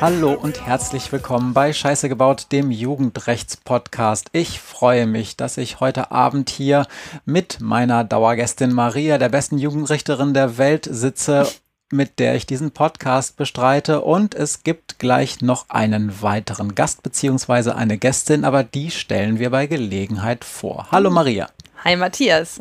Hallo 0.00 0.32
und 0.34 0.66
herzlich 0.66 1.10
willkommen 1.10 1.54
bei 1.54 1.72
Scheiße 1.72 2.10
gebaut, 2.10 2.48
dem 2.52 2.70
Jugendrechts-Podcast. 2.70 4.28
Ich 4.32 4.60
freue 4.60 5.06
mich, 5.06 5.38
dass 5.38 5.56
ich 5.56 5.80
heute 5.80 6.10
Abend 6.10 6.50
hier 6.50 6.86
mit 7.24 7.62
meiner 7.62 8.04
Dauergästin 8.04 8.74
Maria, 8.74 9.16
der 9.16 9.30
besten 9.30 9.56
Jugendrichterin 9.56 10.34
der 10.34 10.58
Welt, 10.58 10.86
sitze 10.90 11.48
mit 11.90 12.18
der 12.18 12.34
ich 12.34 12.44
diesen 12.44 12.72
Podcast 12.72 13.38
bestreite. 13.38 14.02
Und 14.02 14.34
es 14.34 14.64
gibt 14.64 14.98
gleich 14.98 15.40
noch 15.40 15.70
einen 15.70 16.20
weiteren 16.20 16.74
Gast 16.74 17.02
beziehungsweise 17.02 17.74
eine 17.74 17.96
Gästin, 17.96 18.44
aber 18.44 18.64
die 18.64 18.90
stellen 18.90 19.38
wir 19.38 19.48
bei 19.48 19.66
Gelegenheit 19.66 20.44
vor. 20.44 20.88
Hallo 20.90 21.08
Maria. 21.08 21.48
Hi 21.84 21.96
Matthias. 21.96 22.60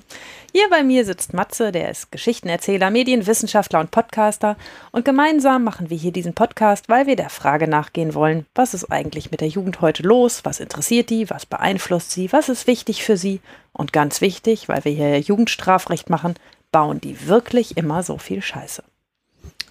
Hier 0.54 0.70
bei 0.70 0.84
mir 0.84 1.06
sitzt 1.06 1.34
Matze, 1.34 1.72
der 1.72 1.90
ist 1.90 2.12
Geschichtenerzähler, 2.12 2.90
Medienwissenschaftler 2.90 3.80
und 3.80 3.92
Podcaster. 3.92 4.58
Und 4.92 5.06
gemeinsam 5.06 5.64
machen 5.64 5.90
wir 5.90 5.96
hier 5.96 6.12
diesen 6.12 6.34
Podcast, 6.34 6.90
weil 6.90 7.08
wir 7.08 7.16
der 7.16 7.30
Frage 7.30 7.70
nachgehen 7.70 8.14
wollen, 8.14 8.46
was 8.54 8.74
ist 8.74 8.92
eigentlich 8.92 9.32
mit 9.32 9.40
der 9.40 9.48
Jugend 9.48 9.80
heute 9.80 10.04
los? 10.04 10.42
Was 10.44 10.60
interessiert 10.60 11.10
die? 11.10 11.30
Was 11.30 11.46
beeinflusst 11.46 12.12
sie? 12.12 12.34
Was 12.34 12.50
ist 12.50 12.68
wichtig 12.68 13.04
für 13.04 13.16
sie? 13.16 13.40
Und 13.72 13.94
ganz 13.94 14.20
wichtig, 14.20 14.68
weil 14.68 14.84
wir 14.84 14.92
hier 14.92 15.18
Jugendstrafrecht 15.20 16.10
machen, 16.10 16.36
bauen 16.74 17.00
die 17.00 17.28
wirklich 17.28 17.78
immer 17.78 18.04
so 18.04 18.18
viel 18.18 18.42
Scheiße. 18.42 18.84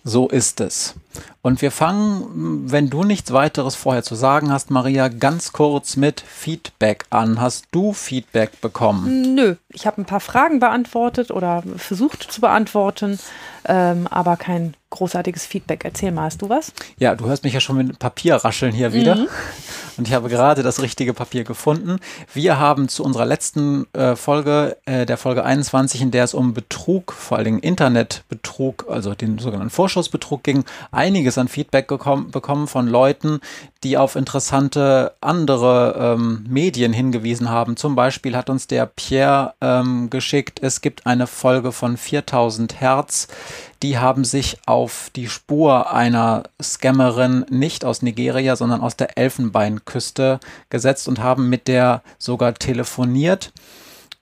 So 0.03 0.29
ist 0.29 0.61
es. 0.61 0.95
Und 1.43 1.61
wir 1.61 1.71
fangen, 1.71 2.71
wenn 2.71 2.89
du 2.89 3.05
nichts 3.05 3.33
weiteres 3.33 3.75
vorher 3.75 4.03
zu 4.03 4.15
sagen 4.15 4.51
hast, 4.51 4.71
Maria, 4.71 5.09
ganz 5.09 5.53
kurz 5.53 5.97
mit 5.97 6.21
Feedback 6.21 7.05
an. 7.11 7.39
Hast 7.39 7.67
du 7.71 7.93
Feedback 7.93 8.61
bekommen? 8.63 9.35
Nö, 9.35 9.57
ich 9.73 9.87
habe 9.87 10.01
ein 10.01 10.05
paar 10.05 10.21
Fragen 10.21 10.61
beantwortet 10.61 11.31
oder 11.31 11.63
versucht 11.77 12.23
zu 12.23 12.41
beantworten, 12.41 13.19
ähm, 13.67 14.07
aber 14.09 14.37
kein 14.37 14.75
großartiges 14.91 15.47
Feedback. 15.47 15.85
Erzähl 15.85 16.11
mal, 16.11 16.25
hast 16.25 16.43
du 16.43 16.49
was? 16.49 16.73
Ja, 16.99 17.15
du 17.15 17.27
hörst 17.27 17.45
mich 17.45 17.53
ja 17.53 17.61
schon 17.61 17.77
mit 17.77 17.99
Papier 17.99 18.37
rascheln 18.37 18.73
hier 18.73 18.93
wieder. 18.93 19.15
Mhm. 19.15 19.29
Und 19.97 20.09
ich 20.09 20.15
habe 20.15 20.29
gerade 20.29 20.63
das 20.63 20.81
richtige 20.83 21.13
Papier 21.15 21.45
gefunden. 21.45 21.99
Wir 22.33 22.59
haben 22.59 22.89
zu 22.89 23.05
unserer 23.05 23.27
letzten 23.27 23.87
äh, 23.93 24.17
Folge, 24.17 24.77
äh, 24.87 25.05
der 25.05 25.19
Folge 25.19 25.45
21, 25.45 26.01
in 26.01 26.11
der 26.11 26.25
es 26.25 26.35
um 26.35 26.55
Betrug, 26.55 27.13
vor 27.13 27.37
allen 27.37 27.45
Dingen 27.45 27.59
Internetbetrug, 27.61 28.87
also 28.89 29.15
den 29.15 29.39
sogenannten 29.39 29.71
Vorschussbetrug 29.71 30.43
ging, 30.43 30.65
einiges 30.91 31.39
an 31.39 31.49
Feedback 31.49 31.87
bekommen 31.87 32.67
von 32.67 32.89
Leuten, 32.89 33.41
die 33.83 33.97
auf 33.97 34.17
interessante 34.17 35.15
andere 35.21 35.97
ähm, 35.99 36.45
Medien 36.49 36.93
hingewiesen 36.93 37.49
haben. 37.49 37.77
Zum 37.77 37.95
Beispiel 37.95 38.37
hat 38.37 38.51
uns 38.51 38.67
der 38.67 38.87
Pierre 38.87 39.55
ähm, 39.61 40.11
geschickt, 40.11 40.61
es 40.63 40.81
gibt 40.81 41.07
eine 41.07 41.27
Folge 41.27 41.73
von 41.73 41.97
4000 41.97 42.81
Hertz 42.81 43.29
die 43.83 43.99
haben 43.99 44.25
sich 44.25 44.59
auf 44.67 45.11
die 45.17 45.29
Spur 45.29 45.91
einer 45.93 46.43
Scammerin 46.63 47.47
nicht 47.49 47.85
aus 47.85 48.03
Nigeria, 48.03 48.57
sondern 48.57 48.83
aus 48.83 48.97
der 48.97 49.17
Elfenbeinküste 49.17 50.39
gesetzt 50.69 51.09
und 51.09 51.21
haben 51.21 51.49
mit 51.49 51.67
der 51.67 52.03
sogar 52.19 52.55
telefoniert. 52.55 53.53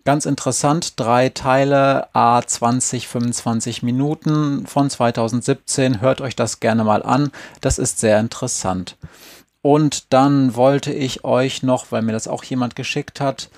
Ganz 0.05 0.27
interessant, 0.27 0.99
drei 0.99 1.29
Teile, 1.29 2.07
a 2.15 2.41
20, 2.41 3.09
25 3.09 3.83
Minuten 3.83 4.67
von 4.67 4.89
2017. 4.89 6.01
Hört 6.01 6.21
euch 6.21 6.37
das 6.37 6.61
gerne 6.61 6.85
mal 6.85 7.03
an. 7.03 7.31
Das 7.61 7.79
ist 7.79 7.99
sehr 7.99 8.19
interessant. 8.21 8.97
Und 9.63 10.13
dann 10.13 10.55
wollte 10.55 10.93
ich 10.93 11.25
euch 11.25 11.63
noch, 11.63 11.91
weil 11.91 12.03
mir 12.03 12.13
das 12.13 12.29
auch 12.29 12.45
jemand 12.45 12.77
geschickt 12.77 13.21
hat, 13.21 13.51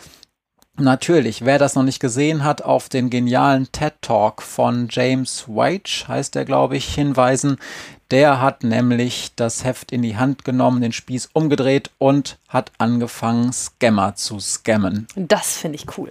Natürlich, 0.81 1.45
wer 1.45 1.59
das 1.59 1.75
noch 1.75 1.83
nicht 1.83 2.01
gesehen 2.01 2.43
hat, 2.43 2.63
auf 2.63 2.89
den 2.89 3.11
genialen 3.11 3.71
TED 3.71 3.95
Talk 4.01 4.41
von 4.41 4.89
James 4.91 5.45
White, 5.47 6.09
heißt 6.09 6.37
er, 6.37 6.47
glaube 6.47 6.77
ich, 6.77 6.95
hinweisen. 6.95 7.59
Der 8.11 8.41
hat 8.41 8.65
nämlich 8.65 9.33
das 9.37 9.63
Heft 9.63 9.93
in 9.93 10.01
die 10.03 10.17
Hand 10.17 10.45
genommen, 10.45 10.81
den 10.81 10.93
Spieß 10.93 11.31
umgedreht 11.33 11.91
und 11.99 12.39
hat 12.49 12.73
angefangen, 12.79 13.53
Scammer 13.53 14.15
zu 14.15 14.41
scammen. 14.41 15.07
Das 15.17 15.59
finde 15.59 15.77
ich 15.77 15.99
cool. 15.99 16.11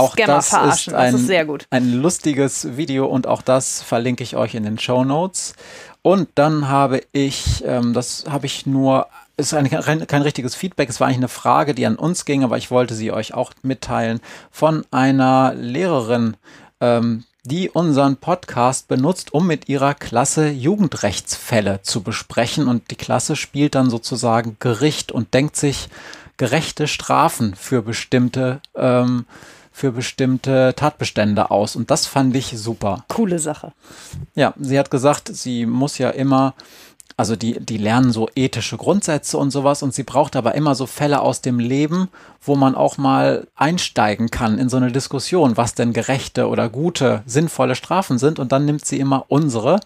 Auch 0.00 0.16
das 0.16 0.46
ist, 0.48 0.92
ein, 0.92 1.12
das 1.12 1.22
ist 1.22 1.66
ein 1.70 1.92
lustiges 1.92 2.76
Video 2.76 3.06
und 3.06 3.26
auch 3.26 3.42
das 3.42 3.82
verlinke 3.82 4.22
ich 4.22 4.36
euch 4.36 4.54
in 4.54 4.64
den 4.64 4.78
Show 4.78 5.04
Notes. 5.04 5.54
Und 6.02 6.28
dann 6.34 6.68
habe 6.68 7.02
ich, 7.12 7.62
ähm, 7.66 7.92
das 7.92 8.24
habe 8.28 8.46
ich 8.46 8.66
nur 8.66 9.06
ist 9.36 9.54
ein, 9.54 9.68
kein 9.70 10.22
richtiges 10.22 10.54
Feedback, 10.54 10.88
es 10.88 11.00
war 11.00 11.06
eigentlich 11.06 11.18
eine 11.18 11.28
Frage, 11.28 11.74
die 11.74 11.86
an 11.86 11.96
uns 11.96 12.26
ging, 12.26 12.44
aber 12.44 12.58
ich 12.58 12.70
wollte 12.70 12.94
sie 12.94 13.10
euch 13.10 13.34
auch 13.34 13.52
mitteilen 13.62 14.20
von 14.50 14.84
einer 14.90 15.54
Lehrerin, 15.54 16.36
ähm, 16.80 17.24
die 17.44 17.70
unseren 17.70 18.16
Podcast 18.16 18.88
benutzt, 18.88 19.32
um 19.32 19.46
mit 19.46 19.68
ihrer 19.68 19.94
Klasse 19.94 20.50
Jugendrechtsfälle 20.50 21.80
zu 21.82 22.02
besprechen. 22.02 22.68
Und 22.68 22.90
die 22.90 22.96
Klasse 22.96 23.34
spielt 23.34 23.74
dann 23.74 23.88
sozusagen 23.88 24.56
Gericht 24.60 25.10
und 25.10 25.32
denkt 25.32 25.56
sich 25.56 25.88
gerechte 26.36 26.86
Strafen 26.86 27.54
für 27.54 27.82
bestimmte, 27.82 28.60
ähm, 28.74 29.24
für 29.80 29.92
bestimmte 29.92 30.74
Tatbestände 30.76 31.50
aus. 31.50 31.74
Und 31.74 31.90
das 31.90 32.04
fand 32.06 32.36
ich 32.36 32.52
super. 32.58 33.04
Coole 33.08 33.38
Sache. 33.38 33.72
Ja, 34.34 34.52
sie 34.60 34.78
hat 34.78 34.90
gesagt, 34.90 35.34
sie 35.34 35.64
muss 35.64 35.96
ja 35.96 36.10
immer 36.10 36.54
also 37.16 37.36
die, 37.36 37.60
die 37.60 37.76
lernen 37.76 38.12
so 38.12 38.30
ethische 38.34 38.78
Grundsätze 38.78 39.36
und 39.36 39.50
sowas 39.50 39.82
und 39.82 39.92
sie 39.92 40.04
braucht 40.04 40.36
aber 40.36 40.54
immer 40.54 40.74
so 40.74 40.86
Fälle 40.86 41.20
aus 41.20 41.42
dem 41.42 41.58
Leben, 41.58 42.08
wo 42.40 42.56
man 42.56 42.74
auch 42.74 42.96
mal 42.96 43.46
einsteigen 43.56 44.30
kann 44.30 44.58
in 44.58 44.70
so 44.70 44.78
eine 44.78 44.90
Diskussion, 44.90 45.58
was 45.58 45.74
denn 45.74 45.92
gerechte 45.92 46.48
oder 46.48 46.70
gute, 46.70 47.22
sinnvolle 47.26 47.74
Strafen 47.74 48.18
sind 48.18 48.38
und 48.38 48.52
dann 48.52 48.64
nimmt 48.64 48.86
sie 48.86 48.98
immer 48.98 49.26
unsere. 49.28 49.80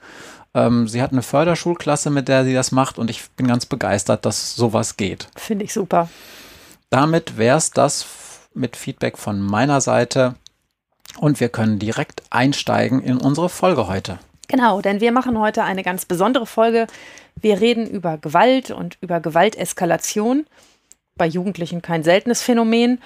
Ähm, 0.54 0.87
sie 0.87 1.03
hat 1.03 1.10
eine 1.10 1.22
Förderschulklasse, 1.22 2.10
mit 2.10 2.28
der 2.28 2.44
sie 2.44 2.54
das 2.54 2.71
macht 2.71 2.99
und 2.99 3.10
ich 3.10 3.28
bin 3.31 3.49
ganz 3.49 3.66
begeistert, 3.66 4.25
dass 4.25 4.54
sowas 4.54 4.97
geht. 4.97 5.27
Finde 5.34 5.65
ich 5.65 5.72
super. 5.72 6.09
Damit 6.91 7.37
wäre 7.37 7.59
es 7.59 7.72
das 7.72 8.06
mit 8.54 8.76
Feedback 8.76 9.19
von 9.19 9.41
meiner 9.41 9.81
Seite 9.81 10.34
und 11.19 11.41
wir 11.41 11.48
können 11.48 11.78
direkt 11.78 12.22
einsteigen 12.31 13.03
in 13.03 13.19
unsere 13.19 13.48
Folge 13.48 13.87
heute. 13.88 14.19
Genau, 14.48 14.81
denn 14.81 15.00
wir 15.00 15.12
machen 15.12 15.38
heute 15.38 15.65
eine 15.65 15.82
ganz 15.82 16.04
besondere 16.04 16.47
Folge. 16.47 16.87
Wir 17.41 17.60
reden 17.60 17.87
über 17.87 18.19
Gewalt 18.19 18.70
und 18.70 18.98
über 19.00 19.20
Gewalteskalation. 19.20 20.47
Bei 21.16 21.26
Jugendlichen 21.26 21.82
kein 21.82 22.03
seltenes 22.03 22.42
Phänomen. 22.42 23.00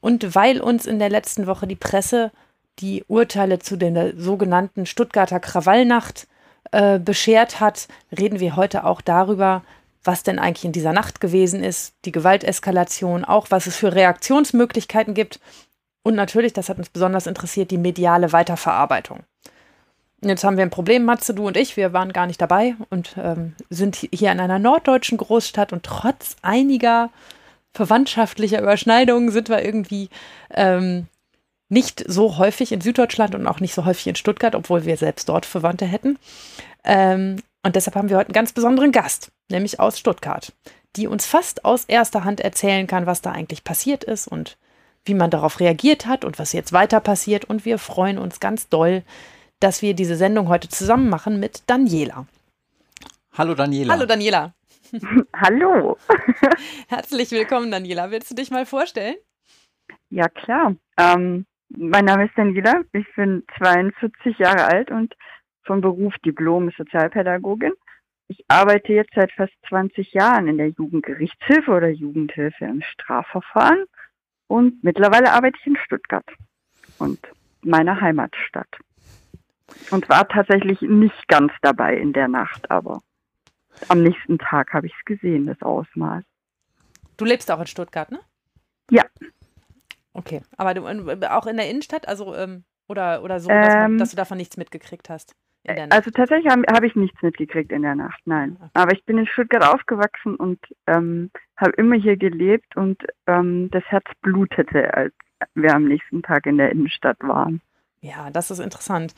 Und 0.00 0.34
weil 0.34 0.60
uns 0.60 0.86
in 0.86 0.98
der 0.98 1.10
letzten 1.10 1.46
Woche 1.46 1.66
die 1.66 1.76
Presse 1.76 2.30
die 2.78 3.04
Urteile 3.06 3.58
zu 3.58 3.76
der 3.76 4.18
sogenannten 4.18 4.86
Stuttgarter 4.86 5.40
Krawallnacht 5.40 6.26
äh, 6.72 6.98
beschert 6.98 7.60
hat, 7.60 7.88
reden 8.16 8.40
wir 8.40 8.56
heute 8.56 8.84
auch 8.84 9.00
darüber, 9.00 9.62
was 10.04 10.22
denn 10.22 10.38
eigentlich 10.38 10.64
in 10.64 10.72
dieser 10.72 10.92
Nacht 10.92 11.20
gewesen 11.20 11.62
ist, 11.62 11.94
die 12.04 12.12
Gewalteskalation, 12.12 13.24
auch 13.24 13.46
was 13.50 13.66
es 13.66 13.76
für 13.76 13.94
Reaktionsmöglichkeiten 13.94 15.14
gibt 15.14 15.40
und 16.02 16.14
natürlich, 16.14 16.52
das 16.52 16.68
hat 16.68 16.78
uns 16.78 16.88
besonders 16.88 17.26
interessiert, 17.26 17.70
die 17.70 17.78
mediale 17.78 18.32
Weiterverarbeitung. 18.32 19.20
Jetzt 20.24 20.44
haben 20.44 20.56
wir 20.56 20.62
ein 20.62 20.70
Problem, 20.70 21.04
Matze, 21.04 21.34
du 21.34 21.46
und 21.46 21.56
ich. 21.56 21.76
Wir 21.76 21.92
waren 21.92 22.12
gar 22.12 22.26
nicht 22.26 22.40
dabei 22.40 22.76
und 22.90 23.16
ähm, 23.18 23.54
sind 23.70 23.96
hier 23.96 24.30
in 24.30 24.40
einer 24.40 24.60
norddeutschen 24.60 25.18
Großstadt 25.18 25.72
und 25.72 25.82
trotz 25.82 26.36
einiger 26.42 27.10
verwandtschaftlicher 27.72 28.60
Überschneidungen 28.60 29.30
sind 29.30 29.48
wir 29.48 29.64
irgendwie 29.64 30.10
ähm, 30.50 31.06
nicht 31.68 32.04
so 32.06 32.36
häufig 32.36 32.70
in 32.70 32.80
Süddeutschland 32.82 33.34
und 33.34 33.46
auch 33.46 33.58
nicht 33.58 33.74
so 33.74 33.84
häufig 33.84 34.06
in 34.06 34.14
Stuttgart, 34.14 34.54
obwohl 34.54 34.84
wir 34.84 34.96
selbst 34.96 35.28
dort 35.28 35.46
Verwandte 35.46 35.86
hätten. 35.86 36.18
Ähm, 36.84 37.36
und 37.64 37.76
deshalb 37.76 37.96
haben 37.96 38.08
wir 38.08 38.18
heute 38.18 38.28
einen 38.28 38.34
ganz 38.34 38.52
besonderen 38.52 38.92
Gast, 38.92 39.30
nämlich 39.52 39.78
aus 39.78 39.98
Stuttgart, 39.98 40.52
die 40.96 41.06
uns 41.06 41.26
fast 41.26 41.64
aus 41.64 41.84
erster 41.84 42.24
Hand 42.24 42.40
erzählen 42.40 42.86
kann, 42.86 43.06
was 43.06 43.22
da 43.22 43.30
eigentlich 43.30 43.62
passiert 43.62 44.02
ist 44.02 44.26
und 44.26 44.58
wie 45.04 45.14
man 45.14 45.30
darauf 45.30 45.60
reagiert 45.60 46.06
hat 46.06 46.24
und 46.24 46.38
was 46.38 46.52
jetzt 46.52 46.72
weiter 46.72 47.00
passiert. 47.00 47.44
Und 47.44 47.64
wir 47.64 47.78
freuen 47.78 48.18
uns 48.18 48.40
ganz 48.40 48.68
doll, 48.68 49.02
dass 49.60 49.82
wir 49.82 49.94
diese 49.94 50.16
Sendung 50.16 50.48
heute 50.48 50.68
zusammen 50.68 51.08
machen 51.08 51.38
mit 51.40 51.62
Daniela. 51.68 52.26
Hallo 53.32 53.54
Daniela. 53.54 53.94
Hallo 53.94 54.06
Daniela. 54.06 54.54
Hallo. 55.36 55.96
Herzlich 56.88 57.30
willkommen, 57.30 57.70
Daniela. 57.70 58.10
Willst 58.10 58.30
du 58.30 58.34
dich 58.34 58.50
mal 58.50 58.66
vorstellen? 58.66 59.16
Ja, 60.10 60.28
klar. 60.28 60.74
Ähm, 60.98 61.46
mein 61.68 62.04
Name 62.04 62.26
ist 62.26 62.36
Daniela. 62.36 62.82
Ich 62.92 63.06
bin 63.16 63.44
42 63.58 64.38
Jahre 64.38 64.66
alt 64.66 64.90
und 64.90 65.14
vom 65.64 65.80
Beruf 65.80 66.14
Diplom-Sozialpädagogin. 66.24 67.72
Ich 68.32 68.46
arbeite 68.48 68.94
jetzt 68.94 69.12
seit 69.14 69.30
fast 69.32 69.52
20 69.68 70.14
Jahren 70.14 70.48
in 70.48 70.56
der 70.56 70.68
Jugendgerichtshilfe 70.68 71.70
oder 71.70 71.90
Jugendhilfe 71.90 72.64
im 72.64 72.80
Strafverfahren 72.80 73.84
und 74.46 74.82
mittlerweile 74.82 75.32
arbeite 75.32 75.58
ich 75.60 75.66
in 75.66 75.76
Stuttgart 75.76 76.24
und 76.98 77.18
meiner 77.60 78.00
Heimatstadt. 78.00 78.74
Und 79.90 80.08
war 80.08 80.26
tatsächlich 80.28 80.80
nicht 80.80 81.28
ganz 81.28 81.52
dabei 81.60 81.94
in 81.98 82.14
der 82.14 82.28
Nacht, 82.28 82.70
aber 82.70 83.02
am 83.88 84.02
nächsten 84.02 84.38
Tag 84.38 84.72
habe 84.72 84.86
ich 84.86 84.94
es 84.98 85.04
gesehen, 85.04 85.46
das 85.46 85.60
Ausmaß. 85.60 86.24
Du 87.18 87.26
lebst 87.26 87.50
auch 87.50 87.60
in 87.60 87.66
Stuttgart, 87.66 88.10
ne? 88.10 88.20
Ja. 88.90 89.04
Okay, 90.14 90.40
aber 90.56 90.72
du, 90.72 90.86
auch 91.30 91.46
in 91.46 91.58
der 91.58 91.68
Innenstadt, 91.68 92.08
also 92.08 92.34
ähm, 92.34 92.64
oder, 92.88 93.22
oder 93.22 93.40
so, 93.40 93.50
dass, 93.50 93.74
ähm. 93.74 93.98
dass, 93.98 94.10
du 94.10 94.16
davon 94.16 94.38
nichts 94.38 94.56
mitgekriegt 94.56 95.10
hast? 95.10 95.34
Also 95.90 96.10
tatsächlich 96.10 96.50
habe 96.50 96.62
hab 96.66 96.82
ich 96.82 96.96
nichts 96.96 97.22
mitgekriegt 97.22 97.70
in 97.70 97.82
der 97.82 97.94
Nacht, 97.94 98.20
nein. 98.24 98.56
Aber 98.74 98.92
ich 98.92 99.04
bin 99.04 99.18
in 99.18 99.26
Stuttgart 99.26 99.62
aufgewachsen 99.62 100.34
und 100.34 100.58
ähm, 100.88 101.30
habe 101.56 101.72
immer 101.72 101.94
hier 101.94 102.16
gelebt 102.16 102.76
und 102.76 103.00
ähm, 103.28 103.70
das 103.70 103.84
Herz 103.84 104.04
blutete, 104.22 104.92
als 104.92 105.14
wir 105.54 105.74
am 105.74 105.84
nächsten 105.84 106.22
Tag 106.22 106.46
in 106.46 106.58
der 106.58 106.70
Innenstadt 106.70 107.18
waren. 107.20 107.60
Ja, 108.00 108.30
das 108.30 108.50
ist 108.50 108.58
interessant. 108.58 109.14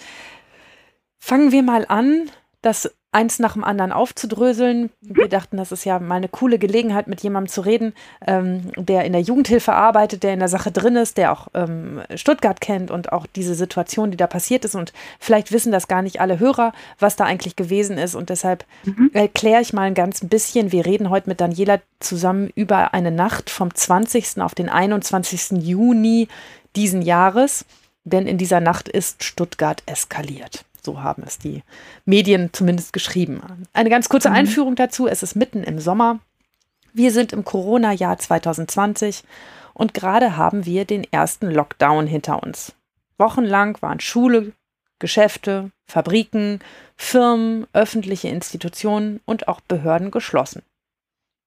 Fangen 1.18 1.52
wir 1.52 1.62
mal 1.62 1.86
an, 1.88 2.30
das 2.64 2.90
eins 3.14 3.38
nach 3.38 3.52
dem 3.52 3.62
anderen 3.62 3.92
aufzudröseln. 3.92 4.90
Wir 5.00 5.28
dachten, 5.28 5.56
das 5.56 5.70
ist 5.70 5.84
ja 5.84 6.00
mal 6.00 6.16
eine 6.16 6.28
coole 6.28 6.58
Gelegenheit, 6.58 7.06
mit 7.06 7.22
jemandem 7.22 7.50
zu 7.50 7.60
reden, 7.60 7.94
ähm, 8.26 8.72
der 8.76 9.04
in 9.04 9.12
der 9.12 9.22
Jugendhilfe 9.22 9.72
arbeitet, 9.72 10.24
der 10.24 10.32
in 10.32 10.40
der 10.40 10.48
Sache 10.48 10.72
drin 10.72 10.96
ist, 10.96 11.16
der 11.16 11.32
auch 11.32 11.46
ähm, 11.54 12.02
Stuttgart 12.16 12.60
kennt 12.60 12.90
und 12.90 13.12
auch 13.12 13.26
diese 13.26 13.54
Situation, 13.54 14.10
die 14.10 14.16
da 14.16 14.26
passiert 14.26 14.64
ist. 14.64 14.74
Und 14.74 14.92
vielleicht 15.20 15.52
wissen 15.52 15.70
das 15.70 15.86
gar 15.86 16.02
nicht 16.02 16.20
alle 16.20 16.40
Hörer, 16.40 16.72
was 16.98 17.14
da 17.14 17.24
eigentlich 17.24 17.54
gewesen 17.54 17.98
ist. 17.98 18.16
Und 18.16 18.30
deshalb 18.30 18.64
mhm. 18.82 19.10
erkläre 19.12 19.62
ich 19.62 19.72
mal 19.72 19.82
ein 19.82 19.94
ganz 19.94 20.20
bisschen. 20.26 20.72
Wir 20.72 20.84
reden 20.84 21.08
heute 21.08 21.28
mit 21.28 21.40
Daniela 21.40 21.80
zusammen 22.00 22.50
über 22.56 22.94
eine 22.94 23.12
Nacht 23.12 23.48
vom 23.48 23.72
20. 23.72 24.40
auf 24.40 24.56
den 24.56 24.68
21. 24.68 25.62
Juni 25.62 26.26
diesen 26.74 27.00
Jahres. 27.00 27.64
Denn 28.02 28.26
in 28.26 28.38
dieser 28.38 28.60
Nacht 28.60 28.88
ist 28.88 29.22
Stuttgart 29.22 29.82
eskaliert. 29.86 30.64
So 30.84 31.02
haben 31.02 31.22
es 31.26 31.38
die 31.38 31.62
Medien 32.04 32.50
zumindest 32.52 32.92
geschrieben. 32.92 33.40
Eine 33.72 33.90
ganz 33.90 34.08
kurze 34.08 34.28
mhm. 34.28 34.36
Einführung 34.36 34.74
dazu. 34.74 35.06
Es 35.08 35.22
ist 35.22 35.34
mitten 35.34 35.64
im 35.64 35.78
Sommer. 35.78 36.20
Wir 36.92 37.10
sind 37.10 37.32
im 37.32 37.44
Corona-Jahr 37.44 38.18
2020 38.18 39.24
und 39.72 39.94
gerade 39.94 40.36
haben 40.36 40.66
wir 40.66 40.84
den 40.84 41.04
ersten 41.10 41.50
Lockdown 41.50 42.06
hinter 42.06 42.42
uns. 42.42 42.74
Wochenlang 43.18 43.80
waren 43.80 44.00
Schule, 44.00 44.52
Geschäfte, 44.98 45.70
Fabriken, 45.86 46.60
Firmen, 46.96 47.66
öffentliche 47.72 48.28
Institutionen 48.28 49.20
und 49.24 49.48
auch 49.48 49.60
Behörden 49.60 50.10
geschlossen. 50.10 50.62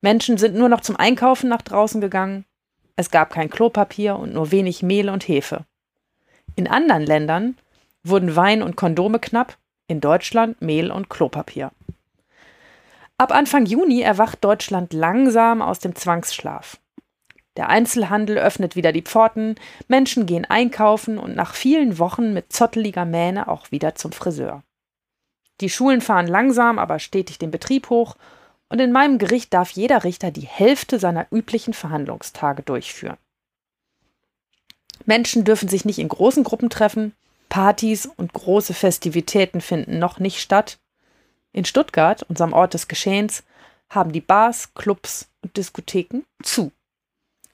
Menschen 0.01 0.37
sind 0.37 0.55
nur 0.55 0.69
noch 0.69 0.81
zum 0.81 0.95
Einkaufen 0.95 1.49
nach 1.49 1.61
draußen 1.61 2.01
gegangen. 2.01 2.45
Es 2.95 3.11
gab 3.11 3.31
kein 3.31 3.49
Klopapier 3.49 4.17
und 4.17 4.33
nur 4.33 4.51
wenig 4.51 4.83
Mehl 4.83 5.09
und 5.09 5.27
Hefe. 5.27 5.65
In 6.55 6.67
anderen 6.67 7.03
Ländern 7.03 7.55
wurden 8.03 8.35
Wein 8.35 8.63
und 8.63 8.75
Kondome 8.75 9.19
knapp, 9.19 9.57
in 9.87 10.01
Deutschland 10.01 10.61
Mehl 10.61 10.91
und 10.91 11.09
Klopapier. 11.09 11.71
Ab 13.17 13.31
Anfang 13.31 13.65
Juni 13.65 14.01
erwacht 14.01 14.43
Deutschland 14.43 14.93
langsam 14.93 15.61
aus 15.61 15.79
dem 15.79 15.95
Zwangsschlaf. 15.95 16.77
Der 17.55 17.69
Einzelhandel 17.69 18.37
öffnet 18.37 18.75
wieder 18.75 18.91
die 18.91 19.01
Pforten, 19.01 19.55
Menschen 19.87 20.27
gehen 20.27 20.45
einkaufen 20.45 21.17
und 21.17 21.35
nach 21.35 21.55
vielen 21.55 21.97
Wochen 21.97 22.33
mit 22.33 22.53
zotteliger 22.53 23.05
Mähne 23.05 23.47
auch 23.47 23.71
wieder 23.71 23.95
zum 23.95 24.11
Friseur. 24.11 24.61
Die 25.61 25.69
Schulen 25.69 26.01
fahren 26.01 26.27
langsam, 26.27 26.77
aber 26.77 26.99
stetig 26.99 27.39
den 27.39 27.49
Betrieb 27.49 27.89
hoch 27.89 28.15
und 28.69 28.79
in 28.79 28.91
meinem 28.91 29.17
Gericht 29.17 29.53
darf 29.53 29.71
jeder 29.71 30.03
Richter 30.03 30.29
die 30.29 30.45
Hälfte 30.45 30.99
seiner 30.99 31.25
üblichen 31.31 31.73
Verhandlungstage 31.73 32.61
durchführen. 32.61 33.17
Menschen 35.05 35.43
dürfen 35.43 35.69
sich 35.69 35.85
nicht 35.85 35.99
in 35.99 36.09
großen 36.09 36.43
Gruppen 36.43 36.69
treffen, 36.69 37.13
Partys 37.49 38.05
und 38.05 38.33
große 38.33 38.73
Festivitäten 38.73 39.61
finden 39.61 39.99
noch 39.99 40.19
nicht 40.19 40.39
statt. 40.39 40.79
In 41.51 41.65
Stuttgart, 41.65 42.23
unserem 42.23 42.53
Ort 42.53 42.73
des 42.73 42.87
Geschehens, 42.87 43.43
haben 43.89 44.11
die 44.11 44.21
Bars, 44.21 44.73
Clubs 44.73 45.29
und 45.41 45.55
Diskotheken 45.57 46.23
zu. 46.43 46.71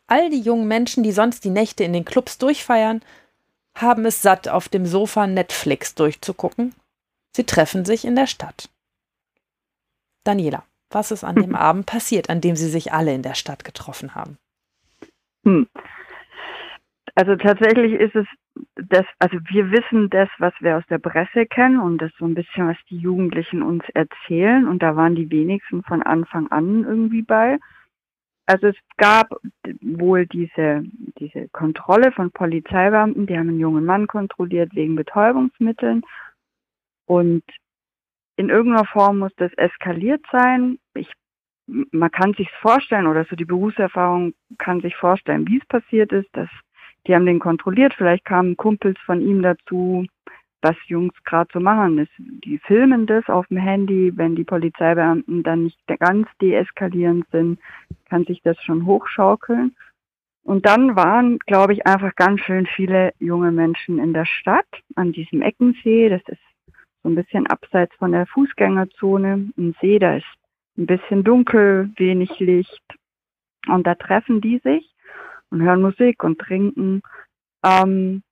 All 0.07 0.29
die 0.29 0.41
jungen 0.41 0.67
Menschen, 0.67 1.03
die 1.03 1.11
sonst 1.11 1.43
die 1.43 1.49
Nächte 1.49 1.83
in 1.83 1.93
den 1.93 2.05
Clubs 2.05 2.37
durchfeiern, 2.37 3.01
haben 3.75 4.05
es 4.05 4.21
satt, 4.21 4.47
auf 4.47 4.69
dem 4.69 4.85
Sofa 4.85 5.27
Netflix 5.27 5.95
durchzugucken. 5.95 6.75
Sie 7.35 7.45
treffen 7.45 7.85
sich 7.85 8.05
in 8.05 8.15
der 8.15 8.27
Stadt. 8.27 8.69
Daniela, 10.23 10.63
was 10.89 11.11
ist 11.11 11.23
an 11.23 11.35
dem 11.35 11.55
Abend 11.55 11.85
passiert, 11.85 12.29
an 12.29 12.41
dem 12.41 12.55
Sie 12.55 12.69
sich 12.69 12.93
alle 12.93 13.13
in 13.13 13.23
der 13.23 13.35
Stadt 13.35 13.63
getroffen 13.63 14.15
haben? 14.15 14.37
Hm. 15.43 15.67
Also 17.15 17.35
tatsächlich 17.35 17.93
ist 17.93 18.15
es 18.15 18.25
das, 18.75 19.05
also 19.19 19.37
wir 19.49 19.71
wissen 19.71 20.09
das, 20.09 20.29
was 20.39 20.53
wir 20.61 20.77
aus 20.77 20.83
der 20.89 20.97
Presse 20.97 21.45
kennen 21.45 21.79
und 21.79 21.99
das 21.99 22.11
so 22.17 22.25
ein 22.25 22.33
bisschen, 22.33 22.67
was 22.67 22.77
die 22.89 22.97
Jugendlichen 22.97 23.61
uns 23.61 23.83
erzählen 23.93 24.67
und 24.67 24.81
da 24.81 24.95
waren 24.95 25.15
die 25.15 25.29
wenigsten 25.29 25.83
von 25.83 26.01
Anfang 26.01 26.51
an 26.51 26.83
irgendwie 26.83 27.21
bei. 27.21 27.59
Also 28.47 28.67
es 28.67 28.75
gab 28.97 29.29
wohl 29.81 30.25
diese, 30.25 30.83
diese 31.19 31.47
Kontrolle 31.49 32.11
von 32.11 32.31
Polizeibeamten, 32.31 33.27
die 33.27 33.37
haben 33.37 33.49
einen 33.49 33.59
jungen 33.59 33.85
Mann 33.85 34.07
kontrolliert 34.07 34.75
wegen 34.75 34.95
Betäubungsmitteln 34.95 36.03
und 37.05 37.43
in 38.35 38.49
irgendeiner 38.49 38.85
Form 38.85 39.19
muss 39.19 39.33
das 39.37 39.53
eskaliert 39.53 40.25
sein. 40.31 40.79
Ich, 40.95 41.11
man 41.67 42.11
kann 42.11 42.33
sich 42.33 42.49
vorstellen 42.61 43.05
oder 43.05 43.23
so 43.25 43.35
die 43.35 43.45
Berufserfahrung 43.45 44.33
kann 44.57 44.81
sich 44.81 44.95
vorstellen, 44.95 45.47
wie 45.47 45.59
es 45.59 45.65
passiert 45.67 46.11
ist, 46.11 46.29
dass 46.33 46.49
die 47.07 47.15
haben 47.15 47.25
den 47.25 47.39
kontrolliert, 47.39 47.93
vielleicht 47.93 48.25
kamen 48.25 48.57
Kumpels 48.57 48.97
von 49.05 49.21
ihm 49.21 49.41
dazu, 49.41 50.05
was 50.61 50.75
Jungs 50.87 51.13
gerade 51.25 51.49
so 51.53 51.59
machen. 51.59 51.97
Das, 51.97 52.07
die 52.17 52.57
filmen 52.59 53.05
das 53.05 53.27
auf 53.27 53.45
dem 53.47 53.57
Handy, 53.57 54.13
wenn 54.15 54.35
die 54.35 54.45
Polizeibeamten 54.45 55.43
dann 55.43 55.65
nicht 55.65 55.79
ganz 55.99 56.27
deeskalierend 56.41 57.25
sind, 57.31 57.59
kann 58.09 58.23
sich 58.25 58.41
das 58.41 58.61
schon 58.63 58.85
hochschaukeln. 58.85 59.75
Und 60.43 60.65
dann 60.65 60.95
waren, 60.95 61.39
glaube 61.39 61.73
ich, 61.73 61.85
einfach 61.85 62.15
ganz 62.15 62.41
schön 62.41 62.65
viele 62.65 63.13
junge 63.19 63.51
Menschen 63.51 63.99
in 63.99 64.13
der 64.13 64.25
Stadt 64.25 64.67
an 64.95 65.11
diesem 65.11 65.41
Eckensee. 65.41 66.09
Das 66.09 66.21
ist 66.27 66.41
so 67.01 67.09
ein 67.09 67.15
bisschen 67.15 67.47
abseits 67.47 67.95
von 67.95 68.11
der 68.11 68.25
Fußgängerzone. 68.27 69.51
Ein 69.57 69.75
See, 69.81 69.99
da 69.99 70.17
ist 70.17 70.25
ein 70.77 70.85
bisschen 70.85 71.23
dunkel, 71.23 71.91
wenig 71.97 72.39
Licht. 72.39 72.83
Und 73.67 73.87
da 73.87 73.95
treffen 73.95 74.41
die 74.41 74.59
sich 74.59 74.92
und 75.53 75.61
hören 75.61 75.81
Musik 75.81 76.23
und 76.23 76.39
trinken. 76.39 77.01
Ähm, 77.63 78.23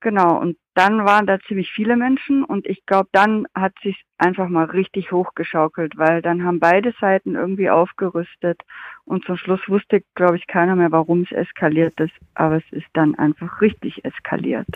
genau, 0.00 0.40
und 0.40 0.56
dann 0.74 1.04
waren 1.04 1.26
da 1.26 1.38
ziemlich 1.40 1.70
viele 1.70 1.96
Menschen 1.96 2.42
und 2.42 2.66
ich 2.66 2.84
glaube, 2.86 3.08
dann 3.12 3.46
hat 3.54 3.74
sich 3.82 4.02
einfach 4.18 4.48
mal 4.48 4.64
richtig 4.64 5.12
hochgeschaukelt, 5.12 5.98
weil 5.98 6.22
dann 6.22 6.42
haben 6.42 6.58
beide 6.58 6.92
Seiten 7.00 7.34
irgendwie 7.34 7.68
aufgerüstet 7.68 8.62
und 9.04 9.24
zum 9.26 9.36
Schluss 9.36 9.60
wusste, 9.68 10.02
glaube 10.14 10.36
ich, 10.36 10.46
keiner 10.46 10.74
mehr, 10.74 10.90
warum 10.90 11.22
es 11.22 11.32
eskaliert 11.32 12.00
ist, 12.00 12.14
aber 12.34 12.56
es 12.56 12.72
ist 12.72 12.88
dann 12.94 13.14
einfach 13.14 13.60
richtig 13.60 14.04
eskaliert 14.04 14.68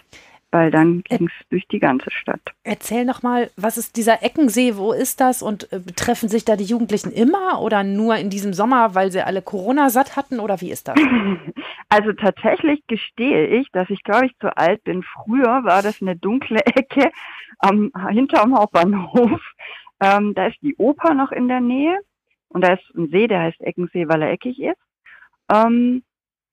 weil 0.55 0.71
dann 0.71 1.03
ging 1.03 1.27
es 1.27 1.49
durch 1.49 1.67
die 1.67 1.81
ganze 1.81 2.13
Stadt. 2.13 2.41
Erzähl 2.63 3.05
noch 3.05 3.25
mal, 3.25 3.51
was 3.57 3.77
ist 3.77 3.97
dieser 3.97 4.23
Eckensee, 4.23 4.77
wo 4.77 4.93
ist 4.93 5.21
das 5.21 5.43
und 5.43 5.73
äh, 5.73 5.81
treffen 5.81 6.29
sich 6.29 6.45
da 6.45 6.55
die 6.55 6.63
Jugendlichen 6.63 7.11
immer 7.11 7.61
oder 7.61 7.83
nur 7.83 8.15
in 8.15 8.31
diesem 8.31 8.53
Sommer, 8.55 8.95
weil 8.95 9.11
sie 9.11 9.27
alle 9.27 9.43
Corona 9.43 9.91
satt 9.91 10.15
hatten 10.15 10.39
oder 10.39 10.61
wie 10.61 10.71
ist 10.71 10.87
das? 10.87 10.97
Also 11.91 12.13
tatsächlich 12.13 12.83
gestehe 12.89 13.47
ich, 13.47 13.71
dass 13.71 13.89
ich 13.91 14.03
glaube 14.03 14.27
ich 14.27 14.37
zu 14.39 14.57
alt 14.57 14.83
bin. 14.83 15.05
Früher 15.05 15.63
war 15.65 15.83
das 15.83 16.01
eine 16.01 16.17
dunkle 16.17 16.59
Ecke 16.65 17.13
am, 17.59 17.93
hinterm 18.09 18.57
Hauptbahnhof. 18.57 19.41
Ähm, 20.01 20.35
da 20.35 20.47
ist 20.47 20.57
die 20.63 20.75
Oper 20.77 21.15
noch 21.15 21.31
in 21.31 21.47
der 21.47 21.61
Nähe 21.61 22.01
und 22.49 22.63
da 22.65 22.73
ist 22.73 22.83
ein 22.97 23.11
See, 23.11 23.29
der 23.29 23.43
heißt 23.43 23.61
Eckensee, 23.61 24.09
weil 24.09 24.23
er 24.23 24.31
eckig 24.31 24.59
ist. 24.61 24.81
Ähm, 25.53 26.03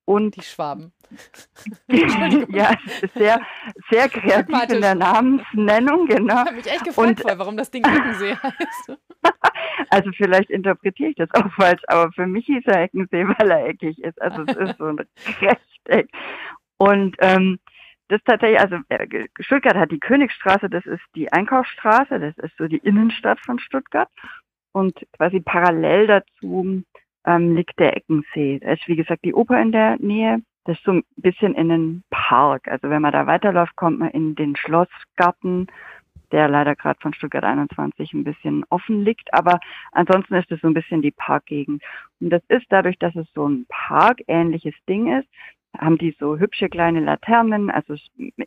und 0.05 0.35
die 0.35 0.41
Schwaben. 0.41 0.91
Ja, 1.87 2.75
sehr, 3.15 3.41
sehr 3.89 4.09
kreativ 4.09 4.69
in 4.69 4.81
der 4.81 4.95
Namensnennung, 4.95 6.07
genau. 6.07 6.33
Ich 6.33 6.47
habe 6.47 6.55
mich 6.55 6.67
echt 6.67 6.85
gefragt, 6.85 7.09
und, 7.09 7.19
vorher, 7.19 7.39
warum 7.39 7.57
das 7.57 7.71
Ding 7.71 7.83
Eckensee 7.83 8.35
heißt. 8.35 8.97
also 9.89 10.11
vielleicht 10.15 10.49
interpretiere 10.49 11.09
ich 11.09 11.15
das 11.15 11.29
auch 11.33 11.51
falsch, 11.53 11.81
aber 11.87 12.11
für 12.13 12.27
mich 12.27 12.45
hieß 12.45 12.63
er 12.65 12.83
Eckensee, 12.83 13.25
weil 13.27 13.51
er 13.51 13.67
eckig 13.67 13.99
ist. 13.99 14.21
Also 14.21 14.43
es 14.43 14.55
ist 14.55 14.77
so 14.77 14.85
ein 14.85 14.99
Rechteck. 15.41 16.09
Und 16.77 17.15
ähm, 17.19 17.59
das 18.07 18.21
tatsächlich, 18.25 18.59
also 18.59 18.77
äh, 18.89 19.27
Stuttgart 19.39 19.75
hat 19.75 19.91
die 19.91 19.99
Königstraße, 19.99 20.69
das 20.69 20.85
ist 20.85 21.03
die 21.15 21.31
Einkaufsstraße, 21.31 22.19
das 22.19 22.37
ist 22.37 22.57
so 22.57 22.67
die 22.67 22.79
Innenstadt 22.79 23.39
von 23.39 23.59
Stuttgart. 23.59 24.09
Und 24.73 25.05
quasi 25.17 25.39
parallel 25.41 26.07
dazu 26.07 26.83
ähm, 27.25 27.55
liegt 27.55 27.77
der 27.79 27.95
Eckensee. 27.95 28.59
Da 28.59 28.73
ist, 28.73 28.87
wie 28.87 28.95
gesagt, 28.95 29.23
die 29.23 29.33
Oper 29.33 29.61
in 29.61 29.71
der 29.71 29.97
Nähe. 29.99 30.41
Das 30.65 30.77
ist 30.77 30.83
so 30.83 30.91
ein 30.91 31.03
bisschen 31.15 31.55
in 31.55 31.69
den 31.69 32.03
Park. 32.09 32.67
Also 32.67 32.89
wenn 32.89 33.01
man 33.01 33.11
da 33.11 33.25
weiterläuft, 33.25 33.75
kommt 33.75 33.99
man 33.99 34.09
in 34.09 34.35
den 34.35 34.55
Schlossgarten, 34.55 35.67
der 36.31 36.47
leider 36.47 36.75
gerade 36.75 36.99
von 37.01 37.13
Stuttgart 37.13 37.43
21 37.43 38.13
ein 38.13 38.23
bisschen 38.23 38.63
offen 38.69 39.03
liegt. 39.03 39.33
Aber 39.33 39.59
ansonsten 39.91 40.35
ist 40.35 40.51
es 40.51 40.61
so 40.61 40.67
ein 40.67 40.73
bisschen 40.73 41.01
die 41.01 41.11
Parkgegend. 41.11 41.83
Und 42.19 42.29
das 42.29 42.43
ist 42.47 42.65
dadurch, 42.69 42.97
dass 42.99 43.15
es 43.15 43.27
so 43.33 43.47
ein 43.47 43.65
parkähnliches 43.69 44.75
Ding 44.87 45.19
ist, 45.19 45.27
haben 45.77 45.97
die 45.97 46.15
so 46.19 46.37
hübsche 46.37 46.69
kleine 46.69 46.99
Laternen, 46.99 47.71
also 47.71 47.95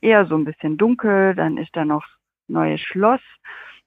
eher 0.01 0.27
so 0.27 0.37
ein 0.37 0.45
bisschen 0.45 0.77
dunkel. 0.77 1.35
Dann 1.35 1.57
ist 1.57 1.75
da 1.75 1.85
noch 1.85 2.05
neues 2.49 2.81
Schloss. 2.81 3.21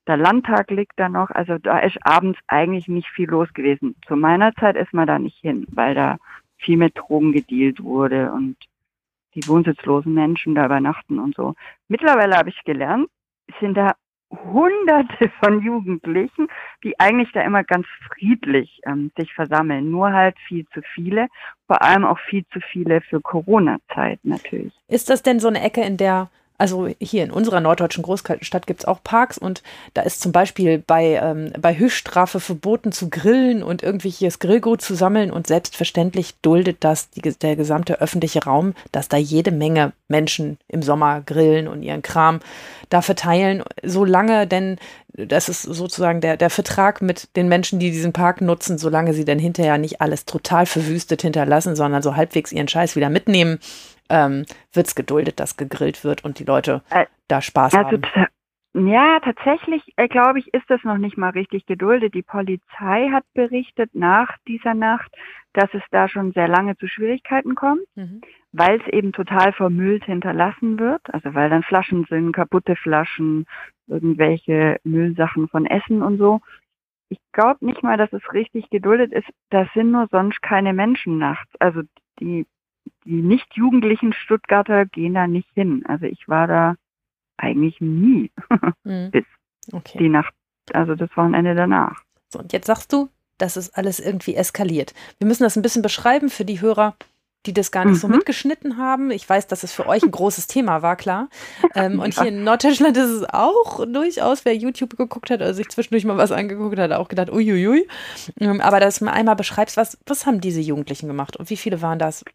Der 0.08 0.18
Landtag 0.18 0.72
liegt 0.72 0.94
da 0.98 1.10
noch. 1.10 1.30
Also 1.32 1.58
da 1.58 1.80
ist 1.80 1.98
abends 2.02 2.40
eigentlich 2.48 2.88
nicht 2.88 3.08
viel 3.10 3.30
los 3.30 3.52
gewesen. 3.54 3.96
Zu 4.08 4.16
meiner 4.16 4.54
Zeit 4.56 4.76
ist 4.76 4.94
man 4.94 5.08
da 5.08 5.20
nicht 5.20 5.38
hin, 5.40 5.68
weil 5.70 5.96
da 5.96 6.18
viel 6.58 6.78
mit 6.78 6.98
Drogen 6.98 7.32
gedealt 7.32 7.84
wurde 7.84 8.32
und 8.32 8.58
die 9.36 9.48
wohnsitzlosen 9.48 10.14
Menschen 10.14 10.56
da 10.56 10.66
übernachten 10.66 11.20
und 11.20 11.36
so. 11.36 11.54
Mittlerweile 11.88 12.36
habe 12.38 12.50
ich 12.50 12.64
gelernt, 12.64 13.08
sind 13.60 13.76
da 13.76 13.94
hunderte 14.30 15.30
von 15.40 15.62
Jugendlichen, 15.62 16.48
die 16.84 17.00
eigentlich 17.00 17.32
da 17.32 17.42
immer 17.42 17.64
ganz 17.64 17.86
friedlich 18.08 18.82
ähm, 18.86 19.12
sich 19.18 19.34
versammeln. 19.34 19.90
Nur 19.90 20.12
halt 20.12 20.36
viel 20.48 20.66
zu 20.74 20.82
viele, 20.94 21.28
vor 21.68 21.82
allem 21.82 22.06
auch 22.06 22.20
viel 22.20 22.46
zu 22.52 22.60
viele 22.60 23.02
für 23.02 23.22
Corona-Zeit 23.22 24.20
natürlich. 24.24 24.74
Ist 24.88 25.10
das 25.10 25.24
denn 25.24 25.40
so 25.40 25.48
eine 25.48 25.62
Ecke, 25.62 25.82
in 25.82 25.98
der 25.98 26.30
also 26.58 26.88
hier 27.00 27.24
in 27.24 27.32
unserer 27.32 27.60
norddeutschen 27.60 28.04
Großstadt 28.04 28.66
gibt 28.68 28.82
es 28.82 28.86
auch 28.86 29.04
Parks 29.04 29.38
und 29.38 29.62
da 29.94 30.02
ist 30.02 30.22
zum 30.22 30.32
Beispiel 30.32 30.80
bei, 30.80 31.20
ähm, 31.22 31.54
bei 31.60 31.78
Höchststrafe 31.78 32.40
verboten 32.40 32.92
zu 32.92 33.10
grillen 33.10 33.62
und 33.62 33.84
irgendwelches 33.84 34.40
Grillgut 34.40 34.82
zu 34.82 34.96
sammeln 34.96 35.32
und 35.32 35.46
selbstverständlich 35.46 36.36
duldet 36.42 36.78
das 36.80 37.12
die, 37.12 37.22
der 37.22 37.56
gesamte 37.56 38.02
öffentliche 38.02 38.44
Raum, 38.44 38.74
dass 38.92 39.08
da 39.08 39.18
jede 39.18 39.52
Menge 39.52 39.94
Menschen 40.08 40.58
im 40.68 40.82
Sommer 40.82 41.22
grillen 41.22 41.68
und 41.68 41.84
ihren 41.84 42.02
Kram 42.02 42.40
da 42.90 43.02
verteilen, 43.02 43.64
solange 43.84 44.48
denn, 44.48 44.78
das 45.10 45.50
ist 45.50 45.64
sozusagen 45.64 46.22
der, 46.22 46.38
der 46.38 46.50
Vertrag 46.50 47.02
mit 47.02 47.36
den 47.36 47.50
Menschen, 47.50 47.80
die 47.80 47.92
diesen 47.92 48.14
Park 48.14 48.42
nutzen, 48.42 48.78
solange 48.78 49.14
sie 49.14 49.26
dann 49.26 49.40
hinterher 49.40 49.78
nicht 49.78 50.02
alles 50.02 50.26
total 50.26 50.66
verwüstet 50.66 51.22
hinterlassen, 51.22 51.76
sondern 51.76 52.02
so 52.02 52.16
halbwegs 52.16 52.52
ihren 52.52 52.68
Scheiß 52.68 52.96
wieder 52.96 53.10
mitnehmen 53.10 53.60
ähm, 54.10 54.46
wird 54.74 54.88
es 54.88 54.96
geduldet, 54.96 55.40
dass 55.40 55.58
gegrillt 55.58 56.04
wird 56.04 56.24
und 56.24 56.40
die 56.40 56.46
Leute 56.46 56.82
äh, 56.90 57.06
da 57.28 57.42
Spaß 57.42 57.74
also 57.74 57.90
haben. 57.90 58.28
Ja, 58.74 59.20
tatsächlich, 59.22 59.82
äh, 59.96 60.08
glaube 60.08 60.38
ich, 60.38 60.54
ist 60.54 60.70
das 60.70 60.84
noch 60.84 61.00
nicht 61.00 61.18
mal 61.18 61.32
richtig 61.32 61.66
geduldet. 61.66 62.14
Die 62.14 62.22
Polizei 62.22 63.10
hat 63.12 63.24
berichtet 63.34 63.96
nach 63.96 64.38
dieser 64.48 64.76
Nacht, 64.76 65.12
dass 65.54 65.74
es 65.74 65.82
da 65.90 66.08
schon 66.08 66.32
sehr 66.34 66.48
lange 66.48 66.78
zu 66.78 66.88
Schwierigkeiten 66.88 67.56
kommt, 67.56 67.82
mhm. 67.96 68.22
weil 68.52 68.80
es 68.80 68.88
eben 68.94 69.14
total 69.14 69.52
vermüllt 69.54 70.06
hinterlassen 70.06 70.78
wird. 70.78 71.02
Also 71.12 71.34
weil 71.34 71.50
dann 71.50 71.64
Flaschen 71.64 72.06
sind, 72.08 72.34
kaputte 72.34 72.76
Flaschen, 72.76 73.46
irgendwelche 73.88 74.80
Müllsachen 74.84 75.48
von 75.48 75.66
Essen 75.66 76.04
und 76.04 76.20
so. 76.20 76.42
Ich 77.10 77.20
glaube 77.32 77.66
nicht 77.66 77.82
mal, 77.82 77.98
dass 77.98 78.14
es 78.14 78.34
richtig 78.34 78.70
geduldet 78.70 79.12
ist. 79.12 79.28
Da 79.50 79.66
sind 79.74 79.92
nur 79.92 80.08
sonst 80.12 80.42
keine 80.44 80.74
Menschen 80.74 81.18
nachts. 81.18 81.50
Also 81.58 81.82
die 82.20 82.46
die 83.06 83.22
nicht 83.22 83.56
jugendlichen 83.56 84.14
Stuttgarter 84.14 84.86
gehen 84.86 85.14
da 85.14 85.28
nicht 85.28 85.50
hin. 85.54 85.84
Also 85.88 86.06
ich 86.06 86.28
war 86.28 86.48
da 86.48 86.76
eigentlich 87.38 87.80
nie 87.80 88.32
mhm. 88.84 89.12
bis 89.12 89.26
okay. 89.72 89.98
die 90.00 90.10
Nacht, 90.10 90.34
also 90.74 90.96
das 90.96 91.10
Wochenende 91.16 91.56
danach. 91.56 92.02
So, 92.30 92.40
und 92.40 92.54
jetzt 92.54 92.68
sagst 92.68 92.92
du, 92.92 93.10
dass 93.38 93.56
es 93.56 93.74
alles 93.74 94.00
irgendwie 94.00 94.36
eskaliert. 94.36 94.94
Wir 95.20 95.28
müssen 95.28 95.44
das 95.44 95.56
ein 95.56 95.62
bisschen 95.62 95.82
beschreiben 95.84 96.30
für 96.30 96.46
die 96.46 96.60
Hörer, 96.60 96.96
die 97.46 97.54
das 97.54 97.72
gar 97.72 97.86
nicht 97.86 97.96
mhm. 97.96 98.00
so 98.00 98.08
mitgeschnitten 98.08 98.78
haben. 98.78 99.12
Ich 99.12 99.28
weiß, 99.28 99.48
dass 99.48 99.64
es 99.64 99.72
für 99.72 99.88
euch 99.88 100.04
ein 100.04 100.12
großes 100.12 100.48
Thema 100.48 100.82
war, 100.82 100.96
klar. 100.96 101.30
Ähm, 101.76 102.00
und 102.00 102.14
hier 102.14 102.28
in 102.28 102.44
Norddeutschland 102.44 102.98
ist 102.98 103.10
es 103.10 103.24
auch 103.30 103.86
durchaus, 103.86 104.44
wer 104.44 104.56
YouTube 104.56 104.98
geguckt 104.98 105.30
hat 105.30 105.40
oder 105.40 105.54
sich 105.54 105.70
zwischendurch 105.70 106.04
mal 106.04 106.18
was 106.18 106.32
angeguckt 106.32 106.78
hat, 106.78 106.92
auch 106.92 107.08
gedacht, 107.08 107.30
uiuiui. 107.30 107.88
Ähm, 108.40 108.60
aber 108.60 108.80
dass 108.80 109.00
du 109.00 109.06
mal 109.06 109.12
einmal 109.12 109.36
beschreibst, 109.36 109.78
was, 109.78 109.98
was 110.06 110.26
haben 110.26 110.42
diese 110.42 110.62
Jugendlichen 110.62 111.08
gemacht 111.08 111.38
und 111.38 111.50
wie 111.50 111.58
viele 111.58 111.82
waren 111.82 112.00
das? 112.00 112.26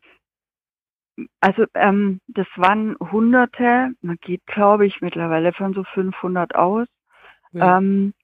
Also 1.40 1.66
ähm, 1.74 2.20
das 2.28 2.46
waren 2.56 2.96
Hunderte, 3.00 3.92
man 4.00 4.16
geht, 4.20 4.44
glaube 4.46 4.86
ich, 4.86 5.00
mittlerweile 5.00 5.52
von 5.52 5.74
so 5.74 5.84
500 5.84 6.54
aus. 6.54 6.86
Ja. 7.52 7.78
Ähm, 7.78 8.14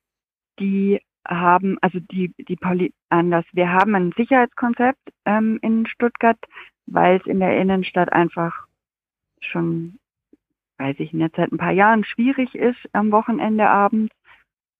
die 0.58 1.00
haben, 1.26 1.78
also 1.82 2.00
die, 2.00 2.32
die 2.38 2.56
Poli 2.56 2.92
anders. 3.10 3.44
Wir 3.52 3.70
haben 3.70 3.94
ein 3.94 4.12
Sicherheitskonzept 4.16 5.12
ähm, 5.24 5.58
in 5.62 5.86
Stuttgart, 5.86 6.38
weil 6.86 7.18
es 7.20 7.26
in 7.26 7.40
der 7.40 7.60
Innenstadt 7.60 8.12
einfach 8.12 8.66
schon, 9.40 9.98
weiß 10.78 10.96
ich, 11.00 11.12
in 11.12 11.18
der 11.18 11.32
Zeit 11.32 11.52
ein 11.52 11.58
paar 11.58 11.72
Jahren 11.72 12.04
schwierig 12.04 12.54
ist 12.54 12.78
am 12.92 13.12
Wochenende 13.12 13.68
abends 13.68 14.14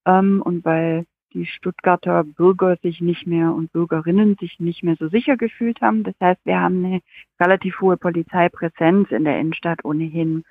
ähm, 0.07 0.43
und 0.43 0.65
weil 0.65 1.05
die 1.35 1.47
Stuttgarter 1.47 2.25
Bürger 2.25 2.77
sich 2.83 3.01
nicht 3.01 3.27
mehr 3.27 3.53
und 3.53 3.73
Bürgerinnen 3.73 4.37
sich 4.41 4.59
nicht 4.61 4.83
mehr 4.83 4.97
so 4.97 5.09
sicher 5.09 5.37
gefühlt 5.37 5.81
haben. 5.81 6.03
Das 6.03 6.15
heißt, 6.21 6.41
wir 6.45 6.61
haben 6.61 6.85
eine 6.85 7.01
relativ 7.41 7.81
hohe 7.81 7.97
Polizeipräsenz 7.97 9.11
in 9.11 9.25
der 9.25 9.39
Innenstadt 9.39 9.85
ohnehin. 9.85 10.45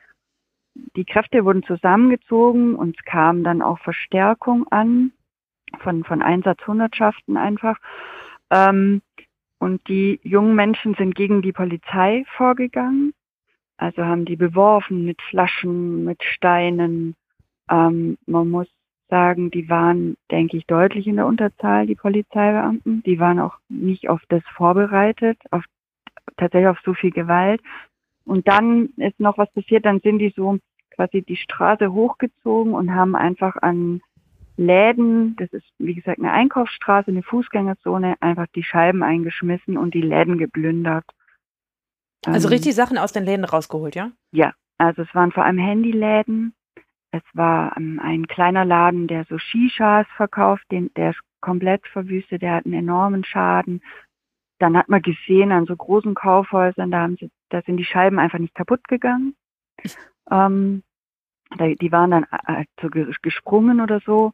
Die 0.95 1.05
Kräfte 1.05 1.43
wurden 1.43 1.63
zusammengezogen 1.63 2.75
und 2.75 2.97
es 2.97 3.05
kam 3.05 3.43
dann 3.43 3.61
auch 3.61 3.79
Verstärkung 3.79 4.67
an 4.69 5.11
von, 5.79 6.03
von 6.03 6.21
Einsatzhundertschaften 6.21 7.37
einfach. 7.37 7.77
Ähm, 8.51 9.01
und 9.59 9.87
die 9.87 10.19
jungen 10.23 10.55
Menschen 10.55 10.93
sind 10.95 11.15
gegen 11.15 11.41
die 11.41 11.51
Polizei 11.51 12.23
vorgegangen. 12.35 13.13
Also 13.77 14.05
haben 14.05 14.25
die 14.25 14.35
beworfen 14.35 15.05
mit 15.05 15.21
Flaschen, 15.21 16.03
mit 16.03 16.23
Steinen. 16.23 17.15
Ähm, 17.69 18.17
man 18.25 18.49
muss 18.49 18.67
sagen, 19.09 19.51
die 19.51 19.69
waren, 19.69 20.17
denke 20.31 20.57
ich, 20.57 20.65
deutlich 20.65 21.07
in 21.07 21.15
der 21.17 21.25
Unterzahl, 21.25 21.87
die 21.87 21.95
Polizeibeamten. 21.95 23.03
Die 23.03 23.19
waren 23.19 23.39
auch 23.39 23.57
nicht 23.69 24.09
auf 24.09 24.21
das 24.29 24.43
vorbereitet, 24.55 25.37
auf 25.51 25.63
tatsächlich 26.37 26.69
auf 26.69 26.79
so 26.83 26.93
viel 26.93 27.11
Gewalt. 27.11 27.61
Und 28.25 28.47
dann 28.47 28.89
ist 28.97 29.19
noch 29.19 29.37
was 29.37 29.51
passiert, 29.53 29.85
dann 29.85 30.01
sind 30.01 30.19
die 30.19 30.33
so 30.35 30.59
quasi 30.91 31.21
die 31.21 31.37
Straße 31.37 31.91
hochgezogen 31.93 32.73
und 32.73 32.93
haben 32.93 33.15
einfach 33.15 33.55
an 33.61 34.01
Läden, 34.57 35.35
das 35.35 35.53
ist 35.53 35.65
wie 35.77 35.93
gesagt 35.93 36.19
eine 36.19 36.31
Einkaufsstraße, 36.31 37.11
eine 37.11 37.23
Fußgängerzone, 37.23 38.15
einfach 38.19 38.47
die 38.55 38.63
Scheiben 38.63 39.03
eingeschmissen 39.03 39.77
und 39.77 39.93
die 39.93 40.01
Läden 40.01 40.37
geplündert. 40.37 41.05
Also 42.25 42.47
ähm, 42.47 42.53
richtig 42.53 42.75
Sachen 42.75 42.97
aus 42.97 43.13
den 43.13 43.23
Läden 43.23 43.45
rausgeholt, 43.45 43.95
ja? 43.95 44.11
Ja, 44.31 44.53
also 44.79 45.03
es 45.03 45.15
waren 45.15 45.31
vor 45.31 45.45
allem 45.45 45.59
Handyläden, 45.59 46.53
es 47.11 47.23
war 47.33 47.75
ähm, 47.77 47.99
ein 48.01 48.27
kleiner 48.27 48.65
Laden, 48.65 49.07
der 49.07 49.25
so 49.25 49.37
Shishas 49.37 50.05
verkauft, 50.15 50.63
den, 50.71 50.93
der 50.95 51.11
ist 51.11 51.19
komplett 51.41 51.85
verwüstet, 51.87 52.41
der 52.41 52.55
hat 52.55 52.65
einen 52.65 52.73
enormen 52.73 53.23
Schaden. 53.23 53.81
Dann 54.59 54.75
hat 54.75 54.89
man 54.89 55.01
gesehen 55.01 55.51
an 55.51 55.65
so 55.65 55.75
großen 55.75 56.15
Kaufhäusern, 56.15 56.91
da, 56.91 57.01
haben 57.01 57.17
sie, 57.17 57.29
da 57.49 57.61
sind 57.61 57.77
die 57.77 57.85
Scheiben 57.85 58.19
einfach 58.19 58.39
nicht 58.39 58.55
kaputt 58.55 58.87
gegangen. 58.87 59.35
Ähm, 60.29 60.83
die 61.57 61.91
waren 61.93 62.11
dann 62.11 62.25
äh, 62.47 62.65
so 62.81 62.89
gesprungen 62.89 63.79
oder 63.79 64.01
so. 64.01 64.33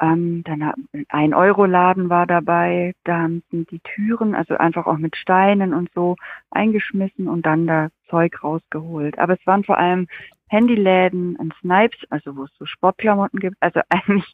Ähm, 0.00 0.42
dann 0.44 0.72
ein 1.08 1.34
Euro-Laden 1.34 2.10
war 2.10 2.26
dabei, 2.26 2.94
da 3.04 3.18
haben 3.18 3.42
sie 3.50 3.64
die 3.64 3.80
Türen, 3.80 4.34
also 4.34 4.56
einfach 4.56 4.86
auch 4.86 4.98
mit 4.98 5.16
Steinen 5.16 5.72
und 5.72 5.88
so 5.94 6.16
eingeschmissen 6.50 7.28
und 7.28 7.46
dann 7.46 7.66
da 7.66 7.88
Zeug 8.08 8.42
rausgeholt. 8.42 9.18
Aber 9.18 9.34
es 9.34 9.46
waren 9.46 9.64
vor 9.64 9.78
allem 9.78 10.08
Handyläden, 10.48 11.38
ein 11.38 11.52
Snipes, 11.60 11.98
also 12.10 12.36
wo 12.36 12.44
es 12.44 12.50
so 12.58 12.66
Sportklamotten 12.66 13.38
gibt, 13.38 13.56
also 13.60 13.80
eigentlich 13.88 14.32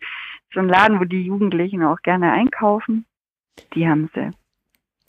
so 0.52 0.61
ein 0.61 0.69
Laden, 0.69 0.99
wo 1.00 1.05
die 1.05 1.23
Jugendlichen 1.23 1.83
auch 1.85 2.00
gerne 2.02 2.33
einkaufen. 2.33 3.05
Die 3.75 3.87
haben 3.87 4.11
sie. 4.14 4.31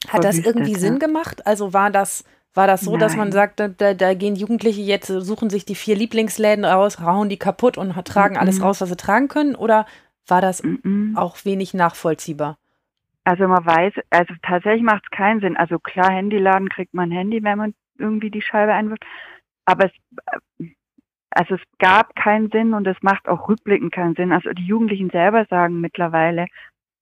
Hat 0.10 0.24
das 0.24 0.40
irgendwie 0.40 0.74
ja. 0.74 0.80
Sinn 0.80 1.00
gemacht? 1.00 1.46
Also 1.46 1.74
war 1.74 1.92
das 1.92 2.26
war 2.54 2.68
das 2.68 2.82
so, 2.82 2.92
Nein. 2.92 3.00
dass 3.00 3.16
man 3.16 3.32
sagt, 3.32 3.62
da, 3.62 3.94
da, 3.94 4.14
gehen 4.14 4.36
Jugendliche 4.36 4.82
jetzt, 4.82 5.08
suchen 5.08 5.50
sich 5.50 5.64
die 5.64 5.76
vier 5.76 5.96
Lieblingsläden 5.96 6.66
raus, 6.66 7.02
rauen 7.02 7.30
die 7.30 7.38
kaputt 7.38 7.78
und 7.78 7.94
tragen 8.06 8.36
-mm. 8.36 8.40
alles 8.40 8.62
raus, 8.62 8.82
was 8.82 8.90
sie 8.90 8.98
tragen 8.98 9.30
können? 9.30 9.56
Oder 9.56 9.86
war 10.28 10.42
das 10.42 10.64
mm 10.64 11.16
auch 11.16 11.44
wenig 11.44 11.74
nachvollziehbar? 11.74 12.58
Also 13.24 13.48
man 13.48 13.66
weiß, 13.66 13.94
also 14.10 14.34
tatsächlich 14.42 14.84
macht 14.84 15.04
es 15.04 15.12
keinen 15.12 15.42
Sinn. 15.42 15.58
Also 15.58 15.78
klar, 15.78 16.10
Handyladen 16.12 16.70
kriegt 16.70 16.94
man 16.94 17.12
Handy, 17.12 17.44
wenn 17.44 17.58
man 17.58 17.74
irgendwie 17.98 18.32
die 18.32 18.42
Scheibe 18.42 18.74
einwirft. 18.74 19.06
Aber 19.66 19.86
es, 19.86 20.68
also 21.30 21.56
es 21.56 21.62
gab 21.80 22.16
keinen 22.16 22.50
Sinn 22.50 22.74
und 22.74 22.88
es 22.88 22.98
macht 23.02 23.28
auch 23.28 23.48
rückblickend 23.48 23.94
keinen 23.94 24.16
Sinn. 24.16 24.32
Also 24.32 24.52
die 24.52 24.66
Jugendlichen 24.66 25.12
selber 25.12 25.46
sagen 25.46 25.82
mittlerweile, 25.82 26.48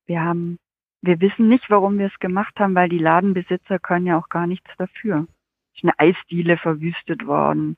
wir 0.08 0.22
haben, 0.22 0.60
wir 1.02 1.22
wissen 1.22 1.48
nicht, 1.48 1.70
warum 1.70 1.98
wir 1.98 2.08
es 2.08 2.20
gemacht 2.20 2.60
haben, 2.60 2.76
weil 2.76 2.90
die 2.90 2.98
Ladenbesitzer 2.98 3.80
können 3.80 4.08
ja 4.08 4.18
auch 4.18 4.30
gar 4.30 4.48
nichts 4.48 4.70
dafür. 4.78 5.26
Es 5.74 5.84
ist 5.84 5.84
eine 5.84 6.00
Eisdiele 6.00 6.58
verwüstet 6.58 7.26
worden. 7.26 7.78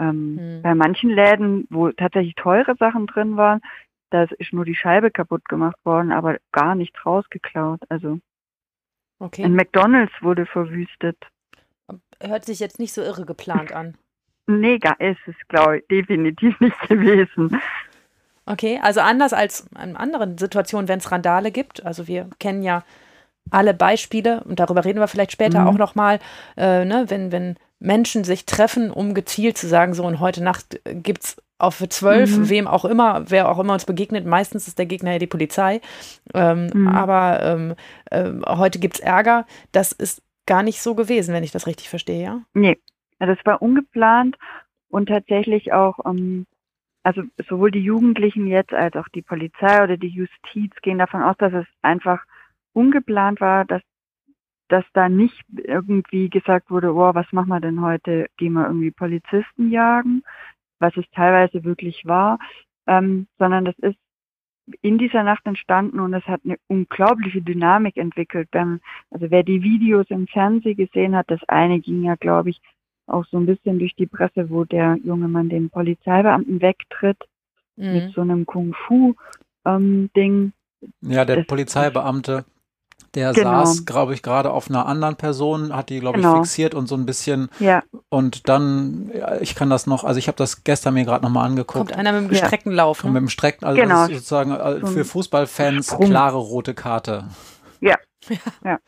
Ähm, 0.00 0.36
hm. 0.38 0.62
Bei 0.62 0.74
manchen 0.74 1.10
Läden, 1.10 1.66
wo 1.70 1.90
tatsächlich 1.90 2.34
teure 2.34 2.74
Sachen 2.76 3.06
drin 3.06 3.36
waren, 3.36 3.60
da 4.10 4.24
ist 4.24 4.52
nur 4.52 4.64
die 4.64 4.74
Scheibe 4.74 5.10
kaputt 5.10 5.48
gemacht 5.48 5.78
worden, 5.84 6.12
aber 6.12 6.38
gar 6.52 6.74
nichts 6.74 7.04
rausgeklaut. 7.04 7.80
Also 7.88 8.18
okay. 9.18 9.44
ein 9.44 9.54
McDonalds 9.54 10.12
wurde 10.20 10.46
verwüstet. 10.46 11.16
Hört 12.20 12.44
sich 12.44 12.60
jetzt 12.60 12.78
nicht 12.78 12.92
so 12.92 13.02
irre 13.02 13.24
geplant 13.24 13.72
an. 13.72 13.96
Nee, 14.46 14.80
ist 14.98 15.18
es, 15.26 15.34
glaube 15.48 15.78
ich, 15.78 15.86
definitiv 15.88 16.58
nicht 16.60 16.80
gewesen. 16.88 17.60
Okay, 18.46 18.80
also 18.82 19.00
anders 19.00 19.34
als 19.34 19.68
in 19.82 19.94
anderen 19.94 20.38
Situationen, 20.38 20.88
wenn 20.88 21.00
es 21.00 21.12
Randale 21.12 21.50
gibt. 21.50 21.84
Also 21.84 22.08
wir 22.08 22.30
kennen 22.38 22.62
ja 22.62 22.82
alle 23.50 23.74
Beispiele 23.74 24.42
und 24.44 24.58
darüber 24.58 24.84
reden 24.84 25.00
wir 25.00 25.08
vielleicht 25.08 25.32
später 25.32 25.60
mhm. 25.60 25.68
auch 25.68 25.78
nochmal, 25.78 26.18
äh, 26.56 26.84
ne, 26.84 27.04
wenn, 27.08 27.30
wenn 27.30 27.56
Menschen 27.78 28.24
sich 28.24 28.46
treffen, 28.46 28.90
um 28.90 29.14
gezielt 29.14 29.58
zu 29.58 29.68
sagen, 29.68 29.94
so 29.94 30.04
und 30.04 30.20
heute 30.20 30.42
Nacht 30.42 30.80
gibt 30.84 31.24
es 31.24 31.36
auf 31.58 31.86
zwölf, 31.88 32.36
mhm. 32.36 32.48
wem 32.48 32.66
auch 32.68 32.84
immer, 32.84 33.24
wer 33.28 33.48
auch 33.48 33.58
immer 33.58 33.72
uns 33.72 33.84
begegnet, 33.84 34.26
meistens 34.26 34.68
ist 34.68 34.78
der 34.78 34.86
Gegner 34.86 35.12
ja 35.12 35.18
die 35.18 35.26
Polizei. 35.26 35.80
Ähm, 36.34 36.70
mhm. 36.72 36.88
Aber 36.88 37.42
ähm, 37.42 37.74
äh, 38.10 38.30
heute 38.46 38.78
gibt 38.78 38.94
es 38.94 39.00
Ärger. 39.00 39.44
Das 39.72 39.92
ist 39.92 40.22
gar 40.46 40.62
nicht 40.62 40.80
so 40.80 40.94
gewesen, 40.94 41.34
wenn 41.34 41.44
ich 41.44 41.50
das 41.50 41.66
richtig 41.66 41.88
verstehe, 41.88 42.22
ja? 42.22 42.40
Nee, 42.54 42.78
ja, 43.20 43.26
das 43.26 43.38
war 43.44 43.60
ungeplant 43.60 44.36
und 44.88 45.08
tatsächlich 45.08 45.72
auch, 45.72 45.98
ähm, 46.06 46.46
also 47.02 47.22
sowohl 47.48 47.70
die 47.70 47.82
Jugendlichen 47.82 48.46
jetzt 48.46 48.72
als 48.72 48.94
auch 48.96 49.08
die 49.08 49.22
Polizei 49.22 49.82
oder 49.82 49.96
die 49.96 50.08
Justiz 50.08 50.74
gehen 50.82 50.98
davon 50.98 51.22
aus, 51.22 51.36
dass 51.38 51.52
es 51.52 51.66
einfach 51.82 52.22
ungeplant 52.72 53.40
war, 53.40 53.64
dass 53.64 53.82
dass 54.68 54.84
da 54.92 55.08
nicht 55.08 55.44
irgendwie 55.56 56.28
gesagt 56.28 56.70
wurde, 56.70 56.92
oh, 56.92 57.14
was 57.14 57.32
machen 57.32 57.48
wir 57.48 57.60
denn 57.60 57.80
heute? 57.80 58.26
Gehen 58.36 58.52
wir 58.52 58.66
irgendwie 58.66 58.90
Polizisten 58.90 59.70
jagen, 59.70 60.22
was 60.78 60.96
es 60.96 61.04
teilweise 61.12 61.64
wirklich 61.64 62.04
war, 62.06 62.38
ähm, 62.86 63.26
sondern 63.38 63.64
das 63.64 63.78
ist 63.78 63.98
in 64.82 64.98
dieser 64.98 65.22
Nacht 65.22 65.46
entstanden 65.46 65.98
und 66.00 66.12
es 66.14 66.24
hat 66.24 66.42
eine 66.44 66.56
unglaubliche 66.66 67.40
Dynamik 67.40 67.96
entwickelt. 67.96 68.48
Also 68.52 69.30
wer 69.30 69.42
die 69.42 69.62
Videos 69.62 70.06
im 70.10 70.26
Fernsehen 70.26 70.76
gesehen 70.76 71.16
hat, 71.16 71.30
das 71.30 71.40
eine 71.48 71.80
ging 71.80 72.02
ja, 72.02 72.16
glaube 72.16 72.50
ich, 72.50 72.60
auch 73.06 73.24
so 73.26 73.38
ein 73.38 73.46
bisschen 73.46 73.78
durch 73.78 73.94
die 73.94 74.06
Presse, 74.06 74.50
wo 74.50 74.64
der 74.64 74.98
junge 75.02 75.28
Mann 75.28 75.48
den 75.48 75.70
Polizeibeamten 75.70 76.60
wegtritt 76.60 77.16
mhm. 77.76 77.92
mit 77.92 78.14
so 78.14 78.20
einem 78.20 78.44
Kung-Fu-Ding. 78.44 79.22
Ähm, 79.64 80.52
ja, 81.00 81.24
der 81.24 81.36
das, 81.36 81.46
Polizeibeamte 81.46 82.44
der 83.18 83.32
genau. 83.32 83.64
saß, 83.64 83.84
glaube 83.84 84.14
ich, 84.14 84.22
gerade 84.22 84.52
auf 84.52 84.70
einer 84.70 84.86
anderen 84.86 85.16
Person, 85.16 85.74
hat 85.74 85.88
die, 85.88 85.98
glaube 85.98 86.18
genau. 86.18 86.34
ich, 86.34 86.38
fixiert 86.42 86.74
und 86.74 86.86
so 86.86 86.94
ein 86.94 87.04
bisschen. 87.04 87.48
Ja. 87.58 87.82
Und 88.08 88.48
dann, 88.48 89.10
ja, 89.12 89.40
ich 89.40 89.56
kann 89.56 89.68
das 89.70 89.88
noch, 89.88 90.04
also 90.04 90.18
ich 90.18 90.28
habe 90.28 90.36
das 90.36 90.62
gestern 90.62 90.94
mir 90.94 91.04
gerade 91.04 91.24
nochmal 91.24 91.46
angeguckt. 91.46 91.88
Kommt 91.88 91.98
einer 91.98 92.12
mit 92.12 92.22
dem 92.22 92.28
gestreckten 92.28 92.72
Lauf. 92.72 93.02
Ne? 93.02 93.10
Mit 93.10 93.22
dem 93.22 93.28
Strecken, 93.28 93.64
also 93.64 93.80
genau. 93.80 94.02
das 94.02 94.10
ist 94.10 94.28
sozusagen 94.28 94.52
äh, 94.52 94.86
für 94.86 95.04
Fußballfans 95.04 95.88
Sprung. 95.88 96.10
klare 96.10 96.36
rote 96.36 96.74
Karte. 96.74 97.24
Ja. 97.80 97.96
ja. 98.64 98.78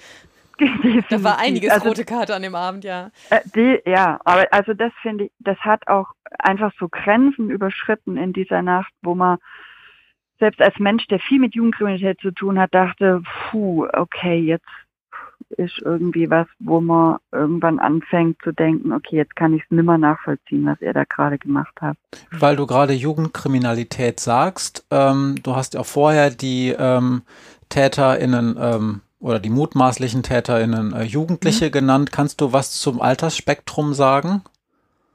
da 1.08 1.25
war 1.25 1.38
einiges 1.38 1.70
also, 1.72 1.88
rote 1.88 2.04
Karte 2.04 2.34
an 2.34 2.42
dem 2.42 2.54
Abend, 2.54 2.84
ja. 2.84 3.10
Äh, 3.30 3.40
die, 3.56 3.80
ja, 3.84 4.20
aber 4.25 4.46
also 4.52 4.75
das 4.75 4.92
finde 5.02 5.25
ich, 5.25 5.32
das 5.40 5.58
hat 5.58 5.88
auch 5.88 6.06
einfach 6.38 6.72
so 6.78 6.88
Grenzen 6.88 7.50
überschritten 7.50 8.16
in 8.16 8.32
dieser 8.32 8.62
Nacht, 8.62 8.92
wo 9.02 9.16
man 9.16 9.38
selbst 10.40 10.61
als 10.61 10.78
Mensch, 10.78 11.06
der 11.06 11.20
viel 11.20 11.38
mit 11.38 11.54
Jugendkriminalität 11.54 12.18
zu 12.20 12.32
tun 12.32 12.59
hat, 12.59 12.75
dachte, 12.75 13.23
puh, 13.50 13.87
okay, 13.92 14.40
jetzt 14.40 14.66
ist 15.56 15.80
irgendwie 15.85 16.30
was, 16.30 16.47
wo 16.59 16.80
man 16.80 17.18
irgendwann 17.32 17.78
anfängt 17.78 18.38
zu 18.42 18.52
denken, 18.52 18.92
okay, 18.92 19.16
jetzt 19.16 19.37
kann 19.37 19.54
ich 19.54 19.62
es 19.62 19.70
nimmer 19.70 19.99
nachvollziehen, 19.99 20.64
was 20.66 20.80
er 20.80 20.92
da 20.92 21.04
gerade 21.04 21.38
gemacht 21.38 21.75
hat. 21.80 21.97
Weil 22.30 22.56
du 22.56 22.66
gerade 22.66 22.92
Jugendkriminalität 22.92 24.20
sagst, 24.20 24.87
ähm, 24.90 25.37
du 25.42 25.56
hast 25.56 25.75
ja 25.75 25.82
vorher 25.82 26.30
die 26.30 26.75
ähm, 26.78 27.23
TäterInnen 27.68 28.56
ähm, 28.59 29.00
oder 29.18 29.38
die 29.38 29.50
mutmaßlichen 29.50 30.23
TäterInnen 30.23 30.92
äh, 30.92 31.02
Jugendliche 31.02 31.66
mhm. 31.66 31.73
genannt. 31.73 32.12
Kannst 32.12 32.40
du 32.40 32.52
was 32.52 32.80
zum 32.80 33.00
Altersspektrum 33.00 33.92
sagen? 33.92 34.42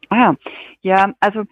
Ah, 0.10 0.36
ja, 0.82 1.14
also 1.20 1.44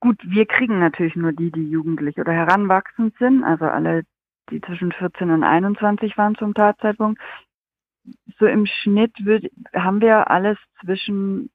gut, 0.00 0.20
wir 0.22 0.46
kriegen 0.46 0.78
natürlich 0.78 1.16
nur 1.16 1.32
die, 1.32 1.50
die 1.50 1.68
jugendlich 1.68 2.18
oder 2.18 2.32
heranwachsend 2.32 3.16
sind, 3.18 3.44
also 3.44 3.66
alle, 3.66 4.04
die 4.50 4.60
zwischen 4.60 4.92
14 4.92 5.30
und 5.30 5.44
21 5.44 6.16
waren 6.16 6.34
zum 6.36 6.54
Tatzeitpunkt. 6.54 7.20
So 8.38 8.46
im 8.46 8.66
Schnitt 8.66 9.12
wird, 9.24 9.46
haben 9.74 10.00
wir 10.00 10.30
alles 10.30 10.58
zwischen, 10.80 11.50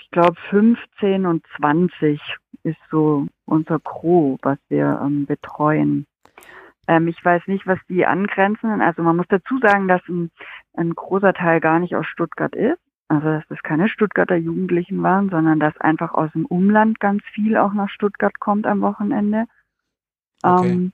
ich 0.00 0.10
glaube, 0.10 0.36
15 0.50 1.24
und 1.26 1.46
20 1.56 2.20
ist 2.64 2.78
so 2.90 3.26
unser 3.46 3.78
Gros, 3.78 4.38
was 4.42 4.58
wir 4.68 5.00
ähm, 5.02 5.24
betreuen. 5.26 6.06
Ähm, 6.86 7.08
ich 7.08 7.22
weiß 7.24 7.46
nicht, 7.46 7.66
was 7.66 7.78
die 7.88 8.04
angrenzen. 8.04 8.80
Also 8.82 9.02
man 9.02 9.16
muss 9.16 9.26
dazu 9.28 9.58
sagen, 9.58 9.88
dass 9.88 10.02
ein, 10.08 10.30
ein 10.74 10.94
großer 10.94 11.32
Teil 11.32 11.60
gar 11.60 11.78
nicht 11.78 11.94
aus 11.94 12.06
Stuttgart 12.06 12.54
ist. 12.54 12.80
Also 13.08 13.26
dass 13.26 13.44
das 13.48 13.62
keine 13.62 13.88
Stuttgarter 13.88 14.36
Jugendlichen 14.36 15.02
waren, 15.02 15.30
sondern 15.30 15.58
dass 15.58 15.76
einfach 15.78 16.12
aus 16.12 16.30
dem 16.32 16.44
Umland 16.44 17.00
ganz 17.00 17.22
viel 17.32 17.56
auch 17.56 17.72
nach 17.72 17.88
Stuttgart 17.88 18.38
kommt 18.38 18.66
am 18.66 18.82
Wochenende. 18.82 19.44
Okay. 20.42 20.70
Ähm, 20.70 20.92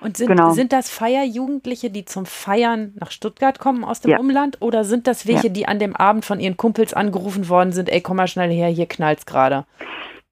und 0.00 0.16
sind, 0.16 0.28
genau. 0.28 0.50
sind 0.50 0.72
das 0.72 0.90
Feierjugendliche, 0.90 1.90
die 1.90 2.04
zum 2.04 2.26
Feiern 2.26 2.94
nach 3.00 3.10
Stuttgart 3.10 3.58
kommen 3.58 3.84
aus 3.84 4.00
dem 4.00 4.12
ja. 4.12 4.18
Umland? 4.18 4.58
Oder 4.60 4.84
sind 4.84 5.06
das 5.06 5.26
welche, 5.26 5.48
ja. 5.48 5.52
die 5.52 5.68
an 5.68 5.78
dem 5.78 5.96
Abend 5.96 6.24
von 6.24 6.40
ihren 6.40 6.56
Kumpels 6.56 6.94
angerufen 6.94 7.48
worden 7.48 7.72
sind, 7.72 7.88
ey, 7.88 8.00
komm 8.00 8.16
mal 8.16 8.28
schnell 8.28 8.50
her, 8.50 8.68
hier 8.68 8.86
knallt's 8.86 9.26
gerade? 9.26 9.64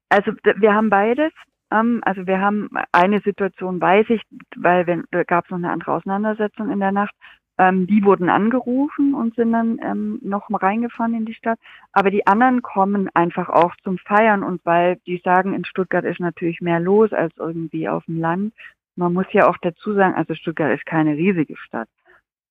Also 0.09 0.31
wir 0.57 0.73
haben 0.73 0.89
beides. 0.89 1.31
Ähm, 1.71 2.01
also 2.05 2.27
wir 2.27 2.39
haben 2.39 2.69
eine 2.91 3.21
Situation, 3.21 3.81
weiß 3.81 4.07
ich, 4.09 4.21
weil 4.55 4.87
wir, 4.87 5.03
da 5.11 5.23
gab 5.23 5.45
es 5.45 5.51
noch 5.51 5.57
eine 5.57 5.71
andere 5.71 5.93
Auseinandersetzung 5.93 6.71
in 6.71 6.79
der 6.79 6.91
Nacht, 6.91 7.13
ähm, 7.57 7.87
die 7.87 8.03
wurden 8.03 8.29
angerufen 8.29 9.13
und 9.13 9.35
sind 9.35 9.53
dann 9.53 9.79
ähm, 9.81 10.19
noch 10.21 10.49
mal 10.49 10.57
reingefahren 10.57 11.13
in 11.13 11.25
die 11.25 11.33
Stadt. 11.33 11.59
Aber 11.93 12.11
die 12.11 12.27
anderen 12.27 12.61
kommen 12.61 13.09
einfach 13.13 13.49
auch 13.49 13.73
zum 13.83 13.97
Feiern 13.97 14.43
und 14.43 14.65
weil 14.65 14.97
die 15.07 15.21
sagen, 15.23 15.53
in 15.53 15.65
Stuttgart 15.65 16.03
ist 16.03 16.19
natürlich 16.19 16.59
mehr 16.61 16.79
los 16.79 17.13
als 17.13 17.33
irgendwie 17.37 17.87
auf 17.87 18.05
dem 18.05 18.19
Land. 18.19 18.53
Man 18.95 19.13
muss 19.13 19.27
ja 19.31 19.47
auch 19.47 19.57
dazu 19.61 19.93
sagen, 19.93 20.15
also 20.15 20.35
Stuttgart 20.35 20.77
ist 20.77 20.85
keine 20.85 21.15
riesige 21.15 21.57
Stadt, 21.57 21.89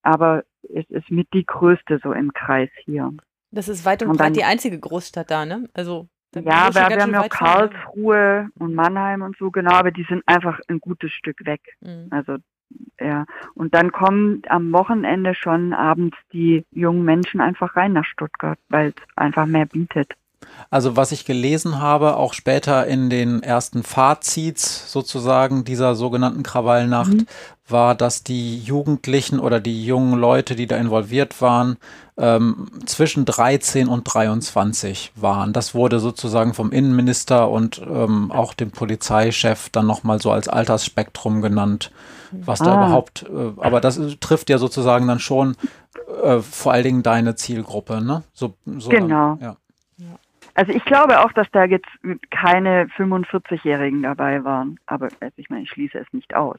aber 0.02 0.44
es 0.62 0.88
ist 0.90 1.10
mit 1.10 1.28
die 1.32 1.44
größte 1.44 2.00
so 2.02 2.12
im 2.12 2.32
Kreis 2.32 2.70
hier. 2.84 3.12
Das 3.50 3.68
ist 3.68 3.84
weit 3.84 4.02
und, 4.02 4.10
und 4.10 4.16
breit 4.18 4.36
die 4.36 4.44
einzige 4.44 4.78
Großstadt 4.78 5.30
da, 5.30 5.44
ne? 5.46 5.68
Also 5.74 6.08
ja, 6.34 6.74
wir, 6.74 6.88
wir 6.88 7.00
haben 7.00 7.12
ja 7.12 7.20
auch 7.22 7.28
Karlsruhe 7.28 8.48
und 8.58 8.74
Mannheim 8.74 9.22
und 9.22 9.36
so, 9.38 9.50
genau, 9.50 9.72
aber 9.72 9.92
die 9.92 10.04
sind 10.08 10.22
einfach 10.26 10.58
ein 10.68 10.80
gutes 10.80 11.12
Stück 11.12 11.44
weg. 11.46 11.60
Mhm. 11.80 12.08
Also 12.10 12.38
ja, 13.00 13.26
und 13.54 13.74
dann 13.74 13.92
kommen 13.92 14.42
am 14.48 14.72
Wochenende 14.72 15.34
schon 15.34 15.72
abends 15.72 16.16
die 16.32 16.64
jungen 16.70 17.04
Menschen 17.04 17.40
einfach 17.40 17.76
rein 17.76 17.92
nach 17.92 18.04
Stuttgart, 18.04 18.58
weil 18.68 18.88
es 18.88 19.02
einfach 19.16 19.46
mehr 19.46 19.66
bietet. 19.66 20.14
Also 20.70 20.96
was 20.96 21.12
ich 21.12 21.24
gelesen 21.24 21.80
habe, 21.80 22.16
auch 22.16 22.34
später 22.34 22.86
in 22.86 23.10
den 23.10 23.42
ersten 23.42 23.82
Fazits 23.82 24.90
sozusagen 24.90 25.64
dieser 25.64 25.94
sogenannten 25.94 26.42
Krawallnacht, 26.42 27.12
mhm. 27.12 27.26
war, 27.68 27.94
dass 27.94 28.24
die 28.24 28.58
Jugendlichen 28.58 29.38
oder 29.38 29.60
die 29.60 29.84
jungen 29.84 30.18
Leute, 30.18 30.56
die 30.56 30.66
da 30.66 30.76
involviert 30.76 31.40
waren, 31.40 31.76
ähm, 32.16 32.68
zwischen 32.86 33.24
13 33.24 33.88
und 33.88 34.04
23 34.04 35.12
waren. 35.16 35.52
Das 35.52 35.74
wurde 35.74 35.98
sozusagen 35.98 36.54
vom 36.54 36.70
Innenminister 36.72 37.50
und 37.50 37.80
ähm, 37.82 38.30
auch 38.30 38.54
dem 38.54 38.70
Polizeichef 38.70 39.68
dann 39.70 39.86
nochmal 39.86 40.20
so 40.20 40.30
als 40.30 40.48
Altersspektrum 40.48 41.42
genannt, 41.42 41.90
was 42.30 42.60
ah. 42.60 42.64
da 42.64 42.74
überhaupt, 42.74 43.24
äh, 43.24 43.60
aber 43.60 43.80
das 43.80 44.00
trifft 44.20 44.50
ja 44.50 44.58
sozusagen 44.58 45.08
dann 45.08 45.18
schon 45.18 45.56
äh, 46.22 46.40
vor 46.40 46.72
allen 46.72 46.84
Dingen 46.84 47.02
deine 47.02 47.34
Zielgruppe, 47.34 48.00
ne? 48.00 48.22
So, 48.32 48.54
so 48.78 48.90
genau. 48.90 49.36
Dann, 49.36 49.40
ja. 49.40 49.56
Also 50.54 50.72
ich 50.72 50.84
glaube 50.84 51.20
auch, 51.20 51.32
dass 51.32 51.50
da 51.50 51.64
jetzt 51.64 51.88
keine 52.30 52.86
45-Jährigen 52.96 54.02
dabei 54.02 54.44
waren. 54.44 54.78
Aber 54.86 55.08
also 55.20 55.34
ich 55.36 55.50
meine, 55.50 55.62
ich 55.64 55.70
schließe 55.70 55.98
es 55.98 56.12
nicht 56.12 56.34
aus. 56.34 56.58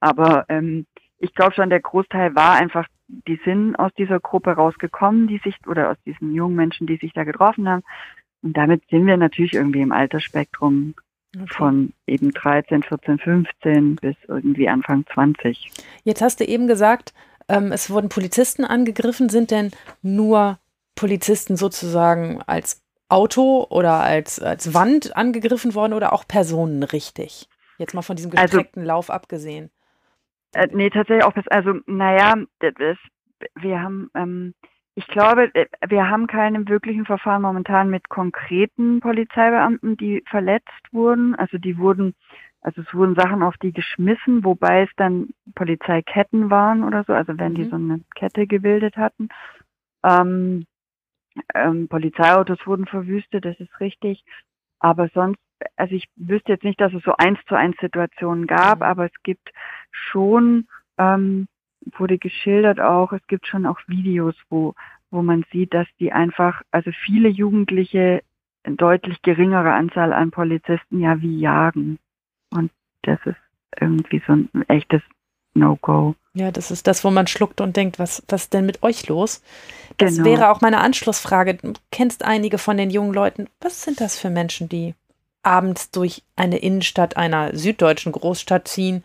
Aber 0.00 0.44
ähm, 0.48 0.86
ich 1.18 1.34
glaube 1.34 1.54
schon, 1.54 1.70
der 1.70 1.80
Großteil 1.80 2.34
war 2.34 2.56
einfach, 2.56 2.86
die 3.08 3.40
sind 3.44 3.76
aus 3.76 3.92
dieser 3.96 4.20
Gruppe 4.20 4.52
rausgekommen, 4.52 5.28
die 5.28 5.38
sich, 5.38 5.56
oder 5.66 5.90
aus 5.90 5.96
diesen 6.04 6.34
jungen 6.34 6.56
Menschen, 6.56 6.86
die 6.86 6.96
sich 6.96 7.12
da 7.12 7.24
getroffen 7.24 7.68
haben. 7.68 7.82
Und 8.42 8.56
damit 8.56 8.82
sind 8.90 9.06
wir 9.06 9.16
natürlich 9.16 9.54
irgendwie 9.54 9.80
im 9.80 9.92
Altersspektrum 9.92 10.94
okay. 11.36 11.46
von 11.48 11.92
eben 12.06 12.32
13, 12.32 12.82
14, 12.82 13.18
15 13.18 13.96
bis 13.96 14.16
irgendwie 14.26 14.68
Anfang 14.68 15.06
20. 15.14 15.70
Jetzt 16.04 16.22
hast 16.22 16.40
du 16.40 16.44
eben 16.44 16.66
gesagt, 16.66 17.14
ähm, 17.48 17.70
es 17.70 17.88
wurden 17.88 18.08
Polizisten 18.08 18.64
angegriffen. 18.64 19.28
Sind 19.28 19.50
denn 19.50 19.70
nur 20.02 20.58
Polizisten 20.96 21.56
sozusagen 21.56 22.42
als 22.46 22.81
Auto 23.12 23.66
oder 23.68 24.00
als, 24.00 24.40
als 24.40 24.74
Wand 24.74 25.16
angegriffen 25.16 25.74
worden 25.74 25.92
oder 25.92 26.12
auch 26.12 26.26
Personen 26.26 26.82
richtig? 26.82 27.48
Jetzt 27.78 27.94
mal 27.94 28.02
von 28.02 28.16
diesem 28.16 28.30
also 28.32 28.42
gestreckten 28.42 28.82
also, 28.82 28.88
Lauf 28.88 29.10
abgesehen. 29.10 29.70
Äh, 30.54 30.68
nee, 30.72 30.90
tatsächlich 30.90 31.24
auch. 31.24 31.34
Also, 31.50 31.74
naja, 31.86 32.34
das, 32.58 32.96
wir 33.54 33.82
haben, 33.82 34.10
ähm, 34.14 34.54
ich 34.94 35.06
glaube, 35.08 35.54
äh, 35.54 35.66
wir 35.88 36.08
haben 36.08 36.26
keine 36.26 36.66
wirklichen 36.68 37.06
Verfahren 37.06 37.42
momentan 37.42 37.90
mit 37.90 38.08
konkreten 38.08 39.00
Polizeibeamten, 39.00 39.96
die 39.96 40.22
verletzt 40.28 40.92
wurden. 40.92 41.34
Also 41.34 41.58
die 41.58 41.78
wurden, 41.78 42.14
also 42.60 42.82
es 42.82 42.94
wurden 42.94 43.14
Sachen 43.14 43.42
auf 43.42 43.56
die 43.58 43.72
geschmissen, 43.72 44.44
wobei 44.44 44.82
es 44.82 44.90
dann 44.96 45.30
Polizeiketten 45.54 46.50
waren 46.50 46.84
oder 46.84 47.04
so, 47.04 47.12
also 47.12 47.38
wenn 47.38 47.54
die 47.54 47.64
mhm. 47.64 47.70
so 47.70 47.76
eine 47.76 48.00
Kette 48.14 48.46
gebildet 48.46 48.96
hatten. 48.96 49.28
Ähm, 50.04 50.66
ähm, 51.54 51.88
Polizeiautos 51.88 52.58
wurden 52.66 52.86
verwüstet, 52.86 53.44
das 53.44 53.58
ist 53.60 53.80
richtig. 53.80 54.24
Aber 54.78 55.08
sonst, 55.14 55.40
also 55.76 55.94
ich 55.94 56.08
wüsste 56.16 56.52
jetzt 56.52 56.64
nicht, 56.64 56.80
dass 56.80 56.92
es 56.92 57.02
so 57.02 57.14
eins 57.16 57.38
zu 57.46 57.54
eins 57.54 57.76
Situationen 57.80 58.46
gab, 58.46 58.78
mhm. 58.78 58.84
aber 58.84 59.06
es 59.06 59.22
gibt 59.22 59.50
schon, 59.90 60.66
ähm, 60.98 61.46
wurde 61.96 62.18
geschildert 62.18 62.80
auch, 62.80 63.12
es 63.12 63.26
gibt 63.26 63.46
schon 63.46 63.66
auch 63.66 63.78
Videos, 63.86 64.36
wo, 64.48 64.74
wo 65.10 65.22
man 65.22 65.44
sieht, 65.52 65.74
dass 65.74 65.86
die 65.98 66.12
einfach, 66.12 66.62
also 66.70 66.90
viele 67.04 67.28
Jugendliche 67.28 68.22
deutlich 68.64 69.22
geringere 69.22 69.72
Anzahl 69.72 70.12
an 70.12 70.30
Polizisten 70.30 71.00
ja 71.00 71.20
wie 71.20 71.40
jagen. 71.40 71.98
Und 72.50 72.70
das 73.02 73.18
ist 73.24 73.36
irgendwie 73.80 74.22
so 74.26 74.32
ein 74.32 74.48
echtes 74.68 75.02
No-Go. 75.54 76.14
Ja, 76.34 76.50
das 76.50 76.70
ist 76.70 76.86
das, 76.86 77.04
wo 77.04 77.10
man 77.10 77.26
schluckt 77.26 77.60
und 77.60 77.76
denkt, 77.76 77.98
was, 77.98 78.22
was 78.28 78.44
ist 78.44 78.54
denn 78.54 78.64
mit 78.64 78.82
euch 78.82 79.06
los? 79.08 79.42
Das 79.98 80.14
genau. 80.14 80.24
wäre 80.24 80.50
auch 80.50 80.60
meine 80.62 80.80
Anschlussfrage. 80.80 81.54
Du 81.54 81.74
kennst 81.90 82.24
einige 82.24 82.58
von 82.58 82.76
den 82.76 82.90
jungen 82.90 83.12
Leuten. 83.12 83.48
Was 83.60 83.82
sind 83.82 84.00
das 84.00 84.18
für 84.18 84.30
Menschen, 84.30 84.68
die 84.68 84.94
abends 85.42 85.90
durch 85.90 86.22
eine 86.36 86.58
Innenstadt 86.58 87.16
einer 87.16 87.56
süddeutschen 87.56 88.12
Großstadt 88.12 88.68
ziehen, 88.68 89.04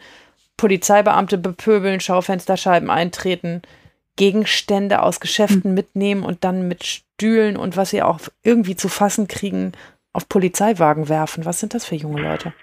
Polizeibeamte 0.56 1.38
bepöbeln, 1.38 2.00
Schaufensterscheiben 2.00 2.90
eintreten, 2.90 3.62
Gegenstände 4.16 5.04
aus 5.04 5.20
Geschäften 5.20 5.64
hm. 5.64 5.74
mitnehmen 5.74 6.24
und 6.24 6.44
dann 6.44 6.68
mit 6.68 6.86
Stühlen 6.86 7.58
und 7.58 7.78
was 7.78 7.92
sie 7.92 8.02
auch 8.02 8.20
irgendwie 8.44 8.76
zu 8.76 8.90
fassen 8.90 9.28
kriegen, 9.28 9.74
auf 10.14 10.28
Polizeiwagen 10.30 11.10
werfen. 11.10 11.46
Was 11.46 11.60
sind 11.60 11.74
das 11.74 11.86
für 11.86 11.96
junge 11.96 12.22
Leute? 12.22 12.54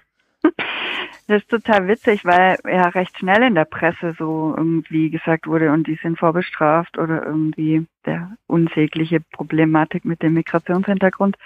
Das 1.26 1.40
ist 1.40 1.48
total 1.48 1.88
witzig, 1.88 2.24
weil 2.26 2.58
ja 2.64 2.88
recht 2.88 3.18
schnell 3.18 3.42
in 3.44 3.54
der 3.54 3.64
Presse 3.64 4.14
so 4.18 4.52
irgendwie 4.54 5.08
gesagt 5.08 5.46
wurde 5.46 5.72
und 5.72 5.86
die 5.86 5.98
sind 6.02 6.18
vorbestraft 6.18 6.98
oder 6.98 7.24
irgendwie 7.24 7.86
der 8.04 8.36
unsägliche 8.46 9.20
Problematik 9.32 10.04
mit 10.04 10.22
dem 10.22 10.34
Migrationshintergrund. 10.34 11.36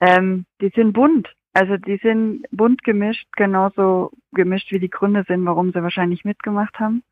Ähm, 0.00 0.44
die 0.60 0.68
sind 0.74 0.92
bunt. 0.92 1.34
Also 1.54 1.76
die 1.78 1.96
sind 1.98 2.44
bunt 2.50 2.82
gemischt, 2.82 3.26
genauso 3.36 4.10
gemischt 4.32 4.72
wie 4.72 4.78
die 4.78 4.90
Gründe 4.90 5.24
sind, 5.26 5.44
warum 5.46 5.72
sie 5.72 5.82
wahrscheinlich 5.82 6.24
mitgemacht 6.24 6.78
haben. 6.78 7.02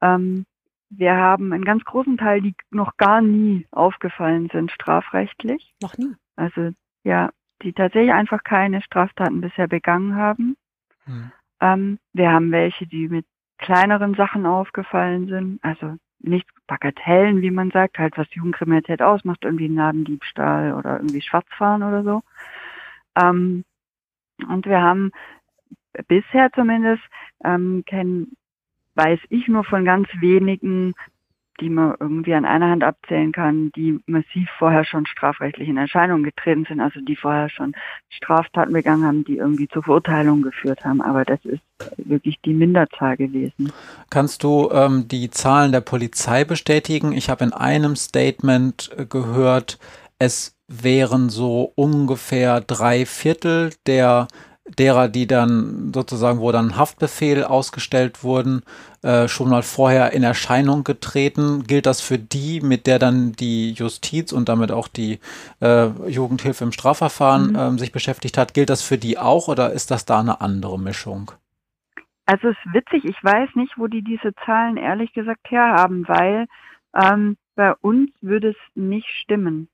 Ähm, 0.00 0.44
wir 0.90 1.16
haben 1.16 1.52
einen 1.52 1.64
ganz 1.64 1.84
großen 1.84 2.16
Teil, 2.16 2.40
die 2.40 2.54
noch 2.70 2.96
gar 2.96 3.20
nie 3.20 3.66
aufgefallen 3.70 4.48
sind, 4.52 4.70
strafrechtlich. 4.70 5.74
Noch 5.82 5.96
nie. 5.98 6.14
Also 6.36 6.70
ja, 7.04 7.30
die 7.62 7.72
tatsächlich 7.72 8.12
einfach 8.12 8.44
keine 8.44 8.82
Straftaten 8.82 9.40
bisher 9.40 9.68
begangen 9.68 10.16
haben. 10.16 10.56
Hm. 11.04 11.32
Ähm, 11.60 11.98
wir 12.12 12.30
haben 12.30 12.52
welche, 12.52 12.86
die 12.86 13.08
mit 13.08 13.26
kleineren 13.58 14.14
Sachen 14.14 14.46
aufgefallen 14.46 15.26
sind, 15.28 15.58
also 15.62 15.96
nicht 16.20 16.46
Bagatellen, 16.66 17.42
wie 17.42 17.50
man 17.50 17.70
sagt, 17.70 17.98
halt 17.98 18.16
was 18.16 18.32
Jugendkriminalität 18.34 19.02
ausmacht, 19.02 19.44
irgendwie 19.44 19.68
ein 19.68 19.74
Ladendiebstahl 19.74 20.74
oder 20.74 20.96
irgendwie 20.96 21.22
Schwarzfahren 21.22 21.82
oder 21.82 22.02
so. 22.02 22.22
Ähm, 23.20 23.64
und 24.48 24.66
wir 24.66 24.80
haben 24.80 25.12
bisher 26.06 26.52
zumindest 26.52 27.02
ähm, 27.44 27.82
kennen, 27.86 28.36
weiß 28.94 29.20
ich 29.30 29.48
nur 29.48 29.64
von 29.64 29.84
ganz 29.84 30.08
wenigen 30.20 30.94
die 31.60 31.70
man 31.70 31.94
irgendwie 31.98 32.34
an 32.34 32.44
einer 32.44 32.70
Hand 32.70 32.84
abzählen 32.84 33.32
kann, 33.32 33.70
die 33.74 34.00
massiv 34.06 34.48
vorher 34.58 34.84
schon 34.84 35.06
strafrechtlich 35.06 35.68
in 35.68 35.76
Erscheinung 35.76 36.22
getreten 36.22 36.64
sind, 36.68 36.80
also 36.80 37.00
die 37.00 37.16
vorher 37.16 37.48
schon 37.48 37.74
Straftaten 38.08 38.72
begangen 38.72 39.04
haben, 39.04 39.24
die 39.24 39.38
irgendwie 39.38 39.68
zur 39.68 39.82
Verurteilung 39.82 40.42
geführt 40.42 40.84
haben. 40.84 41.00
Aber 41.00 41.24
das 41.24 41.40
ist 41.44 41.62
wirklich 41.96 42.40
die 42.44 42.54
Minderzahl 42.54 43.16
gewesen. 43.16 43.72
Kannst 44.10 44.42
du 44.42 44.70
ähm, 44.72 45.08
die 45.08 45.30
Zahlen 45.30 45.72
der 45.72 45.80
Polizei 45.80 46.44
bestätigen? 46.44 47.12
Ich 47.12 47.30
habe 47.30 47.44
in 47.44 47.52
einem 47.52 47.96
Statement 47.96 48.90
äh, 48.96 49.06
gehört, 49.06 49.78
es 50.18 50.56
wären 50.68 51.30
so 51.30 51.72
ungefähr 51.74 52.60
drei 52.60 53.06
Viertel 53.06 53.70
der 53.86 54.28
derer, 54.76 55.08
die 55.08 55.26
dann 55.26 55.92
sozusagen, 55.94 56.40
wo 56.40 56.52
dann 56.52 56.76
Haftbefehl 56.76 57.44
ausgestellt 57.44 58.22
wurden, 58.22 58.62
äh, 59.02 59.28
schon 59.28 59.48
mal 59.48 59.62
vorher 59.62 60.12
in 60.12 60.22
Erscheinung 60.22 60.84
getreten. 60.84 61.64
Gilt 61.66 61.86
das 61.86 62.00
für 62.00 62.18
die, 62.18 62.60
mit 62.60 62.86
der 62.86 62.98
dann 62.98 63.32
die 63.32 63.72
Justiz 63.72 64.32
und 64.32 64.48
damit 64.48 64.72
auch 64.72 64.88
die 64.88 65.20
äh, 65.60 65.86
Jugendhilfe 66.08 66.64
im 66.64 66.72
Strafverfahren 66.72 67.50
mhm. 67.50 67.58
ähm, 67.58 67.78
sich 67.78 67.92
beschäftigt 67.92 68.36
hat? 68.36 68.54
Gilt 68.54 68.70
das 68.70 68.82
für 68.82 68.98
die 68.98 69.18
auch 69.18 69.48
oder 69.48 69.72
ist 69.72 69.90
das 69.90 70.04
da 70.04 70.20
eine 70.20 70.40
andere 70.40 70.78
Mischung? 70.78 71.32
Also 72.26 72.48
es 72.48 72.56
ist 72.64 72.74
witzig, 72.74 73.04
ich 73.04 73.24
weiß 73.24 73.50
nicht, 73.54 73.78
wo 73.78 73.86
die 73.86 74.02
diese 74.02 74.34
Zahlen 74.44 74.76
ehrlich 74.76 75.14
gesagt 75.14 75.50
herhaben, 75.50 76.06
weil 76.08 76.46
ähm, 76.94 77.38
bei 77.54 77.72
uns 77.80 78.10
würde 78.20 78.50
es 78.50 78.56
nicht 78.74 79.08
stimmen. 79.22 79.68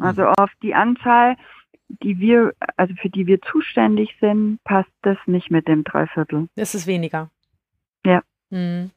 Also 0.00 0.22
mhm. 0.22 0.28
auf 0.38 0.50
die 0.62 0.74
Anzahl 0.74 1.36
die 2.00 2.18
wir, 2.18 2.54
also 2.76 2.94
für 2.94 3.10
die 3.10 3.26
wir 3.26 3.40
zuständig 3.42 4.16
sind, 4.20 4.58
passt 4.64 4.90
das 5.02 5.18
nicht 5.26 5.50
mit 5.50 5.68
dem 5.68 5.84
Dreiviertel. 5.84 6.48
Es 6.56 6.74
ist 6.74 6.86
weniger. 6.86 7.30
Ja. 8.04 8.22
Mhm. 8.50 8.90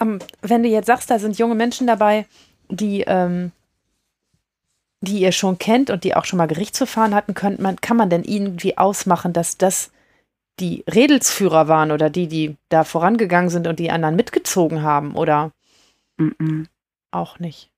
Ähm, 0.00 0.18
wenn 0.42 0.62
du 0.62 0.68
jetzt 0.68 0.86
sagst, 0.86 1.10
da 1.10 1.18
sind 1.18 1.38
junge 1.38 1.54
Menschen 1.54 1.86
dabei, 1.86 2.26
die, 2.68 3.02
ähm, 3.06 3.52
die 5.00 5.20
ihr 5.20 5.32
schon 5.32 5.58
kennt 5.58 5.90
und 5.90 6.04
die 6.04 6.14
auch 6.14 6.24
schon 6.24 6.38
mal 6.38 6.46
Gerichtsverfahren 6.46 7.14
hatten, 7.14 7.34
könnte 7.34 7.62
man, 7.62 7.76
kann 7.76 7.96
man 7.96 8.10
denn 8.10 8.24
irgendwie 8.24 8.78
ausmachen, 8.78 9.32
dass 9.32 9.58
das 9.58 9.92
die 10.60 10.84
Redelsführer 10.92 11.68
waren 11.68 11.92
oder 11.92 12.10
die, 12.10 12.26
die 12.26 12.56
da 12.68 12.84
vorangegangen 12.84 13.50
sind 13.50 13.66
und 13.66 13.78
die 13.78 13.90
anderen 13.90 14.16
mitgezogen 14.16 14.82
haben 14.82 15.14
oder 15.14 15.52
mm 16.16 16.28
-mm. 16.28 16.66
auch 17.12 17.38
nicht? 17.38 17.70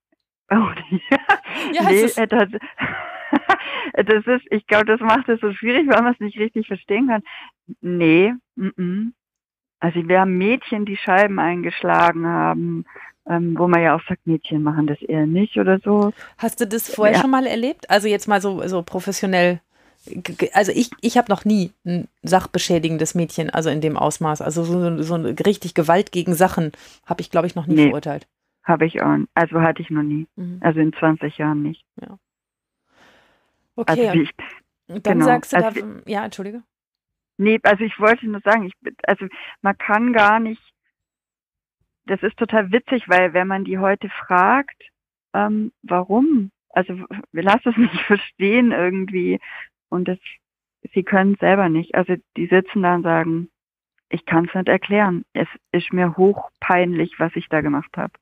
Auch 0.48 0.74
nicht. 0.90 1.04
ja, 1.72 1.82
nee, 1.84 2.00
ist, 2.00 2.18
das, 2.18 2.48
das 3.94 4.26
ist, 4.26 4.46
ich 4.50 4.66
glaube, 4.66 4.86
das 4.86 5.00
macht 5.00 5.28
es 5.28 5.40
so 5.40 5.52
schwierig, 5.52 5.88
weil 5.88 6.02
man 6.02 6.14
es 6.14 6.20
nicht 6.20 6.38
richtig 6.38 6.66
verstehen 6.66 7.08
kann. 7.08 7.22
Nee, 7.80 8.34
m 8.56 8.72
-m. 8.76 9.12
also 9.80 10.06
wir 10.08 10.20
haben 10.20 10.38
Mädchen, 10.38 10.84
die 10.84 10.96
Scheiben 10.96 11.38
eingeschlagen 11.38 12.26
haben, 12.26 12.84
ähm, 13.28 13.58
wo 13.58 13.68
man 13.68 13.82
ja 13.82 13.94
auch 13.94 14.02
sagt, 14.08 14.26
Mädchen 14.26 14.62
machen 14.62 14.86
das 14.86 15.00
eher 15.02 15.26
nicht 15.26 15.56
oder 15.56 15.78
so. 15.78 16.12
Hast 16.38 16.60
du 16.60 16.66
das 16.66 16.92
vorher 16.92 17.16
ja. 17.16 17.20
schon 17.20 17.30
mal 17.30 17.46
erlebt? 17.46 17.88
Also 17.90 18.08
jetzt 18.08 18.28
mal 18.28 18.40
so, 18.40 18.66
so 18.66 18.82
professionell 18.82 19.60
also 20.54 20.72
ich, 20.72 20.90
ich 21.00 21.18
habe 21.18 21.30
noch 21.30 21.44
nie 21.44 21.72
ein 21.84 22.08
sachbeschädigendes 22.22 23.14
Mädchen, 23.14 23.50
also 23.50 23.68
in 23.70 23.80
dem 23.80 23.96
Ausmaß, 23.96 24.40
also 24.40 24.64
so, 24.64 25.02
so 25.02 25.14
richtig 25.14 25.74
Gewalt 25.74 26.12
gegen 26.12 26.34
Sachen 26.34 26.72
habe 27.04 27.20
ich, 27.20 27.30
glaube 27.30 27.46
ich, 27.46 27.54
noch 27.54 27.66
nie 27.66 27.74
nee, 27.74 27.84
verurteilt. 27.86 28.26
Habe 28.64 28.86
ich 28.86 29.02
auch, 29.02 29.16
also 29.34 29.60
hatte 29.60 29.82
ich 29.82 29.90
noch 29.90 30.02
nie. 30.02 30.26
Mhm. 30.36 30.58
Also 30.60 30.80
in 30.80 30.92
20 30.92 31.36
Jahren 31.38 31.62
nicht. 31.62 31.84
Ja. 32.00 32.16
Okay. 33.80 34.08
Also 34.08 34.20
ich, 34.20 34.30
dann 34.86 35.02
genau, 35.02 35.24
sagst 35.24 35.52
du 35.52 35.56
also, 35.56 35.80
da, 35.80 36.02
ja, 36.06 36.24
entschuldige. 36.24 36.62
Nee, 37.38 37.58
also 37.62 37.84
ich 37.84 37.98
wollte 37.98 38.28
nur 38.28 38.40
sagen, 38.40 38.64
ich, 38.64 38.74
also 39.04 39.26
man 39.62 39.78
kann 39.78 40.12
gar 40.12 40.40
nicht, 40.40 40.62
das 42.06 42.22
ist 42.22 42.36
total 42.36 42.70
witzig, 42.72 43.08
weil 43.08 43.32
wenn 43.32 43.46
man 43.46 43.64
die 43.64 43.78
heute 43.78 44.10
fragt, 44.10 44.82
ähm, 45.32 45.72
warum, 45.82 46.50
also 46.70 46.94
wir 47.32 47.42
lassen 47.42 47.70
es 47.70 47.76
nicht 47.78 48.00
verstehen 48.02 48.72
irgendwie 48.72 49.40
und 49.88 50.06
das, 50.08 50.18
sie 50.92 51.02
können 51.02 51.34
es 51.34 51.40
selber 51.40 51.68
nicht. 51.68 51.94
Also 51.94 52.16
die 52.36 52.46
sitzen 52.46 52.82
da 52.82 52.96
und 52.96 53.04
sagen, 53.04 53.50
ich 54.10 54.26
kann 54.26 54.46
es 54.46 54.54
nicht 54.54 54.68
erklären. 54.68 55.24
Es 55.32 55.48
ist 55.72 55.92
mir 55.92 56.16
hochpeinlich, 56.16 57.18
was 57.18 57.34
ich 57.36 57.48
da 57.48 57.60
gemacht 57.60 57.96
habe. 57.96 58.12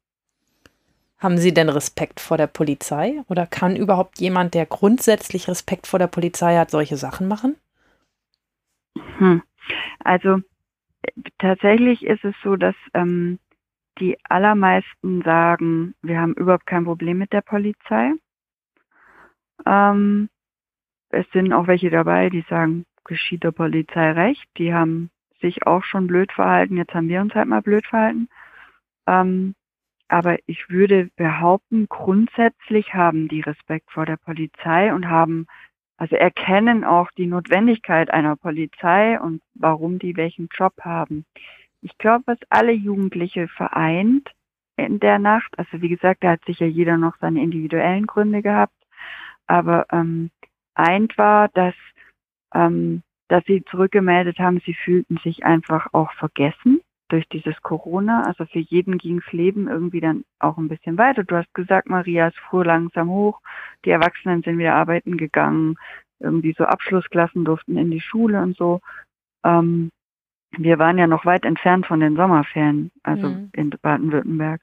Haben 1.18 1.38
Sie 1.38 1.52
denn 1.52 1.68
Respekt 1.68 2.20
vor 2.20 2.36
der 2.36 2.46
Polizei? 2.46 3.22
Oder 3.28 3.46
kann 3.46 3.74
überhaupt 3.74 4.20
jemand, 4.20 4.54
der 4.54 4.66
grundsätzlich 4.66 5.48
Respekt 5.48 5.86
vor 5.86 5.98
der 5.98 6.06
Polizei 6.06 6.56
hat, 6.56 6.70
solche 6.70 6.96
Sachen 6.96 7.26
machen? 7.26 7.56
Hm. 9.18 9.42
Also 10.04 10.38
tatsächlich 11.38 12.04
ist 12.04 12.24
es 12.24 12.34
so, 12.42 12.56
dass 12.56 12.76
ähm, 12.94 13.38
die 13.98 14.16
allermeisten 14.24 15.22
sagen, 15.22 15.94
wir 16.02 16.20
haben 16.20 16.34
überhaupt 16.34 16.66
kein 16.66 16.84
Problem 16.84 17.18
mit 17.18 17.32
der 17.32 17.42
Polizei. 17.42 18.12
Ähm, 19.66 20.28
es 21.10 21.26
sind 21.32 21.52
auch 21.52 21.66
welche 21.66 21.90
dabei, 21.90 22.30
die 22.30 22.44
sagen, 22.48 22.84
geschieht 23.04 23.42
der 23.42 23.52
Polizei 23.52 24.12
recht. 24.12 24.46
Die 24.56 24.72
haben 24.72 25.10
sich 25.40 25.66
auch 25.66 25.82
schon 25.82 26.06
blöd 26.06 26.30
verhalten. 26.32 26.76
Jetzt 26.76 26.94
haben 26.94 27.08
wir 27.08 27.20
uns 27.20 27.34
halt 27.34 27.48
mal 27.48 27.62
blöd 27.62 27.86
verhalten. 27.86 28.28
Ähm, 29.06 29.54
aber 30.08 30.38
ich 30.46 30.70
würde 30.70 31.10
behaupten, 31.16 31.86
grundsätzlich 31.88 32.94
haben 32.94 33.28
die 33.28 33.42
Respekt 33.42 33.90
vor 33.92 34.06
der 34.06 34.16
Polizei 34.16 34.92
und 34.92 35.08
haben, 35.08 35.46
also 35.98 36.16
erkennen 36.16 36.84
auch 36.84 37.10
die 37.12 37.26
Notwendigkeit 37.26 38.10
einer 38.10 38.36
Polizei 38.36 39.20
und 39.20 39.42
warum 39.54 39.98
die 39.98 40.16
welchen 40.16 40.48
Job 40.52 40.72
haben. 40.80 41.26
Ich 41.82 41.96
glaube, 41.98 42.24
was 42.26 42.38
alle 42.48 42.72
Jugendliche 42.72 43.48
vereint 43.48 44.30
in 44.76 44.98
der 44.98 45.18
Nacht, 45.18 45.58
also 45.58 45.82
wie 45.82 45.88
gesagt, 45.88 46.24
da 46.24 46.30
hat 46.32 46.44
sicher 46.46 46.66
jeder 46.66 46.96
noch 46.96 47.16
seine 47.20 47.42
individuellen 47.42 48.06
Gründe 48.06 48.42
gehabt, 48.42 48.74
aber 49.46 49.86
ähm, 49.92 50.30
eint 50.74 51.18
war, 51.18 51.48
dass, 51.48 51.74
ähm, 52.54 53.02
dass 53.28 53.44
sie 53.44 53.62
zurückgemeldet 53.70 54.38
haben, 54.38 54.60
sie 54.64 54.74
fühlten 54.74 55.18
sich 55.18 55.44
einfach 55.44 55.88
auch 55.92 56.12
vergessen 56.12 56.80
durch 57.08 57.28
dieses 57.28 57.60
Corona. 57.62 58.22
Also 58.24 58.44
für 58.46 58.58
jeden 58.58 58.98
ging's 58.98 59.30
Leben 59.32 59.68
irgendwie 59.68 60.00
dann 60.00 60.24
auch 60.38 60.58
ein 60.58 60.68
bisschen 60.68 60.98
weiter. 60.98 61.24
Du 61.24 61.36
hast 61.36 61.52
gesagt, 61.54 61.88
Maria, 61.88 62.28
es 62.28 62.36
fuhr 62.50 62.64
langsam 62.64 63.08
hoch. 63.08 63.40
Die 63.84 63.90
Erwachsenen 63.90 64.42
sind 64.42 64.58
wieder 64.58 64.74
arbeiten 64.74 65.16
gegangen. 65.16 65.76
Irgendwie 66.20 66.54
so 66.56 66.64
Abschlussklassen 66.64 67.44
durften 67.44 67.76
in 67.76 67.90
die 67.90 68.00
Schule 68.00 68.40
und 68.42 68.56
so. 68.56 68.80
Ähm, 69.44 69.90
wir 70.56 70.78
waren 70.78 70.98
ja 70.98 71.06
noch 71.06 71.24
weit 71.24 71.44
entfernt 71.44 71.86
von 71.86 72.00
den 72.00 72.16
Sommerferien, 72.16 72.90
also 73.02 73.28
mhm. 73.28 73.50
in 73.52 73.70
Baden-Württemberg. 73.70 74.60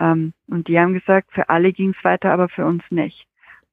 Ähm, 0.00 0.32
und 0.48 0.68
die 0.68 0.78
haben 0.78 0.94
gesagt, 0.94 1.32
für 1.32 1.48
alle 1.48 1.72
ging's 1.72 2.02
weiter, 2.02 2.32
aber 2.32 2.48
für 2.48 2.64
uns 2.64 2.82
nicht. 2.90 3.26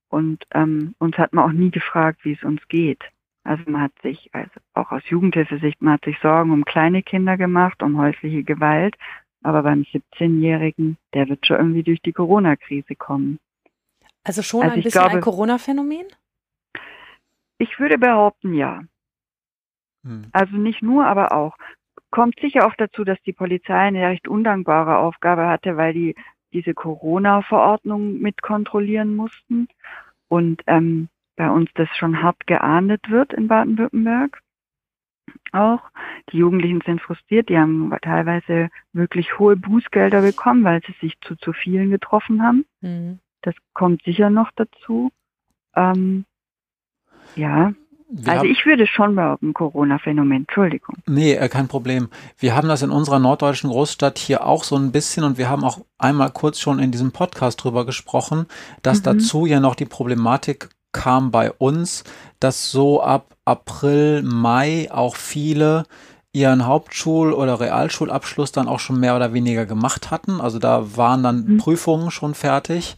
Und 0.10 0.44
ähm, 0.54 0.96
uns 1.00 1.18
hat 1.18 1.34
man 1.34 1.46
auch 1.46 1.54
nie 1.54 1.72
gefragt, 1.72 2.20
wie 2.24 2.34
es 2.34 2.44
uns 2.44 2.68
geht. 2.68 3.04
Also 3.44 3.64
man 3.68 3.82
hat 3.82 3.94
sich, 4.04 4.30
also 4.34 4.52
auch 4.74 4.92
aus 4.92 5.02
Jugendhilfesicht, 5.10 5.82
man 5.82 5.94
hat 5.94 6.06
sich 6.06 6.18
Sorgen 6.20 6.52
um 6.52 6.66
kleine 6.66 7.04
Kinder 7.04 7.38
gemacht, 7.38 7.82
um 7.82 7.98
häusliche 7.98 8.44
Gewalt. 8.44 8.96
Aber 9.42 9.64
beim 9.64 9.84
17-Jährigen, 9.84 10.98
der 11.14 11.30
wird 11.30 11.46
schon 11.46 11.58
irgendwie 11.58 11.84
durch 11.84 12.02
die 12.02 12.12
Corona-Krise 12.12 12.96
kommen. 12.96 13.40
Also 14.24 14.42
schon 14.42 14.64
also 14.64 14.76
ein 14.76 14.84
bisschen 14.84 15.00
glaube, 15.00 15.16
ein 15.16 15.22
Corona-Phänomen? 15.22 16.08
Ich 17.58 17.80
würde 17.80 17.98
behaupten, 17.98 18.54
ja. 18.54 18.84
Hm. 20.04 20.28
Also 20.34 20.58
nicht 20.58 20.82
nur, 20.82 21.06
aber 21.06 21.32
auch. 21.32 21.56
Kommt 22.12 22.40
sicher 22.40 22.66
auch 22.68 22.76
dazu, 22.76 23.04
dass 23.04 23.22
die 23.22 23.34
Polizei 23.34 23.76
eine 23.76 24.08
recht 24.08 24.28
undankbare 24.28 24.98
Aufgabe 24.98 25.48
hatte, 25.48 25.78
weil 25.78 25.94
die 25.94 26.16
diese 26.54 26.74
Corona-Verordnung 26.74 28.20
mit 28.20 28.42
kontrollieren 28.42 29.16
mussten 29.16 29.68
und 30.28 30.64
ähm, 30.68 31.10
bei 31.40 31.50
uns 31.50 31.70
das 31.76 31.88
schon 31.96 32.22
hart 32.22 32.48
geahndet 32.48 33.10
wird 33.10 33.32
in 33.32 33.48
Baden-Württemberg 33.48 34.42
auch. 35.54 35.80
Die 36.32 36.38
Jugendlichen 36.38 36.82
sind 36.86 37.02
frustriert, 37.02 37.48
die 37.48 37.58
haben 37.58 37.96
teilweise 38.02 38.70
wirklich 38.92 39.40
hohe 39.40 39.56
Bußgelder 39.56 40.22
bekommen, 40.22 40.66
weil 40.66 40.82
sie 40.86 40.94
sich 41.00 41.18
zu 41.22 41.38
zu 41.38 41.54
vielen 41.54 41.92
getroffen 41.92 42.44
haben. 42.44 42.66
Mhm. 42.82 43.20
Das 43.42 43.56
kommt 43.74 44.04
sicher 44.04 44.30
noch 44.30 44.52
dazu. 44.54 45.12
Ähm, 45.78 46.26
ja, 47.38 47.72
wir 48.10 48.34
also 48.34 48.46
ich 48.46 48.66
würde 48.66 48.86
schon 48.86 49.16
behaupten, 49.16 49.54
Corona-Phänomen, 49.54 50.42
Entschuldigung. 50.42 50.98
Nee, 51.08 51.36
äh, 51.36 51.48
kein 51.48 51.70
Problem. 51.70 52.10
Wir 52.38 52.54
haben 52.54 52.68
das 52.68 52.82
in 52.82 52.90
unserer 52.90 53.20
norddeutschen 53.20 53.70
Großstadt 53.70 54.18
hier 54.18 54.46
auch 54.46 54.66
so 54.66 54.76
ein 54.76 54.92
bisschen 54.92 55.24
und 55.24 55.38
wir 55.38 55.48
haben 55.48 55.64
auch 55.64 55.86
einmal 55.98 56.32
kurz 56.32 56.60
schon 56.60 56.80
in 56.80 56.92
diesem 56.92 57.14
Podcast 57.14 57.64
drüber 57.64 57.86
gesprochen, 57.86 58.48
dass 58.82 59.00
mhm. 59.00 59.04
dazu 59.04 59.46
ja 59.46 59.62
noch 59.62 59.76
die 59.76 59.86
Problematik 59.86 60.70
kam 60.92 61.32
bei 61.32 61.52
uns, 61.52 62.04
dass 62.40 62.72
so 62.72 63.02
ab 63.02 63.36
April, 63.46 64.22
Mai 64.24 64.90
auch 64.92 65.16
viele 65.16 65.86
ihren 66.32 66.66
Hauptschul- 66.66 67.34
oder 67.34 67.60
Realschulabschluss 67.60 68.52
dann 68.52 68.68
auch 68.68 68.80
schon 68.80 69.00
mehr 69.00 69.16
oder 69.16 69.34
weniger 69.34 69.66
gemacht 69.66 70.12
hatten. 70.12 70.42
Also 70.42 70.60
da 70.60 70.96
waren 70.96 71.24
dann 71.24 71.46
mhm. 71.46 71.58
Prüfungen 71.58 72.12
schon 72.12 72.36
fertig. 72.36 72.98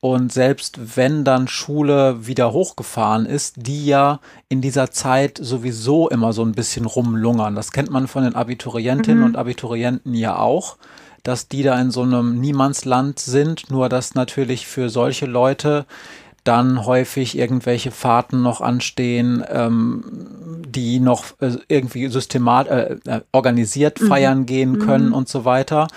Und 0.00 0.32
selbst 0.32 0.96
wenn 0.96 1.24
dann 1.24 1.48
Schule 1.48 2.24
wieder 2.24 2.52
hochgefahren 2.52 3.26
ist, 3.26 3.54
die 3.56 3.86
ja 3.86 4.20
in 4.48 4.60
dieser 4.60 4.92
Zeit 4.92 5.40
sowieso 5.42 6.08
immer 6.08 6.32
so 6.32 6.44
ein 6.44 6.52
bisschen 6.52 6.86
rumlungern. 6.86 7.56
Das 7.56 7.72
kennt 7.72 7.90
man 7.90 8.06
von 8.06 8.22
den 8.22 8.36
Abiturientinnen 8.36 9.20
mhm. 9.20 9.26
und 9.26 9.36
Abiturienten 9.36 10.14
ja 10.14 10.38
auch, 10.38 10.76
dass 11.24 11.48
die 11.48 11.64
da 11.64 11.80
in 11.80 11.90
so 11.90 12.02
einem 12.02 12.38
Niemandsland 12.38 13.18
sind. 13.18 13.72
Nur 13.72 13.88
dass 13.88 14.14
natürlich 14.14 14.68
für 14.68 14.88
solche 14.88 15.26
Leute 15.26 15.84
dann 16.48 16.86
häufig 16.86 17.36
irgendwelche 17.36 17.90
Fahrten 17.90 18.42
noch 18.42 18.62
anstehen, 18.62 19.44
ähm, 19.50 20.62
die 20.66 20.98
noch 20.98 21.24
äh, 21.40 21.58
irgendwie 21.68 22.08
systemat 22.08 22.68
äh, 22.68 22.96
äh, 23.04 23.20
organisiert 23.32 24.00
mhm. 24.00 24.06
feiern 24.06 24.46
gehen 24.46 24.78
können 24.78 25.08
mhm. 25.08 25.14
und 25.14 25.28
so 25.28 25.44
weiter. 25.44 25.88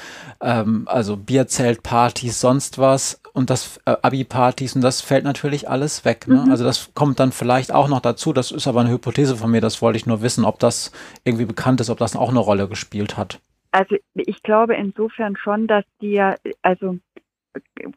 Ähm, 0.41 0.83
also 0.87 1.15
Bierzeltpartys, 1.15 2.41
sonst 2.41 2.79
was 2.79 3.21
und 3.31 3.49
das 3.49 3.79
äh, 3.85 3.95
Abi-Partys 4.01 4.75
und 4.75 4.81
das 4.81 4.99
fällt 4.99 5.23
natürlich 5.23 5.69
alles 5.69 6.03
weg. 6.03 6.27
Ne? 6.27 6.43
Mhm. 6.45 6.51
Also 6.51 6.65
das 6.65 6.93
kommt 6.93 7.21
dann 7.21 7.31
vielleicht 7.31 7.71
auch 7.73 7.87
noch 7.87 8.01
dazu. 8.01 8.33
Das 8.33 8.51
ist 8.51 8.67
aber 8.67 8.81
eine 8.81 8.91
Hypothese 8.91 9.37
von 9.37 9.49
mir. 9.49 9.61
Das 9.61 9.81
wollte 9.81 9.95
ich 9.95 10.05
nur 10.05 10.21
wissen, 10.21 10.43
ob 10.43 10.59
das 10.59 10.91
irgendwie 11.23 11.45
bekannt 11.45 11.79
ist, 11.79 11.89
ob 11.89 11.97
das 11.97 12.17
auch 12.17 12.29
eine 12.29 12.39
Rolle 12.39 12.67
gespielt 12.67 13.15
hat. 13.15 13.39
Also 13.71 13.95
ich 14.15 14.43
glaube 14.43 14.75
insofern 14.75 15.37
schon, 15.37 15.67
dass 15.67 15.85
die 16.01 16.11
ja, 16.11 16.35
also 16.61 16.97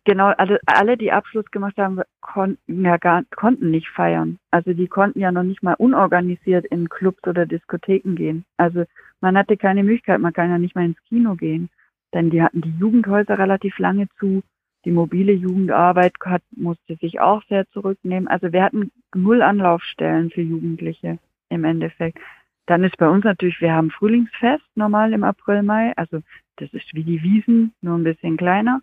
genau, 0.05 0.33
alle, 0.37 0.61
alle, 0.67 0.97
die 0.97 1.13
Abschluss 1.13 1.51
gemacht 1.51 1.77
haben, 1.77 2.01
konnten 2.21 2.85
ja 2.85 2.97
gar, 2.97 3.25
konnten 3.37 3.71
nicht 3.71 3.89
feiern. 3.89 4.39
Also 4.51 4.73
die 4.73 4.89
konnten 4.89 5.21
ja 5.21 5.33
noch 5.33 5.43
nicht 5.43 5.63
mal 5.63 5.75
unorganisiert 5.75 6.67
in 6.67 6.89
Clubs 6.89 7.27
oder 7.27 7.47
Diskotheken 7.47 8.15
gehen. 8.15 8.45
Also 8.57 8.85
man 9.21 9.37
hatte 9.37 9.57
keine 9.57 9.83
Möglichkeit, 9.83 10.21
man 10.21 10.33
kann 10.33 10.51
ja 10.51 10.59
nicht 10.59 10.75
mal 10.75 10.85
ins 10.85 11.03
Kino 11.09 11.35
gehen. 11.35 11.71
Denn 12.13 12.31
die 12.31 12.43
hatten 12.43 12.61
die 12.61 12.75
Jugendhäuser 12.79 13.39
relativ 13.39 13.79
lange 13.79 14.09
zu. 14.19 14.43
Die 14.85 14.93
mobile 14.93 15.33
Jugendarbeit 15.33 16.13
hat, 16.25 16.43
musste 16.55 16.97
sich 16.97 17.21
auch 17.21 17.43
sehr 17.49 17.67
zurücknehmen. 17.71 18.29
Also 18.29 18.53
wir 18.53 18.63
hatten 18.63 18.93
null 19.15 19.43
Anlaufstellen 19.43 20.31
für 20.31 20.43
Jugendliche 20.43 21.19
im 21.49 21.65
Endeffekt. 21.65 22.19
Dann 22.67 22.85
ist 22.85 22.97
bei 22.99 23.09
uns 23.09 23.25
natürlich, 23.25 23.61
wir 23.61 23.73
haben 23.73 23.91
Frühlingsfest 23.91 24.65
normal 24.75 25.13
im 25.13 25.25
April, 25.25 25.63
Mai. 25.63 25.93
Also 25.97 26.21
das 26.57 26.73
ist 26.73 26.95
wie 26.95 27.05
die 27.05 27.23
Wiesen, 27.23 27.73
nur 27.81 27.97
ein 27.97 28.05
bisschen 28.05 28.37
kleiner 28.37 28.83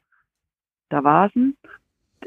da 0.91 1.03
Vasen. 1.03 1.57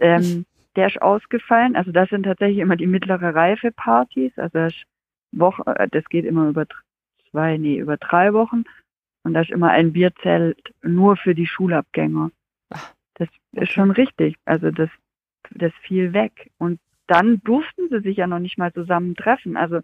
Ähm, 0.00 0.46
der 0.77 0.88
ist 0.88 1.00
ausgefallen. 1.00 1.77
Also 1.77 1.92
das 1.92 2.09
sind 2.09 2.24
tatsächlich 2.24 2.59
immer 2.59 2.77
die 2.77 2.87
mittlere 2.87 3.35
Reife 3.35 3.70
Partys. 3.70 4.33
Also 4.37 4.59
das, 4.59 4.74
Woche, 5.33 5.62
äh, 5.66 5.88
das 5.90 6.05
geht 6.07 6.24
immer 6.24 6.48
über 6.48 6.66
zwei, 7.31 7.57
nee, 7.57 7.79
über 7.79 7.96
drei 7.96 8.33
Wochen. 8.33 8.64
Und 9.22 9.35
da 9.35 9.40
ist 9.40 9.50
immer 9.50 9.70
ein 9.70 9.92
Bierzelt 9.92 10.59
nur 10.83 11.16
für 11.16 11.35
die 11.35 11.46
Schulabgänger. 11.46 12.31
Das 13.14 13.29
ist 13.53 13.72
schon 13.72 13.90
richtig. 13.90 14.37
Also 14.44 14.70
das, 14.70 14.90
das 15.50 15.72
fiel 15.83 16.12
weg. 16.12 16.50
Und 16.59 16.81
dann 17.07 17.40
durften 17.44 17.88
sie 17.90 18.00
sich 18.00 18.16
ja 18.16 18.27
noch 18.27 18.38
nicht 18.38 18.59
mal 18.59 18.72
zusammen 18.72 19.14
treffen. 19.14 19.57
Also 19.57 19.81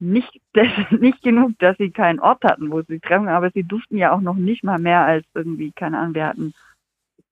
nicht, 0.00 0.40
das, 0.52 0.68
nicht 0.90 1.22
genug, 1.22 1.58
dass 1.58 1.76
sie 1.78 1.90
keinen 1.90 2.20
Ort 2.20 2.44
hatten, 2.44 2.70
wo 2.70 2.82
sie 2.82 3.00
treffen, 3.00 3.28
aber 3.28 3.50
sie 3.50 3.62
durften 3.62 3.96
ja 3.96 4.12
auch 4.12 4.20
noch 4.20 4.36
nicht 4.36 4.64
mal 4.64 4.78
mehr 4.78 5.04
als 5.04 5.26
irgendwie, 5.34 5.72
keine 5.72 5.98
Ahnung, 5.98 6.14
wir 6.14 6.26
hatten 6.26 6.54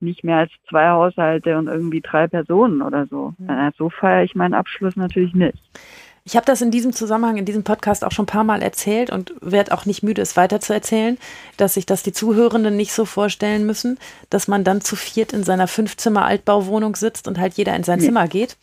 nicht 0.02 0.24
mehr 0.24 0.38
als 0.38 0.52
zwei 0.68 0.88
Haushalte 0.88 1.56
und 1.56 1.68
irgendwie 1.68 2.00
drei 2.00 2.26
Personen 2.26 2.82
oder 2.82 3.06
so. 3.06 3.34
Mhm. 3.38 3.70
So 3.78 3.90
feiere 3.90 4.24
ich 4.24 4.34
meinen 4.34 4.54
Abschluss 4.54 4.96
natürlich 4.96 5.34
nicht. 5.34 5.58
Ich 6.24 6.36
habe 6.36 6.46
das 6.46 6.60
in 6.60 6.70
diesem 6.70 6.92
Zusammenhang, 6.92 7.36
in 7.36 7.44
diesem 7.44 7.64
Podcast 7.64 8.04
auch 8.04 8.12
schon 8.12 8.24
ein 8.24 8.26
paar 8.26 8.44
Mal 8.44 8.62
erzählt 8.62 9.10
und 9.10 9.34
werde 9.40 9.72
auch 9.72 9.86
nicht 9.86 10.04
müde, 10.04 10.22
es 10.22 10.36
weiter 10.36 10.60
zu 10.60 10.72
erzählen, 10.72 11.18
dass 11.56 11.74
sich 11.74 11.84
das 11.84 12.04
die 12.04 12.12
Zuhörenden 12.12 12.76
nicht 12.76 12.92
so 12.92 13.04
vorstellen 13.04 13.66
müssen, 13.66 13.98
dass 14.30 14.46
man 14.46 14.62
dann 14.62 14.80
zu 14.80 14.94
viert 14.94 15.32
in 15.32 15.42
seiner 15.42 15.66
Fünfzimmer-Altbauwohnung 15.66 16.94
sitzt 16.94 17.26
und 17.26 17.40
halt 17.40 17.54
jeder 17.54 17.74
in 17.74 17.82
sein 17.82 17.98
nee. 17.98 18.06
Zimmer 18.06 18.28
geht 18.28 18.56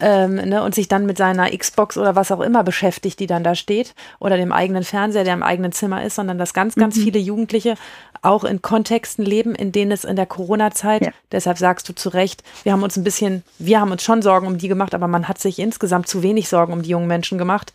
ähm, 0.00 0.34
ne, 0.34 0.62
und 0.62 0.74
sich 0.74 0.88
dann 0.88 1.06
mit 1.06 1.16
seiner 1.16 1.50
Xbox 1.50 1.96
oder 1.96 2.16
was 2.16 2.32
auch 2.32 2.40
immer 2.40 2.64
beschäftigt, 2.64 3.20
die 3.20 3.26
dann 3.26 3.44
da 3.44 3.54
steht, 3.54 3.94
oder 4.18 4.36
dem 4.36 4.52
eigenen 4.52 4.84
Fernseher, 4.84 5.24
der 5.24 5.34
im 5.34 5.42
eigenen 5.42 5.72
Zimmer 5.72 6.04
ist, 6.04 6.16
sondern 6.16 6.38
dass 6.38 6.54
ganz, 6.54 6.74
ganz 6.74 6.96
mhm. 6.96 7.02
viele 7.02 7.18
Jugendliche 7.18 7.74
auch 8.22 8.44
in 8.44 8.62
Kontexten 8.62 9.24
leben, 9.24 9.54
in 9.54 9.72
denen 9.72 9.92
es 9.92 10.04
in 10.04 10.16
der 10.16 10.26
Corona-Zeit, 10.26 11.02
ja. 11.02 11.12
deshalb 11.32 11.58
sagst 11.58 11.88
du 11.88 11.94
zu 11.94 12.08
Recht, 12.08 12.42
wir 12.62 12.72
haben 12.72 12.82
uns 12.82 12.96
ein 12.96 13.04
bisschen, 13.04 13.42
wir 13.58 13.80
haben 13.80 13.92
uns 13.92 14.02
schon 14.02 14.22
Sorgen 14.22 14.46
um 14.46 14.58
die 14.58 14.68
gemacht, 14.68 14.94
aber 14.94 15.08
man 15.08 15.28
hat 15.28 15.38
sich 15.38 15.58
insgesamt 15.58 16.08
zu 16.08 16.22
wenig 16.22 16.48
Sorgen 16.48 16.72
um 16.72 16.82
die 16.82 16.90
jungen 16.90 17.06
Menschen 17.06 17.38
gemacht, 17.38 17.72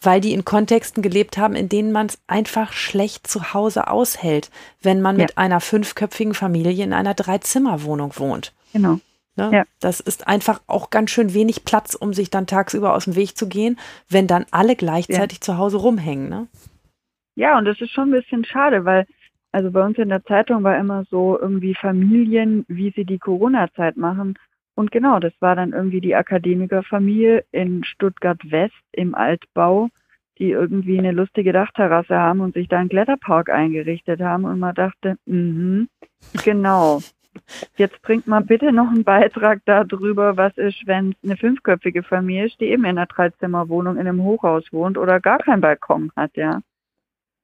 weil 0.00 0.20
die 0.20 0.32
in 0.32 0.44
Kontexten 0.44 1.02
gelebt 1.02 1.38
haben, 1.38 1.54
in 1.54 1.68
denen 1.68 1.92
man 1.92 2.06
es 2.06 2.18
einfach 2.26 2.72
schlecht 2.72 3.26
zu 3.26 3.54
Hause 3.54 3.88
aushält, 3.88 4.50
wenn 4.82 5.00
man 5.00 5.16
ja. 5.16 5.24
mit 5.24 5.38
einer 5.38 5.60
fünfköpfigen 5.60 6.34
Familie 6.34 6.84
in 6.84 6.92
einer 6.92 7.14
Dreizimmerwohnung 7.14 8.12
wohnt. 8.16 8.52
Genau. 8.72 8.98
Ne? 9.36 9.50
Ja. 9.52 9.64
Das 9.80 10.00
ist 10.00 10.28
einfach 10.28 10.60
auch 10.66 10.90
ganz 10.90 11.10
schön 11.10 11.34
wenig 11.34 11.64
Platz, 11.64 11.94
um 11.94 12.12
sich 12.12 12.30
dann 12.30 12.46
tagsüber 12.46 12.94
aus 12.94 13.04
dem 13.04 13.16
Weg 13.16 13.36
zu 13.36 13.48
gehen, 13.48 13.78
wenn 14.08 14.26
dann 14.26 14.46
alle 14.50 14.76
gleichzeitig 14.76 15.38
ja. 15.38 15.42
zu 15.42 15.58
Hause 15.58 15.78
rumhängen. 15.78 16.28
Ne? 16.28 16.46
Ja, 17.36 17.58
und 17.58 17.64
das 17.64 17.80
ist 17.80 17.90
schon 17.90 18.08
ein 18.08 18.20
bisschen 18.20 18.44
schade, 18.44 18.84
weil 18.84 19.06
also 19.54 19.70
bei 19.70 19.84
uns 19.84 19.98
in 19.98 20.08
der 20.08 20.24
Zeitung 20.24 20.64
war 20.64 20.76
immer 20.76 21.04
so 21.10 21.38
irgendwie 21.40 21.76
Familien, 21.76 22.64
wie 22.66 22.90
sie 22.90 23.04
die 23.04 23.20
Corona-Zeit 23.20 23.96
machen. 23.96 24.34
Und 24.74 24.90
genau, 24.90 25.20
das 25.20 25.32
war 25.38 25.54
dann 25.54 25.72
irgendwie 25.72 26.00
die 26.00 26.16
Akademikerfamilie 26.16 27.44
in 27.52 27.84
Stuttgart 27.84 28.40
West 28.50 28.74
im 28.90 29.14
Altbau, 29.14 29.90
die 30.38 30.50
irgendwie 30.50 30.98
eine 30.98 31.12
lustige 31.12 31.52
Dachterrasse 31.52 32.16
haben 32.16 32.40
und 32.40 32.54
sich 32.54 32.66
da 32.66 32.78
einen 32.78 32.88
Kletterpark 32.88 33.48
eingerichtet 33.48 34.20
haben. 34.20 34.44
Und 34.44 34.58
man 34.58 34.74
dachte, 34.74 35.18
mhm, 35.24 35.88
genau. 36.44 37.00
Jetzt 37.76 38.00
bringt 38.02 38.26
mal 38.26 38.40
bitte 38.40 38.72
noch 38.72 38.88
einen 38.88 39.04
Beitrag 39.04 39.60
darüber, 39.64 40.36
was 40.36 40.56
ist, 40.56 40.86
wenn 40.86 41.10
es 41.10 41.16
eine 41.24 41.36
fünfköpfige 41.36 42.02
Familie 42.02 42.46
ist, 42.46 42.60
die 42.60 42.66
eben 42.66 42.84
in 42.84 42.90
einer 42.90 43.06
Dreizimmerwohnung 43.06 43.96
in 43.96 44.06
einem 44.06 44.22
Hochhaus 44.22 44.64
wohnt 44.72 44.98
oder 44.98 45.20
gar 45.20 45.38
keinen 45.38 45.60
Balkon 45.60 46.12
hat, 46.16 46.36
ja. 46.36 46.60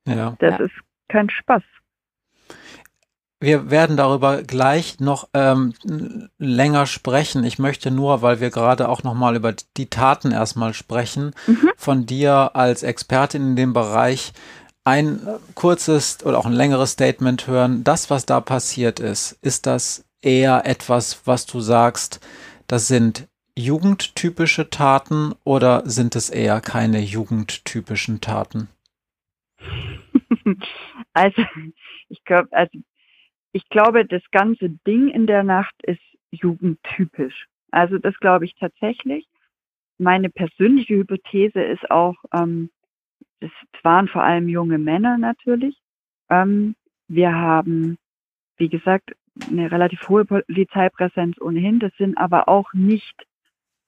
Ja. 0.07 0.37
Das 0.39 0.59
ja. 0.59 0.65
ist 0.65 0.75
kein 1.09 1.31
Spaß. 1.31 1.63
Wir 3.43 3.71
werden 3.71 3.97
darüber 3.97 4.43
gleich 4.43 5.01
noch 5.01 5.29
ähm, 5.33 5.73
länger 6.39 6.85
sprechen. 6.85 7.43
Ich 7.43 7.59
möchte 7.59 7.91
nur, 7.91 8.21
weil 8.21 8.39
wir 8.39 8.51
gerade 8.51 8.87
auch 8.89 9.03
noch 9.03 9.15
mal 9.15 9.35
über 9.35 9.55
die 9.79 9.89
Taten 9.89 10.31
erstmal 10.31 10.75
sprechen, 10.75 11.33
mhm. 11.47 11.71
von 11.75 12.05
dir 12.05 12.51
als 12.53 12.83
Expertin 12.83 13.43
in 13.43 13.57
dem 13.57 13.73
Bereich 13.73 14.35
ein 14.85 15.21
kurzes 15.55 16.25
oder 16.25 16.39
auch 16.39 16.47
ein 16.47 16.53
längeres 16.53 16.93
Statement 16.93 17.47
hören. 17.47 17.85
Das, 17.85 18.11
was 18.11 18.27
da 18.27 18.41
passiert 18.41 19.01
ist, 19.01 19.39
ist 19.43 19.67
das 19.67 20.05
eher 20.23 20.67
etwas, 20.67 21.27
was 21.27 21.47
du 21.47 21.61
sagst, 21.61 22.21
das 22.67 22.89
sind 22.89 23.29
jugendtypische 23.57 24.71
Taten 24.71 25.35
oder 25.45 25.83
sind 25.85 26.17
es 26.17 26.31
eher 26.31 26.61
keine 26.61 27.01
jugendtypischen 27.01 28.21
Taten? 28.21 28.69
Also, 31.13 31.43
ich 32.09 32.23
glaube, 32.25 32.49
also 32.53 32.79
ich 33.53 33.69
glaube, 33.69 34.07
das 34.07 34.23
ganze 34.31 34.71
Ding 34.87 35.09
in 35.09 35.27
der 35.27 35.43
Nacht 35.43 35.75
ist 35.83 36.01
jugendtypisch. 36.31 37.47
Also 37.73 37.99
das 37.99 38.15
glaube 38.21 38.45
ich 38.45 38.55
tatsächlich. 38.55 39.27
Meine 39.99 40.31
persönliche 40.31 40.95
Hypothese 40.95 41.61
ist 41.61 41.91
auch, 41.91 42.15
ähm, 42.33 42.71
es 43.41 43.51
waren 43.83 44.09
vor 44.09 44.23
allem 44.23 44.49
junge 44.49 44.79
Männer 44.79 45.19
natürlich. 45.19 45.77
Ähm, 46.29 46.77
wir 47.09 47.35
haben, 47.35 47.99
wie 48.57 48.69
gesagt, 48.69 49.13
eine 49.49 49.71
relativ 49.71 50.09
hohe 50.09 50.25
Polizeipräsenz 50.25 51.41
ohnehin. 51.41 51.81
Das 51.81 51.93
sind 51.97 52.19
aber 52.19 52.49
auch 52.49 52.73
nicht 52.73 53.27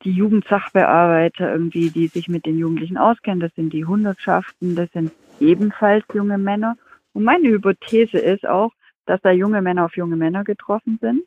die 0.05 0.13
Jugendsachbearbeiter 0.13 1.53
irgendwie, 1.53 1.91
die 1.91 2.09
sich 2.09 2.29
mit 2.29 2.47
den 2.47 2.59
Jugendlichen 2.59 2.97
auskennen. 2.97 3.41
Das 3.41 3.55
sind 3.55 3.73
die 3.73 3.85
Hundertschaften, 3.85 4.75
das 4.75 4.91
sind 4.93 5.13
ebenfalls 5.41 6.05
junge 6.13 6.39
Männer. 6.39 6.77
Und 7.13 7.25
meine 7.25 7.49
Hypothese 7.49 8.19
ist 8.19 8.47
auch, 8.47 8.73
dass 9.07 9.21
da 9.21 9.31
junge 9.31 9.63
Männer 9.63 9.85
auf 9.85 9.97
junge 9.97 10.17
Männer 10.17 10.45
getroffen 10.45 10.99
sind. 11.01 11.23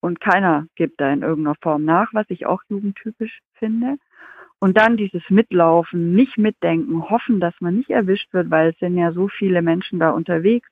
Und 0.00 0.20
keiner 0.20 0.66
gibt 0.74 1.00
da 1.00 1.12
in 1.12 1.22
irgendeiner 1.22 1.56
Form 1.60 1.84
nach, 1.84 2.12
was 2.12 2.26
ich 2.28 2.46
auch 2.46 2.62
jugendtypisch 2.68 3.40
finde. 3.54 3.98
Und 4.62 4.76
dann 4.76 4.96
dieses 4.96 5.28
Mitlaufen, 5.28 6.14
nicht 6.14 6.38
mitdenken, 6.38 7.10
hoffen, 7.10 7.40
dass 7.40 7.52
man 7.58 7.78
nicht 7.78 7.90
erwischt 7.90 8.32
wird, 8.32 8.48
weil 8.52 8.70
es 8.70 8.78
sind 8.78 8.96
ja 8.96 9.10
so 9.10 9.26
viele 9.26 9.60
Menschen 9.60 9.98
da 9.98 10.10
unterwegs. 10.10 10.68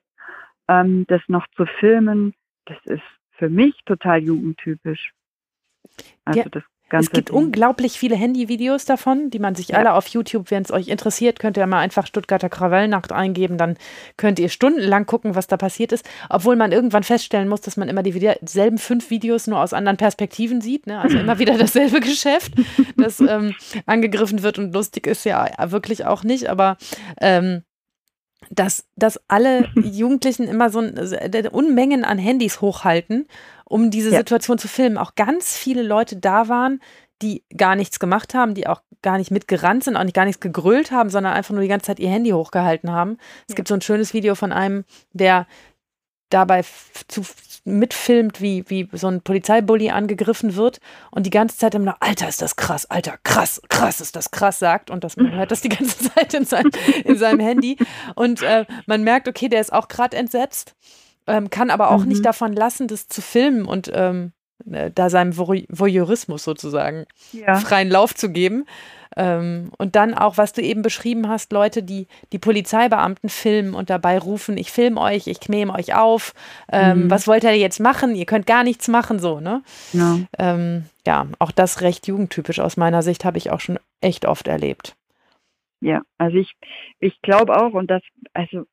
Ähm, 0.69 1.03
das 1.09 1.21
noch 1.27 1.45
zu 1.57 1.65
filmen, 1.65 2.33
das 2.63 2.77
ist 2.85 3.03
für 3.31 3.49
mich 3.49 3.75
total 3.85 4.23
jugendtypisch. 4.23 5.11
Also 6.23 6.39
ja, 6.39 6.45
das 6.49 6.63
Ganze 6.91 7.07
es 7.07 7.11
gibt 7.13 7.29
Ding. 7.29 7.37
unglaublich 7.37 7.97
viele 7.97 8.15
Handyvideos 8.17 8.83
davon, 8.83 9.29
die 9.29 9.39
man 9.39 9.55
sich 9.55 9.69
ja. 9.69 9.77
alle 9.77 9.93
auf 9.93 10.07
YouTube, 10.07 10.51
wenn 10.51 10.63
es 10.63 10.71
euch 10.71 10.89
interessiert, 10.89 11.39
könnt 11.39 11.55
ihr 11.55 11.65
mal 11.65 11.79
einfach 11.79 12.05
Stuttgarter 12.05 12.49
Krawallnacht 12.49 13.13
eingeben, 13.13 13.57
dann 13.57 13.77
könnt 14.17 14.39
ihr 14.39 14.49
stundenlang 14.49 15.05
gucken, 15.05 15.33
was 15.33 15.47
da 15.47 15.55
passiert 15.55 15.93
ist, 15.93 16.05
obwohl 16.29 16.57
man 16.57 16.73
irgendwann 16.73 17.03
feststellen 17.03 17.47
muss, 17.47 17.61
dass 17.61 17.77
man 17.77 17.87
immer 17.87 18.03
dieselben 18.03 18.77
fünf 18.77 19.09
Videos 19.09 19.47
nur 19.47 19.59
aus 19.59 19.71
anderen 19.71 19.95
Perspektiven 19.95 20.59
sieht, 20.59 20.85
ne? 20.85 20.99
also 20.99 21.17
immer 21.19 21.39
wieder 21.39 21.57
dasselbe 21.57 22.01
Geschäft, 22.01 22.51
das 22.97 23.21
ähm, 23.21 23.55
angegriffen 23.85 24.43
wird 24.43 24.59
und 24.59 24.73
lustig 24.73 25.07
ist 25.07 25.23
ja 25.23 25.47
wirklich 25.71 26.05
auch 26.05 26.23
nicht, 26.23 26.47
aber 26.49 26.75
ähm, 27.21 27.63
dass, 28.49 28.85
dass 28.97 29.17
alle 29.29 29.69
Jugendlichen 29.75 30.47
immer 30.47 30.69
so 30.69 30.79
ein, 30.79 30.97
äh, 30.97 31.49
Unmengen 31.49 32.03
an 32.03 32.17
Handys 32.17 32.59
hochhalten, 32.59 33.27
um 33.71 33.89
diese 33.89 34.11
ja. 34.11 34.17
Situation 34.17 34.57
zu 34.57 34.67
filmen. 34.67 34.97
Auch 34.97 35.15
ganz 35.15 35.55
viele 35.55 35.81
Leute 35.81 36.17
da 36.17 36.49
waren, 36.49 36.81
die 37.21 37.43
gar 37.55 37.75
nichts 37.75 37.99
gemacht 37.99 38.33
haben, 38.33 38.53
die 38.53 38.67
auch 38.67 38.81
gar 39.01 39.17
nicht 39.17 39.31
mitgerannt 39.31 39.83
sind, 39.83 39.95
auch 39.95 40.03
nicht 40.03 40.15
gar 40.15 40.25
nichts 40.25 40.41
gegrölt 40.41 40.91
haben, 40.91 41.09
sondern 41.09 41.33
einfach 41.33 41.53
nur 41.53 41.61
die 41.61 41.67
ganze 41.67 41.87
Zeit 41.87 41.99
ihr 41.99 42.09
Handy 42.09 42.31
hochgehalten 42.31 42.91
haben. 42.91 43.17
Es 43.47 43.53
ja. 43.53 43.55
gibt 43.55 43.67
so 43.67 43.73
ein 43.73 43.81
schönes 43.81 44.13
Video 44.13 44.35
von 44.35 44.51
einem, 44.51 44.83
der 45.13 45.47
dabei 46.29 46.63
zu, 47.07 47.23
mitfilmt, 47.63 48.41
wie, 48.41 48.69
wie 48.69 48.89
so 48.93 49.07
ein 49.07 49.21
Polizeibully 49.21 49.91
angegriffen 49.91 50.55
wird 50.55 50.79
und 51.11 51.25
die 51.25 51.31
ganze 51.31 51.57
Zeit 51.57 51.75
immer 51.75 51.85
noch, 51.85 51.97
Alter, 51.99 52.27
ist 52.27 52.41
das 52.41 52.55
krass, 52.55 52.89
Alter, 52.89 53.17
krass, 53.23 53.61
krass, 53.69 54.01
ist 54.01 54.15
das 54.15 54.31
krass, 54.31 54.59
sagt 54.59 54.89
und 54.89 55.03
das, 55.03 55.17
man 55.17 55.31
hört 55.33 55.51
das 55.51 55.61
die 55.61 55.69
ganze 55.69 56.11
Zeit 56.11 56.33
in, 56.33 56.45
sein, 56.45 56.69
in 57.03 57.17
seinem 57.17 57.39
Handy 57.39 57.77
und 58.15 58.41
äh, 58.41 58.65
man 58.87 59.03
merkt, 59.03 59.27
okay, 59.27 59.47
der 59.47 59.61
ist 59.61 59.73
auch 59.73 59.89
gerade 59.89 60.17
entsetzt, 60.17 60.75
ähm, 61.31 61.49
kann 61.49 61.69
aber 61.69 61.91
auch 61.91 62.01
mhm. 62.01 62.09
nicht 62.09 62.25
davon 62.25 62.53
lassen, 62.53 62.87
das 62.87 63.07
zu 63.07 63.21
filmen 63.21 63.65
und 63.65 63.91
ähm, 63.93 64.33
äh, 64.69 64.91
da 64.93 65.09
seinem 65.09 65.37
Voyeurismus 65.37 66.43
sozusagen 66.43 67.05
ja. 67.31 67.55
freien 67.55 67.89
Lauf 67.89 68.13
zu 68.13 68.29
geben. 68.31 68.65
Ähm, 69.17 69.71
und 69.77 69.97
dann 69.97 70.13
auch, 70.13 70.37
was 70.37 70.53
du 70.53 70.61
eben 70.61 70.83
beschrieben 70.83 71.27
hast, 71.27 71.51
Leute, 71.51 71.83
die 71.83 72.07
die 72.31 72.39
Polizeibeamten 72.39 73.29
filmen 73.29 73.73
und 73.73 73.89
dabei 73.89 74.17
rufen, 74.17 74.57
ich 74.57 74.71
filme 74.71 75.01
euch, 75.01 75.27
ich 75.27 75.49
nehme 75.49 75.73
euch 75.73 75.93
auf, 75.95 76.33
ähm, 76.71 77.03
mhm. 77.03 77.11
was 77.11 77.27
wollt 77.27 77.43
ihr 77.43 77.57
jetzt 77.57 77.81
machen? 77.81 78.15
Ihr 78.15 78.25
könnt 78.25 78.47
gar 78.47 78.63
nichts 78.63 78.87
machen, 78.87 79.19
so, 79.19 79.41
ne? 79.41 79.63
Ja, 79.91 80.19
ähm, 80.39 80.85
ja 81.05 81.27
auch 81.39 81.51
das 81.51 81.81
recht 81.81 82.07
jugendtypisch 82.07 82.61
aus 82.61 82.77
meiner 82.77 83.01
Sicht 83.01 83.25
habe 83.25 83.37
ich 83.37 83.51
auch 83.51 83.59
schon 83.59 83.79
echt 83.99 84.25
oft 84.25 84.47
erlebt. 84.47 84.95
Ja, 85.81 86.01
also 86.17 86.37
ich, 86.37 86.53
ich 86.99 87.21
glaube 87.21 87.57
auch, 87.57 87.73
und 87.73 87.91
das, 87.91 88.03
also 88.33 88.65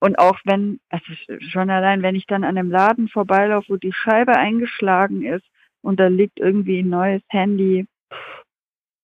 und 0.00 0.18
auch 0.18 0.38
wenn, 0.44 0.80
also 0.90 1.06
schon 1.40 1.70
allein, 1.70 2.02
wenn 2.02 2.14
ich 2.14 2.26
dann 2.26 2.44
an 2.44 2.58
einem 2.58 2.70
Laden 2.70 3.08
vorbeilaufe, 3.08 3.74
wo 3.74 3.76
die 3.76 3.92
Scheibe 3.92 4.36
eingeschlagen 4.36 5.24
ist 5.24 5.46
und 5.82 5.98
da 5.98 6.08
liegt 6.08 6.38
irgendwie 6.38 6.80
ein 6.80 6.88
neues 6.88 7.22
Handy, 7.28 7.86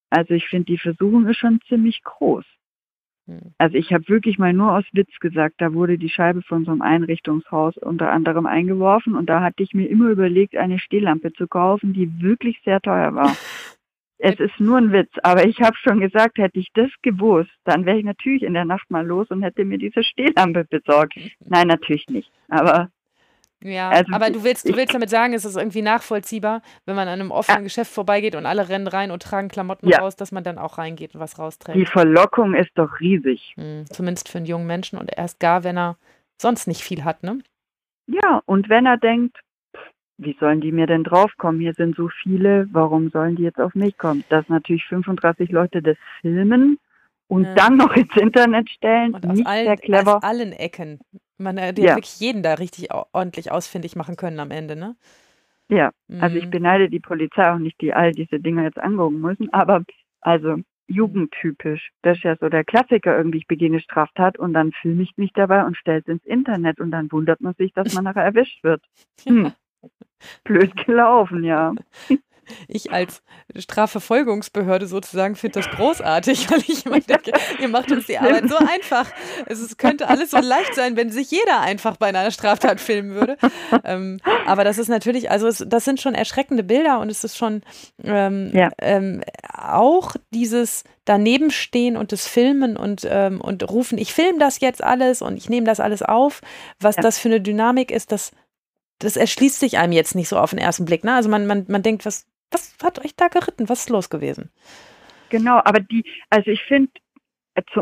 also 0.09 0.33
ich 0.35 0.47
finde, 0.47 0.65
die 0.65 0.77
Versuchung 0.77 1.27
ist 1.27 1.37
schon 1.37 1.59
ziemlich 1.67 2.03
groß. 2.03 2.45
Hm. 3.27 3.53
Also 3.57 3.77
ich 3.77 3.93
habe 3.93 4.07
wirklich 4.09 4.37
mal 4.37 4.53
nur 4.53 4.73
aus 4.73 4.85
Witz 4.91 5.17
gesagt, 5.19 5.55
da 5.59 5.73
wurde 5.73 5.97
die 5.97 6.09
Scheibe 6.09 6.41
von 6.41 6.65
so 6.65 6.71
einem 6.71 6.81
Einrichtungshaus 6.81 7.77
unter 7.77 8.11
anderem 8.11 8.45
eingeworfen 8.45 9.15
und 9.15 9.27
da 9.27 9.41
hatte 9.41 9.63
ich 9.63 9.73
mir 9.73 9.87
immer 9.87 10.09
überlegt, 10.09 10.55
eine 10.55 10.77
Stehlampe 10.77 11.33
zu 11.33 11.47
kaufen, 11.47 11.93
die 11.93 12.21
wirklich 12.21 12.61
sehr 12.63 12.81
teuer 12.81 13.15
war. 13.15 13.35
es 14.17 14.39
ist 14.39 14.59
nur 14.59 14.77
ein 14.77 14.91
Witz, 14.91 15.11
aber 15.23 15.45
ich 15.45 15.59
habe 15.61 15.75
schon 15.75 15.99
gesagt, 15.99 16.37
hätte 16.37 16.59
ich 16.59 16.69
das 16.73 16.89
gewusst, 17.01 17.51
dann 17.65 17.85
wäre 17.85 17.97
ich 17.97 18.05
natürlich 18.05 18.43
in 18.43 18.53
der 18.53 18.65
Nacht 18.65 18.89
mal 18.89 19.05
los 19.05 19.27
und 19.29 19.43
hätte 19.43 19.65
mir 19.65 19.77
diese 19.77 20.03
Stehlampe 20.03 20.65
besorgt. 20.65 21.15
Nein, 21.39 21.67
natürlich 21.67 22.07
nicht. 22.07 22.31
Aber 22.47 22.89
ja, 23.63 23.89
also, 23.89 24.13
aber 24.13 24.29
du 24.29 24.43
willst, 24.43 24.67
du 24.67 24.75
willst 24.75 24.93
damit 24.93 25.09
sagen, 25.09 25.33
es 25.33 25.45
ist 25.45 25.55
irgendwie 25.55 25.81
nachvollziehbar, 25.81 26.61
wenn 26.85 26.95
man 26.95 27.07
an 27.07 27.21
einem 27.21 27.31
offenen 27.31 27.59
ja. 27.59 27.63
Geschäft 27.63 27.93
vorbeigeht 27.93 28.35
und 28.35 28.45
alle 28.45 28.67
rennen 28.67 28.87
rein 28.87 29.09
und 29.09 29.23
tragen 29.23 29.47
Klamotten 29.47 29.87
ja. 29.87 29.99
raus, 29.99 30.17
dass 30.17 30.33
man 30.33 30.43
dann 30.43 30.57
auch 30.57 30.77
reingeht 30.77 31.15
und 31.15 31.21
was 31.21 31.39
rausträgt. 31.39 31.77
Die 31.77 31.85
Verlockung 31.85 32.55
ist 32.55 32.71
doch 32.75 32.99
riesig. 32.99 33.53
Hm, 33.55 33.85
zumindest 33.89 34.27
für 34.27 34.39
einen 34.39 34.47
jungen 34.47 34.67
Menschen 34.67 34.99
und 34.99 35.11
erst 35.15 35.39
gar, 35.39 35.63
wenn 35.63 35.77
er 35.77 35.97
sonst 36.37 36.67
nicht 36.67 36.81
viel 36.81 37.05
hat, 37.05 37.23
ne? 37.23 37.39
Ja, 38.07 38.41
und 38.45 38.67
wenn 38.67 38.85
er 38.85 38.97
denkt, 38.97 39.37
wie 40.17 40.35
sollen 40.39 40.61
die 40.61 40.71
mir 40.71 40.87
denn 40.87 41.03
draufkommen? 41.03 41.59
Hier 41.59 41.73
sind 41.73 41.95
so 41.95 42.09
viele, 42.21 42.67
warum 42.71 43.09
sollen 43.09 43.35
die 43.35 43.43
jetzt 43.43 43.59
auf 43.59 43.75
mich 43.75 43.97
kommen? 43.97 44.23
Dass 44.29 44.47
natürlich 44.49 44.85
35 44.85 45.49
Leute 45.51 45.81
das 45.81 45.97
filmen 46.21 46.79
und 47.27 47.45
ja. 47.45 47.55
dann 47.55 47.77
noch 47.77 47.95
ins 47.95 48.15
Internet 48.15 48.69
stellen, 48.69 49.15
und 49.15 49.25
nicht 49.25 49.47
allen, 49.47 49.65
sehr 49.65 49.77
clever. 49.77 50.17
Aus 50.17 50.23
allen 50.23 50.51
Ecken. 50.51 50.99
Man 51.37 51.57
äh, 51.57 51.73
ja. 51.77 51.95
wirklich 51.95 52.19
jeden 52.19 52.43
da 52.43 52.53
richtig 52.55 52.89
ordentlich 53.11 53.51
ausfindig 53.51 53.95
machen 53.95 54.15
können 54.15 54.39
am 54.39 54.51
Ende, 54.51 54.75
ne? 54.75 54.95
Ja, 55.69 55.91
mhm. 56.07 56.21
also 56.21 56.37
ich 56.37 56.45
mhm. 56.45 56.51
beneide 56.51 56.89
die 56.89 56.99
Polizei 56.99 57.51
auch 57.51 57.57
nicht, 57.57 57.79
die 57.81 57.93
all 57.93 58.11
diese 58.11 58.39
Dinge 58.39 58.63
jetzt 58.63 58.77
angucken 58.77 59.19
müssen, 59.19 59.51
aber 59.51 59.83
also 60.21 60.57
jugendtypisch. 60.87 61.91
Das 62.01 62.17
ist 62.17 62.23
ja 62.23 62.35
so 62.35 62.49
der 62.49 62.63
Klassiker 62.63 63.17
irgendwie, 63.17 63.39
ich 63.39 63.47
beginne 63.47 63.79
Straftat 63.79 64.37
und 64.37 64.53
dann 64.53 64.71
filme 64.73 65.03
ich 65.03 65.17
mich 65.17 65.31
dabei 65.33 65.65
und 65.65 65.77
stelle 65.77 65.99
es 65.99 66.07
ins 66.07 66.25
Internet 66.25 66.79
und 66.79 66.91
dann 66.91 67.11
wundert 67.11 67.41
man 67.41 67.53
sich, 67.55 67.73
dass 67.73 67.93
man 67.93 68.03
nachher 68.03 68.23
erwischt 68.23 68.63
wird. 68.63 68.83
Hm. 69.25 69.53
Blöd 70.43 70.75
gelaufen, 70.85 71.43
ja. 71.43 71.73
ich 72.67 72.91
als 72.91 73.23
Strafverfolgungsbehörde 73.55 74.87
sozusagen 74.87 75.35
finde 75.35 75.59
das 75.59 75.69
großartig, 75.69 76.49
weil 76.51 76.59
ich 76.59 76.85
immer 76.85 76.99
denke, 76.99 77.31
ihr 77.59 77.67
macht 77.67 77.91
uns 77.91 78.07
die 78.07 78.17
Arbeit 78.17 78.49
so 78.49 78.57
einfach. 78.57 79.09
Es 79.45 79.59
ist, 79.59 79.77
könnte 79.77 80.07
alles 80.07 80.31
so 80.31 80.39
leicht 80.39 80.75
sein, 80.75 80.95
wenn 80.95 81.09
sich 81.09 81.31
jeder 81.31 81.61
einfach 81.61 81.97
bei 81.97 82.07
einer 82.07 82.31
Straftat 82.31 82.79
filmen 82.79 83.15
würde. 83.15 83.37
Ähm, 83.83 84.19
aber 84.45 84.63
das 84.63 84.77
ist 84.77 84.87
natürlich, 84.87 85.31
also 85.31 85.47
es, 85.47 85.63
das 85.67 85.85
sind 85.85 86.01
schon 86.01 86.15
erschreckende 86.15 86.63
Bilder 86.63 86.99
und 86.99 87.09
es 87.09 87.23
ist 87.23 87.37
schon 87.37 87.61
ähm, 88.03 88.51
ja. 88.53 88.69
ähm, 88.79 89.23
auch 89.51 90.15
dieses 90.31 90.83
Danebenstehen 91.05 91.97
und 91.97 92.11
das 92.11 92.27
Filmen 92.27 92.77
und, 92.77 93.05
ähm, 93.09 93.41
und 93.41 93.69
rufen, 93.69 93.97
ich 93.97 94.13
filme 94.13 94.39
das 94.39 94.59
jetzt 94.61 94.83
alles 94.83 95.21
und 95.21 95.37
ich 95.37 95.49
nehme 95.49 95.65
das 95.65 95.79
alles 95.79 96.01
auf, 96.01 96.41
was 96.79 96.95
ja. 96.95 97.01
das 97.01 97.19
für 97.19 97.29
eine 97.29 97.41
Dynamik 97.41 97.91
ist, 97.91 98.11
das 98.11 98.31
das 98.99 99.17
erschließt 99.17 99.59
sich 99.59 99.77
einem 99.77 99.93
jetzt 99.93 100.15
nicht 100.15 100.29
so 100.29 100.37
auf 100.37 100.51
den 100.51 100.59
ersten 100.59 100.85
Blick. 100.85 101.03
Ne? 101.03 101.13
Also 101.13 101.29
man, 101.29 101.45
man, 101.45 101.65
man 101.67 101.83
denkt, 101.83 102.05
was, 102.05 102.25
was 102.51 102.75
hat 102.83 103.03
euch 103.03 103.15
da 103.15 103.27
geritten? 103.27 103.69
Was 103.69 103.81
ist 103.81 103.89
los 103.89 104.09
gewesen? 104.09 104.49
Genau, 105.29 105.59
aber 105.63 105.79
die, 105.79 106.03
also 106.29 106.51
ich 106.51 106.61
finde, 106.63 106.91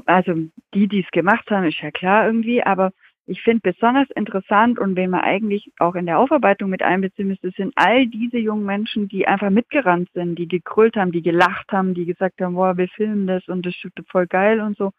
also 0.06 0.34
die, 0.74 0.88
die 0.88 1.02
es 1.02 1.12
gemacht 1.12 1.50
haben, 1.50 1.66
ist 1.66 1.82
ja 1.82 1.92
klar 1.92 2.26
irgendwie, 2.26 2.64
aber 2.64 2.92
ich 3.26 3.42
finde 3.44 3.72
besonders 3.72 4.10
interessant 4.16 4.80
und 4.80 4.96
wen 4.96 5.12
man 5.12 5.22
eigentlich 5.22 5.72
auch 5.80 5.96
in 5.96 6.06
der 6.06 6.20
Aufarbeitung 6.20 6.70
mit 6.70 6.82
einbeziehen 6.82 7.28
müsste, 7.28 7.52
sind 7.52 7.72
all 7.76 8.08
diese 8.08 8.38
jungen 8.38 8.66
Menschen, 8.66 9.08
die 9.08 9.28
einfach 9.28 9.50
mitgerannt 9.50 10.10
sind, 10.14 10.36
die 10.38 10.48
gekrüllt 10.48 10.96
haben, 10.96 11.12
die 11.12 11.22
gelacht 11.22 11.72
haben, 11.72 11.94
die 11.94 12.06
gesagt 12.06 12.42
haben, 12.42 12.56
boah, 12.56 12.78
wir 12.78 12.88
filmen 12.90 13.28
das 13.28 13.48
und 13.48 13.66
das 13.66 13.74
ist 13.76 14.10
voll 14.10 14.28
geil 14.28 14.60
und 14.60 14.76
so. 14.76 14.92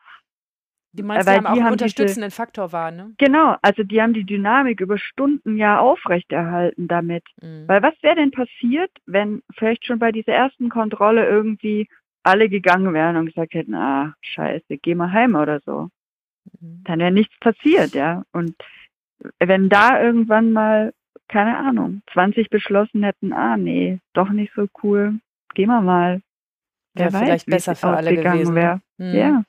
Die 0.94 1.02
meinst, 1.02 1.26
Weil 1.26 1.40
die 1.40 1.46
haben 1.46 1.54
auch 1.54 1.60
einen 1.60 1.72
unterstützenden 1.72 2.28
diese, 2.28 2.36
Faktor 2.36 2.72
war, 2.72 2.90
ne? 2.90 3.14
Genau, 3.16 3.56
also 3.62 3.82
die 3.82 4.02
haben 4.02 4.12
die 4.12 4.24
Dynamik 4.24 4.80
über 4.80 4.98
Stunden 4.98 5.56
ja 5.56 5.78
aufrechterhalten 5.78 6.86
damit. 6.86 7.24
Mhm. 7.40 7.66
Weil 7.66 7.82
was 7.82 7.94
wäre 8.02 8.16
denn 8.16 8.30
passiert, 8.30 8.90
wenn 9.06 9.42
vielleicht 9.56 9.86
schon 9.86 9.98
bei 9.98 10.12
dieser 10.12 10.32
ersten 10.32 10.68
Kontrolle 10.68 11.26
irgendwie 11.26 11.88
alle 12.22 12.50
gegangen 12.50 12.92
wären 12.92 13.16
und 13.16 13.26
gesagt 13.26 13.54
hätten, 13.54 13.74
ah, 13.74 14.14
scheiße, 14.20 14.78
geh 14.78 14.94
mal 14.94 15.12
heim 15.12 15.34
oder 15.34 15.60
so. 15.60 15.88
Mhm. 16.60 16.82
Dann 16.84 16.98
wäre 17.00 17.10
nichts 17.10 17.38
passiert, 17.40 17.94
ja. 17.94 18.24
Und 18.32 18.54
wenn 19.38 19.70
da 19.70 20.02
irgendwann 20.02 20.52
mal, 20.52 20.92
keine 21.26 21.56
Ahnung, 21.56 22.02
20 22.12 22.50
beschlossen 22.50 23.02
hätten, 23.02 23.32
ah, 23.32 23.56
nee, 23.56 23.98
doch 24.12 24.28
nicht 24.28 24.52
so 24.54 24.66
cool, 24.82 25.20
gehen 25.54 25.68
wir 25.68 25.80
mal. 25.80 26.20
Wer 26.94 27.06
ja, 27.06 27.12
weiß, 27.14 27.22
vielleicht 27.22 27.46
besser 27.46 27.74
für 27.74 27.88
alle 27.88 28.14
gewesen. 28.14 28.52
Ne? 28.52 28.82
Mhm. 28.98 29.14
Ja 29.14 29.42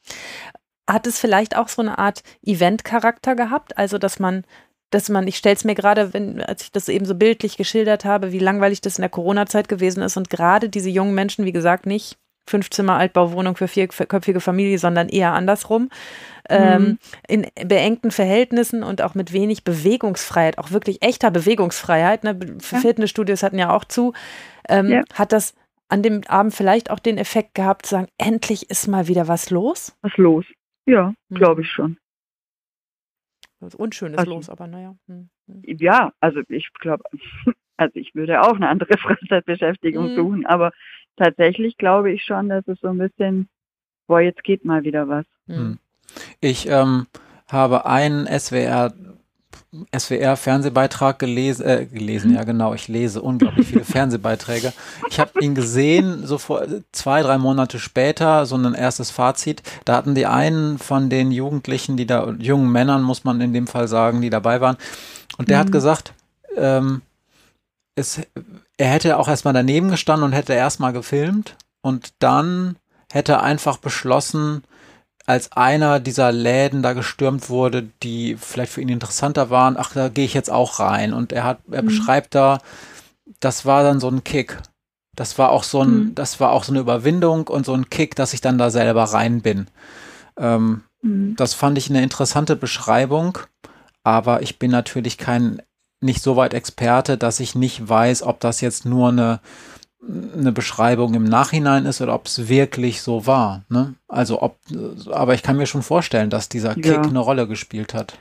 hat 0.89 1.07
es 1.07 1.19
vielleicht 1.19 1.55
auch 1.55 1.67
so 1.67 1.81
eine 1.81 1.97
Art 1.97 2.23
Event-Charakter 2.45 3.35
gehabt? 3.35 3.77
Also, 3.77 3.97
dass 3.97 4.19
man, 4.19 4.43
dass 4.89 5.09
man, 5.09 5.27
ich 5.27 5.37
stelle 5.37 5.55
es 5.55 5.63
mir 5.63 5.75
gerade, 5.75 6.13
wenn, 6.13 6.41
als 6.41 6.63
ich 6.63 6.71
das 6.71 6.89
eben 6.89 7.05
so 7.05 7.15
bildlich 7.15 7.57
geschildert 7.57 8.05
habe, 8.05 8.31
wie 8.31 8.39
langweilig 8.39 8.81
das 8.81 8.97
in 8.97 9.01
der 9.01 9.09
Corona-Zeit 9.09 9.67
gewesen 9.67 10.03
ist 10.03 10.17
und 10.17 10.29
gerade 10.29 10.69
diese 10.69 10.89
jungen 10.89 11.15
Menschen, 11.15 11.45
wie 11.45 11.53
gesagt, 11.53 11.85
nicht 11.85 12.17
fünf 12.45 12.69
Zimmer 12.69 12.97
Altbauwohnung 12.97 13.55
für 13.55 13.67
vierköpfige 13.67 14.41
Familie, 14.41 14.77
sondern 14.77 15.09
eher 15.09 15.33
andersrum. 15.33 15.89
Ähm, 16.49 16.81
mhm. 16.81 16.99
Ähm, 17.29 17.45
in 17.55 17.67
beengten 17.69 18.11
Verhältnissen 18.11 18.83
und 18.83 19.01
auch 19.01 19.15
mit 19.15 19.31
wenig 19.31 19.63
Bewegungsfreiheit, 19.63 20.57
auch 20.57 20.71
wirklich 20.71 21.01
echter 21.01 21.31
Bewegungsfreiheit. 21.31 22.25
Ne? 22.25 22.37
Ja. 22.41 22.79
Fitnessstudios 22.79 23.43
hatten 23.43 23.59
ja 23.59 23.73
auch 23.73 23.85
zu. 23.85 24.13
Ähm, 24.67 24.89
ja. 24.89 25.03
Hat 25.13 25.31
das 25.31 25.53
an 25.87 26.03
dem 26.03 26.21
Abend 26.27 26.53
vielleicht 26.53 26.89
auch 26.91 26.99
den 26.99 27.17
Effekt 27.17 27.55
gehabt, 27.55 27.85
zu 27.85 27.91
sagen, 27.91 28.07
endlich 28.17 28.69
ist 28.69 28.87
mal 28.87 29.07
wieder 29.07 29.27
was 29.27 29.49
los? 29.49 29.95
Was 30.01 30.17
los? 30.17 30.45
Ja, 30.85 31.13
hm. 31.29 31.37
glaube 31.37 31.61
ich 31.61 31.69
schon. 31.69 31.97
Was 33.59 33.75
Unschönes 33.75 34.17
also, 34.17 34.31
los, 34.31 34.49
aber 34.49 34.67
naja. 34.67 34.95
Hm, 35.07 35.29
hm. 35.47 35.61
Ja, 35.79 36.11
also 36.19 36.41
ich 36.49 36.71
glaube, 36.73 37.03
also 37.77 37.95
ich 37.95 38.13
würde 38.13 38.41
auch 38.41 38.55
eine 38.55 38.67
andere 38.67 38.97
Freizeitbeschäftigung 38.97 40.09
hm. 40.09 40.15
suchen, 40.15 40.45
aber 40.45 40.71
tatsächlich 41.15 41.77
glaube 41.77 42.11
ich 42.11 42.23
schon, 42.23 42.49
dass 42.49 42.67
es 42.67 42.79
so 42.81 42.89
ein 42.89 42.97
bisschen, 42.97 43.49
boah, 44.07 44.19
jetzt 44.19 44.43
geht 44.43 44.65
mal 44.65 44.83
wieder 44.83 45.07
was. 45.07 45.25
Hm. 45.47 45.55
hm. 45.55 45.79
Ich 46.41 46.67
ähm, 46.67 47.07
habe 47.47 47.85
einen 47.85 48.27
SWR 48.27 48.93
SWR-Fernsehbeitrag 49.95 51.17
gelesen, 51.17 51.65
äh, 51.65 51.85
gelesen, 51.85 52.33
ja 52.33 52.43
genau, 52.43 52.73
ich 52.73 52.87
lese 52.87 53.21
unglaublich 53.21 53.67
viele 53.67 53.83
Fernsehbeiträge. 53.83 54.73
Ich 55.09 55.19
habe 55.19 55.39
ihn 55.41 55.55
gesehen, 55.55 56.25
so 56.25 56.37
vor 56.37 56.65
zwei, 56.91 57.21
drei 57.21 57.37
Monate 57.37 57.79
später, 57.79 58.45
so 58.45 58.55
ein 58.55 58.73
erstes 58.73 59.09
Fazit. 59.09 59.63
Da 59.85 59.95
hatten 59.95 60.15
die 60.15 60.25
einen 60.25 60.77
von 60.77 61.09
den 61.09 61.31
Jugendlichen, 61.31 61.97
die 61.97 62.05
da, 62.05 62.29
jungen 62.39 62.71
Männern, 62.71 63.01
muss 63.01 63.23
man 63.23 63.41
in 63.41 63.53
dem 63.53 63.67
Fall 63.67 63.87
sagen, 63.87 64.21
die 64.21 64.29
dabei 64.29 64.61
waren. 64.61 64.77
Und 65.37 65.49
der 65.49 65.57
mhm. 65.57 65.61
hat 65.61 65.71
gesagt, 65.71 66.13
ähm, 66.55 67.01
es, 67.95 68.21
er 68.77 68.87
hätte 68.87 69.17
auch 69.17 69.27
erstmal 69.27 69.53
daneben 69.53 69.89
gestanden 69.89 70.25
und 70.25 70.33
hätte 70.33 70.53
erstmal 70.53 70.93
gefilmt 70.93 71.55
und 71.81 72.13
dann 72.19 72.77
hätte 73.11 73.41
einfach 73.41 73.77
beschlossen, 73.77 74.63
als 75.25 75.51
einer 75.53 75.99
dieser 75.99 76.31
Läden 76.31 76.81
da 76.81 76.93
gestürmt 76.93 77.49
wurde, 77.49 77.89
die 78.03 78.35
vielleicht 78.37 78.73
für 78.73 78.81
ihn 78.81 78.89
interessanter 78.89 79.49
waren, 79.49 79.77
ach, 79.77 79.93
da 79.93 80.09
gehe 80.09 80.25
ich 80.25 80.33
jetzt 80.33 80.49
auch 80.49 80.79
rein. 80.79 81.13
Und 81.13 81.31
er 81.31 81.43
hat, 81.45 81.59
er 81.71 81.81
mhm. 81.81 81.87
beschreibt 81.87 82.35
da, 82.35 82.59
das 83.39 83.65
war 83.65 83.83
dann 83.83 83.99
so 83.99 84.09
ein 84.09 84.23
Kick. 84.23 84.57
Das 85.15 85.37
war 85.37 85.51
auch 85.51 85.63
so 85.63 85.81
ein, 85.81 85.95
mhm. 85.95 86.15
das 86.15 86.39
war 86.39 86.51
auch 86.51 86.63
so 86.63 86.71
eine 86.71 86.81
Überwindung 86.81 87.47
und 87.47 87.65
so 87.65 87.73
ein 87.73 87.89
Kick, 87.89 88.15
dass 88.15 88.33
ich 88.33 88.41
dann 88.41 88.57
da 88.57 88.69
selber 88.69 89.03
rein 89.03 89.41
bin. 89.41 89.67
Ähm, 90.37 90.83
mhm. 91.01 91.35
Das 91.37 91.53
fand 91.53 91.77
ich 91.77 91.89
eine 91.89 92.03
interessante 92.03 92.55
Beschreibung, 92.55 93.37
aber 94.03 94.41
ich 94.41 94.59
bin 94.59 94.71
natürlich 94.71 95.17
kein, 95.17 95.61
nicht 96.01 96.21
so 96.21 96.35
weit 96.35 96.53
Experte, 96.53 97.17
dass 97.17 97.39
ich 97.39 97.55
nicht 97.55 97.87
weiß, 97.87 98.23
ob 98.23 98.41
das 98.41 98.59
jetzt 98.59 98.85
nur 98.85 99.09
eine 99.09 99.39
eine 100.09 100.51
Beschreibung 100.51 101.13
im 101.13 101.23
Nachhinein 101.23 101.85
ist 101.85 102.01
oder 102.01 102.13
ob 102.13 102.25
es 102.25 102.49
wirklich 102.49 103.01
so 103.01 103.25
war. 103.25 103.63
Ne? 103.69 103.95
Also 104.07 104.41
ob, 104.41 104.57
aber 105.11 105.33
ich 105.33 105.43
kann 105.43 105.57
mir 105.57 105.65
schon 105.65 105.83
vorstellen, 105.83 106.29
dass 106.29 106.49
dieser 106.49 106.75
Kick 106.75 106.85
ja. 106.85 107.01
eine 107.01 107.19
Rolle 107.19 107.47
gespielt 107.47 107.93
hat. 107.93 108.17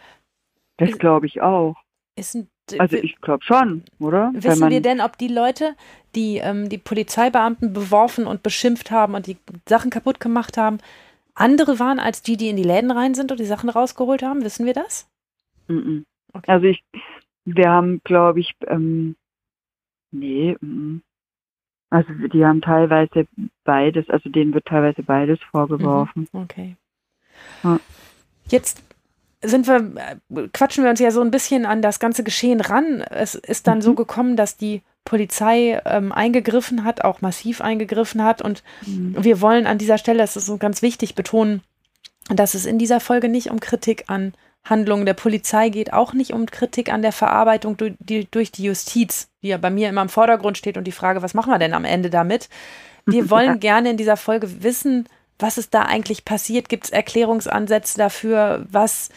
Das 0.76 0.98
glaube 0.98 1.26
ich 1.26 1.40
auch. 1.42 1.76
Ein, 2.16 2.48
also 2.78 2.96
ich 2.96 3.20
glaube 3.20 3.44
schon, 3.44 3.82
oder? 3.98 4.30
Wissen 4.34 4.70
wir 4.70 4.80
denn, 4.80 5.00
ob 5.00 5.18
die 5.18 5.28
Leute, 5.28 5.74
die 6.14 6.36
ähm, 6.38 6.68
die 6.68 6.78
Polizeibeamten 6.78 7.72
beworfen 7.72 8.26
und 8.26 8.42
beschimpft 8.42 8.90
haben 8.90 9.14
und 9.14 9.26
die 9.26 9.36
Sachen 9.68 9.90
kaputt 9.90 10.20
gemacht 10.20 10.56
haben, 10.56 10.78
andere 11.34 11.78
waren 11.78 11.98
als 11.98 12.22
die, 12.22 12.36
die 12.36 12.48
in 12.48 12.56
die 12.56 12.62
Läden 12.62 12.90
rein 12.90 13.14
sind 13.14 13.32
und 13.32 13.40
die 13.40 13.46
Sachen 13.46 13.70
rausgeholt 13.70 14.22
haben? 14.22 14.44
Wissen 14.44 14.66
wir 14.66 14.74
das? 14.74 15.08
Mm 15.68 15.78
-mm. 15.78 16.04
Okay. 16.34 16.50
Also 16.50 16.66
ich, 16.66 16.84
wir 17.44 17.68
haben, 17.68 18.00
glaube 18.04 18.40
ich, 18.40 18.54
ähm, 18.66 19.16
nee, 20.10 20.56
mm, 20.60 21.02
also 21.92 22.10
die 22.32 22.44
haben 22.46 22.62
teilweise 22.62 23.26
beides, 23.64 24.08
also 24.08 24.30
denen 24.30 24.54
wird 24.54 24.64
teilweise 24.64 25.02
beides 25.02 25.38
vorgeworfen. 25.50 26.26
Mhm. 26.32 26.40
Okay. 26.40 26.76
Ja. 27.62 27.78
Jetzt 28.48 28.82
sind 29.42 29.66
wir, 29.66 30.18
quatschen 30.54 30.84
wir 30.84 30.90
uns 30.90 31.00
ja 31.00 31.10
so 31.10 31.20
ein 31.20 31.30
bisschen 31.30 31.66
an 31.66 31.82
das 31.82 32.00
ganze 32.00 32.24
Geschehen 32.24 32.62
ran. 32.62 33.02
Es 33.02 33.34
ist 33.34 33.66
dann 33.66 33.78
mhm. 33.78 33.82
so 33.82 33.94
gekommen, 33.94 34.36
dass 34.36 34.56
die 34.56 34.80
Polizei 35.04 35.82
ähm, 35.84 36.12
eingegriffen 36.12 36.84
hat, 36.84 37.04
auch 37.04 37.20
massiv 37.20 37.60
eingegriffen 37.60 38.24
hat. 38.24 38.40
Und 38.40 38.62
mhm. 38.86 39.16
wir 39.22 39.42
wollen 39.42 39.66
an 39.66 39.76
dieser 39.76 39.98
Stelle, 39.98 40.18
das 40.20 40.36
ist 40.36 40.46
so 40.46 40.56
ganz 40.56 40.80
wichtig, 40.80 41.14
betonen, 41.14 41.60
dass 42.30 42.54
es 42.54 42.64
in 42.64 42.78
dieser 42.78 43.00
Folge 43.00 43.28
nicht 43.28 43.50
um 43.50 43.60
Kritik 43.60 44.04
an 44.06 44.32
Handlungen 44.64 45.06
der 45.06 45.14
Polizei 45.14 45.68
geht, 45.70 45.92
auch 45.92 46.12
nicht 46.12 46.32
um 46.32 46.46
Kritik 46.46 46.92
an 46.92 47.02
der 47.02 47.12
Verarbeitung 47.12 47.76
durch 47.76 47.94
die, 47.98 48.30
durch 48.30 48.52
die 48.52 48.64
Justiz, 48.64 49.28
die 49.42 49.48
ja 49.48 49.56
bei 49.56 49.70
mir 49.70 49.88
immer 49.88 50.02
im 50.02 50.08
Vordergrund 50.08 50.56
steht 50.56 50.76
und 50.76 50.84
die 50.84 50.92
Frage, 50.92 51.22
was 51.22 51.34
machen 51.34 51.52
wir 51.52 51.58
denn 51.58 51.74
am 51.74 51.84
Ende 51.84 52.10
damit? 52.10 52.48
Wir 53.06 53.30
wollen 53.30 53.46
ja. 53.46 53.54
gerne 53.54 53.90
in 53.90 53.96
dieser 53.96 54.16
Folge 54.16 54.62
wissen, 54.62 55.08
was 55.38 55.58
ist 55.58 55.74
da 55.74 55.82
eigentlich 55.82 56.24
passiert? 56.24 56.68
Gibt 56.68 56.84
es 56.84 56.90
Erklärungsansätze 56.90 57.98
dafür? 57.98 58.64
Was, 58.70 59.08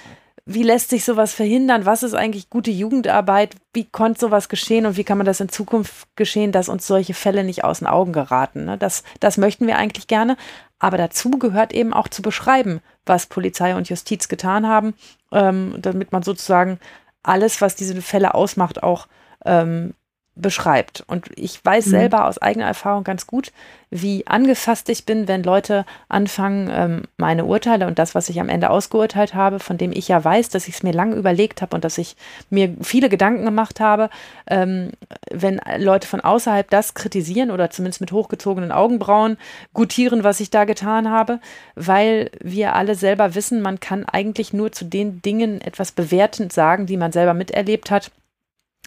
wie 0.45 0.63
lässt 0.63 0.89
sich 0.89 1.05
sowas 1.05 1.33
verhindern? 1.33 1.85
Was 1.85 2.01
ist 2.01 2.15
eigentlich 2.15 2.49
gute 2.49 2.71
Jugendarbeit? 2.71 3.55
Wie 3.73 3.85
konnte 3.85 4.21
sowas 4.21 4.49
geschehen 4.49 4.87
und 4.87 4.97
wie 4.97 5.03
kann 5.03 5.19
man 5.19 5.25
das 5.25 5.39
in 5.39 5.49
Zukunft 5.49 6.07
geschehen, 6.15 6.51
dass 6.51 6.69
uns 6.69 6.87
solche 6.87 7.13
Fälle 7.13 7.43
nicht 7.43 7.63
aus 7.63 7.79
den 7.79 7.87
Augen 7.87 8.13
geraten? 8.13 8.65
Ne? 8.65 8.77
Das, 8.77 9.03
das 9.19 9.37
möchten 9.37 9.67
wir 9.67 9.77
eigentlich 9.77 10.07
gerne. 10.07 10.35
Aber 10.80 10.97
dazu 10.97 11.32
gehört 11.32 11.73
eben 11.73 11.93
auch 11.93 12.07
zu 12.07 12.21
beschreiben, 12.21 12.82
was 13.05 13.28
Polizei 13.28 13.76
und 13.76 13.89
Justiz 13.89 14.28
getan 14.28 14.67
haben, 14.67 14.93
ähm, 15.32 15.76
damit 15.80 16.11
man 16.11 16.23
sozusagen 16.23 16.80
alles, 17.23 17.61
was 17.61 17.76
diese 17.76 18.01
Fälle 18.01 18.34
ausmacht, 18.34 18.84
auch 18.84 19.07
ähm, 19.45 19.93
beschreibt. 20.36 21.03
Und 21.07 21.29
ich 21.36 21.63
weiß 21.63 21.88
mhm. 21.88 21.91
selber 21.91 22.25
aus 22.25 22.38
eigener 22.38 22.65
Erfahrung 22.65 23.03
ganz 23.03 23.25
gut, 23.25 23.51
wie 23.89 24.27
angefasst 24.27 24.89
ich 24.89 25.05
bin, 25.05 25.27
wenn 25.27 25.43
Leute 25.43 25.86
anfangen, 26.09 26.69
ähm, 26.71 27.03
meine 27.17 27.45
Urteile 27.45 27.88
und 27.88 27.99
das, 27.99 28.15
was 28.15 28.27
ich 28.27 28.41
am 28.41 28.49
Ende 28.49 28.69
ausgeurteilt 28.69 29.33
habe, 29.33 29.59
von 29.59 29.77
dem 29.77 29.93
ich 29.93 30.09
ja 30.09 30.23
weiß, 30.23 30.49
dass 30.49 30.67
ich 30.67 30.75
es 30.75 30.83
mir 30.83 30.91
lange 30.91 31.15
überlegt 31.15 31.61
habe 31.61 31.75
und 31.75 31.86
dass 31.86 31.97
ich 31.97 32.17
mir 32.49 32.75
viele 32.81 33.07
Gedanken 33.07 33.45
gemacht 33.45 33.79
habe, 33.79 34.09
ähm, 34.47 34.91
wenn 35.31 35.61
Leute 35.77 36.07
von 36.07 36.19
außerhalb 36.19 36.69
das 36.69 36.93
kritisieren 36.95 37.51
oder 37.51 37.69
zumindest 37.69 38.01
mit 38.01 38.11
hochgezogenen 38.11 38.73
Augenbrauen 38.73 39.38
gutieren, 39.73 40.25
was 40.25 40.41
ich 40.41 40.49
da 40.49 40.65
getan 40.65 41.09
habe, 41.09 41.39
weil 41.75 42.29
wir 42.43 42.75
alle 42.75 42.95
selber 42.95 43.36
wissen, 43.36 43.61
man 43.61 43.79
kann 43.79 44.03
eigentlich 44.05 44.51
nur 44.51 44.73
zu 44.73 44.83
den 44.83 45.21
Dingen 45.21 45.61
etwas 45.61 45.93
bewertend 45.93 46.51
sagen, 46.51 46.86
die 46.88 46.97
man 46.97 47.13
selber 47.13 47.33
miterlebt 47.33 47.91
hat 47.91 48.11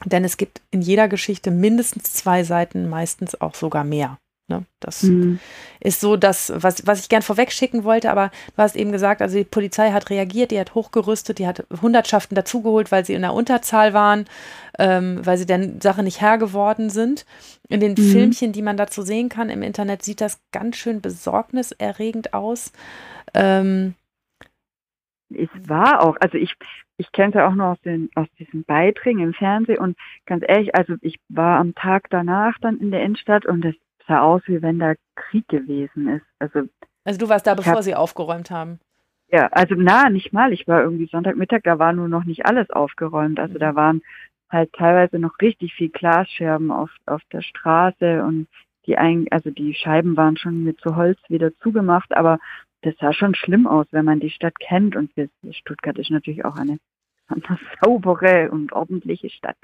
denn 0.04 0.24
es 0.24 0.36
gibt 0.36 0.60
in 0.70 0.80
jeder 0.80 1.08
Geschichte 1.08 1.50
mindestens 1.50 2.12
zwei 2.12 2.44
Seiten, 2.44 2.88
meistens 2.88 3.40
auch 3.40 3.54
sogar 3.54 3.84
mehr. 3.84 4.18
Ne? 4.48 4.64
Das 4.80 5.02
mhm. 5.02 5.40
ist 5.78 6.00
so 6.00 6.16
das, 6.16 6.50
was, 6.54 6.86
was 6.86 7.00
ich 7.00 7.10
gern 7.10 7.20
vorweg 7.20 7.52
schicken 7.52 7.84
wollte, 7.84 8.10
aber 8.10 8.30
du 8.56 8.62
hast 8.62 8.76
eben 8.76 8.92
gesagt, 8.92 9.20
also 9.20 9.36
die 9.36 9.44
Polizei 9.44 9.90
hat 9.92 10.08
reagiert, 10.08 10.50
die 10.50 10.58
hat 10.58 10.74
hochgerüstet, 10.74 11.38
die 11.38 11.46
hat 11.46 11.66
Hundertschaften 11.82 12.34
dazugeholt, 12.34 12.90
weil 12.90 13.04
sie 13.04 13.12
in 13.12 13.20
der 13.20 13.34
Unterzahl 13.34 13.92
waren, 13.92 14.24
ähm, 14.78 15.20
weil 15.24 15.36
sie 15.36 15.44
der 15.44 15.72
Sache 15.82 16.02
nicht 16.02 16.22
Herr 16.22 16.38
geworden 16.38 16.88
sind. 16.88 17.26
In 17.68 17.80
den 17.80 17.92
mhm. 17.92 18.10
Filmchen, 18.10 18.52
die 18.52 18.62
man 18.62 18.78
dazu 18.78 19.02
sehen 19.02 19.28
kann 19.28 19.50
im 19.50 19.62
Internet, 19.62 20.02
sieht 20.02 20.22
das 20.22 20.40
ganz 20.50 20.76
schön 20.76 21.02
besorgniserregend 21.02 22.32
aus. 22.32 22.72
Ähm, 23.34 23.94
es 25.28 25.50
war 25.66 26.02
auch, 26.02 26.16
also 26.20 26.38
ich, 26.38 26.54
ich 26.98 27.12
kenne 27.12 27.28
es 27.28 27.34
ja 27.34 27.48
auch 27.48 27.54
nur 27.54 27.68
aus, 27.68 27.80
den, 27.82 28.10
aus 28.14 28.26
diesen 28.38 28.64
Beiträgen 28.64 29.20
im 29.20 29.32
Fernsehen 29.32 29.78
und 29.78 29.96
ganz 30.26 30.44
ehrlich, 30.46 30.74
also 30.74 30.94
ich 31.00 31.16
war 31.28 31.58
am 31.58 31.74
Tag 31.74 32.10
danach 32.10 32.58
dann 32.60 32.78
in 32.78 32.90
der 32.90 33.02
Innenstadt 33.02 33.46
und 33.46 33.64
es 33.64 33.76
sah 34.06 34.20
aus, 34.20 34.42
wie 34.46 34.60
wenn 34.60 34.78
da 34.78 34.94
Krieg 35.14 35.46
gewesen 35.48 36.08
ist. 36.08 36.26
Also, 36.38 36.68
also 37.04 37.18
du 37.18 37.28
warst 37.28 37.46
da, 37.46 37.54
bevor 37.54 37.74
hab, 37.74 37.82
sie 37.82 37.94
aufgeräumt 37.94 38.50
haben? 38.50 38.80
Ja, 39.30 39.46
also 39.48 39.74
na, 39.76 40.10
nicht 40.10 40.32
mal. 40.32 40.52
Ich 40.52 40.66
war 40.66 40.82
irgendwie 40.82 41.06
Sonntagmittag, 41.06 41.60
da 41.62 41.78
war 41.78 41.92
nur 41.92 42.08
noch 42.08 42.24
nicht 42.24 42.46
alles 42.46 42.68
aufgeräumt. 42.70 43.38
Also 43.38 43.58
da 43.58 43.72
mhm. 43.72 43.76
waren 43.76 44.02
halt 44.50 44.72
teilweise 44.72 45.18
noch 45.18 45.38
richtig 45.40 45.74
viel 45.74 45.90
Glasscherben 45.90 46.72
auf, 46.72 46.90
auf 47.06 47.22
der 47.32 47.42
Straße 47.42 48.24
und 48.24 48.48
die 48.86 48.96
ein, 48.96 49.26
also 49.30 49.50
die 49.50 49.74
Scheiben 49.74 50.16
waren 50.16 50.38
schon 50.38 50.64
mit 50.64 50.80
so 50.82 50.96
Holz 50.96 51.18
wieder 51.28 51.54
zugemacht, 51.58 52.16
aber 52.16 52.38
das 52.82 52.94
sah 53.00 53.12
schon 53.12 53.34
schlimm 53.34 53.66
aus, 53.66 53.86
wenn 53.90 54.04
man 54.04 54.20
die 54.20 54.30
Stadt 54.30 54.58
kennt. 54.58 54.96
Und 54.96 55.10
Stuttgart 55.50 55.98
ist 55.98 56.10
natürlich 56.10 56.44
auch 56.44 56.56
eine, 56.56 56.78
eine 57.28 57.58
saubere 57.80 58.50
und 58.50 58.72
ordentliche 58.72 59.30
Stadt. 59.30 59.58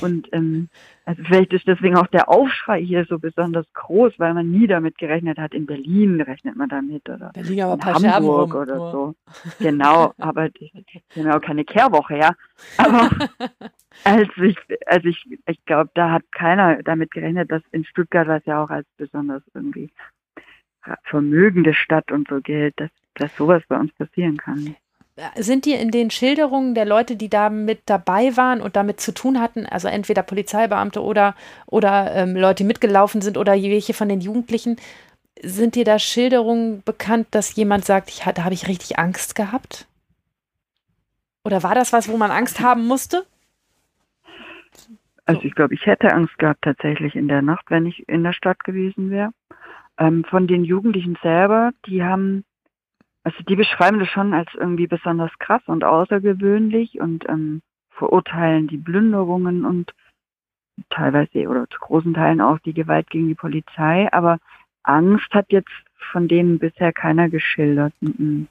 Und 0.00 0.28
ähm, 0.32 0.68
also 1.04 1.22
vielleicht 1.24 1.52
ist 1.52 1.66
deswegen 1.66 1.96
auch 1.96 2.08
der 2.08 2.28
Aufschrei 2.28 2.80
hier 2.82 3.04
so 3.08 3.18
besonders 3.18 3.66
groß, 3.74 4.14
weil 4.18 4.34
man 4.34 4.50
nie 4.50 4.66
damit 4.66 4.98
gerechnet 4.98 5.38
hat. 5.38 5.54
In 5.54 5.66
Berlin 5.66 6.20
rechnet 6.20 6.56
man 6.56 6.68
damit 6.68 7.08
oder 7.08 7.30
Berlin 7.32 7.62
aber 7.62 7.74
in 7.74 8.12
Hamburg 8.12 8.54
rum, 8.54 8.62
oder 8.62 8.76
so. 8.90 9.14
Genau, 9.58 10.12
aber 10.18 10.48
auch 11.30 11.40
keine 11.40 11.64
Kehrwoche, 11.64 12.18
ja. 12.18 12.32
Aber 12.76 13.08
als 14.04 14.28
ich, 14.42 14.56
also 14.86 15.08
ich, 15.08 15.24
ich 15.46 15.64
glaube, 15.64 15.90
da 15.94 16.10
hat 16.10 16.24
keiner 16.32 16.82
damit 16.82 17.10
gerechnet, 17.12 17.50
dass 17.50 17.62
in 17.72 17.84
Stuttgart 17.84 18.28
was 18.28 18.44
ja 18.46 18.62
auch 18.62 18.70
als 18.70 18.86
besonders 18.96 19.42
irgendwie 19.54 19.90
vermögende 21.04 21.74
Stadt 21.74 22.12
und 22.12 22.28
so 22.28 22.40
gilt, 22.40 22.78
dass, 22.80 22.90
dass 23.14 23.36
sowas 23.36 23.62
bei 23.68 23.76
uns 23.78 23.92
passieren 23.94 24.36
kann. 24.36 24.76
Sind 25.36 25.64
die 25.64 25.72
in 25.72 25.90
den 25.90 26.10
Schilderungen 26.10 26.74
der 26.74 26.84
Leute, 26.84 27.16
die 27.16 27.30
da 27.30 27.48
mit 27.48 27.80
dabei 27.86 28.36
waren 28.36 28.60
und 28.60 28.76
damit 28.76 29.00
zu 29.00 29.14
tun 29.14 29.40
hatten, 29.40 29.64
also 29.64 29.88
entweder 29.88 30.22
Polizeibeamte 30.22 31.02
oder, 31.02 31.34
oder 31.66 32.14
ähm, 32.14 32.36
Leute, 32.36 32.64
die 32.64 32.66
mitgelaufen 32.66 33.22
sind 33.22 33.38
oder 33.38 33.54
welche 33.54 33.94
von 33.94 34.10
den 34.10 34.20
Jugendlichen, 34.20 34.76
sind 35.42 35.74
dir 35.74 35.84
da 35.84 35.98
Schilderungen 35.98 36.82
bekannt, 36.82 37.28
dass 37.30 37.56
jemand 37.56 37.86
sagt, 37.86 38.10
ich, 38.10 38.20
da 38.20 38.44
habe 38.44 38.54
ich 38.54 38.68
richtig 38.68 38.98
Angst 38.98 39.34
gehabt? 39.34 39.86
Oder 41.44 41.62
war 41.62 41.74
das 41.74 41.92
was, 41.92 42.08
wo 42.08 42.16
man 42.16 42.30
Angst 42.30 42.60
haben 42.60 42.86
musste? 42.86 43.24
Also 45.24 45.42
ich 45.42 45.54
glaube, 45.54 45.74
ich 45.74 45.86
hätte 45.86 46.12
Angst 46.12 46.38
gehabt 46.38 46.62
tatsächlich 46.62 47.16
in 47.16 47.28
der 47.28 47.42
Nacht, 47.42 47.70
wenn 47.70 47.86
ich 47.86 48.08
in 48.08 48.22
der 48.22 48.32
Stadt 48.32 48.64
gewesen 48.64 49.10
wäre. 49.10 49.30
Ähm, 49.98 50.24
von 50.24 50.46
den 50.46 50.64
Jugendlichen 50.64 51.16
selber, 51.22 51.72
die 51.86 52.02
haben, 52.02 52.44
also 53.24 53.42
die 53.44 53.56
beschreiben 53.56 53.98
das 53.98 54.08
schon 54.08 54.34
als 54.34 54.48
irgendwie 54.54 54.86
besonders 54.86 55.30
krass 55.38 55.62
und 55.66 55.84
außergewöhnlich 55.84 57.00
und 57.00 57.28
ähm, 57.28 57.62
verurteilen 57.90 58.68
die 58.68 58.78
Plünderungen 58.78 59.64
und 59.64 59.92
teilweise 60.90 61.48
oder 61.48 61.66
zu 61.70 61.78
großen 61.80 62.14
Teilen 62.14 62.40
auch 62.40 62.58
die 62.58 62.74
Gewalt 62.74 63.08
gegen 63.10 63.28
die 63.28 63.34
Polizei. 63.34 64.12
Aber 64.12 64.38
Angst 64.82 65.32
hat 65.32 65.46
jetzt 65.50 65.70
von 66.12 66.28
denen 66.28 66.58
bisher 66.58 66.92
keiner 66.92 67.28
geschildert. 67.28 67.92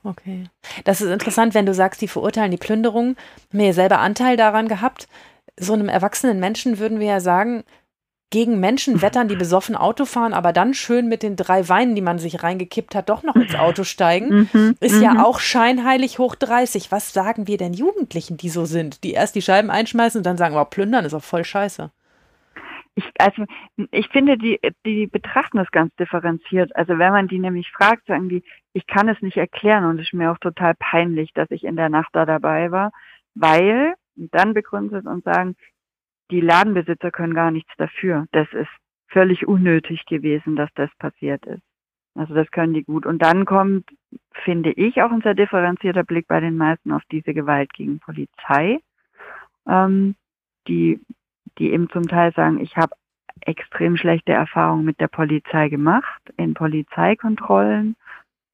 Okay. 0.03 0.45
Das 0.83 1.01
ist 1.01 1.09
interessant, 1.09 1.53
wenn 1.53 1.65
du 1.65 1.73
sagst, 1.73 2.01
die 2.01 2.07
verurteilen 2.07 2.51
die 2.51 2.57
Plünderung. 2.57 3.15
Haben 3.49 3.59
wir 3.59 3.67
ja 3.67 3.73
selber 3.73 3.99
Anteil 3.99 4.35
daran 4.35 4.67
gehabt. 4.67 5.07
So 5.57 5.73
einem 5.73 5.87
erwachsenen 5.87 6.39
Menschen 6.39 6.79
würden 6.79 6.99
wir 6.99 7.07
ja 7.07 7.19
sagen, 7.19 7.63
gegen 8.31 8.59
Menschen 8.59 9.01
wettern, 9.01 9.27
die 9.27 9.35
besoffen 9.35 9.75
Auto 9.75 10.05
fahren, 10.05 10.33
aber 10.33 10.51
dann 10.51 10.73
schön 10.73 11.07
mit 11.07 11.23
den 11.23 11.35
drei 11.35 11.69
Weinen, 11.69 11.95
die 11.95 12.01
man 12.01 12.19
sich 12.19 12.43
reingekippt 12.43 12.95
hat, 12.95 13.09
doch 13.09 13.23
noch 13.23 13.35
ins 13.35 13.55
Auto 13.55 13.83
steigen, 13.83 14.49
mhm, 14.51 14.75
ist 14.79 15.01
ja 15.01 15.13
mhm. 15.13 15.19
auch 15.21 15.39
scheinheilig 15.39 16.19
hoch 16.19 16.35
30. 16.35 16.91
Was 16.91 17.13
sagen 17.13 17.47
wir 17.47 17.57
denn 17.57 17.73
Jugendlichen, 17.73 18.37
die 18.37 18.49
so 18.49 18.65
sind, 18.65 19.03
die 19.03 19.11
erst 19.11 19.35
die 19.35 19.41
Scheiben 19.41 19.69
einschmeißen 19.69 20.19
und 20.19 20.25
dann 20.25 20.37
sagen, 20.37 20.55
wow, 20.55 20.69
plündern 20.69 21.05
ist 21.05 21.13
auch 21.13 21.23
voll 21.23 21.45
scheiße 21.45 21.91
ich, 22.95 23.11
also 23.19 23.45
ich 23.91 24.07
finde, 24.07 24.37
die, 24.37 24.59
die 24.85 25.07
betrachten 25.07 25.57
das 25.57 25.69
ganz 25.71 25.93
differenziert. 25.95 26.75
Also 26.75 26.97
wenn 26.97 27.11
man 27.11 27.27
die 27.27 27.39
nämlich 27.39 27.69
fragt, 27.71 28.07
sagen 28.07 28.29
die, 28.29 28.43
ich 28.73 28.87
kann 28.87 29.09
es 29.09 29.21
nicht 29.21 29.37
erklären 29.37 29.85
und 29.85 29.99
es 29.99 30.07
ist 30.07 30.13
mir 30.13 30.31
auch 30.31 30.39
total 30.39 30.73
peinlich, 30.75 31.33
dass 31.33 31.51
ich 31.51 31.63
in 31.65 31.75
der 31.75 31.89
Nacht 31.89 32.09
da 32.13 32.25
dabei 32.25 32.71
war, 32.71 32.91
weil 33.35 33.95
dann 34.15 34.53
begründet 34.53 35.05
und 35.05 35.25
sagen, 35.25 35.55
die 36.31 36.41
Ladenbesitzer 36.41 37.11
können 37.11 37.33
gar 37.33 37.51
nichts 37.51 37.71
dafür. 37.77 38.25
Das 38.31 38.47
ist 38.53 38.69
völlig 39.07 39.47
unnötig 39.47 40.05
gewesen, 40.05 40.55
dass 40.55 40.69
das 40.75 40.89
passiert 40.97 41.45
ist. 41.45 41.61
Also 42.15 42.33
das 42.33 42.49
können 42.51 42.73
die 42.73 42.83
gut. 42.83 43.05
Und 43.05 43.21
dann 43.21 43.45
kommt, 43.45 43.89
finde 44.31 44.71
ich, 44.71 45.01
auch 45.01 45.11
ein 45.11 45.21
sehr 45.21 45.35
differenzierter 45.35 46.03
Blick 46.03 46.27
bei 46.27 46.39
den 46.39 46.57
meisten 46.57 46.91
auf 46.91 47.03
diese 47.11 47.33
Gewalt 47.33 47.73
gegen 47.73 47.99
Polizei. 47.99 48.79
Ähm, 49.67 50.15
die 50.67 50.99
die 51.57 51.71
eben 51.71 51.89
zum 51.89 52.07
Teil 52.07 52.33
sagen, 52.33 52.59
ich 52.59 52.75
habe 52.75 52.95
extrem 53.41 53.97
schlechte 53.97 54.31
Erfahrungen 54.31 54.85
mit 54.85 54.99
der 54.99 55.07
Polizei 55.07 55.69
gemacht, 55.69 56.21
in 56.37 56.53
Polizeikontrollen, 56.53 57.95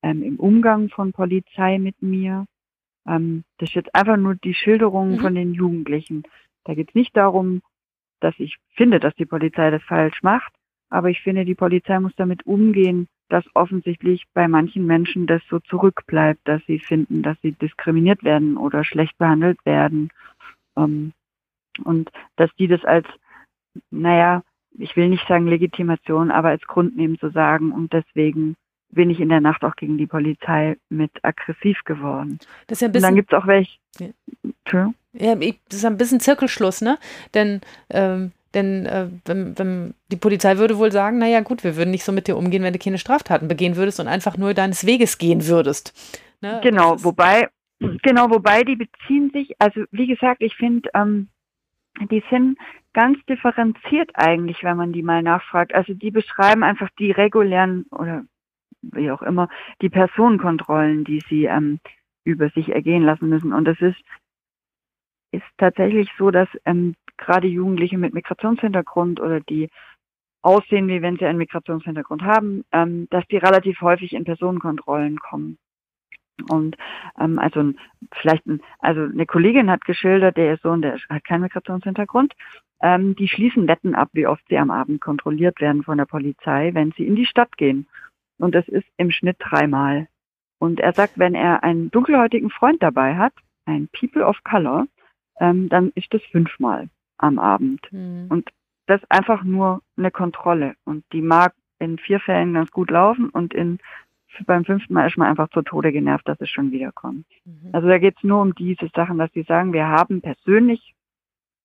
ähm, 0.01 0.23
im 0.23 0.37
Umgang 0.37 0.89
von 0.89 1.13
Polizei 1.13 1.77
mit 1.77 2.01
mir. 2.01 2.45
Ähm, 3.07 3.43
das 3.57 3.69
ist 3.69 3.75
jetzt 3.75 3.95
einfach 3.95 4.17
nur 4.17 4.35
die 4.35 4.53
Schilderungen 4.53 5.13
mhm. 5.13 5.19
von 5.19 5.35
den 5.35 5.53
Jugendlichen. 5.53 6.23
Da 6.63 6.73
geht 6.73 6.89
es 6.89 6.95
nicht 6.95 7.15
darum, 7.15 7.61
dass 8.19 8.35
ich 8.37 8.57
finde, 8.75 8.99
dass 8.99 9.15
die 9.15 9.25
Polizei 9.25 9.71
das 9.71 9.83
falsch 9.83 10.21
macht, 10.21 10.53
aber 10.89 11.09
ich 11.09 11.21
finde, 11.21 11.45
die 11.45 11.55
Polizei 11.55 11.99
muss 11.99 12.15
damit 12.15 12.45
umgehen, 12.45 13.07
dass 13.29 13.45
offensichtlich 13.55 14.25
bei 14.33 14.47
manchen 14.47 14.85
Menschen 14.85 15.25
das 15.25 15.41
so 15.49 15.59
zurückbleibt, 15.59 16.41
dass 16.43 16.61
sie 16.67 16.79
finden, 16.79 17.23
dass 17.23 17.37
sie 17.41 17.53
diskriminiert 17.53 18.23
werden 18.23 18.57
oder 18.57 18.83
schlecht 18.83 19.17
behandelt 19.17 19.65
werden. 19.65 20.09
Ähm, 20.75 21.13
und 21.85 22.11
dass 22.35 22.53
die 22.59 22.67
das 22.67 22.83
als, 22.83 23.07
naja, 23.89 24.43
ich 24.77 24.95
will 24.97 25.07
nicht 25.07 25.25
sagen 25.27 25.47
Legitimation, 25.47 26.29
aber 26.29 26.49
als 26.49 26.63
Grund 26.63 26.97
nehmen 26.97 27.17
zu 27.19 27.29
sagen 27.29 27.71
und 27.71 27.93
deswegen 27.93 28.55
bin 28.89 29.09
ich 29.09 29.21
in 29.21 29.29
der 29.29 29.41
Nacht 29.41 29.63
auch 29.63 29.75
gegen 29.77 29.97
die 29.97 30.07
Polizei 30.07 30.77
mit 30.89 31.11
aggressiv 31.23 31.83
geworden. 31.85 32.39
Das 32.67 32.77
ist 32.77 32.81
ja 32.81 32.87
ein 32.87 32.91
bisschen, 32.91 33.05
und 33.05 33.09
dann 33.09 33.15
gibt 33.15 33.33
es 33.33 33.39
auch 33.39 33.47
welche. 33.47 33.79
Ja. 33.99 34.93
ja, 35.13 35.35
das 35.35 35.77
ist 35.77 35.85
ein 35.85 35.97
bisschen 35.97 36.19
Zirkelschluss, 36.19 36.81
ne? 36.81 36.97
Denn, 37.33 37.61
ähm, 37.89 38.31
denn 38.53 38.85
äh, 38.85 39.07
wenn, 39.25 39.57
wenn, 39.57 39.93
die 40.11 40.17
Polizei 40.17 40.57
würde 40.57 40.77
wohl 40.77 40.91
sagen, 40.91 41.17
naja 41.17 41.41
gut, 41.41 41.63
wir 41.63 41.75
würden 41.75 41.91
nicht 41.91 42.03
so 42.03 42.11
mit 42.11 42.27
dir 42.27 42.37
umgehen, 42.37 42.63
wenn 42.63 42.73
du 42.73 42.79
keine 42.79 42.97
Straftaten 42.97 43.47
begehen 43.47 43.75
würdest 43.75 43.99
und 43.99 44.07
einfach 44.07 44.37
nur 44.37 44.53
deines 44.53 44.85
Weges 44.85 45.17
gehen 45.17 45.47
würdest. 45.47 45.93
Ne? 46.41 46.59
Genau, 46.63 47.03
wobei, 47.03 47.49
genau, 47.79 48.29
wobei 48.29 48.63
die 48.63 48.75
beziehen 48.75 49.31
sich, 49.31 49.55
also 49.59 49.83
wie 49.91 50.07
gesagt, 50.07 50.41
ich 50.41 50.55
finde, 50.55 50.89
ähm, 50.93 51.27
die 52.09 52.23
sind 52.29 52.57
ganz 52.93 53.17
differenziert 53.25 54.11
eigentlich, 54.13 54.63
wenn 54.63 54.77
man 54.77 54.93
die 54.93 55.03
mal 55.03 55.21
nachfragt. 55.23 55.73
Also 55.73 55.93
die 55.93 56.11
beschreiben 56.11 56.63
einfach 56.63 56.89
die 56.99 57.11
regulären 57.11 57.85
oder 57.91 58.23
wie 58.81 59.11
auch 59.11 59.21
immer 59.21 59.49
die 59.81 59.89
Personenkontrollen, 59.89 61.03
die 61.03 61.21
sie 61.29 61.45
ähm, 61.45 61.79
über 62.23 62.49
sich 62.49 62.69
ergehen 62.69 63.03
lassen 63.03 63.29
müssen. 63.29 63.53
Und 63.53 63.67
es 63.67 63.79
ist, 63.81 63.99
ist 65.31 65.43
tatsächlich 65.57 66.09
so, 66.17 66.31
dass 66.31 66.49
ähm, 66.65 66.95
gerade 67.17 67.47
Jugendliche 67.47 67.97
mit 67.97 68.13
Migrationshintergrund 68.13 69.19
oder 69.19 69.39
die 69.39 69.69
aussehen, 70.41 70.87
wie 70.87 71.01
wenn 71.01 71.17
sie 71.17 71.25
einen 71.25 71.37
Migrationshintergrund 71.37 72.23
haben, 72.23 72.63
ähm, 72.71 73.07
dass 73.09 73.25
die 73.27 73.37
relativ 73.37 73.81
häufig 73.81 74.13
in 74.13 74.23
Personenkontrollen 74.23 75.19
kommen. 75.19 75.57
Und 76.49 76.75
ähm, 77.19 77.37
also 77.39 77.73
vielleicht 78.13 78.45
ein, 78.47 78.61
also 78.79 79.01
eine 79.01 79.25
Kollegin 79.25 79.69
hat 79.69 79.85
geschildert, 79.85 80.37
der 80.37 80.55
ist 80.55 80.63
Sohn, 80.63 80.81
der 80.81 80.97
hat 81.09 81.23
keinen 81.23 81.41
Migrationshintergrund. 81.41 82.33
Ähm, 82.81 83.15
die 83.15 83.27
schließen 83.27 83.67
Wetten 83.67 83.93
ab, 83.93 84.09
wie 84.13 84.25
oft 84.25 84.43
sie 84.49 84.57
am 84.57 84.71
Abend 84.71 85.01
kontrolliert 85.01 85.61
werden 85.61 85.83
von 85.83 85.99
der 85.99 86.05
Polizei, 86.05 86.71
wenn 86.73 86.91
sie 86.93 87.05
in 87.05 87.15
die 87.15 87.27
Stadt 87.27 87.55
gehen. 87.57 87.87
Und 88.39 88.55
das 88.55 88.67
ist 88.67 88.87
im 88.97 89.11
Schnitt 89.11 89.37
dreimal. 89.39 90.07
Und 90.61 90.79
er 90.79 90.93
sagt, 90.93 91.17
wenn 91.17 91.33
er 91.33 91.63
einen 91.63 91.89
dunkelhäutigen 91.89 92.51
Freund 92.51 92.83
dabei 92.83 93.15
hat, 93.15 93.33
ein 93.65 93.89
People 93.99 94.23
of 94.23 94.37
Color, 94.43 94.85
ähm, 95.39 95.69
dann 95.69 95.91
ist 95.95 96.13
das 96.13 96.21
fünfmal 96.31 96.87
am 97.17 97.39
Abend. 97.39 97.81
Mhm. 97.91 98.27
Und 98.29 98.51
das 98.85 99.01
ist 99.01 99.11
einfach 99.11 99.43
nur 99.43 99.81
eine 99.97 100.11
Kontrolle. 100.11 100.75
Und 100.85 101.03
die 101.13 101.23
mag 101.23 101.55
in 101.79 101.97
vier 101.97 102.19
Fällen 102.19 102.53
ganz 102.53 102.69
gut 102.69 102.91
laufen 102.91 103.29
und 103.29 103.55
in 103.55 103.79
beim 104.45 104.63
fünften 104.63 104.93
Mal 104.93 105.07
ist 105.07 105.17
man 105.17 105.27
einfach 105.29 105.49
zu 105.49 105.63
Tode 105.63 105.91
genervt, 105.91 106.27
dass 106.27 106.39
es 106.39 106.49
schon 106.49 106.71
wiederkommt. 106.71 107.25
Mhm. 107.43 107.69
Also 107.73 107.87
da 107.87 107.97
geht 107.97 108.17
es 108.17 108.23
nur 108.23 108.41
um 108.41 108.53
diese 108.53 108.87
Sachen, 108.95 109.17
dass 109.17 109.31
sie 109.33 109.43
sagen, 109.43 109.73
wir 109.73 109.87
haben 109.87 110.21
persönlich 110.21 110.93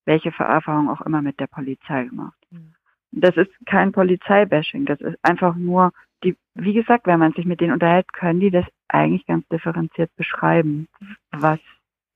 welche 0.05 0.33
Erfahrung 0.37 0.89
auch 0.89 1.01
immer 1.01 1.21
mit 1.21 1.39
der 1.39 1.47
Polizei 1.47 2.05
gemacht. 2.05 2.37
Mhm. 2.49 2.73
Das 3.11 3.37
ist 3.37 3.51
kein 3.67 3.91
Polizeibashing, 3.91 4.85
das 4.85 4.99
ist 5.01 5.17
einfach 5.21 5.55
nur 5.55 5.91
die, 6.23 6.35
wie 6.55 6.73
gesagt, 6.73 7.05
wenn 7.05 7.19
man 7.19 7.33
sich 7.33 7.45
mit 7.45 7.61
denen 7.61 7.73
unterhält, 7.73 8.11
können 8.11 8.39
die 8.39 8.51
das 8.51 8.65
eigentlich 8.89 9.25
ganz 9.25 9.47
differenziert 9.49 10.15
beschreiben, 10.15 10.87
was 11.31 11.59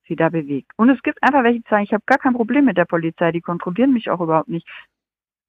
sie 0.08 0.16
da 0.16 0.30
bewegt. 0.30 0.72
Und 0.78 0.90
es 0.90 1.02
gibt 1.04 1.22
einfach 1.24 1.44
welche, 1.44 1.60
die 1.60 1.70
sagen, 1.70 1.84
ich 1.84 1.94
habe 1.94 2.04
gar 2.06 2.18
kein 2.18 2.34
Problem 2.34 2.66
mit 2.66 2.78
der 2.78 2.86
Polizei, 2.86 3.32
die 3.32 3.42
kontrollieren 3.42 3.94
mich 3.94 4.10
auch 4.10 4.20
überhaupt 4.20 4.50
nicht. 4.50 4.68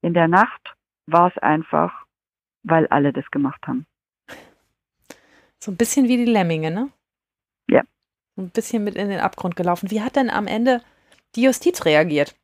In 0.01 0.13
der 0.13 0.27
Nacht 0.27 0.75
war 1.05 1.27
es 1.27 1.37
einfach, 1.37 2.05
weil 2.63 2.87
alle 2.87 3.13
das 3.13 3.29
gemacht 3.31 3.65
haben. 3.67 3.85
So 5.59 5.71
ein 5.71 5.77
bisschen 5.77 6.07
wie 6.07 6.17
die 6.17 6.31
Lemminge, 6.31 6.71
ne? 6.71 6.89
Ja. 7.69 7.83
Ein 8.37 8.49
bisschen 8.49 8.83
mit 8.83 8.95
in 8.95 9.09
den 9.09 9.19
Abgrund 9.19 9.55
gelaufen. 9.55 9.91
Wie 9.91 10.01
hat 10.01 10.15
denn 10.15 10.29
am 10.29 10.47
Ende 10.47 10.81
die 11.35 11.43
Justiz 11.43 11.85
reagiert? 11.85 12.35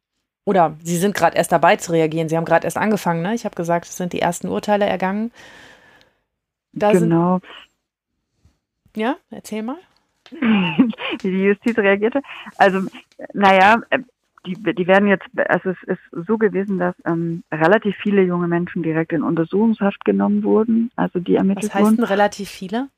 Oder 0.46 0.78
Sie 0.84 0.98
sind 0.98 1.16
gerade 1.16 1.38
erst 1.38 1.52
dabei 1.52 1.76
zu 1.76 1.92
reagieren. 1.92 2.30
Sie 2.30 2.38
haben 2.38 2.46
gerade 2.46 2.66
erst 2.66 2.78
angefangen, 2.78 3.22
ne? 3.22 3.36
Ich 3.36 3.46
habe 3.46 3.56
gesagt, 3.56 3.86
es 3.86 3.98
sind 3.98 4.14
die 4.14 4.22
ersten 4.22 4.48
Urteile 4.48 4.86
ergangen. 4.86 5.32
Da 6.72 6.92
genau. 6.92 7.40
Sind, 7.40 7.69
ja, 8.96 9.18
erzähl 9.30 9.64
mal. 9.64 9.78
wie 10.32 11.32
die 11.32 11.44
Justiz 11.44 11.78
reagierte. 11.78 12.22
Also, 12.58 12.88
naja, 13.34 13.82
die, 14.46 14.54
die 14.54 14.88
werden 14.88 15.08
jetzt, 15.08 15.28
also 15.48 15.72
es 15.72 15.84
ist 15.84 16.28
so 16.28 16.38
gewesen, 16.38 16.78
dass 16.80 16.96
ähm, 17.06 17.44
relativ 17.52 17.96
viele 17.98 18.24
junge 18.24 18.48
Menschen 18.48 18.84
direkt 18.84 19.12
in 19.12 19.24
Untersuchungshaft 19.24 20.06
genommen 20.06 20.44
wurden, 20.44 20.92
also 20.96 21.20
die 21.20 21.36
ermittelt 21.36 21.74
Was 21.74 21.76
heißt 21.76 21.98
denn 21.98 22.06
relativ 22.06 22.50
viele? 22.50 22.90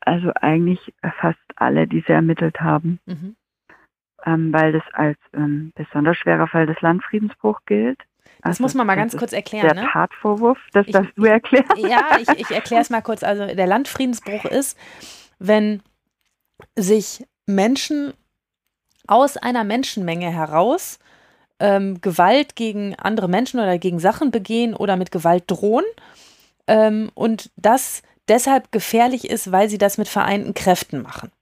Also 0.00 0.32
eigentlich 0.34 0.94
fast 1.20 1.38
alle, 1.56 1.86
die 1.86 2.02
sie 2.06 2.12
ermittelt 2.12 2.60
haben. 2.60 2.98
Mhm. 3.06 3.36
Ähm, 4.24 4.52
weil 4.52 4.72
das 4.72 4.82
als 4.92 5.18
ähm, 5.34 5.72
besonders 5.74 6.16
schwerer 6.16 6.46
Fall 6.46 6.66
des 6.66 6.80
Landfriedensbruchs 6.80 7.64
gilt. 7.66 7.98
Das 8.44 8.50
also, 8.50 8.64
muss 8.64 8.74
man 8.74 8.86
mal 8.86 8.94
ganz 8.94 9.16
kurz 9.16 9.32
erklären. 9.32 9.74
Der 9.74 9.84
ne? 9.84 9.88
Tatvorwurf, 9.90 10.58
das 10.74 10.86
darfst 10.88 11.12
du 11.16 11.24
erklären. 11.24 11.64
Ja, 11.78 12.18
ich, 12.20 12.28
ich 12.28 12.50
erkläre 12.50 12.82
es 12.82 12.90
mal 12.90 13.00
kurz. 13.00 13.22
Also 13.22 13.46
der 13.46 13.66
Landfriedensbruch 13.66 14.44
ist, 14.44 14.76
wenn 15.38 15.80
sich 16.76 17.24
Menschen 17.46 18.12
aus 19.06 19.38
einer 19.38 19.64
Menschenmenge 19.64 20.30
heraus 20.30 20.98
ähm, 21.58 22.02
Gewalt 22.02 22.54
gegen 22.54 22.94
andere 22.96 23.28
Menschen 23.28 23.60
oder 23.60 23.78
gegen 23.78 23.98
Sachen 23.98 24.30
begehen 24.30 24.74
oder 24.74 24.96
mit 24.96 25.10
Gewalt 25.10 25.44
drohen 25.46 25.84
ähm, 26.66 27.10
und 27.14 27.50
das 27.56 28.02
deshalb 28.28 28.72
gefährlich 28.72 29.30
ist, 29.30 29.52
weil 29.52 29.70
sie 29.70 29.78
das 29.78 29.96
mit 29.96 30.08
vereinten 30.08 30.52
Kräften 30.52 31.00
machen. 31.00 31.32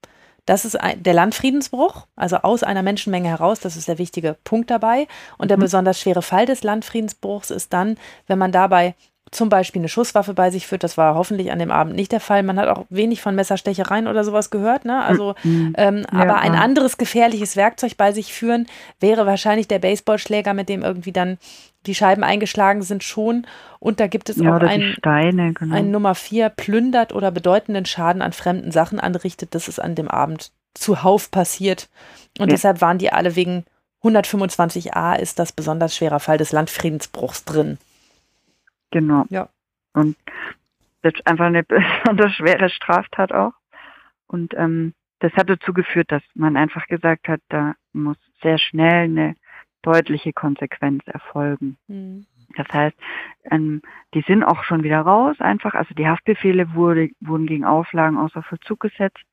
Das 0.45 0.64
ist 0.64 0.80
ein, 0.80 1.03
der 1.03 1.14
Landfriedensbruch, 1.14 2.07
also 2.16 2.36
aus 2.38 2.62
einer 2.62 2.82
Menschenmenge 2.82 3.28
heraus, 3.28 3.61
das 3.61 3.76
ist 3.76 3.86
der 3.86 3.99
wichtige 3.99 4.36
Punkt 4.43 4.70
dabei. 4.70 5.07
Und 5.38 5.51
der 5.51 5.57
mhm. 5.57 5.62
besonders 5.62 6.01
schwere 6.01 6.22
Fall 6.22 6.47
des 6.47 6.64
Landfriedensbruchs 6.64 7.51
ist 7.51 7.72
dann, 7.72 7.97
wenn 8.26 8.38
man 8.38 8.51
dabei 8.51 8.95
zum 9.33 9.49
Beispiel 9.49 9.80
eine 9.80 9.89
Schusswaffe 9.89 10.35
bei 10.35 10.51
sich 10.51 10.66
führt. 10.66 10.85
Das 10.85 10.99
war 10.99 11.14
hoffentlich 11.14 11.51
an 11.51 11.59
dem 11.59 11.70
Abend 11.70 11.97
nicht 11.97 12.12
der 12.12 12.20
Fall. 12.20 12.43
Man 12.43 12.59
hat 12.59 12.68
auch 12.68 12.85
wenig 12.91 13.22
von 13.22 13.35
Messerstechereien 13.35 14.07
oder 14.07 14.24
sowas 14.24 14.51
gehört. 14.51 14.85
Ne? 14.85 15.03
Also, 15.03 15.35
mhm. 15.43 15.72
ähm, 15.76 16.07
ja, 16.12 16.20
aber 16.20 16.39
ein 16.39 16.55
anderes 16.55 16.99
gefährliches 16.99 17.57
Werkzeug 17.57 17.97
bei 17.97 18.12
sich 18.12 18.35
führen 18.35 18.66
wäre 19.01 19.26
wahrscheinlich 19.26 19.68
der 19.68 19.78
Baseballschläger, 19.78 20.53
mit 20.53 20.68
dem 20.68 20.83
irgendwie 20.83 21.12
dann 21.12 21.39
die 21.87 21.95
Scheiben 21.95 22.22
eingeschlagen 22.22 22.83
sind 22.83 23.03
schon. 23.03 23.47
Und 23.80 24.01
da 24.01 24.07
gibt 24.07 24.28
es 24.28 24.37
ja, 24.37 24.55
auch 24.55 24.61
einen, 24.61 24.93
Steine, 24.93 25.55
genau. 25.55 25.74
einen 25.74 25.91
Nummer 25.91 26.14
vier, 26.14 26.51
plündert 26.51 27.14
oder 27.14 27.30
bedeutenden 27.30 27.87
Schaden 27.87 28.20
an 28.20 28.35
fremden 28.35 28.70
Sachen 28.70 29.01
anrichtet. 29.01 29.55
Das 29.55 29.66
ist 29.66 29.80
an 29.80 29.95
dem 29.95 30.09
Abend 30.09 30.53
zuhauf 30.74 31.30
passiert. 31.30 31.89
Und 32.39 32.49
ja. 32.49 32.55
deshalb 32.55 32.83
waren 32.83 32.99
die 32.99 33.12
alle 33.12 33.35
wegen 33.35 33.64
125a 34.05 35.16
ist 35.18 35.39
das 35.39 35.53
besonders 35.53 35.97
schwerer 35.97 36.20
Fall 36.20 36.37
des 36.37 36.53
Landfriedensbruchs 36.53 37.45
drin. 37.45 37.78
Genau. 38.93 39.24
Ja. 39.30 39.49
Und 39.95 40.16
das 41.03 41.14
ist 41.14 41.26
einfach 41.26 41.47
eine 41.47 41.64
besonders 41.64 42.32
schwere 42.34 42.70
Straftat 42.70 43.32
auch. 43.32 43.55
Und 44.28 44.55
ähm, 44.55 44.95
das 45.18 45.32
hat 45.34 45.51
dazu 45.51 45.72
geführt, 45.72 46.11
dass 46.12 46.22
man 46.34 46.57
einfach 46.57 46.86
gesagt 46.86 47.28
hat, 47.28 47.40
da 47.49 47.74
muss 47.93 48.16
sehr 48.43 48.59
schnell 48.59 49.05
eine 49.05 49.36
deutliche 49.82 50.32
Konsequenz 50.32 51.03
erfolgen. 51.07 51.76
Mhm. 51.88 52.26
Das 52.57 52.68
heißt, 52.72 52.97
ähm, 53.51 53.82
die 54.14 54.22
sind 54.22 54.45
auch 54.45 54.64
schon 54.64 54.82
wieder 54.82 55.01
raus, 55.01 55.36
einfach. 55.40 55.74
Also 55.74 55.95
die 55.95 56.07
Haftbefehle 56.07 56.74
wurde, 56.74 57.11
wurden 57.20 57.47
gegen 57.47 57.64
Auflagen 57.64 58.18
außer 58.18 58.43
Vollzug 58.43 58.80
gesetzt 58.80 59.24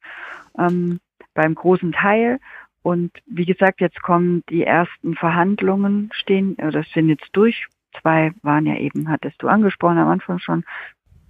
ähm, 0.57 0.99
beim 1.34 1.55
großen 1.55 1.91
Teil. 1.91 2.39
Und 2.82 3.12
wie 3.26 3.45
gesagt, 3.45 3.82
jetzt 3.82 4.01
kommen 4.01 4.43
die 4.49 4.64
ersten 4.64 5.16
Verhandlungen 5.16 6.10
stehen, 6.14 6.55
das 6.57 6.89
sind 6.93 7.10
jetzt 7.10 7.30
durch. 7.34 7.68
Zwei 8.02 8.32
waren 8.41 8.66
ja 8.66 8.76
eben, 8.76 9.10
hattest 9.10 9.41
du 9.41 9.47
angesprochen 9.47 9.97
am 9.97 10.10
Anfang 10.10 10.39
schon, 10.39 10.64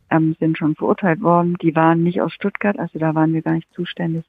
ähm, 0.09 0.35
sind 0.39 0.57
schon 0.57 0.75
verurteilt 0.75 1.21
worden. 1.21 1.55
Die 1.61 1.75
waren 1.75 2.03
nicht 2.03 2.21
aus 2.21 2.33
Stuttgart, 2.33 2.77
also 2.79 2.99
da 2.99 3.15
waren 3.15 3.33
wir 3.33 3.41
gar 3.41 3.53
nicht 3.53 3.71
zuständig. 3.73 4.25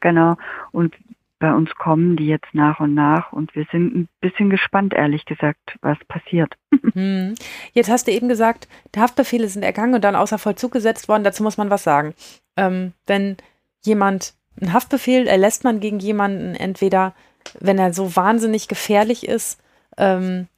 Genau. 0.00 0.36
Und 0.72 0.94
bei 1.40 1.54
uns 1.54 1.74
kommen 1.74 2.16
die 2.16 2.26
jetzt 2.26 2.52
nach 2.52 2.80
und 2.80 2.94
nach 2.94 3.32
und 3.32 3.54
wir 3.56 3.66
sind 3.72 3.96
ein 3.96 4.08
bisschen 4.20 4.50
gespannt, 4.50 4.92
ehrlich 4.92 5.24
gesagt, 5.24 5.78
was 5.80 5.98
passiert. 6.06 6.54
Hm. 6.94 7.34
Jetzt 7.72 7.88
hast 7.88 8.08
du 8.08 8.10
eben 8.10 8.28
gesagt, 8.28 8.66
Haftbefehle 8.96 9.48
sind 9.48 9.62
ergangen 9.62 9.94
und 9.94 10.02
dann 10.02 10.16
außer 10.16 10.38
Vollzug 10.38 10.72
gesetzt 10.72 11.08
worden. 11.08 11.22
Dazu 11.22 11.44
muss 11.44 11.56
man 11.56 11.70
was 11.70 11.84
sagen. 11.84 12.14
Ähm, 12.56 12.94
wenn 13.06 13.36
jemand 13.82 14.34
einen 14.60 14.72
Haftbefehl 14.72 15.28
erlässt 15.28 15.62
man 15.62 15.78
gegen 15.78 16.00
jemanden 16.00 16.56
entweder, 16.56 17.14
wenn 17.60 17.78
er 17.78 17.92
so 17.92 18.16
wahnsinnig 18.16 18.66
gefährlich 18.66 19.28
ist, 19.28 19.62
ähm, 19.98 20.48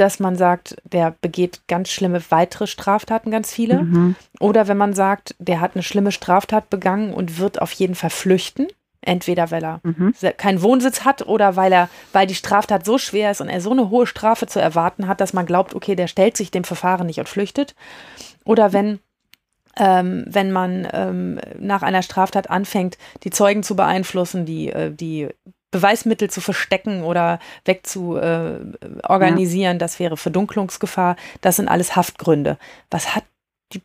dass 0.00 0.18
man 0.18 0.36
sagt, 0.36 0.76
der 0.84 1.14
begeht 1.20 1.60
ganz 1.68 1.90
schlimme 1.90 2.22
weitere 2.30 2.66
Straftaten, 2.66 3.30
ganz 3.30 3.52
viele. 3.52 3.82
Mhm. 3.82 4.16
Oder 4.40 4.66
wenn 4.66 4.78
man 4.78 4.94
sagt, 4.94 5.34
der 5.38 5.60
hat 5.60 5.74
eine 5.74 5.82
schlimme 5.82 6.10
Straftat 6.10 6.70
begangen 6.70 7.12
und 7.12 7.38
wird 7.38 7.60
auf 7.60 7.72
jeden 7.72 7.94
Fall 7.94 8.10
flüchten. 8.10 8.66
Entweder 9.02 9.50
weil 9.50 9.64
er 9.64 9.80
mhm. 9.82 10.14
keinen 10.36 10.60
Wohnsitz 10.60 11.04
hat 11.04 11.26
oder 11.26 11.56
weil 11.56 11.72
er, 11.72 11.88
weil 12.12 12.26
die 12.26 12.34
Straftat 12.34 12.84
so 12.84 12.98
schwer 12.98 13.30
ist 13.30 13.40
und 13.40 13.48
er 13.48 13.62
so 13.62 13.70
eine 13.70 13.88
hohe 13.88 14.06
Strafe 14.06 14.46
zu 14.46 14.60
erwarten 14.60 15.06
hat, 15.06 15.20
dass 15.22 15.32
man 15.32 15.46
glaubt, 15.46 15.74
okay, 15.74 15.94
der 15.94 16.06
stellt 16.06 16.36
sich 16.36 16.50
dem 16.50 16.64
Verfahren 16.64 17.06
nicht 17.06 17.18
und 17.18 17.28
flüchtet. 17.28 17.74
Oder 18.44 18.72
wenn 18.72 19.00
ähm, 19.76 20.24
wenn 20.26 20.50
man 20.50 20.88
ähm, 20.92 21.40
nach 21.58 21.82
einer 21.82 22.02
Straftat 22.02 22.50
anfängt, 22.50 22.98
die 23.22 23.30
Zeugen 23.30 23.62
zu 23.62 23.76
beeinflussen, 23.76 24.44
die, 24.44 24.68
äh, 24.68 24.92
die 24.92 25.28
Beweismittel 25.70 26.30
zu 26.30 26.40
verstecken 26.40 27.02
oder 27.02 27.38
wegzuorganisieren, 27.64 29.72
äh, 29.72 29.74
ja. 29.74 29.78
das 29.78 30.00
wäre 30.00 30.16
Verdunklungsgefahr. 30.16 31.16
Das 31.40 31.56
sind 31.56 31.68
alles 31.68 31.96
Haftgründe. 31.96 32.58
Was 32.90 33.14
hat 33.14 33.24
die, 33.72 33.82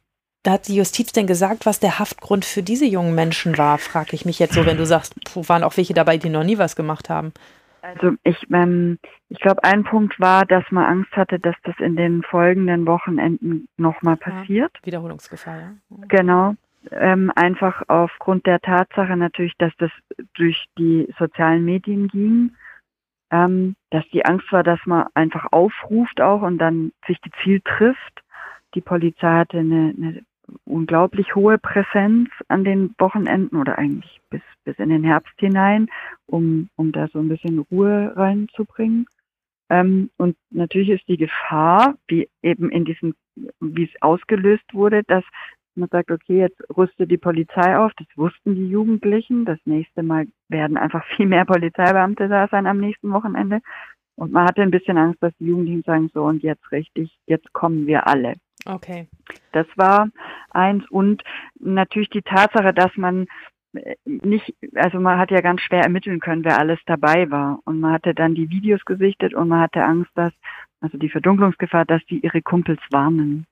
hat 0.48 0.68
die 0.68 0.76
Justiz 0.76 1.12
denn 1.12 1.28
gesagt, 1.28 1.66
was 1.66 1.80
der 1.80 2.00
Haftgrund 2.00 2.46
für 2.46 2.64
diese 2.64 2.86
jungen 2.86 3.16
Menschen 3.16 3.58
war, 3.58 3.78
frage 3.78 4.14
ich 4.14 4.26
mich 4.26 4.40
jetzt 4.40 4.54
so, 4.54 4.66
wenn 4.66 4.78
du 4.78 4.86
sagst, 4.86 5.16
waren 5.36 5.64
auch 5.64 5.78
welche 5.78 5.94
dabei, 5.94 6.18
die 6.18 6.30
noch 6.30 6.44
nie 6.44 6.58
was 6.58 6.76
gemacht 6.76 7.10
haben. 7.10 7.34
Also 7.82 8.14
ich, 8.24 8.38
ähm, 8.52 8.98
ich 9.30 9.40
glaube, 9.40 9.64
ein 9.64 9.84
Punkt 9.84 10.20
war, 10.20 10.46
dass 10.46 10.64
man 10.72 10.86
Angst 10.86 11.12
hatte, 11.12 11.40
dass 11.40 11.56
das 11.64 11.76
in 11.78 11.96
den 11.96 12.24
folgenden 12.24 12.88
Wochenenden 12.88 13.68
nochmal 13.78 14.18
passiert. 14.18 14.72
Ja, 14.78 14.86
Wiederholungsgefahr, 14.86 15.60
ja. 15.60 15.74
Genau. 16.08 16.56
Ähm, 16.92 17.32
einfach 17.36 17.84
aufgrund 17.88 18.46
der 18.46 18.60
Tatsache 18.60 19.16
natürlich, 19.18 19.54
dass 19.58 19.74
das 19.78 19.92
durch 20.36 20.66
die 20.78 21.08
sozialen 21.18 21.66
Medien 21.66 22.08
ging, 22.08 22.56
ähm, 23.32 23.76
dass 23.90 24.08
die 24.12 24.26
Angst 24.26 24.52
war, 24.52 24.64
dass 24.64 24.80
man 24.86 25.08
einfach 25.14 25.48
aufruft 25.52 26.22
auch 26.22 26.42
und 26.42 26.58
dann 26.58 26.92
sich 27.08 27.20
gezielt 27.22 27.66
trifft. 27.66 28.24
Die 28.76 28.82
Polizei 28.82 29.28
hatte 29.28 29.60
eine, 29.60 29.94
eine 29.98 30.22
unglaublich 30.66 31.36
hohe 31.36 31.58
Präsenz 31.58 32.30
an 32.48 32.64
den 32.64 32.94
Wochenenden 32.98 33.58
oder 33.58 33.78
eigentlich 33.78 34.22
bis, 34.30 34.42
bis 34.64 34.78
in 34.78 34.90
den 34.90 35.04
Herbst 35.04 35.34
hinein, 35.38 35.88
um, 36.28 36.70
um 36.76 36.92
da 36.92 37.08
so 37.08 37.20
ein 37.20 37.30
bisschen 37.30 37.60
Ruhe 37.60 38.14
reinzubringen. 38.16 39.08
Ähm, 39.70 40.12
und 40.18 40.38
natürlich 40.52 40.90
ist 40.90 41.08
die 41.08 41.18
Gefahr, 41.18 41.96
wie 42.08 42.30
eben 42.44 42.70
in 42.70 42.86
diesem, 42.86 43.16
wie 43.60 43.86
es 43.86 44.02
ausgelöst 44.02 44.74
wurde, 44.74 45.04
dass 45.04 45.24
man 45.78 45.90
sagt, 45.90 46.12
okay, 46.12 46.40
jetzt 46.40 46.62
rüstet 46.76 47.12
die 47.12 47.18
Polizei 47.18 47.78
auf, 47.78 47.92
das 47.98 48.08
wussten 48.16 48.56
die 48.56 48.68
Jugendlichen, 48.68 49.46
das 49.46 49.60
nächste 49.66 50.04
Mal 50.04 50.28
werden 50.50 50.78
einfach 50.78 51.04
viel 51.16 51.26
mehr 51.26 51.46
Polizeibeamte 51.46 52.28
da 52.28 52.48
sein 52.48 52.68
am 52.68 52.80
nächsten 52.80 53.12
Wochenende. 53.12 53.62
Und 54.16 54.32
man 54.32 54.46
hatte 54.46 54.62
ein 54.62 54.72
bisschen 54.72 54.98
Angst, 54.98 55.22
dass 55.22 55.36
die 55.40 55.48
Jugendlichen 55.48 55.84
sagen, 55.84 56.10
so 56.14 56.24
und 56.24 56.42
jetzt 56.42 56.72
richtig, 56.72 57.18
jetzt 57.26 57.52
kommen 57.54 57.86
wir 57.86 58.08
alle. 58.08 58.36
Okay. 58.66 59.08
Das 59.52 59.68
war 59.76 60.10
eins 60.50 60.90
und 60.90 61.24
natürlich 61.60 62.10
die 62.10 62.22
Tatsache, 62.22 62.74
dass 62.74 62.96
man 62.96 63.28
äh, 63.74 63.96
nicht, 64.06 64.56
also 64.76 65.00
man 65.00 65.20
hat 65.20 65.32
ja 65.32 65.42
ganz 65.42 65.62
schwer 65.62 65.84
ermitteln 65.84 66.20
können, 66.20 66.46
wer 66.46 66.60
alles 66.60 66.80
dabei 66.86 67.30
war. 67.30 67.60
Und 67.66 67.80
man 67.80 67.94
hatte 67.94 68.14
dann 68.14 68.36
die 68.36 68.50
Videos 68.50 68.84
gesichtet 68.86 69.34
und 69.34 69.50
man 69.50 69.62
hatte 69.62 69.84
Angst, 69.84 70.12
dass, 70.16 70.34
also 70.80 70.98
die 70.98 71.10
Verdunklungsgefahr, 71.10 71.86
dass 71.86 72.04
die 72.06 72.20
ihre 72.20 72.42
Kumpels 72.42 72.82
warnen, 72.90 73.46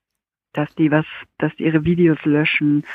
dass 0.54 0.74
die 0.76 0.91
was, 0.91 1.06
dass 1.38 1.56
die 1.56 1.64
ihre 1.64 1.84
Videos 1.84 2.24
löschen, 2.24 2.86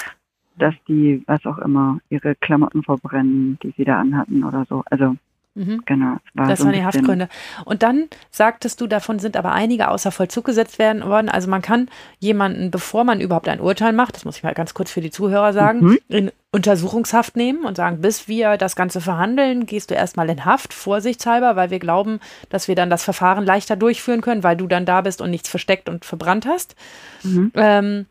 dass 0.56 0.74
die, 0.88 1.22
was 1.26 1.44
auch 1.46 1.58
immer, 1.58 2.00
ihre 2.08 2.34
Klamotten 2.34 2.82
verbrennen, 2.82 3.58
die 3.62 3.72
sie 3.76 3.84
da 3.84 4.00
anhatten 4.00 4.44
oder 4.44 4.64
so. 4.64 4.82
Also 4.86 5.16
Mhm. 5.58 5.82
Genau. 5.86 6.16
War 6.34 6.46
das 6.46 6.60
so 6.60 6.66
waren 6.66 6.74
die 6.74 6.84
Haftgründe. 6.84 7.28
Und 7.64 7.82
dann 7.82 8.04
sagtest 8.30 8.80
du, 8.80 8.86
davon 8.86 9.18
sind 9.18 9.36
aber 9.36 9.52
einige 9.52 9.88
außer 9.88 10.12
Vollzug 10.12 10.44
gesetzt 10.44 10.78
werden 10.78 11.04
worden. 11.04 11.28
Also 11.28 11.50
man 11.50 11.62
kann 11.62 11.88
jemanden, 12.20 12.70
bevor 12.70 13.02
man 13.02 13.20
überhaupt 13.20 13.48
ein 13.48 13.60
Urteil 13.60 13.92
macht, 13.92 14.14
das 14.14 14.24
muss 14.24 14.36
ich 14.36 14.44
mal 14.44 14.54
ganz 14.54 14.72
kurz 14.72 14.92
für 14.92 15.00
die 15.00 15.10
Zuhörer 15.10 15.52
sagen, 15.52 15.80
mhm. 15.80 15.98
in 16.08 16.30
Untersuchungshaft 16.52 17.36
nehmen 17.36 17.64
und 17.64 17.76
sagen, 17.76 18.00
bis 18.00 18.28
wir 18.28 18.56
das 18.56 18.76
Ganze 18.76 19.00
verhandeln, 19.00 19.66
gehst 19.66 19.90
du 19.90 19.94
erstmal 19.94 20.30
in 20.30 20.44
Haft, 20.44 20.72
vorsichtshalber, 20.72 21.56
weil 21.56 21.70
wir 21.70 21.78
glauben, 21.78 22.20
dass 22.48 22.68
wir 22.68 22.74
dann 22.74 22.88
das 22.88 23.02
Verfahren 23.02 23.44
leichter 23.44 23.76
durchführen 23.76 24.20
können, 24.20 24.44
weil 24.44 24.56
du 24.56 24.66
dann 24.66 24.86
da 24.86 25.00
bist 25.00 25.20
und 25.20 25.30
nichts 25.30 25.48
versteckt 25.48 25.88
und 25.88 26.04
verbrannt 26.04 26.46
hast. 26.46 26.76
Mhm. 27.24 27.52
Ähm, 27.54 28.06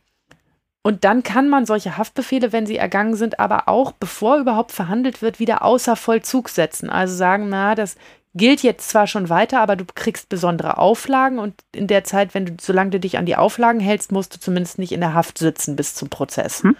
und 0.88 1.04
dann 1.04 1.22
kann 1.22 1.50
man 1.50 1.66
solche 1.66 1.98
Haftbefehle, 1.98 2.54
wenn 2.54 2.66
sie 2.66 2.78
ergangen 2.78 3.16
sind, 3.16 3.42
aber 3.42 3.68
auch, 3.68 3.92
bevor 3.92 4.38
überhaupt 4.38 4.72
verhandelt 4.72 5.22
wird, 5.22 5.38
wieder 5.38 5.62
außer 5.62 5.98
Vollzug 5.98 6.48
setzen. 6.48 6.90
Also 6.90 7.14
sagen, 7.14 7.50
na, 7.50 7.76
das 7.76 7.98
gilt 8.36 8.64
jetzt 8.64 8.88
zwar 8.88 9.06
schon 9.06 9.28
weiter, 9.28 9.60
aber 9.60 9.76
du 9.76 9.84
kriegst 9.84 10.30
besondere 10.30 10.78
Auflagen 10.78 11.40
und 11.40 11.56
in 11.74 11.88
der 11.88 12.06
Zeit, 12.06 12.34
wenn 12.34 12.46
du, 12.46 12.54
solange 12.62 12.92
du 12.92 13.02
dich 13.02 13.18
an 13.18 13.26
die 13.26 13.36
Auflagen 13.36 13.82
hältst, 13.82 14.14
musst 14.14 14.34
du 14.34 14.40
zumindest 14.40 14.80
nicht 14.80 14.94
in 14.94 15.02
der 15.02 15.14
Haft 15.14 15.40
sitzen 15.40 15.76
bis 15.76 15.94
zum 15.94 16.08
Prozess. 16.08 16.64
Hm. 16.64 16.78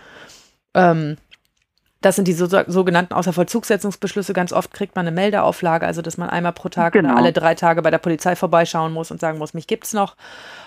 Ähm, 0.74 1.18
das 2.02 2.16
sind 2.16 2.28
die 2.28 2.34
so, 2.34 2.48
sogenannten 2.68 3.14
Außervollzugsetzungsbeschlüsse. 3.14 4.34
Ganz 4.34 4.54
oft 4.54 4.74
kriegt 4.74 4.96
man 4.96 5.08
eine 5.08 5.16
Meldeauflage, 5.16 5.86
also 5.86 6.02
dass 6.02 6.18
man 6.18 6.30
einmal 6.30 6.54
pro 6.54 6.70
Tag 6.70 6.94
genau. 6.94 7.10
oder 7.10 7.18
alle 7.18 7.34
drei 7.34 7.56
Tage 7.56 7.82
bei 7.82 7.90
der 7.90 7.98
Polizei 7.98 8.36
vorbeischauen 8.36 8.94
muss 8.94 9.10
und 9.10 9.20
sagen 9.20 9.40
muss, 9.40 9.54
mich 9.54 9.68
gibt's 9.68 9.94
noch 9.94 10.16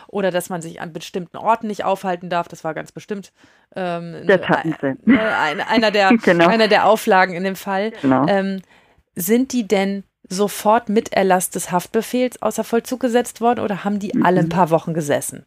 oder 0.08 0.30
dass 0.32 0.50
man 0.50 0.60
sich 0.60 0.80
an 0.80 0.92
bestimmten 0.92 1.36
Orten 1.36 1.68
nicht 1.68 1.84
aufhalten 1.84 2.30
darf. 2.30 2.48
Das 2.48 2.64
war 2.64 2.74
ganz 2.74 2.90
bestimmt 2.90 3.32
ähm, 3.76 4.26
der 4.26 4.40
äh, 4.40 4.94
äh, 5.06 5.62
einer, 5.68 5.90
der, 5.92 6.10
genau. 6.22 6.48
einer 6.48 6.68
der 6.68 6.86
Auflagen 6.86 7.34
in 7.34 7.44
dem 7.44 7.56
Fall. 7.56 7.92
Genau. 8.02 8.26
Ähm, 8.26 8.62
sind 9.14 9.52
die 9.52 9.68
denn 9.68 10.04
sofort 10.28 10.88
mit 10.88 11.12
Erlass 11.12 11.50
des 11.50 11.70
Haftbefehls 11.70 12.42
außer 12.42 12.64
Vollzug 12.64 13.00
gesetzt 13.00 13.40
worden 13.40 13.60
oder 13.60 13.84
haben 13.84 13.98
die 13.98 14.12
mhm. 14.14 14.24
alle 14.24 14.40
ein 14.40 14.48
paar 14.48 14.70
Wochen 14.70 14.94
gesessen? 14.94 15.46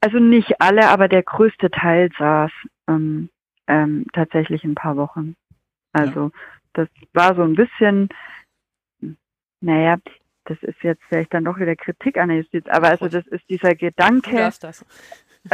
Also 0.00 0.18
nicht 0.18 0.60
alle, 0.60 0.88
aber 0.88 1.08
der 1.08 1.22
größte 1.22 1.70
Teil 1.70 2.08
saß 2.18 2.50
ähm, 2.88 3.28
ähm, 3.70 4.06
tatsächlich 4.12 4.64
ein 4.64 4.74
paar 4.74 4.96
Wochen. 4.96 5.36
Also 5.92 6.24
ja. 6.24 6.30
das 6.72 6.88
war 7.12 7.36
so 7.36 7.42
ein 7.42 7.54
bisschen, 7.54 8.08
naja, 9.60 9.96
das 10.44 10.60
ist 10.62 10.82
jetzt 10.82 11.02
vielleicht 11.08 11.32
dann 11.32 11.44
doch 11.44 11.58
wieder 11.58 11.76
Kritik 11.76 12.18
an 12.18 12.30
der 12.30 12.38
Justiz, 12.38 12.66
aber 12.66 12.88
also 12.88 13.08
das 13.08 13.24
ist 13.28 13.48
dieser 13.48 13.76
Gedanke. 13.76 14.36
Darfst 14.36 14.64
das. 14.64 14.84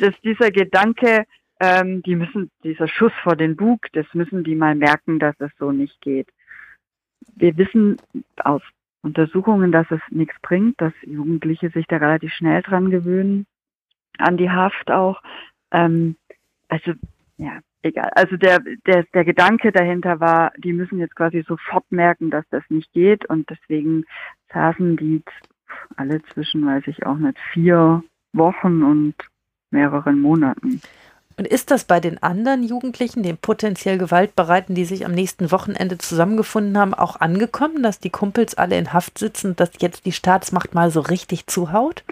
dass 0.00 0.18
dieser 0.22 0.50
Gedanke, 0.50 1.26
ähm, 1.60 2.02
die 2.02 2.16
müssen, 2.16 2.50
dieser 2.62 2.88
Schuss 2.88 3.12
vor 3.22 3.36
den 3.36 3.56
Bug, 3.56 3.88
das 3.92 4.06
müssen 4.14 4.44
die 4.44 4.54
mal 4.54 4.74
merken, 4.74 5.18
dass 5.18 5.34
es 5.40 5.50
so 5.58 5.72
nicht 5.72 6.00
geht. 6.00 6.28
Wir 7.34 7.56
wissen 7.58 7.96
aus 8.36 8.62
Untersuchungen, 9.02 9.72
dass 9.72 9.90
es 9.90 10.00
nichts 10.10 10.34
bringt, 10.40 10.80
dass 10.80 10.92
Jugendliche 11.02 11.70
sich 11.70 11.86
da 11.86 11.96
relativ 11.96 12.32
schnell 12.32 12.62
dran 12.62 12.90
gewöhnen, 12.90 13.46
an 14.18 14.36
die 14.36 14.50
Haft 14.50 14.90
auch. 14.90 15.20
Ähm, 15.70 16.16
also, 16.68 16.92
ja, 17.36 17.60
egal. 17.82 18.10
Also 18.14 18.36
der, 18.36 18.60
der, 18.86 19.04
der 19.14 19.24
Gedanke 19.24 19.72
dahinter 19.72 20.20
war, 20.20 20.52
die 20.58 20.72
müssen 20.72 20.98
jetzt 20.98 21.16
quasi 21.16 21.44
sofort 21.46 21.84
merken, 21.90 22.30
dass 22.30 22.44
das 22.50 22.62
nicht 22.68 22.92
geht 22.92 23.26
und 23.26 23.48
deswegen 23.50 24.04
saßen 24.52 24.96
die 24.96 25.22
alle 25.96 26.22
zwischen, 26.32 26.66
weiß 26.66 26.84
ich 26.86 27.04
auch 27.06 27.16
nicht, 27.16 27.38
vier 27.52 28.02
Wochen 28.32 28.82
und 28.82 29.14
mehreren 29.70 30.20
Monaten. 30.20 30.80
Und 31.36 31.48
ist 31.48 31.72
das 31.72 31.84
bei 31.84 31.98
den 31.98 32.22
anderen 32.22 32.62
Jugendlichen, 32.62 33.24
den 33.24 33.36
potenziell 33.36 33.98
Gewaltbereiten, 33.98 34.76
die 34.76 34.84
sich 34.84 35.04
am 35.04 35.12
nächsten 35.12 35.50
Wochenende 35.50 35.98
zusammengefunden 35.98 36.78
haben, 36.78 36.94
auch 36.94 37.20
angekommen, 37.20 37.82
dass 37.82 37.98
die 37.98 38.10
Kumpels 38.10 38.54
alle 38.54 38.78
in 38.78 38.92
Haft 38.92 39.18
sitzen 39.18 39.56
dass 39.56 39.70
jetzt 39.80 40.06
die 40.06 40.12
Staatsmacht 40.12 40.74
mal 40.74 40.90
so 40.90 41.00
richtig 41.00 41.48
zuhaut? 41.48 42.04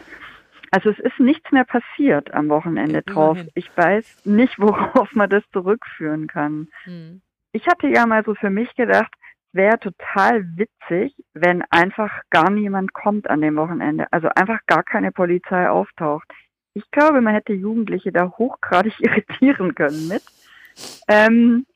Also 0.73 0.89
es 0.89 0.99
ist 0.99 1.21
nichts 1.21 1.53
mehr 1.53 1.65
passiert 1.65 2.33
am 2.33 2.49
Wochenende 2.49 3.03
drauf. 3.03 3.39
Ich 3.55 3.71
weiß 3.77 4.25
nicht, 4.25 4.59
worauf 4.59 5.13
man 5.15 5.29
das 5.29 5.45
zurückführen 5.53 6.27
kann. 6.27 6.69
Hm. 6.85 7.21
Ich 7.53 7.67
hatte 7.67 7.89
ja 7.89 8.07
mal 8.07 8.25
so 8.25 8.35
für 8.35 8.49
mich 8.49 8.75
gedacht, 8.75 9.13
es 9.53 9.59
wäre 9.59 9.79
total 9.79 10.45
witzig, 10.57 11.15
wenn 11.35 11.63
einfach 11.69 12.23
gar 12.31 12.49
niemand 12.49 12.95
kommt 12.95 13.29
an 13.29 13.43
dem 13.43 13.57
Wochenende. 13.57 14.07
Also 14.11 14.29
einfach 14.35 14.61
gar 14.67 14.83
keine 14.83 15.13
Polizei 15.13 15.69
auftaucht. 15.69 16.27
Ich 16.73 16.91
glaube, 16.91 17.21
man 17.21 17.35
hätte 17.35 17.53
Jugendliche 17.53 18.11
da 18.11 18.33
hochgradig 18.39 18.95
irritieren 19.01 19.75
können 19.75 20.09
mit. 20.09 20.23
Ähm, 21.07 21.67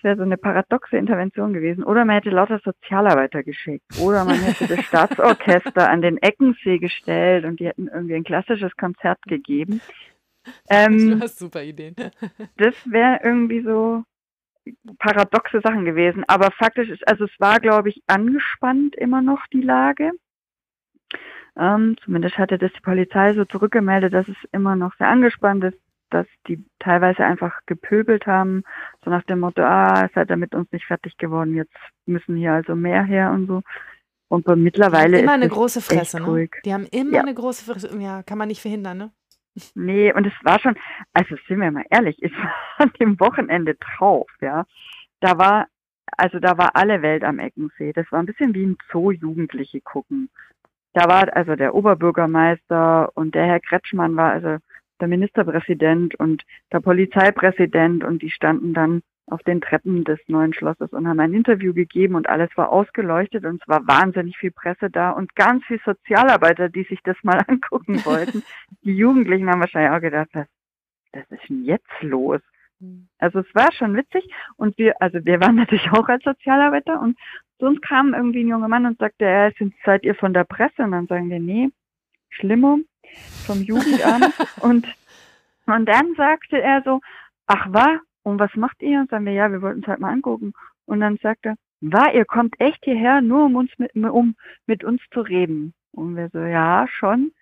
das 0.00 0.04
wäre 0.04 0.16
so 0.16 0.22
eine 0.22 0.38
paradoxe 0.38 0.96
Intervention 0.96 1.52
gewesen. 1.52 1.84
Oder 1.84 2.06
man 2.06 2.16
hätte 2.16 2.30
lauter 2.30 2.58
Sozialarbeiter 2.64 3.42
geschickt. 3.42 3.84
Oder 4.00 4.24
man 4.24 4.40
hätte 4.40 4.66
das 4.66 4.84
Staatsorchester 4.86 5.90
an 5.90 6.00
den 6.00 6.16
Eckensee 6.16 6.78
gestellt 6.78 7.44
und 7.44 7.60
die 7.60 7.66
hätten 7.66 7.88
irgendwie 7.88 8.14
ein 8.14 8.24
klassisches 8.24 8.74
Konzert 8.76 9.20
gegeben. 9.24 9.82
Ähm, 10.70 11.10
du 11.10 11.20
hast 11.20 11.38
super 11.38 11.62
Ideen. 11.62 11.94
das 12.56 12.74
wäre 12.86 13.20
irgendwie 13.22 13.60
so 13.60 14.04
paradoxe 14.98 15.60
Sachen 15.60 15.84
gewesen. 15.84 16.24
Aber 16.28 16.50
faktisch 16.50 16.88
ist, 16.88 17.06
also 17.06 17.24
es 17.24 17.38
war, 17.38 17.60
glaube 17.60 17.90
ich, 17.90 18.02
angespannt 18.06 18.96
immer 18.96 19.20
noch 19.20 19.46
die 19.52 19.60
Lage. 19.60 20.12
Ähm, 21.58 21.96
zumindest 22.02 22.38
hatte 22.38 22.56
das 22.56 22.72
die 22.72 22.80
Polizei 22.80 23.34
so 23.34 23.44
zurückgemeldet, 23.44 24.14
dass 24.14 24.28
es 24.28 24.36
immer 24.52 24.76
noch 24.76 24.94
sehr 24.96 25.08
angespannt 25.08 25.64
ist 25.64 25.78
dass 26.10 26.26
die 26.46 26.64
teilweise 26.78 27.24
einfach 27.24 27.60
gepöbelt 27.66 28.26
haben, 28.26 28.62
so 29.04 29.10
nach 29.10 29.22
dem 29.24 29.40
Motto, 29.40 29.62
ah, 29.62 30.08
seid 30.14 30.30
ihr 30.30 30.36
mit 30.36 30.54
uns 30.54 30.70
nicht 30.72 30.86
fertig 30.86 31.16
geworden, 31.16 31.54
jetzt 31.54 31.76
müssen 32.06 32.36
hier 32.36 32.52
also 32.52 32.74
mehr 32.74 33.02
her 33.04 33.30
und 33.30 33.46
so. 33.46 33.62
Und 34.28 34.46
mittlerweile 34.46 35.18
immer 35.18 35.32
ist 35.32 35.42
eine 35.42 35.48
große 35.48 35.80
Fresse, 35.80 36.20
ne? 36.20 36.48
Die 36.64 36.72
haben 36.72 36.86
immer 36.92 37.16
ja. 37.16 37.22
eine 37.22 37.34
große 37.34 37.64
Fresse, 37.64 37.96
ja, 37.98 38.22
kann 38.22 38.38
man 38.38 38.48
nicht 38.48 38.60
verhindern, 38.60 38.98
ne? 38.98 39.10
Nee, 39.74 40.12
und 40.12 40.26
es 40.26 40.32
war 40.42 40.60
schon, 40.60 40.76
also 41.12 41.36
sind 41.48 41.60
wir 41.60 41.70
mal 41.70 41.84
ehrlich, 41.90 42.16
es 42.22 42.32
war 42.32 42.54
an 42.78 42.92
dem 43.00 43.18
Wochenende 43.18 43.74
drauf, 43.74 44.30
ja. 44.40 44.66
Da 45.20 45.36
war, 45.38 45.66
also 46.16 46.38
da 46.38 46.56
war 46.58 46.76
alle 46.76 47.02
Welt 47.02 47.24
am 47.24 47.38
Eckensee. 47.38 47.92
Das 47.92 48.10
war 48.10 48.20
ein 48.20 48.26
bisschen 48.26 48.54
wie 48.54 48.64
ein 48.64 48.78
Zoo 48.90 49.10
Jugendliche 49.10 49.80
gucken. 49.80 50.30
Da 50.92 51.08
war 51.08 51.34
also 51.36 51.56
der 51.56 51.74
Oberbürgermeister 51.74 53.10
und 53.14 53.34
der 53.34 53.46
Herr 53.46 53.60
Kretschmann 53.60 54.16
war 54.16 54.32
also 54.32 54.58
der 55.00 55.08
Ministerpräsident 55.08 56.14
und 56.14 56.44
der 56.72 56.80
Polizeipräsident 56.80 58.04
und 58.04 58.22
die 58.22 58.30
standen 58.30 58.74
dann 58.74 59.02
auf 59.26 59.42
den 59.42 59.60
Treppen 59.60 60.04
des 60.04 60.18
neuen 60.26 60.52
Schlosses 60.52 60.92
und 60.92 61.06
haben 61.06 61.20
ein 61.20 61.34
Interview 61.34 61.72
gegeben 61.72 62.14
und 62.14 62.28
alles 62.28 62.50
war 62.56 62.70
ausgeleuchtet 62.70 63.44
und 63.44 63.62
es 63.62 63.68
war 63.68 63.86
wahnsinnig 63.86 64.36
viel 64.36 64.50
Presse 64.50 64.90
da 64.90 65.10
und 65.10 65.34
ganz 65.36 65.64
viel 65.66 65.80
Sozialarbeiter, 65.84 66.68
die 66.68 66.84
sich 66.84 67.00
das 67.04 67.16
mal 67.22 67.42
angucken 67.46 68.04
wollten. 68.04 68.42
die 68.82 68.94
Jugendlichen 68.94 69.48
haben 69.48 69.60
wahrscheinlich 69.60 69.92
auch 69.92 70.00
gedacht, 70.00 70.30
was, 70.32 70.46
was 71.12 71.30
ist 71.30 71.48
denn 71.48 71.64
jetzt 71.64 72.02
los? 72.02 72.40
Also 73.18 73.40
es 73.40 73.54
war 73.54 73.70
schon 73.72 73.94
witzig 73.94 74.24
und 74.56 74.76
wir, 74.78 75.00
also 75.00 75.24
wir 75.24 75.40
waren 75.40 75.56
natürlich 75.56 75.90
auch 75.92 76.08
als 76.08 76.24
Sozialarbeiter 76.24 77.00
und 77.00 77.18
zu 77.58 77.66
uns 77.66 77.80
kam 77.82 78.14
irgendwie 78.14 78.42
ein 78.42 78.48
junger 78.48 78.68
Mann 78.68 78.86
und 78.86 78.98
sagte, 78.98 79.26
ja, 79.26 79.50
sind, 79.58 79.74
seid 79.84 80.02
ihr 80.02 80.14
von 80.14 80.32
der 80.32 80.44
Presse? 80.44 80.82
Und 80.82 80.92
dann 80.92 81.06
sagen 81.06 81.28
wir, 81.28 81.38
nee, 81.38 81.68
schlimmer 82.30 82.78
vom 83.46 83.62
Jugendamt. 83.62 84.32
und, 84.60 84.86
und 85.66 85.86
dann 85.86 86.14
sagte 86.16 86.60
er 86.60 86.82
so, 86.82 87.00
ach 87.46 87.66
was, 87.70 88.00
und 88.22 88.38
was 88.38 88.54
macht 88.54 88.82
ihr? 88.82 89.00
Und 89.00 89.10
sagen 89.10 89.26
wir, 89.26 89.32
ja, 89.32 89.50
wir 89.50 89.62
wollten 89.62 89.82
es 89.82 89.86
halt 89.86 90.00
mal 90.00 90.12
angucken. 90.12 90.52
Und 90.86 91.00
dann 91.00 91.16
sagt 91.22 91.46
er, 91.46 91.56
war, 91.80 92.14
ihr 92.14 92.24
kommt 92.24 92.60
echt 92.60 92.84
hierher, 92.84 93.20
nur 93.20 93.46
um 93.46 93.56
uns 93.56 93.70
mit, 93.78 93.94
um 93.94 94.36
mit 94.66 94.84
uns 94.84 95.00
zu 95.12 95.20
reden. 95.20 95.72
Und 95.92 96.16
wir 96.16 96.28
so, 96.30 96.40
ja, 96.40 96.86
schon. 96.88 97.32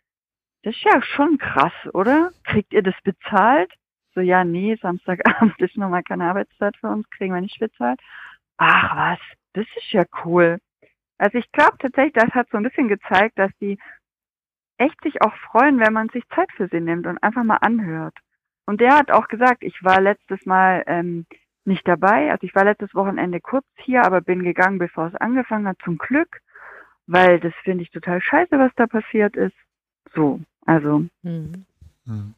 Das 0.62 0.74
ist 0.74 0.84
ja 0.84 1.02
schon 1.02 1.38
krass, 1.38 1.72
oder? 1.92 2.30
Kriegt 2.44 2.72
ihr 2.72 2.82
das 2.82 2.94
bezahlt? 3.02 3.72
So, 4.14 4.20
ja, 4.20 4.44
nee, 4.44 4.76
Samstagabend 4.80 5.54
ist 5.60 5.76
nochmal 5.76 6.02
keine 6.02 6.24
Arbeitszeit 6.24 6.76
für 6.76 6.88
uns, 6.88 7.08
kriegen 7.10 7.34
wir 7.34 7.40
nicht 7.40 7.58
bezahlt. 7.58 8.00
Ach 8.56 8.96
was, 8.96 9.18
das 9.52 9.66
ist 9.76 9.92
ja 9.92 10.04
cool. 10.24 10.58
Also 11.18 11.38
ich 11.38 11.50
glaube 11.52 11.78
tatsächlich, 11.78 12.14
das 12.14 12.30
hat 12.30 12.48
so 12.50 12.56
ein 12.56 12.62
bisschen 12.62 12.88
gezeigt, 12.88 13.38
dass 13.38 13.50
die 13.60 13.78
echt 14.78 15.00
sich 15.02 15.22
auch 15.22 15.34
freuen, 15.50 15.78
wenn 15.80 15.92
man 15.92 16.08
sich 16.08 16.26
Zeit 16.28 16.50
für 16.52 16.68
sie 16.68 16.80
nimmt 16.80 17.06
und 17.06 17.22
einfach 17.22 17.44
mal 17.44 17.56
anhört. 17.56 18.14
Und 18.66 18.80
der 18.80 18.96
hat 18.96 19.10
auch 19.10 19.28
gesagt, 19.28 19.62
ich 19.62 19.82
war 19.82 20.00
letztes 20.00 20.44
Mal 20.46 20.84
ähm, 20.86 21.26
nicht 21.64 21.86
dabei, 21.86 22.30
also 22.30 22.46
ich 22.46 22.54
war 22.54 22.64
letztes 22.64 22.94
Wochenende 22.94 23.40
kurz 23.40 23.66
hier, 23.76 24.04
aber 24.04 24.20
bin 24.20 24.42
gegangen, 24.42 24.78
bevor 24.78 25.06
es 25.08 25.14
angefangen 25.16 25.68
hat, 25.68 25.78
zum 25.84 25.98
Glück, 25.98 26.40
weil 27.06 27.40
das 27.40 27.52
finde 27.64 27.82
ich 27.82 27.90
total 27.90 28.20
scheiße, 28.20 28.58
was 28.58 28.72
da 28.76 28.86
passiert 28.86 29.36
ist. 29.36 29.56
So, 30.14 30.40
also. 30.66 31.04
Mhm. 31.22 31.66
Mhm 32.04 32.34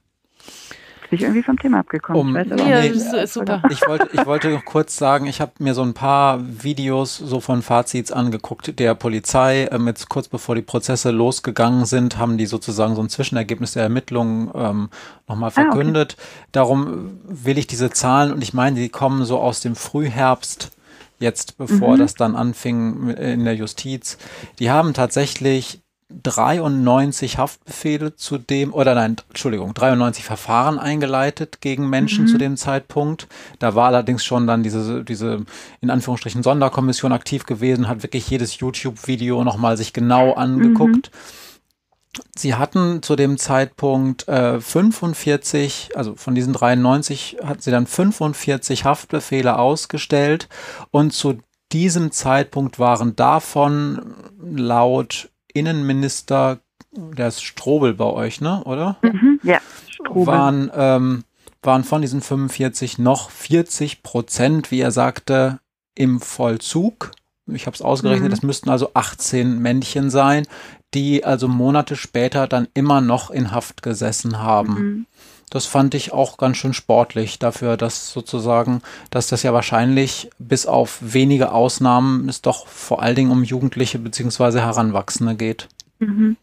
bin 1.10 1.18
ich 1.18 1.22
irgendwie 1.24 1.42
vom 1.42 1.58
Thema 1.58 1.80
abgekommen. 1.80 2.20
Um, 2.20 2.36
ich 2.36 2.50
weiß 2.50 3.12
nee, 3.12 3.22
ist 3.22 3.34
super. 3.34 3.62
Ich 3.68 3.86
wollte, 3.86 4.08
ich 4.12 4.24
wollte 4.26 4.48
noch 4.50 4.64
kurz 4.64 4.96
sagen, 4.96 5.26
ich 5.26 5.40
habe 5.40 5.52
mir 5.58 5.74
so 5.74 5.82
ein 5.82 5.92
paar 5.92 6.38
Videos 6.40 7.16
so 7.16 7.40
von 7.40 7.62
Fazits 7.62 8.12
angeguckt 8.12 8.78
der 8.78 8.94
Polizei. 8.94 9.68
Ähm, 9.72 9.88
jetzt 9.88 10.08
kurz 10.08 10.28
bevor 10.28 10.54
die 10.54 10.62
Prozesse 10.62 11.10
losgegangen 11.10 11.84
sind, 11.84 12.16
haben 12.16 12.38
die 12.38 12.46
sozusagen 12.46 12.94
so 12.94 13.02
ein 13.02 13.08
Zwischenergebnis 13.08 13.72
der 13.72 13.82
Ermittlungen 13.82 14.50
ähm, 14.54 14.88
nochmal 15.28 15.50
verkündet. 15.50 16.16
Ah, 16.16 16.22
okay. 16.22 16.48
Darum 16.52 17.20
will 17.24 17.58
ich 17.58 17.66
diese 17.66 17.90
Zahlen 17.90 18.32
und 18.32 18.42
ich 18.42 18.54
meine, 18.54 18.78
die 18.78 18.88
kommen 18.88 19.24
so 19.24 19.40
aus 19.40 19.60
dem 19.60 19.74
Frühherbst 19.74 20.70
jetzt, 21.18 21.58
bevor 21.58 21.94
mhm. 21.94 21.98
das 21.98 22.14
dann 22.14 22.36
anfing 22.36 23.10
in 23.10 23.44
der 23.44 23.56
Justiz. 23.56 24.16
Die 24.60 24.70
haben 24.70 24.94
tatsächlich 24.94 25.80
93 26.22 27.38
Haftbefehle 27.38 28.16
zu 28.16 28.38
dem, 28.38 28.74
oder 28.74 28.94
nein, 28.94 29.16
Entschuldigung, 29.28 29.74
93 29.74 30.24
Verfahren 30.24 30.78
eingeleitet 30.78 31.60
gegen 31.60 31.88
Menschen 31.88 32.24
mhm. 32.24 32.28
zu 32.28 32.38
dem 32.38 32.56
Zeitpunkt. 32.56 33.28
Da 33.58 33.74
war 33.74 33.86
allerdings 33.86 34.24
schon 34.24 34.46
dann 34.46 34.62
diese, 34.62 35.04
diese, 35.04 35.44
in 35.80 35.90
Anführungsstrichen, 35.90 36.42
Sonderkommission 36.42 37.12
aktiv 37.12 37.46
gewesen, 37.46 37.88
hat 37.88 38.02
wirklich 38.02 38.28
jedes 38.28 38.58
YouTube-Video 38.58 39.44
nochmal 39.44 39.76
sich 39.76 39.92
genau 39.92 40.32
angeguckt. 40.32 41.10
Mhm. 41.12 42.20
Sie 42.36 42.56
hatten 42.56 43.02
zu 43.02 43.14
dem 43.14 43.38
Zeitpunkt 43.38 44.26
äh, 44.26 44.60
45, 44.60 45.90
also 45.94 46.16
von 46.16 46.34
diesen 46.34 46.52
93 46.52 47.38
hatten 47.44 47.60
sie 47.60 47.70
dann 47.70 47.86
45 47.86 48.84
Haftbefehle 48.84 49.56
ausgestellt 49.56 50.48
und 50.90 51.12
zu 51.12 51.38
diesem 51.72 52.10
Zeitpunkt 52.10 52.80
waren 52.80 53.14
davon 53.14 54.14
laut 54.40 55.30
Innenminister, 55.54 56.60
der 56.92 57.28
ist 57.28 57.42
Strobel 57.42 57.94
bei 57.94 58.04
euch, 58.04 58.40
ne, 58.40 58.62
oder? 58.64 58.96
Mhm, 59.02 59.40
ja, 59.42 59.58
Strobel. 59.88 60.26
Waren, 60.26 60.70
ähm, 60.74 61.24
waren 61.62 61.84
von 61.84 62.02
diesen 62.02 62.20
45 62.20 62.98
noch 62.98 63.30
40 63.30 64.02
Prozent, 64.02 64.70
wie 64.70 64.80
er 64.80 64.90
sagte, 64.90 65.60
im 65.94 66.20
Vollzug. 66.20 67.12
Ich 67.46 67.66
habe 67.66 67.74
es 67.74 67.82
ausgerechnet, 67.82 68.28
mhm. 68.28 68.34
das 68.34 68.42
müssten 68.42 68.70
also 68.70 68.90
18 68.94 69.58
Männchen 69.58 70.10
sein, 70.10 70.46
die 70.94 71.24
also 71.24 71.48
Monate 71.48 71.96
später 71.96 72.46
dann 72.46 72.68
immer 72.74 73.00
noch 73.00 73.30
in 73.30 73.50
Haft 73.52 73.82
gesessen 73.82 74.38
haben. 74.38 74.72
Mhm. 74.74 75.06
Das 75.50 75.66
fand 75.66 75.94
ich 75.94 76.12
auch 76.12 76.38
ganz 76.38 76.56
schön 76.56 76.72
sportlich 76.72 77.40
dafür, 77.40 77.76
dass 77.76 78.12
sozusagen, 78.12 78.82
dass 79.10 79.26
das 79.26 79.42
ja 79.42 79.52
wahrscheinlich 79.52 80.30
bis 80.38 80.66
auf 80.66 80.98
wenige 81.02 81.52
Ausnahmen 81.52 82.28
es 82.28 82.40
doch 82.40 82.68
vor 82.68 83.02
allen 83.02 83.16
Dingen 83.16 83.32
um 83.32 83.42
Jugendliche 83.42 83.98
bzw. 83.98 84.60
Heranwachsende 84.60 85.34
geht. 85.34 85.68
Mhm. 85.98 86.36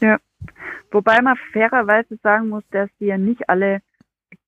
Ja. 0.00 0.18
Wobei 0.90 1.22
man 1.22 1.36
fairerweise 1.52 2.18
sagen 2.22 2.48
muss, 2.48 2.64
dass 2.70 2.90
die 3.00 3.06
ja 3.06 3.18
nicht 3.18 3.48
alle 3.48 3.80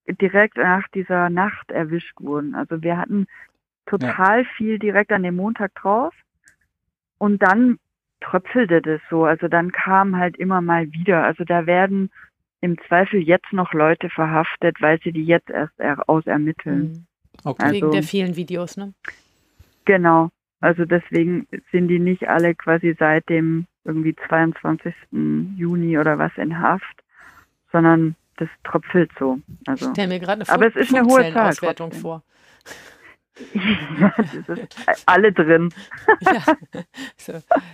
direkt 0.07 0.57
nach 0.57 0.87
dieser 0.93 1.29
Nacht 1.29 1.71
erwischt 1.71 2.15
wurden. 2.19 2.55
Also 2.55 2.81
wir 2.81 2.97
hatten 2.97 3.27
total 3.85 4.43
ja. 4.43 4.49
viel 4.55 4.79
direkt 4.79 5.11
an 5.11 5.23
dem 5.23 5.35
Montag 5.35 5.75
drauf 5.75 6.13
und 7.17 7.41
dann 7.41 7.79
tröpfelte 8.21 8.81
das 8.81 9.01
so. 9.09 9.25
Also 9.25 9.47
dann 9.47 9.71
kam 9.71 10.17
halt 10.17 10.37
immer 10.37 10.61
mal 10.61 10.91
wieder. 10.91 11.23
Also 11.23 11.43
da 11.43 11.65
werden 11.65 12.11
im 12.61 12.77
Zweifel 12.87 13.21
jetzt 13.21 13.51
noch 13.53 13.73
Leute 13.73 14.09
verhaftet, 14.09 14.81
weil 14.81 14.99
sie 15.03 15.11
die 15.11 15.25
jetzt 15.25 15.49
erst 15.49 15.79
er 15.79 16.09
ausermitteln. 16.09 16.79
Mhm. 16.79 17.05
Okay. 17.43 17.63
Also, 17.63 17.75
Wegen 17.75 17.91
der 17.91 18.03
vielen 18.03 18.35
Videos, 18.35 18.77
ne? 18.77 18.93
Genau. 19.85 20.29
Also 20.59 20.85
deswegen 20.85 21.47
sind 21.71 21.87
die 21.87 21.99
nicht 21.99 22.27
alle 22.27 22.55
quasi 22.55 22.95
seit 22.97 23.29
dem 23.29 23.67
irgendwie 23.85 24.15
22. 24.27 24.93
Juni 25.55 25.97
oder 25.97 26.17
was 26.17 26.31
in 26.37 26.59
Haft, 26.59 27.03
sondern 27.71 28.15
das 28.37 28.49
tröpfelt 28.63 29.11
so. 29.19 29.39
Also, 29.65 29.85
ich 29.85 29.91
stelle 29.91 30.07
mir 30.07 30.19
gerade 30.19 30.41
eine 30.41 30.49
aber 30.49 30.67
es 30.67 30.75
ist 30.75 30.93
eine 30.93 31.07
hohe 31.07 31.31
Zahl 31.31 31.49
Auswertung 31.49 31.91
vor. 31.91 32.23
ja, 33.99 34.13
das 34.17 34.57
ist 34.57 35.03
alle 35.05 35.31
drin. 35.31 35.71
ja. 36.21 36.43
So. 37.17 37.33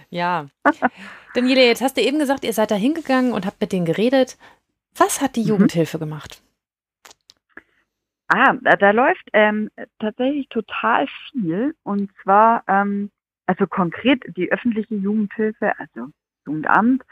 ja. 0.09 0.47
Daniele, 1.35 1.65
jetzt 1.65 1.81
hast 1.81 1.95
du 1.95 2.01
eben 2.01 2.19
gesagt, 2.19 2.43
ihr 2.43 2.53
seid 2.53 2.71
da 2.71 2.75
hingegangen 2.75 3.31
und 3.31 3.45
habt 3.45 3.61
mit 3.61 3.71
denen 3.71 3.85
geredet. 3.85 4.37
Was 4.95 5.21
hat 5.21 5.35
die 5.35 5.43
mhm. 5.43 5.49
Jugendhilfe 5.49 5.97
mhm. 5.97 6.01
gemacht? 6.01 6.41
Ah, 8.27 8.53
da, 8.61 8.75
da 8.75 8.91
läuft 8.91 9.29
ähm, 9.33 9.69
tatsächlich 9.99 10.47
total 10.49 11.07
viel. 11.31 11.75
Und 11.83 12.11
zwar, 12.23 12.63
ähm, 12.67 13.11
also 13.45 13.67
konkret 13.67 14.23
die 14.35 14.51
öffentliche 14.51 14.95
Jugendhilfe, 14.95 15.73
also 15.77 16.09
Jugendamt, 16.45 17.03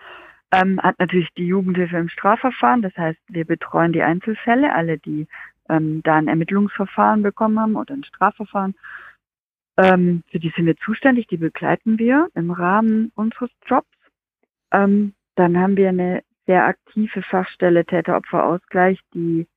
ähm, 0.51 0.81
hat 0.81 0.99
natürlich 0.99 1.29
die 1.37 1.47
Jugendhilfe 1.47 1.97
im 1.97 2.09
Strafverfahren. 2.09 2.81
Das 2.81 2.95
heißt, 2.97 3.19
wir 3.27 3.45
betreuen 3.45 3.93
die 3.93 4.01
Einzelfälle, 4.01 4.73
alle, 4.73 4.97
die 4.97 5.27
ähm, 5.69 6.01
da 6.03 6.15
ein 6.15 6.27
Ermittlungsverfahren 6.27 7.23
bekommen 7.23 7.59
haben 7.59 7.75
oder 7.75 7.93
ein 7.93 8.03
Strafverfahren. 8.03 8.75
Ähm, 9.77 10.23
für 10.29 10.39
die 10.39 10.51
sind 10.55 10.65
wir 10.65 10.75
zuständig, 10.77 11.27
die 11.27 11.37
begleiten 11.37 11.97
wir 11.97 12.29
im 12.35 12.51
Rahmen 12.51 13.11
unseres 13.15 13.51
Jobs. 13.65 13.87
Ähm, 14.71 15.13
dann 15.35 15.57
haben 15.57 15.77
wir 15.77 15.89
eine 15.89 16.23
sehr 16.51 16.65
aktive 16.65 17.21
Fachstelle 17.21 17.85
Täter-Opfer-Ausgleich, 17.85 18.99
die 19.13 19.47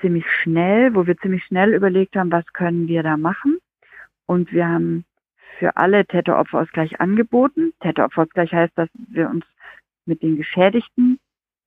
ziemlich 0.00 0.24
schnell, 0.40 0.94
wo 0.94 1.04
wir 1.04 1.16
ziemlich 1.16 1.42
schnell 1.44 1.74
überlegt 1.74 2.14
haben, 2.14 2.30
was 2.30 2.46
können 2.52 2.86
wir 2.86 3.02
da 3.02 3.16
machen. 3.16 3.58
Und 4.26 4.52
wir 4.52 4.68
haben 4.68 5.04
für 5.58 5.76
alle 5.76 6.06
Täter-Opfer-Ausgleich 6.06 7.00
angeboten. 7.00 7.72
Täter-Opfer-Ausgleich 7.80 8.52
heißt, 8.52 8.72
dass 8.78 8.88
wir 9.08 9.30
uns 9.30 9.44
mit 10.06 10.22
den 10.22 10.36
Geschädigten, 10.36 11.18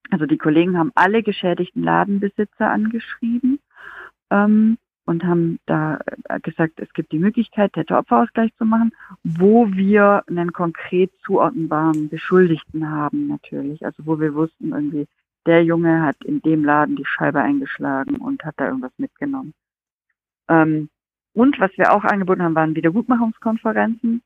also 0.10 0.26
die 0.26 0.38
Kollegen 0.38 0.78
haben 0.78 0.94
alle 0.96 1.22
geschädigten 1.22 1.84
Ladenbesitzer 1.84 2.70
angeschrieben 2.70 3.60
ähm, 4.32 4.78
und 5.06 5.24
haben 5.24 5.60
da 5.66 6.00
äh, 6.30 6.40
gesagt, 6.40 6.80
es 6.80 6.92
gibt 6.94 7.12
die 7.12 7.20
Möglichkeit, 7.20 7.74
Täter-Opfer-Ausgleich 7.74 8.56
zu 8.58 8.66
machen, 8.66 8.92
wo 9.24 9.72
wir 9.72 10.24
einen 10.28 10.52
konkret 10.52 11.12
zuordnenbaren 11.24 12.10
Beschuldigten 12.10 12.90
haben 12.90 13.28
natürlich. 13.28 13.86
Also 13.86 14.06
wo 14.06 14.20
wir 14.20 14.34
wussten 14.34 14.72
irgendwie, 14.72 15.08
der 15.46 15.64
Junge 15.64 16.02
hat 16.02 16.24
in 16.24 16.42
dem 16.42 16.66
Laden 16.66 16.96
die 16.96 17.06
Scheibe 17.06 17.40
eingeschlagen 17.40 18.16
und 18.16 18.44
hat 18.44 18.56
da 18.58 18.68
irgendwas 18.68 18.94
mitgenommen. 18.98 19.54
Ähm, 20.48 20.90
und 21.34 21.60
was 21.60 21.72
wir 21.78 21.94
auch 21.94 22.04
angeboten 22.04 22.42
haben, 22.42 22.56
waren 22.56 22.76
Wiedergutmachungskonferenzen, 22.76 24.24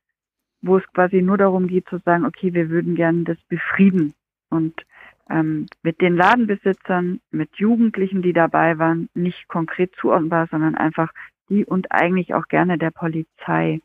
wo 0.61 0.77
es 0.77 0.87
quasi 0.93 1.21
nur 1.21 1.37
darum 1.37 1.67
geht 1.67 1.89
zu 1.89 1.97
sagen, 1.99 2.25
okay, 2.25 2.53
wir 2.53 2.69
würden 2.69 2.95
gerne 2.95 3.23
das 3.23 3.37
befrieden 3.49 4.13
und 4.49 4.85
ähm, 5.29 5.67
mit 5.83 6.01
den 6.01 6.15
Ladenbesitzern, 6.15 7.21
mit 7.31 7.55
Jugendlichen, 7.55 8.21
die 8.21 8.33
dabei 8.33 8.77
waren, 8.79 9.09
nicht 9.13 9.47
konkret 9.47 9.93
zuordnbar, 9.99 10.47
sondern 10.49 10.75
einfach 10.75 11.11
die 11.49 11.65
und 11.65 11.91
eigentlich 11.91 12.33
auch 12.33 12.47
gerne 12.47 12.77
der 12.77 12.91
Polizei, 12.91 13.81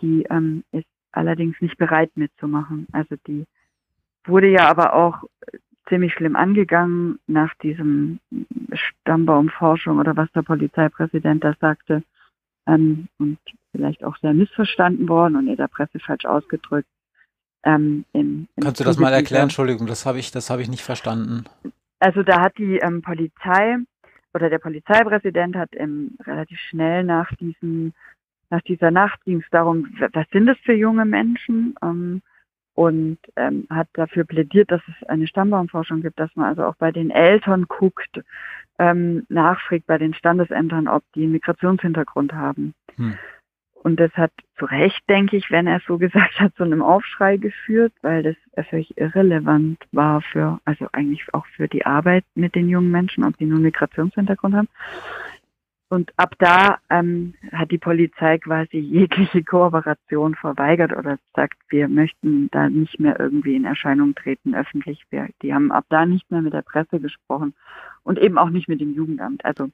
die 0.00 0.24
ähm, 0.30 0.64
ist 0.72 0.86
allerdings 1.12 1.60
nicht 1.60 1.76
bereit 1.76 2.10
mitzumachen. 2.16 2.86
Also 2.92 3.16
die 3.26 3.44
wurde 4.24 4.48
ja 4.48 4.68
aber 4.68 4.94
auch 4.94 5.24
ziemlich 5.88 6.14
schlimm 6.14 6.36
angegangen 6.36 7.18
nach 7.26 7.54
diesem 7.56 8.20
Stammbaumforschung 8.72 9.98
oder 9.98 10.16
was 10.16 10.30
der 10.32 10.42
Polizeipräsident 10.42 11.44
da 11.44 11.54
sagte 11.60 12.02
ähm, 12.66 13.08
und 13.18 13.38
vielleicht 13.72 14.04
auch 14.04 14.16
sehr 14.18 14.32
missverstanden 14.32 15.08
worden 15.08 15.36
und 15.36 15.48
in 15.48 15.56
der 15.56 15.68
Presse 15.68 15.98
falsch 15.98 16.24
ausgedrückt. 16.24 16.88
Ähm, 17.64 18.04
in, 18.12 18.48
in 18.56 18.64
Kannst 18.64 18.80
du 18.80 18.84
das 18.84 18.98
mal 18.98 19.12
erklären? 19.12 19.44
Entschuldigung, 19.44 19.86
das 19.86 20.06
habe 20.06 20.18
ich, 20.18 20.30
das 20.30 20.50
habe 20.50 20.62
ich 20.62 20.68
nicht 20.68 20.82
verstanden. 20.82 21.44
Also 22.00 22.22
da 22.22 22.40
hat 22.40 22.58
die 22.58 22.78
ähm, 22.78 23.02
Polizei 23.02 23.76
oder 24.34 24.50
der 24.50 24.58
Polizeipräsident 24.58 25.56
hat 25.56 25.70
ähm, 25.74 26.16
relativ 26.26 26.58
schnell 26.58 27.04
nach 27.04 27.34
diesem 27.36 27.92
nach 28.52 28.60
dieser 28.62 28.90
Nacht 28.90 29.24
ging 29.24 29.40
es 29.40 29.48
darum, 29.50 29.88
was 30.12 30.26
sind 30.30 30.46
das 30.46 30.58
für 30.58 30.74
junge 30.74 31.06
Menschen 31.06 31.74
ähm, 31.82 32.20
und 32.74 33.18
ähm, 33.36 33.66
hat 33.70 33.88
dafür 33.94 34.24
plädiert, 34.24 34.70
dass 34.70 34.82
es 34.88 35.08
eine 35.08 35.26
Stammbaumforschung 35.26 36.02
gibt, 36.02 36.20
dass 36.20 36.34
man 36.36 36.46
also 36.46 36.64
auch 36.64 36.76
bei 36.76 36.92
den 36.92 37.10
Eltern 37.10 37.64
guckt, 37.66 38.20
ähm, 38.78 39.24
nachfragt 39.30 39.86
bei 39.86 39.96
den 39.96 40.12
Standesämtern, 40.12 40.86
ob 40.86 41.02
die 41.14 41.22
einen 41.22 41.32
Migrationshintergrund 41.32 42.34
haben. 42.34 42.74
Hm. 42.96 43.14
Und 43.82 43.98
das 43.98 44.12
hat 44.12 44.30
zu 44.58 44.64
Recht, 44.66 45.02
denke 45.08 45.36
ich, 45.36 45.50
wenn 45.50 45.66
er 45.66 45.78
es 45.78 45.84
so 45.86 45.98
gesagt 46.06 46.38
hat, 46.38 46.54
zu 46.54 46.62
einem 46.62 46.82
Aufschrei 46.82 47.36
geführt, 47.36 47.92
weil 48.02 48.22
das 48.22 48.66
völlig 48.68 48.96
irrelevant 48.96 49.82
war 49.90 50.22
für, 50.22 50.60
also 50.64 50.86
eigentlich 50.92 51.22
auch 51.32 51.46
für 51.46 51.66
die 51.66 51.84
Arbeit 51.84 52.24
mit 52.34 52.54
den 52.54 52.68
jungen 52.68 52.92
Menschen, 52.92 53.24
ob 53.24 53.36
die 53.38 53.44
einen 53.44 53.62
Migrationshintergrund 53.62 54.54
haben. 54.54 54.68
Und 55.88 56.12
ab 56.16 56.36
da 56.38 56.78
ähm, 56.88 57.34
hat 57.50 57.70
die 57.70 57.78
Polizei 57.78 58.38
quasi 58.38 58.78
jegliche 58.78 59.42
Kooperation 59.42 60.36
verweigert 60.36 60.96
oder 60.96 61.18
sagt, 61.34 61.58
wir 61.68 61.88
möchten 61.88 62.48
da 62.50 62.70
nicht 62.70 63.00
mehr 63.00 63.18
irgendwie 63.18 63.56
in 63.56 63.64
Erscheinung 63.64 64.14
treten 64.14 64.54
öffentlich. 64.54 65.02
Wir, 65.10 65.28
die 65.42 65.52
haben 65.52 65.72
ab 65.72 65.86
da 65.88 66.06
nicht 66.06 66.30
mehr 66.30 66.40
mit 66.40 66.54
der 66.54 66.62
Presse 66.62 67.00
gesprochen 67.00 67.52
und 68.04 68.18
eben 68.18 68.38
auch 68.38 68.48
nicht 68.48 68.68
mit 68.68 68.80
dem 68.80 68.94
Jugendamt. 68.94 69.44
Also 69.44 69.70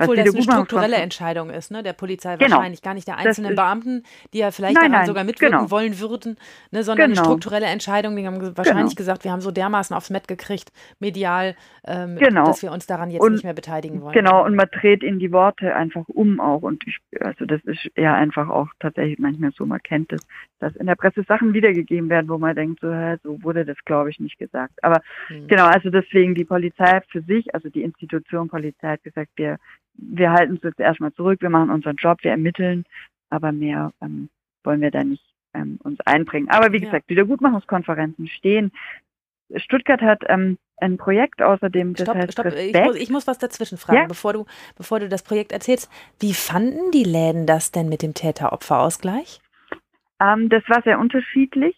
obwohl 0.00 0.16
das 0.16 0.34
eine 0.34 0.42
strukturelle 0.42 0.96
Entscheidung 0.96 1.50
ist, 1.50 1.70
ne? 1.70 1.82
Der 1.82 1.92
Polizei 1.92 2.36
genau. 2.36 2.56
wahrscheinlich 2.56 2.82
gar 2.82 2.94
nicht 2.94 3.08
der 3.08 3.18
einzelnen 3.18 3.52
ist, 3.52 3.56
Beamten, 3.56 4.02
die 4.32 4.38
ja 4.38 4.50
vielleicht 4.50 4.74
nein, 4.74 4.92
daran 4.92 5.06
sogar 5.06 5.24
mitwirken 5.24 5.58
genau. 5.58 5.70
wollen 5.70 5.98
würden, 5.98 6.36
ne? 6.70 6.82
sondern 6.82 7.10
genau. 7.10 7.22
eine 7.22 7.26
strukturelle 7.26 7.66
Entscheidung. 7.66 8.16
Die 8.16 8.26
haben 8.26 8.40
wahrscheinlich 8.56 8.94
genau. 8.94 8.96
gesagt, 8.96 9.24
wir 9.24 9.32
haben 9.32 9.40
so 9.40 9.50
dermaßen 9.50 9.96
aufs 9.96 10.10
Met 10.10 10.28
gekriegt, 10.28 10.72
medial, 10.98 11.56
ähm, 11.86 12.16
genau. 12.16 12.46
dass 12.46 12.62
wir 12.62 12.72
uns 12.72 12.86
daran 12.86 13.10
jetzt 13.10 13.22
und, 13.22 13.32
nicht 13.32 13.44
mehr 13.44 13.54
beteiligen 13.54 14.02
wollen. 14.02 14.14
Genau, 14.14 14.44
und 14.44 14.54
man 14.54 14.68
dreht 14.70 15.02
in 15.02 15.18
die 15.18 15.32
Worte 15.32 15.74
einfach 15.74 16.04
um 16.08 16.40
auch. 16.40 16.62
Und 16.62 16.84
ich, 16.86 16.98
also 17.20 17.44
das 17.44 17.62
ist 17.64 17.90
ja 17.96 18.14
einfach 18.14 18.48
auch 18.48 18.68
tatsächlich 18.80 19.18
manchmal 19.18 19.52
so, 19.52 19.66
man 19.66 19.82
kennt 19.82 20.12
es, 20.12 20.26
dass 20.58 20.74
in 20.76 20.86
der 20.86 20.94
Presse 20.94 21.22
Sachen 21.24 21.54
wiedergegeben 21.54 22.08
werden, 22.08 22.28
wo 22.28 22.38
man 22.38 22.56
denkt, 22.56 22.80
so, 22.80 22.92
hä, 22.92 23.16
so 23.22 23.42
wurde 23.42 23.64
das, 23.64 23.76
glaube 23.84 24.10
ich, 24.10 24.20
nicht 24.20 24.38
gesagt. 24.38 24.82
Aber 24.82 25.00
hm. 25.28 25.48
genau, 25.48 25.66
also 25.66 25.90
deswegen 25.90 26.34
die 26.34 26.44
Polizei 26.44 27.00
für 27.08 27.22
sich, 27.22 27.54
also 27.54 27.68
die 27.68 27.82
Institution 27.82 28.48
Polizei 28.48 28.88
hat 28.88 29.02
gesagt, 29.02 29.30
wir 29.36 29.58
wir 29.98 30.32
halten 30.32 30.52
uns 30.54 30.62
jetzt 30.62 30.80
erstmal 30.80 31.12
zurück, 31.12 31.40
wir 31.40 31.50
machen 31.50 31.70
unseren 31.70 31.96
Job, 31.96 32.18
wir 32.22 32.30
ermitteln, 32.30 32.84
aber 33.30 33.52
mehr 33.52 33.92
ähm, 34.00 34.28
wollen 34.64 34.80
wir 34.80 34.90
da 34.90 35.04
nicht 35.04 35.24
ähm, 35.54 35.78
uns 35.82 36.00
einbringen. 36.00 36.48
Aber 36.50 36.72
wie 36.72 36.80
gesagt, 36.80 37.04
ja. 37.08 37.10
Wiedergutmachungskonferenzen 37.10 38.28
stehen. 38.28 38.72
Stuttgart 39.56 40.00
hat 40.00 40.24
ähm, 40.28 40.58
ein 40.78 40.98
Projekt 40.98 41.40
außerdem, 41.40 41.94
das 41.94 42.02
stopp, 42.02 42.16
heißt 42.16 42.32
stopp. 42.32 42.46
Ich 42.46 42.74
muss, 42.74 42.96
ich 42.96 43.10
muss 43.10 43.26
was 43.26 43.38
dazwischen 43.38 43.78
fragen, 43.78 44.00
ja? 44.00 44.06
bevor, 44.06 44.32
du, 44.32 44.46
bevor 44.76 45.00
du 45.00 45.08
das 45.08 45.22
Projekt 45.22 45.52
erzählst. 45.52 45.90
Wie 46.20 46.34
fanden 46.34 46.90
die 46.92 47.04
Läden 47.04 47.46
das 47.46 47.72
denn 47.72 47.88
mit 47.88 48.02
dem 48.02 48.14
Täter-Opfer-Ausgleich? 48.14 49.40
Ähm, 50.20 50.48
das 50.48 50.62
war 50.68 50.82
sehr 50.82 50.98
unterschiedlich. 50.98 51.76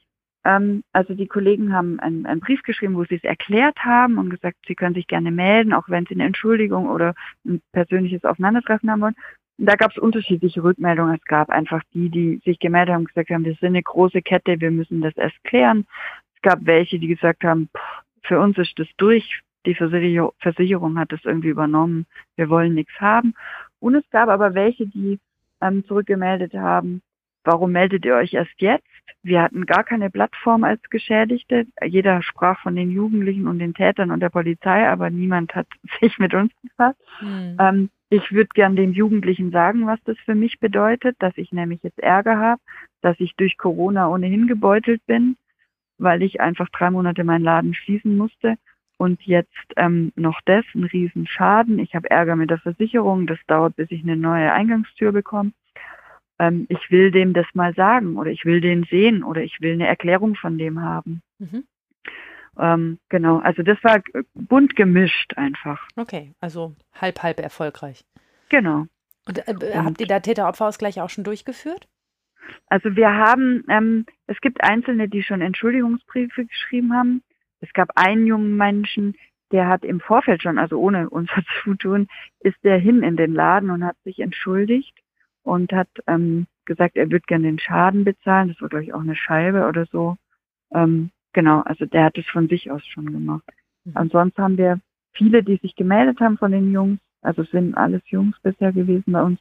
Ähm, 0.48 0.82
also 0.92 1.12
die 1.14 1.26
Kollegen 1.26 1.74
haben 1.74 2.00
einen, 2.00 2.24
einen 2.24 2.40
Brief 2.40 2.62
geschrieben, 2.62 2.96
wo 2.96 3.04
sie 3.04 3.16
es 3.16 3.24
erklärt 3.24 3.84
haben 3.84 4.16
und 4.16 4.30
gesagt, 4.30 4.56
sie 4.66 4.74
können 4.74 4.94
sich 4.94 5.06
gerne 5.06 5.30
melden, 5.30 5.74
auch 5.74 5.88
wenn 5.88 6.06
sie 6.06 6.14
eine 6.14 6.24
Entschuldigung 6.24 6.88
oder 6.88 7.14
ein 7.44 7.60
persönliches 7.72 8.24
Aufeinandertreffen 8.24 8.90
haben 8.90 9.02
wollen. 9.02 9.16
Und 9.58 9.66
da 9.66 9.74
gab 9.74 9.90
es 9.90 9.98
unterschiedliche 9.98 10.62
Rückmeldungen. 10.64 11.16
Es 11.16 11.24
gab 11.24 11.50
einfach 11.50 11.82
die, 11.92 12.08
die 12.08 12.40
sich 12.46 12.58
gemeldet 12.60 12.94
haben 12.94 13.02
und 13.02 13.08
gesagt 13.08 13.28
haben, 13.28 13.44
wir 13.44 13.54
sind 13.56 13.68
eine 13.68 13.82
große 13.82 14.22
Kette, 14.22 14.58
wir 14.58 14.70
müssen 14.70 15.02
das 15.02 15.14
erst 15.16 15.42
klären. 15.44 15.86
Es 16.34 16.40
gab 16.40 16.60
welche, 16.62 16.98
die 16.98 17.08
gesagt 17.08 17.44
haben, 17.44 17.68
pff, 17.76 18.02
für 18.22 18.40
uns 18.40 18.56
ist 18.56 18.78
das 18.78 18.88
durch, 18.96 19.42
die 19.66 19.74
Versicherung 19.74 20.98
hat 20.98 21.12
das 21.12 21.24
irgendwie 21.24 21.48
übernommen, 21.48 22.06
wir 22.36 22.48
wollen 22.48 22.74
nichts 22.74 22.98
haben. 23.00 23.34
Und 23.80 23.96
es 23.96 24.08
gab 24.10 24.30
aber 24.30 24.54
welche, 24.54 24.86
die 24.86 25.18
ähm, 25.60 25.84
zurückgemeldet 25.84 26.54
haben, 26.54 27.02
warum 27.48 27.72
meldet 27.72 28.04
ihr 28.04 28.14
euch 28.14 28.34
erst 28.34 28.60
jetzt? 28.60 28.84
Wir 29.22 29.42
hatten 29.42 29.64
gar 29.64 29.82
keine 29.82 30.10
Plattform 30.10 30.64
als 30.64 30.82
Geschädigte. 30.90 31.66
Jeder 31.84 32.22
sprach 32.22 32.60
von 32.60 32.76
den 32.76 32.90
Jugendlichen 32.90 33.48
und 33.48 33.58
den 33.58 33.72
Tätern 33.72 34.10
und 34.10 34.20
der 34.20 34.28
Polizei, 34.28 34.86
aber 34.86 35.08
niemand 35.08 35.54
hat 35.54 35.66
sich 36.00 36.18
mit 36.18 36.34
uns 36.34 36.52
befasst. 36.62 37.00
Mhm. 37.22 37.56
Ähm, 37.58 37.90
ich 38.10 38.32
würde 38.32 38.50
gern 38.54 38.76
den 38.76 38.92
Jugendlichen 38.92 39.50
sagen, 39.50 39.86
was 39.86 39.98
das 40.04 40.18
für 40.24 40.34
mich 40.34 40.60
bedeutet, 40.60 41.16
dass 41.20 41.36
ich 41.36 41.50
nämlich 41.52 41.82
jetzt 41.82 41.98
Ärger 41.98 42.38
habe, 42.38 42.60
dass 43.00 43.18
ich 43.18 43.34
durch 43.36 43.56
Corona 43.56 44.08
ohnehin 44.08 44.46
gebeutelt 44.46 45.00
bin, 45.06 45.36
weil 45.98 46.22
ich 46.22 46.40
einfach 46.40 46.68
drei 46.68 46.90
Monate 46.90 47.24
meinen 47.24 47.44
Laden 47.44 47.74
schließen 47.74 48.16
musste 48.16 48.56
und 48.98 49.22
jetzt 49.22 49.72
ähm, 49.76 50.12
noch 50.16 50.40
das, 50.44 50.64
ein 50.74 50.84
Riesenschaden. 50.84 51.78
Ich 51.78 51.94
habe 51.94 52.10
Ärger 52.10 52.36
mit 52.36 52.50
der 52.50 52.58
Versicherung, 52.58 53.26
das 53.26 53.38
dauert, 53.46 53.76
bis 53.76 53.90
ich 53.90 54.02
eine 54.02 54.16
neue 54.16 54.52
Eingangstür 54.52 55.12
bekomme 55.12 55.52
ähm, 56.38 56.66
ich 56.68 56.90
will 56.90 57.10
dem 57.10 57.32
das 57.32 57.46
mal 57.54 57.74
sagen 57.74 58.16
oder 58.16 58.30
ich 58.30 58.44
will 58.44 58.60
den 58.60 58.84
sehen 58.84 59.22
oder 59.22 59.42
ich 59.42 59.60
will 59.60 59.72
eine 59.72 59.86
Erklärung 59.86 60.34
von 60.34 60.58
dem 60.58 60.80
haben. 60.80 61.22
Mhm. 61.38 61.64
Ähm, 62.58 62.98
genau, 63.08 63.38
also 63.38 63.62
das 63.62 63.78
war 63.82 64.02
bunt 64.34 64.74
gemischt 64.76 65.34
einfach. 65.36 65.86
Okay, 65.96 66.32
also 66.40 66.74
halb, 66.94 67.22
halb 67.22 67.40
erfolgreich. 67.40 68.04
Genau. 68.48 68.86
Und 69.26 69.46
äh, 69.46 69.74
habt 69.76 70.00
ihr 70.00 70.06
da 70.06 70.20
Täter-Opfer-Ausgleich 70.20 71.00
auch 71.00 71.10
schon 71.10 71.24
durchgeführt? 71.24 71.86
Also 72.66 72.96
wir 72.96 73.14
haben, 73.14 73.64
ähm, 73.68 74.06
es 74.26 74.40
gibt 74.40 74.62
Einzelne, 74.64 75.08
die 75.08 75.22
schon 75.22 75.42
Entschuldigungsbriefe 75.42 76.46
geschrieben 76.46 76.94
haben. 76.94 77.22
Es 77.60 77.72
gab 77.74 77.90
einen 77.94 78.26
jungen 78.26 78.56
Menschen, 78.56 79.16
der 79.52 79.68
hat 79.68 79.84
im 79.84 80.00
Vorfeld 80.00 80.42
schon, 80.42 80.58
also 80.58 80.78
ohne 80.78 81.10
unser 81.10 81.42
Zutun, 81.62 82.08
ist 82.40 82.56
der 82.64 82.78
hin 82.78 83.02
in 83.02 83.16
den 83.16 83.34
Laden 83.34 83.70
und 83.70 83.84
hat 83.84 83.96
sich 84.04 84.18
entschuldigt 84.20 84.94
und 85.42 85.72
hat 85.72 85.88
ähm, 86.06 86.46
gesagt, 86.64 86.96
er 86.96 87.10
würde 87.10 87.24
gerne 87.26 87.44
den 87.44 87.58
Schaden 87.58 88.04
bezahlen. 88.04 88.48
Das 88.48 88.60
war, 88.60 88.68
glaube 88.68 88.84
ich, 88.84 88.94
auch 88.94 89.00
eine 89.00 89.16
Scheibe 89.16 89.66
oder 89.66 89.86
so. 89.86 90.16
Ähm, 90.72 91.10
genau, 91.32 91.60
also 91.62 91.86
der 91.86 92.04
hat 92.04 92.18
es 92.18 92.26
von 92.26 92.48
sich 92.48 92.70
aus 92.70 92.86
schon 92.86 93.10
gemacht. 93.10 93.44
Mhm. 93.84 93.92
Ansonsten 93.94 94.42
haben 94.42 94.58
wir 94.58 94.80
viele, 95.12 95.42
die 95.42 95.56
sich 95.56 95.74
gemeldet 95.74 96.20
haben 96.20 96.38
von 96.38 96.52
den 96.52 96.72
Jungs, 96.72 97.00
also 97.22 97.42
es 97.42 97.50
sind 97.50 97.76
alles 97.76 98.02
Jungs 98.06 98.38
bisher 98.40 98.72
gewesen 98.72 99.12
bei 99.12 99.22
uns, 99.22 99.40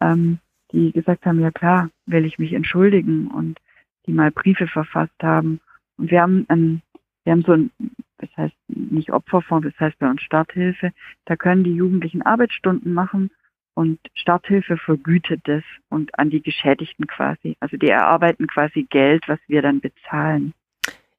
ähm, 0.00 0.38
die 0.72 0.92
gesagt 0.92 1.24
haben, 1.24 1.40
ja 1.40 1.50
klar, 1.50 1.88
will 2.06 2.24
ich 2.24 2.38
mich 2.38 2.52
entschuldigen 2.52 3.28
und 3.28 3.58
die 4.06 4.12
mal 4.12 4.30
Briefe 4.30 4.66
verfasst 4.66 5.22
haben. 5.22 5.60
Und 5.96 6.10
wir 6.10 6.20
haben, 6.20 6.46
ähm, 6.50 6.82
wir 7.24 7.32
haben 7.32 7.42
so 7.42 7.52
ein, 7.52 7.70
das 8.18 8.28
heißt 8.36 8.56
nicht 8.68 9.12
Opferfonds, 9.12 9.66
das 9.66 9.80
heißt 9.80 9.98
bei 9.98 10.10
uns 10.10 10.20
Starthilfe, 10.20 10.92
da 11.24 11.36
können 11.36 11.64
die 11.64 11.74
Jugendlichen 11.74 12.22
Arbeitsstunden 12.22 12.92
machen 12.92 13.30
und 13.74 13.98
Starthilfe 14.14 14.76
vergütet 14.76 15.40
das 15.44 15.62
und 15.88 16.16
an 16.18 16.30
die 16.30 16.40
Geschädigten 16.40 17.06
quasi. 17.06 17.56
Also 17.60 17.76
die 17.76 17.88
erarbeiten 17.88 18.46
quasi 18.46 18.86
Geld, 18.88 19.24
was 19.26 19.40
wir 19.48 19.62
dann 19.62 19.80
bezahlen. 19.80 20.54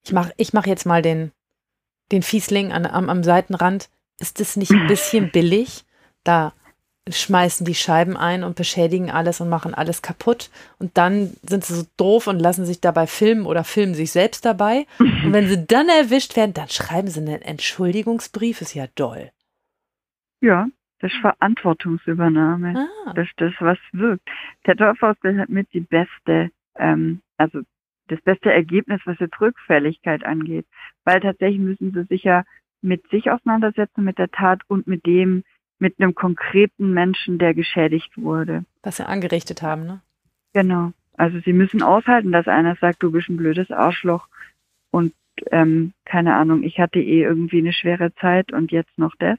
Ich 0.04 0.14
mache 0.14 0.34
ich 0.38 0.54
mach 0.54 0.66
jetzt 0.66 0.86
mal 0.86 1.02
den, 1.02 1.32
den 2.12 2.24
Fiesling 2.24 2.72
an, 2.72 2.86
am, 2.86 3.10
am 3.10 3.24
Seitenrand. 3.24 3.90
Ist 4.20 4.40
das 4.40 4.56
nicht 4.56 4.72
ein 4.72 4.88
bisschen 4.88 5.32
billig? 5.32 5.84
Da 6.24 6.54
schmeißen 7.08 7.66
die 7.66 7.76
Scheiben 7.76 8.18
ein 8.18 8.44
und 8.44 8.56
beschädigen 8.56 9.12
alles 9.12 9.42
und 9.42 9.50
machen 9.50 9.74
alles 9.74 10.02
kaputt. 10.02 10.50
Und 10.80 10.98
dann 10.98 11.36
sind 11.44 11.66
sie 11.66 11.76
so 11.76 11.84
doof 11.98 12.28
und 12.28 12.40
lassen 12.40 12.66
sich 12.66 12.82
dabei 12.82 13.06
filmen 13.06 13.46
oder 13.46 13.64
filmen 13.64 13.94
sich 13.94 14.12
selbst 14.12 14.46
dabei. 14.46 14.88
Und 15.00 15.34
wenn 15.34 15.48
sie 15.48 15.68
dann 15.68 15.90
erwischt 15.90 16.36
werden, 16.36 16.54
dann 16.54 16.70
schreiben 16.70 17.10
sie 17.10 17.20
einen 17.20 17.42
Entschuldigungsbrief. 17.42 18.62
Ist 18.62 18.74
ja 18.74 18.88
doll. 18.96 19.32
Ja, 20.42 20.68
das 21.00 21.12
ist 21.12 21.20
Verantwortungsübernahme. 21.22 22.88
Ah. 23.06 23.14
Das 23.14 23.28
ist 23.28 23.40
das, 23.40 23.54
was 23.60 23.78
wirkt. 23.92 24.28
Der 24.66 24.76
Dorfausgleich 24.76 25.38
hat 25.38 25.50
mit 25.50 25.72
die 25.74 25.82
beste, 25.82 26.52
ähm, 26.76 27.22
also 27.38 27.62
das 28.08 28.22
beste 28.22 28.52
Ergebnis, 28.52 29.02
was 29.06 29.20
jetzt 29.20 29.40
Rückfälligkeit 29.42 30.26
angeht. 30.26 30.66
Weil 31.04 31.20
tatsächlich 31.20 31.60
müssen 31.60 31.92
sie 31.92 32.04
sich 32.04 32.24
ja 32.24 32.44
mit 32.82 33.08
sich 33.10 33.32
auseinandersetzen, 33.32 34.04
mit 34.04 34.18
der 34.18 34.32
Tat 34.32 34.62
und 34.68 34.88
mit 34.88 35.06
dem, 35.06 35.44
mit 35.80 36.00
einem 36.00 36.16
konkreten 36.16 36.94
Menschen, 36.94 37.40
der 37.40 37.54
geschädigt 37.54 38.12
wurde. 38.16 38.64
Was 38.84 38.98
sie 38.98 39.08
angerichtet 39.08 39.62
haben, 39.62 39.86
ne? 39.86 40.02
Genau. 40.54 40.94
Also 41.18 41.40
sie 41.40 41.54
müssen 41.54 41.82
aushalten, 41.82 42.32
dass 42.32 42.48
einer 42.48 42.76
sagt, 42.76 43.04
du 43.04 43.12
bist 43.12 43.30
ein 43.30 43.38
blödes 43.38 43.72
Arschloch 43.72 44.28
und 44.92 45.14
ähm, 45.52 45.94
keine 46.06 46.36
Ahnung, 46.36 46.64
ich 46.64 46.80
hatte 46.80 47.00
eh 47.00 47.24
irgendwie 47.24 47.60
eine 47.60 47.74
schwere 47.74 48.14
Zeit 48.16 48.54
und 48.54 48.72
jetzt 48.72 48.98
noch 48.98 49.16
das. 49.20 49.38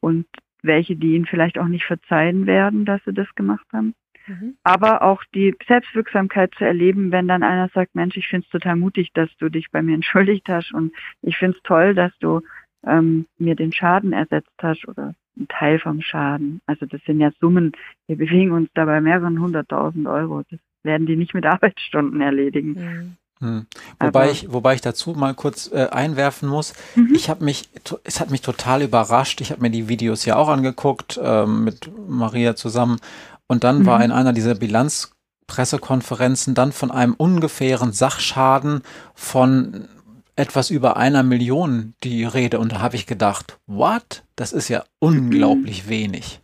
Und 0.00 0.26
welche, 0.62 0.96
die 0.96 1.14
ihnen 1.14 1.26
vielleicht 1.26 1.58
auch 1.58 1.68
nicht 1.68 1.84
verzeihen 1.84 2.46
werden, 2.46 2.84
dass 2.84 3.00
sie 3.04 3.12
das 3.12 3.32
gemacht 3.34 3.66
haben. 3.72 3.94
Mhm. 4.26 4.56
Aber 4.62 5.02
auch 5.02 5.22
die 5.34 5.54
Selbstwirksamkeit 5.66 6.54
zu 6.56 6.64
erleben, 6.64 7.10
wenn 7.10 7.28
dann 7.28 7.42
einer 7.42 7.68
sagt, 7.68 7.94
Mensch, 7.94 8.16
ich 8.16 8.28
finde 8.28 8.44
es 8.46 8.52
total 8.52 8.76
mutig, 8.76 9.12
dass 9.14 9.30
du 9.38 9.48
dich 9.48 9.70
bei 9.70 9.82
mir 9.82 9.94
entschuldigt 9.96 10.48
hast 10.48 10.72
und 10.72 10.92
ich 11.22 11.36
finde 11.36 11.56
es 11.56 11.62
toll, 11.62 11.94
dass 11.94 12.12
du 12.20 12.40
ähm, 12.86 13.26
mir 13.38 13.54
den 13.56 13.72
Schaden 13.72 14.12
ersetzt 14.12 14.54
hast 14.62 14.86
oder 14.88 15.14
einen 15.36 15.48
Teil 15.48 15.78
vom 15.78 16.00
Schaden. 16.00 16.60
Also 16.66 16.86
das 16.86 17.02
sind 17.04 17.20
ja 17.20 17.30
Summen, 17.40 17.72
wir 18.06 18.16
bewegen 18.16 18.52
uns 18.52 18.70
dabei 18.74 19.00
mehreren 19.00 19.40
hunderttausend 19.40 20.06
Euro. 20.06 20.42
Das 20.50 20.60
werden 20.82 21.06
die 21.06 21.16
nicht 21.16 21.34
mit 21.34 21.46
Arbeitsstunden 21.46 22.20
erledigen. 22.20 22.72
Mhm. 22.72 23.16
Hm. 23.40 23.66
Wobei 23.98 24.30
ich, 24.30 24.52
wobei 24.52 24.74
ich 24.74 24.82
dazu 24.82 25.12
mal 25.12 25.34
kurz 25.34 25.70
äh, 25.72 25.88
einwerfen 25.90 26.48
muss, 26.48 26.74
mhm. 26.94 27.14
ich 27.14 27.30
habe 27.30 27.44
mich, 27.44 27.70
es 28.04 28.20
hat 28.20 28.30
mich 28.30 28.42
total 28.42 28.82
überrascht. 28.82 29.40
Ich 29.40 29.50
habe 29.50 29.62
mir 29.62 29.70
die 29.70 29.88
Videos 29.88 30.26
ja 30.26 30.36
auch 30.36 30.48
angeguckt 30.48 31.18
äh, 31.22 31.46
mit 31.46 31.90
Maria 32.06 32.54
zusammen 32.54 33.00
und 33.46 33.64
dann 33.64 33.80
mhm. 33.80 33.86
war 33.86 34.04
in 34.04 34.12
einer 34.12 34.34
dieser 34.34 34.54
Bilanzpressekonferenzen 34.54 36.54
dann 36.54 36.72
von 36.72 36.90
einem 36.90 37.14
ungefähren 37.14 37.92
Sachschaden 37.92 38.82
von 39.14 39.88
etwas 40.36 40.68
über 40.70 40.98
einer 40.98 41.22
Million 41.22 41.94
die 42.04 42.24
Rede 42.24 42.58
und 42.58 42.72
da 42.72 42.80
habe 42.80 42.96
ich 42.96 43.06
gedacht, 43.06 43.58
what? 43.66 44.22
Das 44.36 44.52
ist 44.52 44.68
ja 44.68 44.84
unglaublich 44.98 45.86
mhm. 45.86 45.88
wenig. 45.88 46.40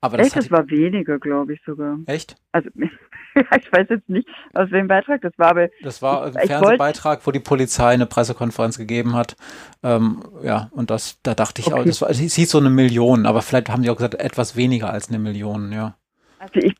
Aber 0.00 0.16
das, 0.16 0.28
Echt, 0.28 0.36
das 0.36 0.50
war 0.50 0.68
weniger, 0.70 1.18
glaube 1.18 1.54
ich 1.54 1.60
sogar. 1.66 1.98
Echt? 2.06 2.36
Also 2.52 2.70
ich 2.76 3.72
weiß 3.72 3.88
jetzt 3.90 4.08
nicht, 4.08 4.28
aus 4.54 4.70
welchem 4.70 4.86
Beitrag 4.86 5.22
das 5.22 5.32
war, 5.38 5.50
aber. 5.50 5.68
Das 5.82 6.02
war 6.02 6.24
ein 6.24 6.46
Fernsehbeitrag, 6.46 7.26
wo 7.26 7.32
die 7.32 7.40
Polizei 7.40 7.94
eine 7.94 8.06
Pressekonferenz 8.06 8.78
gegeben 8.78 9.14
hat. 9.14 9.36
Ähm, 9.82 10.22
ja, 10.42 10.68
und 10.70 10.90
das, 10.90 11.18
da 11.22 11.34
dachte 11.34 11.60
ich 11.60 11.66
okay. 11.68 11.80
auch, 11.80 11.84
das 11.84 12.00
war, 12.00 12.10
es 12.10 12.18
hieß 12.18 12.50
so 12.50 12.58
eine 12.58 12.70
Million, 12.70 13.26
aber 13.26 13.42
vielleicht 13.42 13.70
haben 13.70 13.82
die 13.82 13.90
auch 13.90 13.96
gesagt, 13.96 14.14
etwas 14.14 14.54
weniger 14.54 14.90
als 14.90 15.08
eine 15.08 15.18
Million, 15.18 15.72
ja. 15.72 15.96
Also 16.38 16.60
ich, 16.60 16.74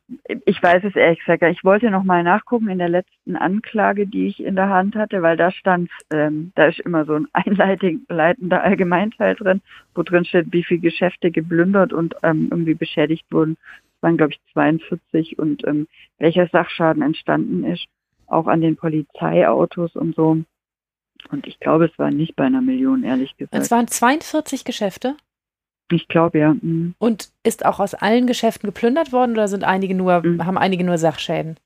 ich 0.44 0.62
weiß 0.62 0.84
es 0.84 0.94
ehrlich 0.94 1.18
gesagt. 1.20 1.42
Ich 1.42 1.64
wollte 1.64 1.90
noch 1.90 2.04
mal 2.04 2.22
nachgucken 2.22 2.68
in 2.68 2.78
der 2.78 2.88
letzten 2.88 3.36
Anklage, 3.36 4.06
die 4.06 4.26
ich 4.26 4.42
in 4.42 4.56
der 4.56 4.68
Hand 4.68 4.94
hatte, 4.94 5.22
weil 5.22 5.36
da 5.36 5.50
stand, 5.50 5.90
ähm, 6.10 6.52
da 6.54 6.66
ist 6.66 6.80
immer 6.80 7.04
so 7.04 7.14
ein 7.14 7.28
einleitender 7.32 8.62
Allgemeinteil 8.62 9.34
drin, 9.34 9.62
wo 9.94 10.02
drin 10.02 10.24
steht, 10.24 10.52
wie 10.52 10.64
viele 10.64 10.80
Geschäfte 10.80 11.30
geplündert 11.30 11.92
und 11.92 12.14
ähm, 12.22 12.48
irgendwie 12.50 12.74
beschädigt 12.74 13.26
wurden 13.30 13.56
waren, 14.00 14.16
glaube 14.16 14.32
ich, 14.32 14.40
42 14.52 15.38
und 15.38 15.66
ähm, 15.66 15.88
welcher 16.18 16.46
Sachschaden 16.48 17.02
entstanden 17.02 17.64
ist, 17.64 17.86
auch 18.26 18.46
an 18.46 18.60
den 18.60 18.76
Polizeiautos 18.76 19.96
und 19.96 20.14
so. 20.14 20.38
Und 21.30 21.46
ich 21.46 21.58
glaube, 21.58 21.86
es 21.86 21.98
war 21.98 22.10
nicht 22.10 22.36
bei 22.36 22.44
einer 22.44 22.60
Million, 22.60 23.02
ehrlich 23.02 23.36
gesagt. 23.36 23.62
Es 23.62 23.70
waren 23.70 23.88
42 23.88 24.64
Geschäfte? 24.64 25.16
Ich 25.90 26.08
glaube, 26.08 26.38
ja. 26.38 26.54
Mhm. 26.54 26.94
Und 26.98 27.30
ist 27.44 27.64
auch 27.64 27.80
aus 27.80 27.94
allen 27.94 28.26
Geschäften 28.26 28.68
geplündert 28.68 29.12
worden 29.12 29.32
oder 29.32 29.48
sind 29.48 29.64
einige 29.64 29.94
nur, 29.94 30.22
mhm. 30.22 30.44
haben 30.44 30.58
einige 30.58 30.84
nur 30.84 30.98
Sachschäden? 30.98 31.58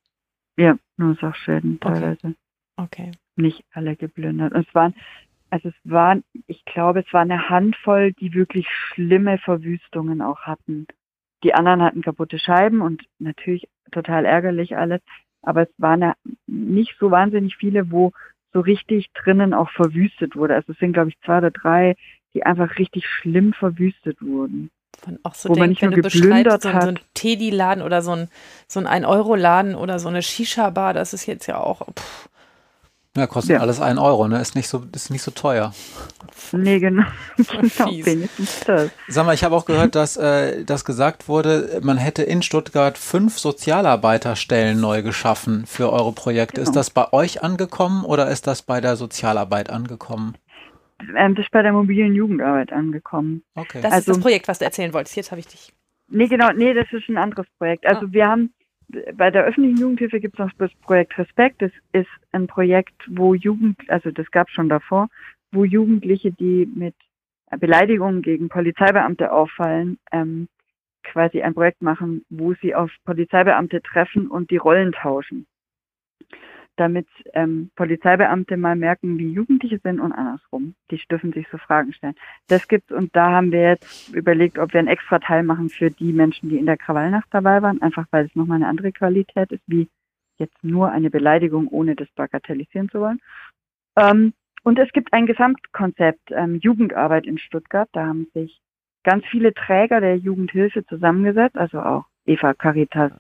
Ja, 0.57 0.77
nur 0.97 1.17
Sachschäden 1.17 1.81
teilweise. 1.81 2.35
Okay. 2.77 3.11
okay. 3.11 3.11
Nicht 3.37 3.65
alle 3.73 3.97
geplündert. 3.97 4.53
Und 4.53 4.67
es 4.69 4.75
waren, 4.75 4.95
also 5.51 5.69
es 5.69 5.75
waren, 5.85 6.23
ich 6.47 6.65
glaube, 6.65 7.01
es 7.01 7.13
war 7.13 7.23
eine 7.23 7.49
Handvoll, 7.49 8.13
die 8.13 8.35
wirklich 8.35 8.67
schlimme 8.69 9.39
Verwüstungen 9.39 10.23
auch 10.23 10.43
hatten. 10.43 10.87
Die 11.43 11.55
anderen 11.55 11.83
hatten 11.83 12.03
kaputte 12.03 12.39
Scheiben 12.39 12.81
und 12.81 13.03
natürlich 13.19 13.69
total 13.91 14.25
ärgerlich 14.25 14.77
alles. 14.77 15.01
Aber 15.43 15.63
es 15.63 15.69
waren 15.79 16.13
nicht 16.47 16.97
so 17.01 17.11
wahnsinnig 17.11 17.57
viele, 17.57 17.91
wo 17.91 18.13
so 18.53 18.61
richtig 18.61 19.11
drinnen 19.13 19.55
auch 19.55 19.71
verwüstet 19.71 20.37
wurde. 20.37 20.55
Also 20.55 20.73
es 20.73 20.79
sind, 20.79 20.93
glaube 20.93 21.09
ich, 21.09 21.19
zwei 21.21 21.39
oder 21.39 21.51
drei, 21.51 21.97
die 22.35 22.45
einfach 22.45 22.79
richtig 22.79 23.07
schlimm 23.07 23.53
verwüstet 23.53 24.21
wurden. 24.21 24.71
Von 25.03 25.19
auch 25.23 25.35
so 25.35 25.49
wo 25.49 25.55
denkt, 25.55 25.61
man 25.61 25.69
nicht 25.71 25.83
wenn 25.83 25.91
du 25.91 26.03
beschreibst, 26.03 26.63
so, 26.63 26.71
so 26.71 26.89
ein 26.89 26.99
Teddy-Laden 27.15 27.83
oder 27.83 28.03
so 28.03 28.13
ein, 28.13 28.29
so 28.69 28.81
ein 28.81 28.87
1-Euro-Laden 28.87 29.75
oder 29.75 29.99
so 29.99 30.09
eine 30.09 30.23
Shisha-Bar, 30.23 30.95
das 30.95 31.13
ist 31.13 31.27
jetzt 31.27 31.47
ja 31.47 31.59
auch, 31.59 31.87
pff, 31.87 32.29
ja, 33.15 33.27
kostet 33.27 33.57
ja. 33.57 33.61
alles 33.61 33.79
ein 33.79 33.99
Euro, 33.99 34.27
ne? 34.27 34.41
Ist 34.41 34.55
nicht 34.55 34.69
so, 34.69 34.85
ist 34.93 35.11
nicht 35.11 35.21
so 35.21 35.31
teuer. 35.33 35.75
Nee, 36.53 36.79
genau. 36.79 37.05
genau 37.37 37.91
wenigstens 37.91 38.61
das. 38.61 38.91
Sag 39.07 39.27
mal, 39.27 39.35
ich 39.35 39.45
habe 39.45 39.55
auch 39.55 39.67
gehört, 39.67 39.95
dass, 39.95 40.17
äh, 40.17 40.65
dass 40.65 40.87
gesagt 40.87 41.29
wurde, 41.29 41.81
man 41.83 41.99
hätte 41.99 42.23
in 42.23 42.41
Stuttgart 42.41 42.97
fünf 42.97 43.39
Sozialarbeiterstellen 43.39 44.81
neu 44.81 45.03
geschaffen 45.03 45.67
für 45.67 45.93
eure 45.93 46.13
Projekte. 46.13 46.63
Genau. 46.63 46.71
Ist 46.71 46.75
das 46.75 46.89
bei 46.89 47.13
euch 47.13 47.43
angekommen 47.43 48.07
oder 48.07 48.31
ist 48.31 48.47
das 48.47 48.63
bei 48.63 48.81
der 48.81 48.97
Sozialarbeit 48.97 49.69
angekommen? 49.69 50.35
Ähm, 51.17 51.35
das 51.35 51.47
ist 51.47 51.51
bei 51.51 51.63
der 51.63 51.73
mobilen 51.73 52.15
Jugendarbeit 52.15 52.73
angekommen. 52.73 53.43
Okay. 53.55 53.81
Das 53.83 53.93
also, 53.93 54.13
ist 54.13 54.17
das 54.17 54.21
Projekt, 54.21 54.49
was 54.49 54.59
du 54.59 54.65
erzählen 54.65 54.93
wolltest. 54.93 55.17
Jetzt 55.17 55.31
habe 55.31 55.41
ich 55.41 55.47
dich. 55.47 55.73
Nee, 56.09 56.29
genau, 56.29 56.53
nee, 56.53 56.75
das 56.75 56.93
ist 56.93 57.09
ein 57.09 57.17
anderes 57.17 57.47
Projekt. 57.59 57.87
Also 57.87 58.07
ah. 58.07 58.13
wir 58.13 58.29
haben 58.29 58.53
bei 59.15 59.31
der 59.31 59.45
öffentlichen 59.45 59.79
Jugendhilfe 59.79 60.21
gibt 60.21 60.35
es 60.35 60.39
noch 60.39 60.53
das 60.59 60.71
Projekt 60.83 61.17
Respekt. 61.17 61.63
Das 61.63 61.73
ist 61.93 62.11
ein 62.33 62.47
Projekt, 62.47 62.95
wo 63.09 63.35
Jugend, 63.35 63.79
also 63.89 64.11
das 64.11 64.31
gab 64.31 64.49
es 64.49 64.55
schon 64.55 64.69
davor, 64.69 65.09
wo 65.51 65.65
Jugendliche, 65.65 66.31
die 66.33 66.69
mit 66.75 66.95
Beleidigungen 67.59 68.23
gegen 68.23 68.49
Polizeibeamte 68.49 69.33
auffallen, 69.33 69.99
ähm, 70.11 70.49
quasi 71.03 71.43
ein 71.43 71.55
Projekt 71.55 71.83
machen, 71.83 72.25
wo 72.29 72.55
sie 72.55 72.75
auf 72.75 72.91
Polizeibeamte 73.05 73.83
treffen 73.83 74.29
und 74.29 74.51
die 74.51 74.57
Rollen 74.57 74.93
tauschen 74.93 75.47
damit 76.77 77.07
ähm, 77.35 77.71
Polizeibeamte 77.77 78.57
mal 78.57 78.77
merken, 78.77 79.19
wie 79.19 79.33
Jugendliche 79.33 79.79
sind 79.83 80.01
und 80.01 80.13
andersrum. 80.13 80.75
Die 80.91 81.01
dürfen 81.11 81.33
sich 81.33 81.47
so 81.51 81.59
Fragen 81.59 81.93
stellen. 81.93 82.15
Das 82.49 82.69
gibt's 82.69 82.93
und 82.93 83.15
da 83.15 83.31
haben 83.31 83.53
wir 83.53 83.63
jetzt 83.63 84.15
überlegt, 84.15 84.59
ob 84.59 84.73
wir 84.73 84.81
einen 84.81 84.89
extra 84.89 85.19
Teil 85.19 85.43
machen 85.43 85.69
für 85.69 85.91
die 85.91 86.13
Menschen, 86.13 86.49
die 86.49 86.59
in 86.59 86.67
der 86.67 86.77
Krawallnacht 86.77 87.29
dabei 87.31 87.63
waren, 87.63 87.83
einfach 87.83 88.07
weil 88.11 88.27
es 88.27 88.35
nochmal 88.35 88.57
eine 88.57 88.69
andere 88.69 88.93
Qualität 88.93 89.53
ist, 89.53 89.63
wie 89.67 89.89
jetzt 90.39 90.63
nur 90.63 90.91
eine 90.91 91.11
Beleidigung, 91.11 91.69
ohne 91.69 91.95
das 91.95 92.09
bagatellisieren 92.15 92.89
zu 92.89 93.01
wollen. 93.01 93.21
Ähm, 93.97 94.33
und 94.65 94.79
es 94.79 94.93
gibt 94.93 95.13
ein 95.13 95.27
Gesamtkonzept 95.27 96.31
ähm, 96.31 96.57
Jugendarbeit 96.57 97.27
in 97.27 97.39
Stuttgart. 97.39 97.89
Da 97.93 98.07
haben 98.07 98.29
sich 98.33 98.61
ganz 99.05 99.25
viele 99.27 99.53
Träger 99.55 100.01
der 100.01 100.17
Jugendhilfe 100.17 100.87
zusammengesetzt, 100.87 101.57
also 101.57 101.81
auch 101.81 102.05
Eva 102.25 102.55
Caritas 102.55 103.13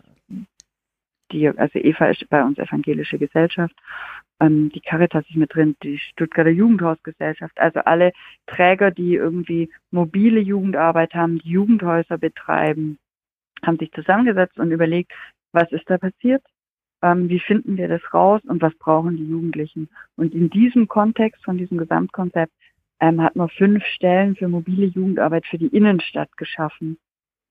die, 1.32 1.48
also 1.48 1.78
Eva 1.78 2.06
ist 2.06 2.28
bei 2.28 2.42
uns 2.42 2.58
evangelische 2.58 3.18
Gesellschaft, 3.18 3.74
ähm, 4.40 4.70
die 4.70 4.80
Caritas 4.80 5.24
ist 5.28 5.36
mit 5.36 5.54
drin, 5.54 5.76
die 5.82 5.98
Stuttgarter 5.98 6.50
Jugendhausgesellschaft, 6.50 7.58
also 7.58 7.80
alle 7.80 8.12
Träger, 8.46 8.90
die 8.90 9.14
irgendwie 9.14 9.70
mobile 9.90 10.40
Jugendarbeit 10.40 11.14
haben, 11.14 11.38
die 11.38 11.50
Jugendhäuser 11.50 12.18
betreiben, 12.18 12.98
haben 13.64 13.78
sich 13.78 13.92
zusammengesetzt 13.92 14.58
und 14.58 14.72
überlegt, 14.72 15.12
was 15.52 15.70
ist 15.70 15.88
da 15.88 15.98
passiert, 15.98 16.42
ähm, 17.02 17.28
wie 17.28 17.40
finden 17.40 17.76
wir 17.76 17.88
das 17.88 18.02
raus 18.12 18.40
und 18.46 18.62
was 18.62 18.74
brauchen 18.78 19.16
die 19.16 19.28
Jugendlichen. 19.28 19.88
Und 20.16 20.34
in 20.34 20.50
diesem 20.50 20.88
Kontext 20.88 21.44
von 21.44 21.58
diesem 21.58 21.78
Gesamtkonzept 21.78 22.52
ähm, 23.00 23.20
hat 23.22 23.36
man 23.36 23.48
fünf 23.48 23.84
Stellen 23.84 24.36
für 24.36 24.48
mobile 24.48 24.86
Jugendarbeit 24.86 25.46
für 25.46 25.58
die 25.58 25.68
Innenstadt 25.68 26.36
geschaffen, 26.36 26.98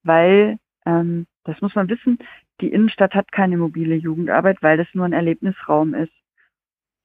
weil, 0.03 0.57
ähm, 0.85 1.27
das 1.43 1.59
muss 1.61 1.75
man 1.75 1.89
wissen, 1.89 2.19
die 2.61 2.71
Innenstadt 2.71 3.13
hat 3.13 3.31
keine 3.31 3.57
mobile 3.57 3.95
Jugendarbeit, 3.95 4.61
weil 4.61 4.77
das 4.77 4.87
nur 4.93 5.05
ein 5.05 5.13
Erlebnisraum 5.13 5.93
ist. 5.93 6.13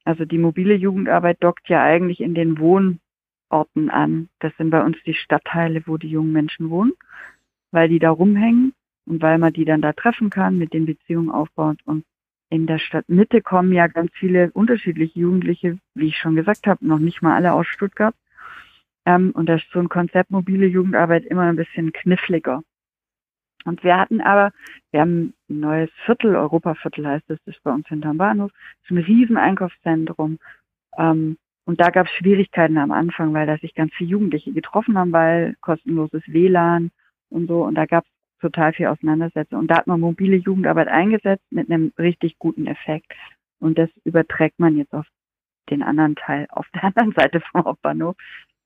Also 0.04 0.24
die 0.24 0.38
mobile 0.38 0.74
Jugendarbeit 0.74 1.42
dockt 1.42 1.68
ja 1.68 1.82
eigentlich 1.82 2.20
in 2.20 2.34
den 2.34 2.58
Wohnorten 2.58 3.90
an. 3.90 4.28
Das 4.38 4.56
sind 4.56 4.70
bei 4.70 4.82
uns 4.82 4.96
die 5.04 5.14
Stadtteile, 5.14 5.82
wo 5.86 5.96
die 5.96 6.10
jungen 6.10 6.32
Menschen 6.32 6.70
wohnen, 6.70 6.92
weil 7.72 7.88
die 7.88 7.98
da 7.98 8.10
rumhängen 8.10 8.72
und 9.06 9.22
weil 9.22 9.38
man 9.38 9.52
die 9.52 9.64
dann 9.64 9.82
da 9.82 9.92
treffen 9.92 10.30
kann, 10.30 10.58
mit 10.58 10.72
den 10.72 10.86
Beziehungen 10.86 11.30
aufbaut. 11.30 11.78
Und 11.84 12.04
in 12.50 12.66
der 12.66 12.78
Stadtmitte 12.78 13.42
kommen 13.42 13.72
ja 13.72 13.88
ganz 13.88 14.12
viele 14.14 14.52
unterschiedliche 14.52 15.18
Jugendliche, 15.18 15.78
wie 15.94 16.08
ich 16.08 16.18
schon 16.18 16.36
gesagt 16.36 16.66
habe, 16.66 16.86
noch 16.86 17.00
nicht 17.00 17.22
mal 17.22 17.34
alle 17.34 17.52
aus 17.52 17.66
Stuttgart. 17.66 18.14
Ähm, 19.04 19.32
und 19.32 19.48
da 19.48 19.56
ist 19.56 19.66
so 19.72 19.80
ein 19.80 19.88
Konzept 19.88 20.30
mobile 20.30 20.66
Jugendarbeit 20.66 21.24
immer 21.24 21.42
ein 21.42 21.56
bisschen 21.56 21.92
kniffliger. 21.92 22.62
Und 23.66 23.82
wir 23.84 23.98
hatten 23.98 24.20
aber, 24.20 24.52
wir 24.92 25.00
haben 25.00 25.34
ein 25.50 25.60
neues 25.60 25.90
Viertel, 26.04 26.36
Europaviertel 26.36 27.06
heißt 27.06 27.28
es, 27.30 27.38
das 27.44 27.54
ist 27.54 27.62
bei 27.62 27.72
uns 27.72 27.86
hinterm 27.88 28.16
Bahnhof, 28.16 28.52
ist 28.82 28.90
ein 28.90 28.98
riesen 28.98 29.36
Einkaufszentrum. 29.36 30.38
Ähm, 30.96 31.36
und 31.64 31.80
da 31.80 31.90
gab 31.90 32.06
es 32.06 32.12
Schwierigkeiten 32.12 32.78
am 32.78 32.92
Anfang, 32.92 33.34
weil 33.34 33.46
da 33.46 33.58
sich 33.58 33.74
ganz 33.74 33.92
viele 33.94 34.10
Jugendliche 34.10 34.52
getroffen 34.52 34.96
haben, 34.96 35.12
weil 35.12 35.56
kostenloses 35.60 36.22
WLAN 36.26 36.92
und 37.28 37.48
so. 37.48 37.64
Und 37.64 37.74
da 37.74 37.86
gab 37.86 38.04
es 38.04 38.10
total 38.40 38.72
viel 38.72 38.86
Auseinandersetzung. 38.86 39.58
Und 39.58 39.66
da 39.68 39.78
hat 39.78 39.88
man 39.88 39.98
mobile 40.00 40.36
Jugendarbeit 40.36 40.86
eingesetzt 40.86 41.44
mit 41.50 41.68
einem 41.68 41.92
richtig 41.98 42.38
guten 42.38 42.68
Effekt. 42.68 43.12
Und 43.58 43.78
das 43.78 43.90
überträgt 44.04 44.60
man 44.60 44.76
jetzt 44.76 44.94
auf 44.94 45.06
den 45.70 45.82
anderen 45.82 46.14
Teil, 46.14 46.46
auf 46.50 46.66
der 46.72 46.84
anderen 46.96 47.12
Seite 47.12 47.40
vom 47.40 47.64
Hauptbahnhof. 47.64 48.16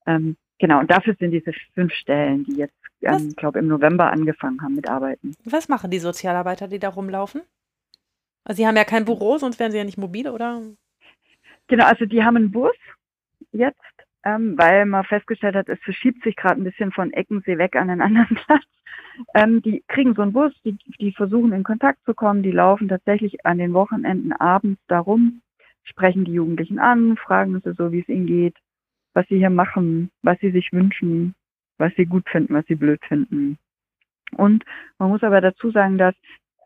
Ähm, 0.07 0.37
genau, 0.59 0.81
und 0.81 0.91
dafür 0.91 1.15
sind 1.19 1.31
diese 1.31 1.53
fünf 1.75 1.93
Stellen, 1.95 2.45
die 2.45 2.57
jetzt, 2.57 2.75
ähm, 3.03 3.35
glaube 3.37 3.59
im 3.59 3.69
November 3.69 4.11
angefangen 4.11 4.63
haben 4.63 4.75
mit 4.75 4.89
Arbeiten. 4.89 5.35
Was 5.45 5.69
machen 5.69 5.91
die 5.91 5.99
Sozialarbeiter, 5.99 6.69
die 6.69 6.79
da 6.79 6.89
rumlaufen? 6.89 7.43
Also 8.45 8.63
sie 8.63 8.67
haben 8.67 8.77
ja 8.77 8.85
kein 8.85 9.05
Büro, 9.05 9.39
sonst 9.39 9.59
wären 9.59 9.73
sie 9.73 9.79
ja 9.79 9.85
nicht 9.85 9.99
mobil, 9.99 10.29
oder? 10.29 10.61
Genau, 11.69 11.85
also 11.87 12.05
die 12.05 12.25
haben 12.25 12.37
einen 12.37 12.51
Bus 12.51 12.77
jetzt, 13.53 13.79
ähm, 14.25 14.57
weil 14.59 14.87
man 14.87 15.05
festgestellt 15.05 15.55
hat, 15.55 15.69
es 15.69 15.79
verschiebt 15.81 16.23
sich 16.25 16.37
gerade 16.37 16.61
ein 16.61 16.65
bisschen 16.65 16.93
von 16.93 17.13
Eckensee 17.13 17.59
weg 17.59 17.77
an 17.77 17.91
einen 17.91 18.01
anderen 18.03 18.37
Platz. 18.37 18.65
Ähm, 19.35 19.63
die 19.63 19.85
kriegen 19.89 20.15
so 20.15 20.23
einen 20.23 20.33
Bus, 20.33 20.53
die, 20.65 20.77
die 20.99 21.13
versuchen 21.13 21.53
in 21.53 21.63
Kontakt 21.63 22.03
zu 22.05 22.15
kommen, 22.15 22.43
die 22.43 22.53
laufen 22.53 22.89
tatsächlich 22.89 23.45
an 23.45 23.59
den 23.59 23.75
Wochenenden 23.75 24.33
abends 24.33 24.81
darum, 24.89 25.43
sprechen 25.85 26.25
die 26.25 26.33
Jugendlichen 26.33 26.79
an, 26.79 27.17
fragen 27.17 27.61
sie 27.65 27.75
so, 27.75 27.93
wie 27.93 28.01
es 28.01 28.09
ihnen 28.09 28.27
geht, 28.27 28.57
was 29.13 29.27
sie 29.29 29.39
hier 29.39 29.51
machen, 29.51 30.11
was 30.23 30.39
sie 30.41 30.51
sich 30.51 30.73
wünschen, 30.73 31.35
was 31.81 31.93
sie 31.97 32.07
gut 32.07 32.29
finden, 32.29 32.55
was 32.55 32.67
sie 32.67 32.77
blöd 32.77 33.01
finden. 33.05 33.59
Und 34.37 34.65
man 34.99 35.09
muss 35.09 35.23
aber 35.23 35.41
dazu 35.41 35.71
sagen, 35.71 35.99
dass 35.99 36.15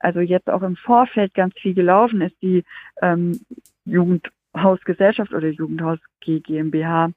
also 0.00 0.20
jetzt 0.20 0.50
auch 0.50 0.62
im 0.62 0.76
Vorfeld 0.76 1.32
ganz 1.32 1.54
viel 1.58 1.72
gelaufen 1.72 2.20
ist. 2.20 2.36
Die 2.42 2.64
ähm, 3.00 3.40
Jugendhausgesellschaft 3.86 5.32
oder 5.32 5.48
Jugendhaus 5.48 5.98
GmbH, 6.20 7.10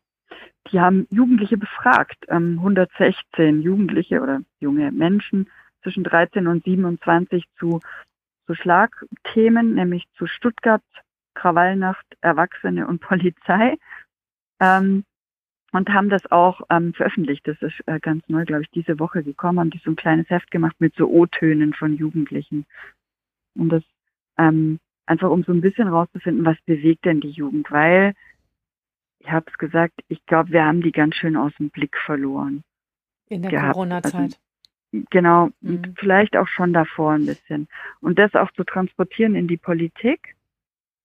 die 0.72 0.80
haben 0.80 1.06
Jugendliche 1.10 1.58
befragt, 1.58 2.18
ähm, 2.30 2.56
116 2.60 3.62
Jugendliche 3.62 4.22
oder 4.22 4.42
junge 4.62 4.92
Menschen 4.92 5.50
zwischen 5.84 6.04
13 6.04 6.48
und 6.48 6.64
27 6.64 7.46
zu, 7.60 7.82
zu 8.46 8.56
Schlagthemen, 8.56 9.76
nämlich 9.76 10.06
zu 10.18 10.26
Stuttgart, 10.26 10.84
Krawallnacht, 11.34 12.06
Erwachsene 12.22 12.88
und 12.88 13.00
Polizei. 13.02 13.78
Ähm, 14.60 15.04
und 15.78 15.90
haben 15.90 16.10
das 16.10 16.30
auch 16.32 16.62
ähm, 16.72 16.94
veröffentlicht. 16.94 17.48
Das 17.48 17.62
ist 17.62 17.76
äh, 17.86 18.00
ganz 18.00 18.28
neu, 18.28 18.46
glaube 18.46 18.64
ich, 18.64 18.72
diese 18.72 19.00
Woche 19.00 19.24
gekommen, 19.24 19.60
haben 19.60 19.70
die 19.70 19.82
so 19.84 19.92
ein 19.92 19.96
kleines 19.96 20.28
Heft 20.30 20.50
gemacht 20.50 20.76
mit 20.80 20.96
so 20.96 21.08
O-Tönen 21.08 21.74
von 21.74 21.96
Jugendlichen. 21.96 22.66
Und 23.56 23.70
das 23.70 23.84
ähm, 24.40 24.80
einfach 25.06 25.30
um 25.30 25.44
so 25.44 25.52
ein 25.52 25.62
bisschen 25.62 25.88
rauszufinden, 25.88 26.46
was 26.46 26.58
bewegt 26.66 27.06
denn 27.06 27.22
die 27.22 27.30
Jugend, 27.30 27.72
weil 27.72 28.14
ich 29.20 29.32
habe 29.32 29.46
es 29.52 29.58
gesagt, 29.60 29.94
ich 30.08 30.26
glaube, 30.26 30.52
wir 30.52 30.66
haben 30.66 30.82
die 30.82 30.92
ganz 30.92 31.16
schön 31.16 31.38
aus 31.38 31.54
dem 31.60 31.70
Blick 31.70 31.96
verloren. 32.06 32.64
In 33.30 33.44
der 33.44 33.72
Corona-Zeit. 33.72 34.14
Also, 34.14 35.06
genau, 35.12 35.50
mhm. 35.62 35.70
und 35.70 36.00
vielleicht 36.00 36.36
auch 36.38 36.48
schon 36.48 36.74
davor 36.74 37.14
ein 37.14 37.26
bisschen. 37.28 37.68
Und 38.02 38.18
das 38.18 38.34
auch 38.34 38.52
zu 38.54 38.64
transportieren 38.64 39.36
in 39.36 39.48
die 39.48 39.58
Politik. 39.58 40.36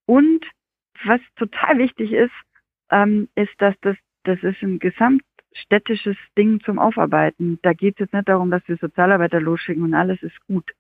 Und 0.07 0.47
was 1.05 1.21
total 1.37 1.77
wichtig 1.79 2.13
ist, 2.13 2.33
ähm, 2.91 3.29
ist, 3.35 3.53
dass 3.59 3.75
das 3.83 3.97
das 4.25 4.43
ist 4.43 4.63
ein 4.63 4.79
gesamtstädtisches 4.79 6.17
Ding 6.37 6.61
zum 6.61 6.79
Aufarbeiten. 6.79 7.59
Da 7.63 7.73
geht 7.73 7.95
es 7.95 8.01
jetzt 8.01 8.15
nicht 8.15 8.29
darum, 8.29 8.51
dass 8.51 8.67
wir 8.67 8.77
Sozialarbeiter 8.77 9.41
losschicken 9.41 9.83
und 9.83 9.95
alles 9.95 10.23
ist 10.23 10.39
gut, 10.47 10.71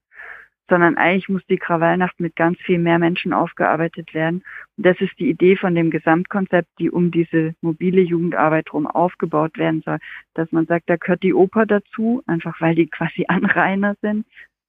sondern 0.69 0.97
eigentlich 0.97 1.29
muss 1.29 1.45
die 1.47 1.59
Krawallnacht 1.59 2.19
mit 2.21 2.37
ganz 2.37 2.59
viel 2.61 2.79
mehr 2.79 2.99
Menschen 2.99 3.33
aufgearbeitet 3.33 4.15
werden. 4.15 4.43
Und 4.77 4.87
das 4.87 5.01
ist 5.01 5.19
die 5.19 5.29
Idee 5.29 5.57
von 5.57 5.75
dem 5.75 5.91
Gesamtkonzept, 5.91 6.69
die 6.79 6.91
um 6.91 7.11
diese 7.11 7.55
mobile 7.61 8.01
Jugendarbeit 8.01 8.67
herum 8.69 8.87
aufgebaut 8.87 9.59
werden 9.59 9.83
soll, 9.85 9.99
dass 10.35 10.51
man 10.53 10.67
sagt, 10.67 10.89
da 10.89 10.97
gehört 10.97 11.23
die 11.23 11.35
Oper 11.35 11.67
dazu, 11.67 12.23
einfach 12.27 12.61
weil 12.61 12.75
die 12.75 12.87
quasi 12.91 13.27
Anrainer 13.29 13.97
sind. 14.01 14.27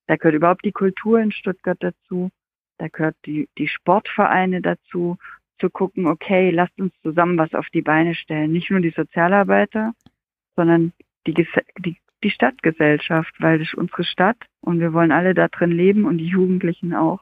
Da 0.07 0.17
gehört 0.17 0.35
überhaupt 0.35 0.65
die 0.65 0.71
Kultur 0.71 1.19
in 1.19 1.31
Stuttgart 1.31 1.77
dazu. 1.79 2.29
Da 2.79 2.87
gehört 2.87 3.15
die, 3.25 3.47
die 3.57 3.67
Sportvereine 3.67 4.61
dazu 4.61 5.17
zu 5.59 5.69
gucken, 5.69 6.07
okay, 6.07 6.49
lasst 6.49 6.79
uns 6.79 6.93
zusammen 7.01 7.37
was 7.37 7.53
auf 7.53 7.67
die 7.73 7.81
Beine 7.81 8.15
stellen. 8.15 8.51
Nicht 8.51 8.69
nur 8.69 8.79
die 8.79 8.93
Sozialarbeiter, 8.95 9.93
sondern 10.55 10.93
die, 11.25 11.33
die, 11.33 11.97
die 12.23 12.29
Stadtgesellschaft, 12.29 13.33
weil 13.39 13.59
das 13.59 13.69
ist 13.69 13.75
unsere 13.75 14.03
Stadt 14.03 14.37
und 14.61 14.79
wir 14.79 14.93
wollen 14.93 15.11
alle 15.11 15.33
da 15.33 15.47
drin 15.47 15.71
leben 15.71 16.05
und 16.05 16.17
die 16.17 16.27
Jugendlichen 16.27 16.93
auch. 16.93 17.21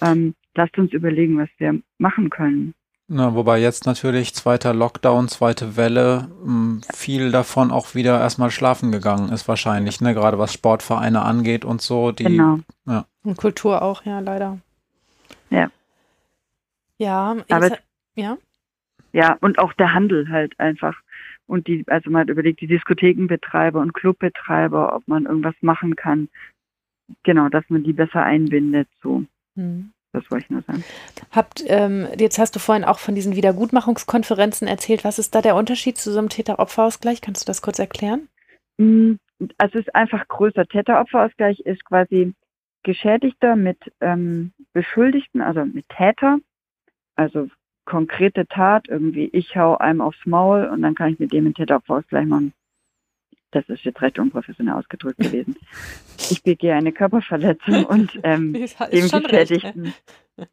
Ähm, 0.00 0.34
lasst 0.54 0.78
uns 0.78 0.92
überlegen, 0.92 1.38
was 1.38 1.48
wir 1.58 1.80
machen 1.98 2.30
können. 2.30 2.74
Na, 3.08 3.34
wobei 3.34 3.58
jetzt 3.58 3.84
natürlich 3.84 4.32
zweiter 4.32 4.72
Lockdown, 4.72 5.28
zweite 5.28 5.76
Welle, 5.76 6.30
hm, 6.42 6.80
viel 6.94 7.30
davon 7.30 7.70
auch 7.70 7.94
wieder 7.94 8.18
erstmal 8.18 8.50
schlafen 8.50 8.90
gegangen 8.90 9.30
ist 9.32 9.48
wahrscheinlich, 9.48 10.00
ne? 10.00 10.14
Gerade 10.14 10.38
was 10.38 10.52
Sportvereine 10.52 11.20
angeht 11.22 11.64
und 11.64 11.82
so. 11.82 12.12
Die, 12.12 12.24
genau. 12.24 12.60
Ja. 12.86 13.04
Und 13.22 13.36
Kultur 13.36 13.82
auch, 13.82 14.04
ja, 14.06 14.20
leider. 14.20 14.58
Ja. 15.50 15.70
Ja, 17.02 17.36
aber 17.50 17.78
ja. 18.14 18.38
Ja, 19.12 19.36
und 19.40 19.58
auch 19.58 19.72
der 19.74 19.92
Handel 19.92 20.28
halt 20.28 20.58
einfach. 20.58 20.96
Und 21.46 21.66
die, 21.66 21.84
also 21.88 22.10
man 22.10 22.22
hat 22.22 22.30
überlegt, 22.30 22.60
die 22.60 22.66
Diskothekenbetreiber 22.66 23.80
und 23.80 23.92
Clubbetreiber, 23.92 24.94
ob 24.94 25.06
man 25.08 25.26
irgendwas 25.26 25.56
machen 25.60 25.96
kann. 25.96 26.28
Genau, 27.24 27.48
dass 27.48 27.64
man 27.68 27.82
die 27.82 27.92
besser 27.92 28.22
einbindet, 28.22 28.88
so. 29.02 29.24
Hm. 29.56 29.92
Das 30.12 30.30
wollte 30.30 30.44
ich 30.44 30.50
nur 30.50 30.62
sagen. 30.62 30.84
Habt, 31.30 31.64
ähm, 31.66 32.06
jetzt 32.18 32.38
hast 32.38 32.54
du 32.54 32.60
vorhin 32.60 32.84
auch 32.84 32.98
von 32.98 33.14
diesen 33.14 33.34
Wiedergutmachungskonferenzen 33.34 34.68
erzählt. 34.68 35.04
Was 35.04 35.18
ist 35.18 35.34
da 35.34 35.40
der 35.40 35.56
Unterschied 35.56 35.96
zu 35.96 36.12
so 36.12 36.18
einem 36.18 36.28
Täter-Opfer-Ausgleich? 36.28 37.20
Kannst 37.22 37.42
du 37.42 37.46
das 37.46 37.62
kurz 37.62 37.78
erklären? 37.78 38.28
Hm, 38.78 39.18
also 39.58 39.78
es 39.78 39.86
ist 39.86 39.94
einfach 39.94 40.28
größer. 40.28 40.66
Täter-Opfer-Ausgleich 40.66 41.60
ist 41.60 41.84
quasi 41.84 42.34
Geschädigter 42.82 43.56
mit 43.56 43.78
ähm, 44.00 44.52
Beschuldigten, 44.72 45.40
also 45.40 45.64
mit 45.64 45.88
Täter 45.88 46.38
also 47.16 47.48
konkrete 47.84 48.46
Tat, 48.46 48.88
irgendwie 48.88 49.28
ich 49.32 49.56
hau 49.56 49.76
einem 49.76 50.00
aufs 50.00 50.24
Maul 50.24 50.66
und 50.66 50.82
dann 50.82 50.94
kann 50.94 51.12
ich 51.12 51.18
mit 51.18 51.32
dem 51.32 51.46
einen 51.46 51.54
Täterausgleich 51.54 52.26
machen. 52.26 52.52
Das 53.50 53.68
ist 53.68 53.84
jetzt 53.84 54.00
recht 54.00 54.18
unprofessionell 54.18 54.74
ausgedrückt 54.74 55.18
gewesen. 55.18 55.56
Ich 56.30 56.42
begehe 56.44 56.74
eine 56.74 56.92
Körperverletzung 56.92 57.84
und 57.84 58.18
ähm, 58.22 58.52
dem 58.92 59.08
Geschädigten. 59.10 59.82
Ne? 59.82 59.92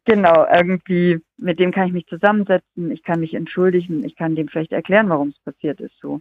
Genau, 0.04 0.44
irgendwie, 0.52 1.20
mit 1.38 1.58
dem 1.58 1.70
kann 1.70 1.86
ich 1.86 1.92
mich 1.92 2.06
zusammensetzen, 2.06 2.90
ich 2.90 3.02
kann 3.02 3.20
mich 3.20 3.34
entschuldigen, 3.34 4.04
ich 4.04 4.16
kann 4.16 4.34
dem 4.34 4.48
vielleicht 4.48 4.72
erklären, 4.72 5.08
warum 5.08 5.28
es 5.28 5.38
passiert 5.38 5.80
ist 5.80 5.94
so. 6.00 6.20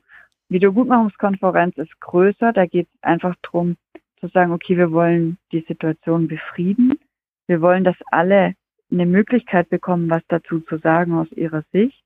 Wiedergutmachungskonferenz 0.49 1.77
ist 1.77 1.99
größer, 1.99 2.53
da 2.53 2.65
geht 2.67 2.87
es 2.93 3.03
einfach 3.03 3.35
darum 3.41 3.75
zu 4.19 4.27
sagen, 4.27 4.51
okay, 4.51 4.77
wir 4.77 4.91
wollen 4.91 5.37
die 5.51 5.65
Situation 5.67 6.27
befrieden. 6.27 6.99
Wir 7.47 7.61
wollen, 7.61 7.83
dass 7.83 7.95
alle 8.11 8.53
eine 8.91 9.05
Möglichkeit 9.05 9.69
bekommen, 9.69 10.09
was 10.09 10.23
dazu 10.27 10.61
zu 10.61 10.77
sagen 10.77 11.13
aus 11.13 11.31
ihrer 11.31 11.63
Sicht. 11.71 12.03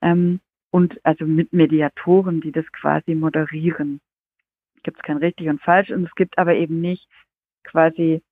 Ähm, 0.00 0.40
und 0.70 0.98
also 1.04 1.24
mit 1.24 1.52
Mediatoren, 1.52 2.40
die 2.40 2.50
das 2.50 2.70
quasi 2.72 3.14
moderieren. 3.14 4.00
Gibt 4.82 4.98
es 4.98 5.02
kein 5.02 5.18
richtig 5.18 5.48
und 5.48 5.62
falsch 5.62 5.90
und 5.90 6.04
es 6.04 6.14
gibt 6.14 6.36
aber 6.36 6.54
eben 6.54 6.80
nicht 6.80 7.08
quasi 7.62 8.22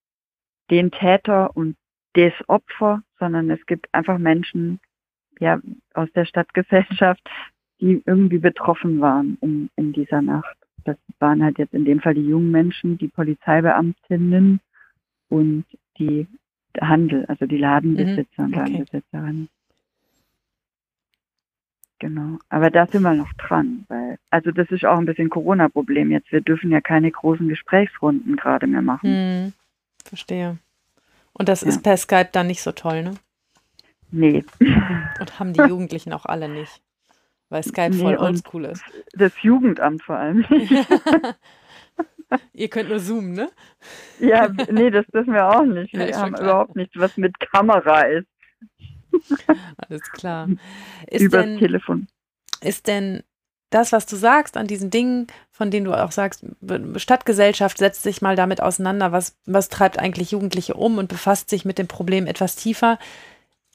den 0.70 0.90
Täter 0.90 1.56
und 1.56 1.76
das 2.14 2.32
Opfer, 2.48 3.02
sondern 3.18 3.50
es 3.50 3.64
gibt 3.66 3.92
einfach 3.94 4.18
Menschen, 4.18 4.80
ja, 5.38 5.60
aus 5.94 6.10
der 6.12 6.24
Stadtgesellschaft, 6.24 7.22
die 7.80 8.02
irgendwie 8.06 8.38
betroffen 8.38 9.00
waren 9.00 9.38
in, 9.40 9.70
in 9.76 9.92
dieser 9.92 10.22
Nacht. 10.22 10.56
Das 10.84 10.96
waren 11.20 11.42
halt 11.42 11.58
jetzt 11.58 11.74
in 11.74 11.84
dem 11.84 12.00
Fall 12.00 12.14
die 12.14 12.26
jungen 12.26 12.50
Menschen, 12.50 12.98
die 12.98 13.08
Polizeibeamtinnen 13.08 14.60
und 15.28 15.64
die 15.98 16.26
Handel, 16.80 17.26
also 17.26 17.46
die 17.46 17.58
Ladenbesitzer 17.58 18.42
mhm. 18.42 18.44
und 18.44 18.56
Ladenbesitzerinnen. 18.56 19.48
Genau. 21.98 22.38
Aber 22.48 22.70
da 22.70 22.86
sind 22.86 23.02
wir 23.02 23.14
noch 23.14 23.32
dran, 23.34 23.84
weil, 23.86 24.18
also 24.30 24.50
das 24.50 24.68
ist 24.72 24.84
auch 24.84 24.98
ein 24.98 25.06
bisschen 25.06 25.30
Corona-Problem 25.30 26.10
jetzt. 26.10 26.32
Wir 26.32 26.40
dürfen 26.40 26.72
ja 26.72 26.80
keine 26.80 27.10
großen 27.10 27.48
Gesprächsrunden 27.48 28.34
gerade 28.34 28.66
mehr 28.66 28.82
machen. 28.82 29.08
Hm, 29.08 29.52
verstehe. 30.04 30.58
Und 31.32 31.48
das 31.48 31.60
ja. 31.62 31.68
ist 31.68 31.82
per 31.82 31.96
Skype 31.96 32.30
dann 32.32 32.48
nicht 32.48 32.60
so 32.60 32.72
toll, 32.72 33.04
ne? 33.04 33.14
Nee. 34.10 34.44
Und 35.20 35.38
haben 35.38 35.52
die 35.52 35.62
Jugendlichen 35.62 36.12
auch 36.12 36.26
alle 36.26 36.48
nicht. 36.48 36.82
Weil 37.48 37.62
Skype 37.62 37.90
nee, 37.90 38.02
voll 38.02 38.16
oldschool 38.16 38.64
ist. 38.64 38.82
Das 39.12 39.32
Jugendamt 39.42 40.02
vor 40.02 40.16
allem. 40.16 40.44
Ihr 42.52 42.68
könnt 42.68 42.88
nur 42.88 42.98
zoomen, 42.98 43.32
ne? 43.32 43.50
Ja, 44.20 44.48
nee, 44.70 44.90
das 44.90 45.06
dürfen 45.06 45.34
wir 45.34 45.48
auch 45.48 45.64
nicht. 45.64 45.92
Wir 45.92 46.10
ja, 46.10 46.20
haben 46.20 46.34
überhaupt 46.34 46.76
nichts, 46.76 46.94
was 46.96 47.16
mit 47.16 47.38
Kamera 47.40 48.02
ist. 48.02 48.28
Alles 49.76 50.02
klar. 50.12 50.48
Ist 51.08 51.22
Über 51.22 51.42
denn, 51.42 51.58
Telefon. 51.58 52.08
Ist 52.60 52.86
denn 52.86 53.22
das, 53.70 53.92
was 53.92 54.06
du 54.06 54.16
sagst 54.16 54.56
an 54.56 54.66
diesen 54.66 54.90
Dingen, 54.90 55.26
von 55.50 55.70
denen 55.70 55.86
du 55.86 55.94
auch 55.94 56.12
sagst, 56.12 56.44
Stadtgesellschaft 56.96 57.78
setzt 57.78 58.02
sich 58.02 58.22
mal 58.22 58.36
damit 58.36 58.60
auseinander, 58.60 59.12
was, 59.12 59.38
was 59.46 59.68
treibt 59.68 59.98
eigentlich 59.98 60.30
Jugendliche 60.30 60.74
um 60.74 60.98
und 60.98 61.08
befasst 61.08 61.50
sich 61.50 61.64
mit 61.64 61.78
dem 61.78 61.88
Problem 61.88 62.26
etwas 62.26 62.56
tiefer. 62.56 62.98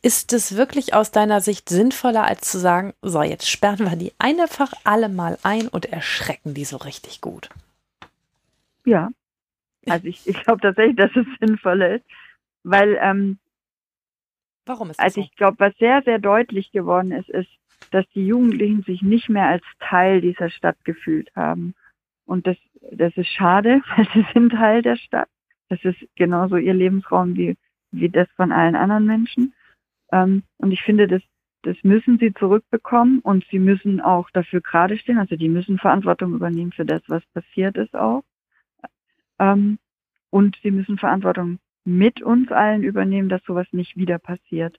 Ist 0.03 0.34
es 0.34 0.55
wirklich 0.55 0.93
aus 0.93 1.11
deiner 1.11 1.41
Sicht 1.41 1.69
sinnvoller, 1.69 2.23
als 2.25 2.41
zu 2.51 2.59
sagen, 2.59 2.93
so, 3.01 3.23
jetzt 3.23 3.49
sperren 3.49 3.89
wir 3.89 3.95
die 3.95 4.13
einfach 4.19 4.71
alle 4.84 5.09
mal 5.09 5.39
ein 5.41 5.67
und 5.67 5.88
erschrecken 5.88 6.53
die 6.53 6.65
so 6.65 6.77
richtig 6.77 7.19
gut? 7.21 7.49
Ja. 8.88 9.09
Also 9.85 10.07
ich, 10.07 10.26
ich 10.26 10.43
glaube 10.43 10.61
tatsächlich, 10.61 10.95
dass 10.95 11.15
es 11.15 11.26
sinnvoller 11.39 11.95
ist, 11.95 12.05
weil 12.64 12.97
ähm, 13.01 13.38
Warum 14.65 14.89
ist 14.89 14.99
das 14.99 15.03
Also 15.05 15.22
ich 15.22 15.35
glaube, 15.35 15.59
was 15.59 15.76
sehr, 15.77 16.01
sehr 16.03 16.19
deutlich 16.19 16.72
geworden 16.72 17.11
ist, 17.11 17.30
ist, 17.30 17.49
dass 17.91 18.07
die 18.09 18.26
Jugendlichen 18.26 18.84
sich 18.84 19.01
nicht 19.01 19.30
mehr 19.30 19.47
als 19.47 19.64
Teil 19.80 20.22
dieser 20.22 20.49
Stadt 20.49 20.84
gefühlt 20.84 21.34
haben. 21.35 21.76
Und 22.26 22.47
das, 22.47 22.57
das 22.91 23.15
ist 23.18 23.30
schade, 23.30 23.81
weil 23.95 24.07
sie 24.14 24.26
sind 24.34 24.51
Teil 24.51 24.81
der 24.81 24.95
Stadt. 24.95 25.30
Das 25.69 25.84
ist 25.84 25.97
genauso 26.15 26.55
ihr 26.55 26.73
Lebensraum 26.73 27.35
wie, 27.35 27.57
wie 27.91 28.09
das 28.09 28.30
von 28.35 28.51
allen 28.53 28.76
anderen 28.76 29.05
Menschen. 29.05 29.53
Ähm, 30.14 30.43
und 30.57 30.72
ich 30.72 30.81
finde, 30.81 31.07
das, 31.07 31.22
das 31.64 31.76
müssen 31.84 32.19
sie 32.19 32.34
zurückbekommen 32.34 33.19
und 33.19 33.45
sie 33.51 33.59
müssen 33.59 33.99
auch 33.99 34.30
dafür 34.31 34.61
gerade 34.61 34.97
stehen. 34.97 35.18
Also 35.18 35.35
die 35.35 35.49
müssen 35.49 35.77
Verantwortung 35.77 36.34
übernehmen 36.34 36.72
für 36.72 36.85
das, 36.85 37.01
was 37.07 37.26
passiert 37.34 37.76
ist 37.77 37.95
auch. 37.95 38.23
Ähm, 39.39 39.80
und 40.30 40.57
sie 40.61 40.72
müssen 40.72 40.97
Verantwortung 40.97 41.59
mit 41.85 42.22
uns 42.22 42.51
allen 42.51 42.84
übernehmen, 42.84 43.30
dass 43.30 43.41
sowas 43.43 43.68
nicht 43.72 43.95
wieder 43.95 44.19
passiert. 44.19 44.77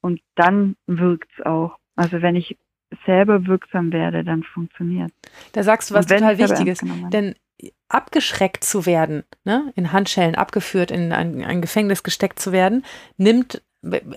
Und 0.00 0.20
dann 0.34 0.76
wirkt's 0.86 1.40
auch. 1.44 1.78
Also 1.96 2.22
wenn 2.22 2.36
ich 2.36 2.58
selber 3.06 3.46
wirksam 3.46 3.92
werde, 3.92 4.24
dann 4.24 4.42
funktioniert. 4.42 5.12
Da 5.52 5.62
sagst 5.62 5.90
du 5.90 5.94
was 5.94 6.06
total 6.06 6.38
Wichtiges. 6.38 6.80
Denn 7.12 7.34
abgeschreckt 7.88 8.64
zu 8.64 8.86
werden, 8.86 9.24
ne, 9.44 9.72
in 9.76 9.92
Handschellen 9.92 10.34
abgeführt, 10.34 10.90
in 10.90 11.12
ein, 11.12 11.44
ein, 11.44 11.60
Gefängnis 11.60 12.02
gesteckt 12.02 12.38
zu 12.38 12.52
werden, 12.52 12.84
nimmt 13.16 13.62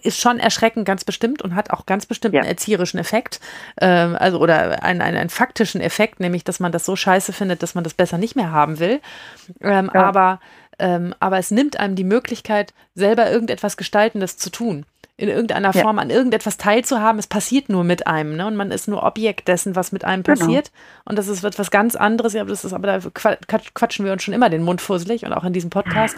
ist 0.01 0.19
schon 0.19 0.39
erschreckend 0.39 0.85
ganz 0.85 1.05
bestimmt 1.05 1.41
und 1.41 1.55
hat 1.55 1.71
auch 1.71 1.85
ganz 1.85 2.05
bestimmt 2.05 2.33
ja. 2.33 2.41
einen 2.41 2.49
erzieherischen 2.49 2.99
Effekt, 2.99 3.39
ähm, 3.79 4.17
also 4.19 4.39
oder 4.39 4.83
einen, 4.83 5.01
einen, 5.01 5.17
einen, 5.17 5.29
faktischen 5.29 5.79
Effekt, 5.79 6.19
nämlich 6.19 6.43
dass 6.43 6.59
man 6.59 6.71
das 6.71 6.85
so 6.85 6.95
scheiße 6.95 7.31
findet, 7.31 7.63
dass 7.63 7.73
man 7.73 7.83
das 7.83 7.93
besser 7.93 8.17
nicht 8.17 8.35
mehr 8.35 8.51
haben 8.51 8.79
will. 8.79 8.99
Ähm, 9.61 9.89
ja. 9.93 10.03
Aber 10.03 10.39
ähm, 10.79 11.13
aber 11.19 11.37
es 11.37 11.51
nimmt 11.51 11.79
einem 11.79 11.95
die 11.95 12.03
Möglichkeit, 12.03 12.73
selber 12.95 13.29
irgendetwas 13.29 13.77
Gestaltendes 13.77 14.37
zu 14.37 14.49
tun. 14.49 14.85
In 15.15 15.29
irgendeiner 15.29 15.73
Form 15.73 15.99
an 15.99 16.09
irgendetwas 16.09 16.57
teilzuhaben. 16.57 17.19
Es 17.19 17.27
passiert 17.27 17.69
nur 17.69 17.83
mit 17.83 18.07
einem, 18.07 18.35
ne? 18.35 18.47
Und 18.47 18.55
man 18.55 18.71
ist 18.71 18.87
nur 18.87 19.03
Objekt 19.03 19.47
dessen, 19.47 19.75
was 19.75 19.91
mit 19.91 20.03
einem 20.03 20.23
genau. 20.23 20.39
passiert. 20.39 20.71
Genau. 20.71 21.09
Und 21.09 21.19
das 21.19 21.27
ist 21.27 21.43
etwas 21.43 21.69
ganz 21.69 21.95
anderes. 21.95 22.33
Ja, 22.33 22.43
das 22.43 22.65
ist, 22.65 22.73
aber 22.73 22.99
da 22.99 22.99
quatschen 23.75 24.05
wir 24.05 24.11
uns 24.11 24.23
schon 24.23 24.33
immer 24.33 24.49
den 24.49 24.63
Mund 24.63 24.81
fusselig 24.81 25.23
und 25.23 25.33
auch 25.33 25.43
in 25.43 25.53
diesem 25.53 25.69
Podcast. 25.69 26.17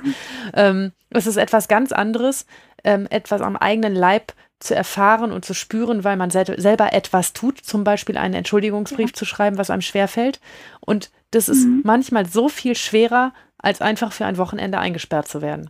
ähm, 0.54 0.94
es 1.10 1.28
ist 1.28 1.36
etwas 1.36 1.68
ganz 1.68 1.92
anderes, 1.92 2.46
ähm, 2.86 3.06
etwas 3.10 3.42
am 3.42 3.58
eigenen 3.58 3.96
Leib 3.96 4.34
zu 4.60 4.76
erfahren 4.76 5.32
und 5.32 5.44
zu 5.44 5.54
spüren, 5.54 6.04
weil 6.04 6.16
man 6.16 6.30
sel 6.30 6.60
selber 6.60 6.94
etwas 6.94 7.34
tut, 7.34 7.60
zum 7.60 7.84
Beispiel 7.84 8.18
einen 8.18 8.34
Entschuldigungsbrief 8.34 9.10
ja. 9.10 9.14
zu 9.14 9.26
schreiben, 9.26 9.58
was 9.58 9.70
einem 9.70 9.82
schwerfällt. 9.82 10.40
Und 10.80 11.12
das 11.32 11.50
ist 11.50 11.66
mhm. 11.66 11.82
manchmal 11.84 12.26
so 12.26 12.48
viel 12.48 12.76
schwerer, 12.76 13.34
als 13.58 13.82
einfach 13.82 14.12
für 14.14 14.26
ein 14.26 14.38
Wochenende 14.38 14.80
eingesperrt 14.80 15.28
zu 15.28 15.42
werden. 15.42 15.70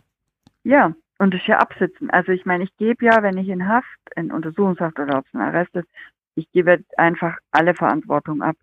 Ja, 0.62 0.94
und 1.18 1.32
das 1.34 1.46
ja 1.46 1.58
absitzen. 1.58 2.10
Also 2.10 2.32
ich 2.32 2.44
meine, 2.44 2.64
ich 2.64 2.76
gebe 2.76 3.04
ja, 3.04 3.22
wenn 3.22 3.38
ich 3.38 3.48
in 3.48 3.68
Haft, 3.68 3.98
in 4.16 4.32
Untersuchungshaft 4.32 4.98
oder 4.98 5.18
ob 5.18 5.26
es 5.26 5.34
ein 5.34 5.40
Arrest 5.40 5.74
ist, 5.74 5.88
ich 6.34 6.50
gebe 6.52 6.84
einfach 6.96 7.38
alle 7.50 7.74
Verantwortung 7.74 8.42
ab. 8.42 8.56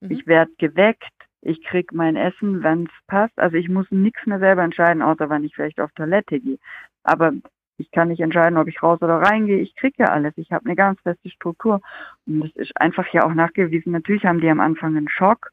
Mhm. 0.00 0.10
Ich 0.10 0.26
werde 0.26 0.52
geweckt, 0.58 1.12
ich 1.42 1.62
kriege 1.62 1.94
mein 1.94 2.16
Essen, 2.16 2.62
wenn 2.62 2.84
es 2.84 3.06
passt. 3.06 3.38
Also 3.38 3.56
ich 3.56 3.68
muss 3.68 3.86
nichts 3.90 4.24
mehr 4.26 4.38
selber 4.38 4.62
entscheiden, 4.62 5.02
außer 5.02 5.28
wenn 5.28 5.44
ich 5.44 5.54
vielleicht 5.54 5.80
auf 5.80 5.92
Toilette 5.92 6.40
gehe. 6.40 6.58
Aber 7.02 7.32
ich 7.76 7.90
kann 7.92 8.08
nicht 8.08 8.20
entscheiden, 8.20 8.58
ob 8.58 8.66
ich 8.66 8.82
raus 8.82 9.00
oder 9.02 9.18
reingehe. 9.18 9.60
Ich 9.60 9.76
kriege 9.76 9.96
ja 9.98 10.06
alles. 10.06 10.32
Ich 10.36 10.50
habe 10.50 10.64
eine 10.64 10.74
ganz 10.74 11.00
feste 11.02 11.30
Struktur. 11.30 11.80
Und 12.26 12.40
das 12.40 12.56
ist 12.56 12.80
einfach 12.80 13.06
ja 13.12 13.24
auch 13.24 13.34
nachgewiesen. 13.34 13.92
Natürlich 13.92 14.24
haben 14.24 14.40
die 14.40 14.50
am 14.50 14.60
Anfang 14.60 14.96
einen 14.96 15.08
Schock 15.08 15.52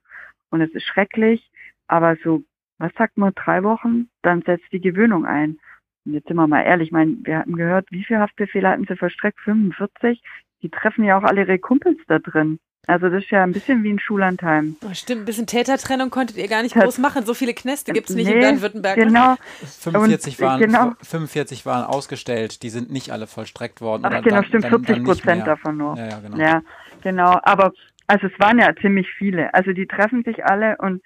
und 0.50 0.62
es 0.62 0.72
ist 0.72 0.86
schrecklich. 0.86 1.52
Aber 1.88 2.16
so 2.24 2.44
was 2.78 2.92
sagt 2.98 3.18
man, 3.18 3.34
drei 3.36 3.64
Wochen, 3.64 4.10
dann 4.22 4.42
setzt 4.42 4.72
die 4.72 4.82
Gewöhnung 4.82 5.26
ein. 5.26 5.60
Und 6.06 6.14
jetzt 6.14 6.28
sind 6.28 6.38
wir 6.38 6.48
mal 6.48 6.62
ehrlich, 6.62 6.90
ich 6.90 6.92
meine, 6.92 7.18
wir 7.24 7.40
hatten 7.40 7.56
gehört, 7.56 7.88
wie 7.92 8.04
viele 8.04 8.20
Haftbefehle 8.20 8.70
hatten 8.70 8.86
sie 8.88 8.96
verstreckt? 8.96 9.40
45? 9.42 10.22
Die 10.62 10.70
treffen 10.70 11.04
ja 11.04 11.18
auch 11.18 11.24
alle 11.24 11.42
ihre 11.42 11.60
Kumpels 11.60 11.98
da 12.08 12.20
drin. 12.20 12.60
Also 12.88 13.10
das 13.10 13.24
ist 13.24 13.32
ja 13.32 13.44
ein 13.44 13.52
bisschen 13.52 13.84
wie 13.84 13.92
ein 13.92 14.00
Schullandheim. 14.00 14.76
Oh, 14.86 14.94
stimmt, 14.94 15.22
ein 15.22 15.26
bisschen 15.26 15.48
Tätertrennung 15.48 16.12
konntet 16.12 16.38
ihr 16.38 16.48
gar 16.48 16.62
nicht 16.62 16.76
groß 16.76 17.00
machen. 17.00 17.26
So 17.26 17.34
viele 17.34 17.54
Knäste 17.54 17.94
gibt 17.94 18.10
es 18.10 18.16
nicht 18.16 18.28
nee, 18.28 18.36
in 18.36 18.42
Baden-Württemberg. 18.42 18.96
Genau. 18.96 19.36
45 19.82 20.40
waren, 20.40 20.62
genau. 20.62 20.92
45 21.02 21.66
waren 21.66 21.84
ausgestellt, 21.84 22.62
die 22.62 22.70
sind 22.70 22.92
nicht 22.92 23.12
alle 23.12 23.26
vollstreckt 23.26 23.82
worden. 23.82 24.04
Ach 24.06 24.22
genau, 24.22 24.36
dann, 24.36 24.46
stimmt, 24.46 24.66
dann, 24.66 24.84
40 24.84 25.04
Prozent 25.04 25.48
davon 25.48 25.78
nur. 25.78 25.98
Ja, 25.98 26.10
ja, 26.10 26.20
genau. 26.20 26.38
Ja, 26.38 26.62
genau. 27.02 27.40
Aber 27.42 27.74
also 28.08 28.28
es 28.28 28.40
waren 28.40 28.60
ja 28.60 28.76
ziemlich 28.76 29.08
viele. 29.18 29.52
Also 29.54 29.72
die 29.72 29.88
treffen 29.88 30.24
sich 30.24 30.46
alle 30.46 30.78
und 30.78 31.02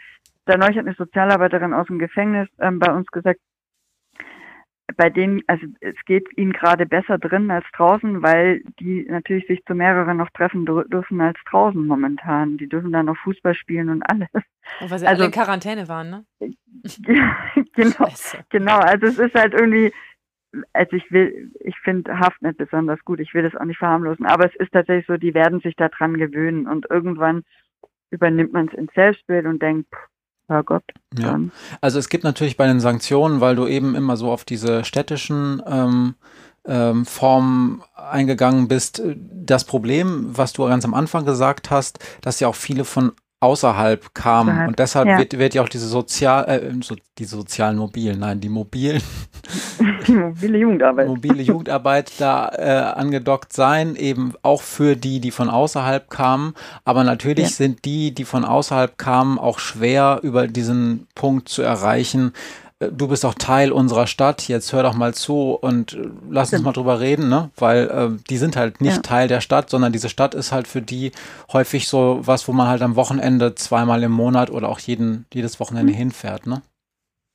da 0.45 0.57
neulich 0.57 0.77
hat 0.77 0.85
eine 0.85 0.95
Sozialarbeiterin 0.95 1.73
aus 1.73 1.87
dem 1.87 1.99
Gefängnis 1.99 2.49
ähm, 2.59 2.79
bei 2.79 2.91
uns 2.91 3.07
gesagt, 3.07 3.39
bei 4.95 5.09
denen, 5.09 5.41
also 5.47 5.65
es 5.81 5.95
geht 6.05 6.25
ihnen 6.37 6.53
gerade 6.53 6.85
besser 6.85 7.17
drin 7.17 7.51
als 7.51 7.65
draußen, 7.75 8.21
weil 8.21 8.61
die 8.79 9.05
natürlich 9.09 9.47
sich 9.47 9.63
zu 9.65 9.75
mehreren 9.75 10.17
noch 10.17 10.29
treffen 10.31 10.65
dürfen 10.65 11.21
als 11.21 11.37
draußen 11.49 11.85
momentan. 11.85 12.57
Die 12.57 12.67
dürfen 12.67 12.91
dann 12.91 13.07
noch 13.07 13.17
Fußball 13.17 13.53
spielen 13.55 13.89
und 13.89 14.03
alles. 14.03 14.29
Und 14.33 14.89
weil 14.91 14.99
sie 14.99 15.07
also, 15.07 15.23
alle 15.23 15.25
in 15.25 15.31
Quarantäne 15.31 15.87
waren, 15.87 16.09
ne? 16.09 16.25
genau, 17.73 18.07
genau. 18.49 18.77
Also 18.79 19.07
es 19.07 19.19
ist 19.19 19.35
halt 19.35 19.53
irgendwie, 19.53 19.91
also 20.73 20.95
ich 20.95 21.11
will, 21.11 21.51
ich 21.59 21.77
finde 21.79 22.19
Haft 22.19 22.41
nicht 22.41 22.57
besonders 22.57 23.03
gut. 23.05 23.19
Ich 23.19 23.33
will 23.33 23.43
das 23.43 23.55
auch 23.55 23.65
nicht 23.65 23.79
verharmlosen, 23.79 24.25
aber 24.25 24.45
es 24.45 24.55
ist 24.55 24.71
tatsächlich 24.71 25.07
so, 25.07 25.17
die 25.17 25.33
werden 25.33 25.59
sich 25.59 25.75
daran 25.75 26.17
gewöhnen 26.17 26.67
und 26.67 26.87
irgendwann 26.89 27.43
übernimmt 28.11 28.53
man 28.53 28.67
es 28.67 28.73
ins 28.73 28.93
Selbstbild 28.93 29.45
und 29.45 29.61
denkt, 29.61 29.87
pff, 29.93 30.07
Herrgott. 30.49 30.83
Ja. 31.17 31.39
Also 31.81 31.99
es 31.99 32.09
gibt 32.09 32.23
natürlich 32.23 32.57
bei 32.57 32.67
den 32.67 32.79
Sanktionen, 32.79 33.41
weil 33.41 33.55
du 33.55 33.67
eben 33.67 33.95
immer 33.95 34.17
so 34.17 34.31
auf 34.31 34.43
diese 34.43 34.83
städtischen 34.83 35.61
ähm, 35.65 36.15
ähm, 36.65 37.05
Formen 37.05 37.81
eingegangen 37.95 38.67
bist, 38.67 38.99
äh, 38.99 39.15
das 39.17 39.63
Problem, 39.63 40.37
was 40.37 40.53
du 40.53 40.65
ganz 40.67 40.85
am 40.85 40.93
Anfang 40.93 41.25
gesagt 41.25 41.71
hast, 41.71 41.99
dass 42.21 42.39
ja 42.39 42.47
auch 42.47 42.55
viele 42.55 42.85
von 42.85 43.13
außerhalb 43.39 44.13
kamen. 44.13 44.49
Außerhalb. 44.49 44.67
Und 44.69 44.79
deshalb 44.79 45.07
ja. 45.07 45.17
wird, 45.17 45.37
wird 45.37 45.53
ja 45.53 45.61
auch 45.61 45.69
diese 45.69 45.87
sozial, 45.87 46.47
äh, 46.49 46.83
so, 46.83 46.95
die 47.17 47.25
sozialen 47.25 47.77
Mobilen, 47.77 48.19
nein, 48.19 48.39
die 48.39 48.49
mobilen, 48.49 49.01
die 50.07 50.11
mobile 50.13 50.57
Jugendarbeit, 50.57 51.07
mobile 51.07 51.41
Jugendarbeit 51.41 52.11
da 52.19 52.49
äh, 52.49 52.99
angedockt 52.99 53.53
sein, 53.53 53.95
eben 53.95 54.33
auch 54.41 54.61
für 54.61 54.95
die, 54.95 55.19
die 55.19 55.31
von 55.31 55.49
außerhalb 55.49 56.09
kamen. 56.09 56.53
Aber 56.83 57.03
natürlich 57.03 57.49
ja. 57.49 57.55
sind 57.55 57.85
die, 57.85 58.13
die 58.13 58.25
von 58.25 58.43
außerhalb 58.43 58.97
kamen, 58.97 59.39
auch 59.39 59.59
schwer 59.59 60.19
über 60.23 60.47
diesen 60.47 61.07
Punkt 61.15 61.49
zu 61.49 61.61
erreichen, 61.61 62.33
du 62.79 63.07
bist 63.09 63.25
auch 63.25 63.33
Teil 63.33 63.71
unserer 63.71 64.07
Stadt, 64.07 64.47
jetzt 64.47 64.71
hör 64.73 64.83
doch 64.83 64.95
mal 64.95 65.13
zu 65.13 65.51
und 65.51 65.93
äh, 65.93 66.09
lass 66.29 66.53
uns 66.53 66.63
mal 66.63 66.71
drüber 66.71 66.99
reden, 66.99 67.29
ne? 67.29 67.51
Weil 67.57 67.89
äh, 67.89 68.23
die 68.29 68.37
sind 68.37 68.55
halt 68.55 68.81
nicht 68.81 68.97
ja. 68.97 69.01
Teil 69.01 69.27
der 69.27 69.41
Stadt, 69.41 69.69
sondern 69.69 69.91
diese 69.91 70.09
Stadt 70.09 70.33
ist 70.33 70.51
halt 70.51 70.67
für 70.67 70.81
die 70.81 71.11
häufig 71.51 71.87
so 71.87 72.21
was, 72.23 72.47
wo 72.47 72.53
man 72.53 72.67
halt 72.67 72.81
am 72.81 72.95
Wochenende 72.95 73.55
zweimal 73.55 74.01
im 74.03 74.11
Monat 74.11 74.49
oder 74.49 74.69
auch 74.69 74.79
jeden, 74.79 75.25
jedes 75.33 75.59
Wochenende 75.59 75.93
mhm. 75.93 75.97
hinfährt, 75.97 76.47
ne? 76.47 76.61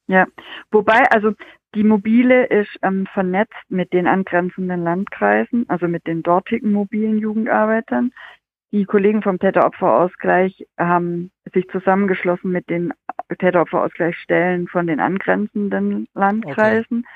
Ja, 0.07 0.27
wobei, 0.71 1.11
also 1.11 1.33
die 1.75 1.85
Mobile 1.85 2.47
ist 2.47 2.71
ähm, 2.83 3.07
vernetzt 3.13 3.55
mit 3.69 3.93
den 3.93 4.07
angrenzenden 4.07 4.85
Landkreisen, 4.85 5.69
also 5.69 5.89
mit 5.89 6.07
den 6.07 6.23
dortigen 6.23 6.73
mobilen 6.73 7.19
Jugendarbeitern. 7.19 8.13
Die 8.73 8.85
Kollegen 8.85 9.23
vom 9.23 9.39
Täteropferausgleich 9.39 10.67
haben 10.79 11.31
sich 11.53 11.69
zusammengeschlossen 11.69 12.51
mit 12.51 12.69
den 12.69 12.93
Täteropferausgleichsstellen 13.29 14.69
von 14.69 14.87
den 14.87 15.01
angrenzenden 15.01 16.09
Landkreisen, 16.15 16.99
okay. 16.99 17.09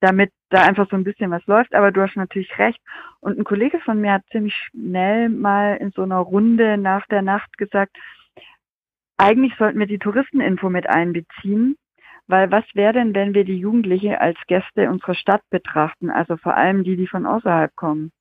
damit 0.00 0.32
da 0.50 0.62
einfach 0.62 0.88
so 0.90 0.96
ein 0.96 1.04
bisschen 1.04 1.30
was 1.30 1.44
läuft. 1.46 1.74
Aber 1.74 1.92
du 1.92 2.02
hast 2.02 2.16
natürlich 2.16 2.58
recht. 2.58 2.80
Und 3.20 3.38
ein 3.38 3.44
Kollege 3.44 3.80
von 3.80 4.00
mir 4.00 4.12
hat 4.12 4.24
ziemlich 4.30 4.54
schnell 4.54 5.28
mal 5.28 5.76
in 5.76 5.90
so 5.92 6.02
einer 6.02 6.18
Runde 6.18 6.78
nach 6.78 7.06
der 7.06 7.22
Nacht 7.22 7.56
gesagt, 7.58 7.96
eigentlich 9.16 9.54
sollten 9.58 9.78
wir 9.78 9.86
die 9.86 9.98
Touristeninfo 9.98 10.70
mit 10.70 10.88
einbeziehen, 10.88 11.76
weil 12.28 12.50
was 12.52 12.64
wäre 12.74 12.92
denn, 12.92 13.14
wenn 13.14 13.34
wir 13.34 13.44
die 13.44 13.58
Jugendliche 13.58 14.20
als 14.20 14.38
Gäste 14.46 14.88
unserer 14.90 15.14
Stadt 15.14 15.42
betrachten, 15.50 16.10
also 16.10 16.36
vor 16.36 16.56
allem 16.56 16.84
die, 16.84 16.96
die 16.96 17.08
von 17.08 17.26
außerhalb 17.26 17.74
kommen? 17.74 18.12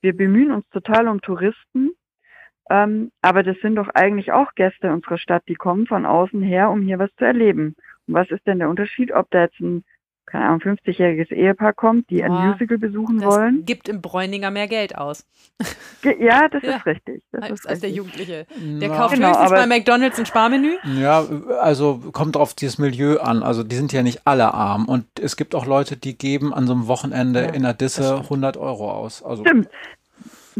Wir 0.00 0.16
bemühen 0.16 0.52
uns 0.52 0.68
total 0.70 1.08
um 1.08 1.20
Touristen, 1.20 1.90
ähm, 2.70 3.10
aber 3.22 3.42
das 3.42 3.56
sind 3.60 3.76
doch 3.76 3.88
eigentlich 3.94 4.32
auch 4.32 4.54
Gäste 4.54 4.92
unserer 4.92 5.18
Stadt, 5.18 5.44
die 5.48 5.54
kommen 5.54 5.86
von 5.86 6.06
außen 6.06 6.42
her, 6.42 6.70
um 6.70 6.82
hier 6.82 6.98
was 6.98 7.10
zu 7.16 7.24
erleben. 7.24 7.76
Und 8.06 8.14
was 8.14 8.30
ist 8.30 8.46
denn 8.46 8.58
der 8.58 8.68
Unterschied, 8.68 9.12
ob 9.12 9.30
da 9.30 9.42
jetzt 9.42 9.60
ein 9.60 9.84
keine 10.28 10.44
Ahnung, 10.44 10.60
50-jähriges 10.60 11.32
Ehepaar 11.32 11.72
kommt, 11.72 12.10
die 12.10 12.22
ein 12.22 12.30
Musical 12.30 12.78
besuchen 12.78 13.18
das 13.18 13.34
wollen. 13.34 13.64
gibt 13.64 13.88
im 13.88 14.02
Bräuninger 14.02 14.50
mehr 14.50 14.68
Geld 14.68 14.96
aus. 14.96 15.26
Ja, 16.20 16.48
das 16.48 16.62
ja. 16.62 16.76
ist 16.76 16.86
richtig. 16.86 17.22
Das 17.32 17.42
als, 17.42 17.52
ist 17.60 17.68
als 17.68 17.80
der. 17.80 17.90
Jugendliche. 17.90 18.46
Der 18.56 18.88
Ja. 18.88 18.94
kauft 18.94 19.14
Genau, 19.14 19.28
höchstens 19.28 19.50
bei 19.50 19.66
McDonalds 19.66 20.18
ein 20.18 20.26
Sparmenü. 20.26 20.76
Ja, 21.00 21.24
also 21.60 21.98
kommt 22.12 22.36
auf 22.36 22.54
dieses 22.54 22.78
Milieu 22.78 23.18
an. 23.18 23.42
Also 23.42 23.64
die 23.64 23.74
sind 23.74 23.92
ja 23.92 24.02
nicht 24.02 24.20
alle 24.24 24.54
arm. 24.54 24.84
Und 24.84 25.06
es 25.20 25.36
gibt 25.36 25.54
auch 25.56 25.66
Leute, 25.66 25.96
die 25.96 26.16
geben 26.16 26.54
an 26.54 26.66
so 26.66 26.74
einem 26.74 26.86
Wochenende 26.86 27.46
Ja, 27.46 27.50
in 27.52 27.78
Disse 27.78 28.04
stimmt. 28.04 28.24
100 28.24 28.56
Euro 28.58 28.92
aus. 28.92 29.22
Also, 29.24 29.44
Stimmt. 29.44 29.68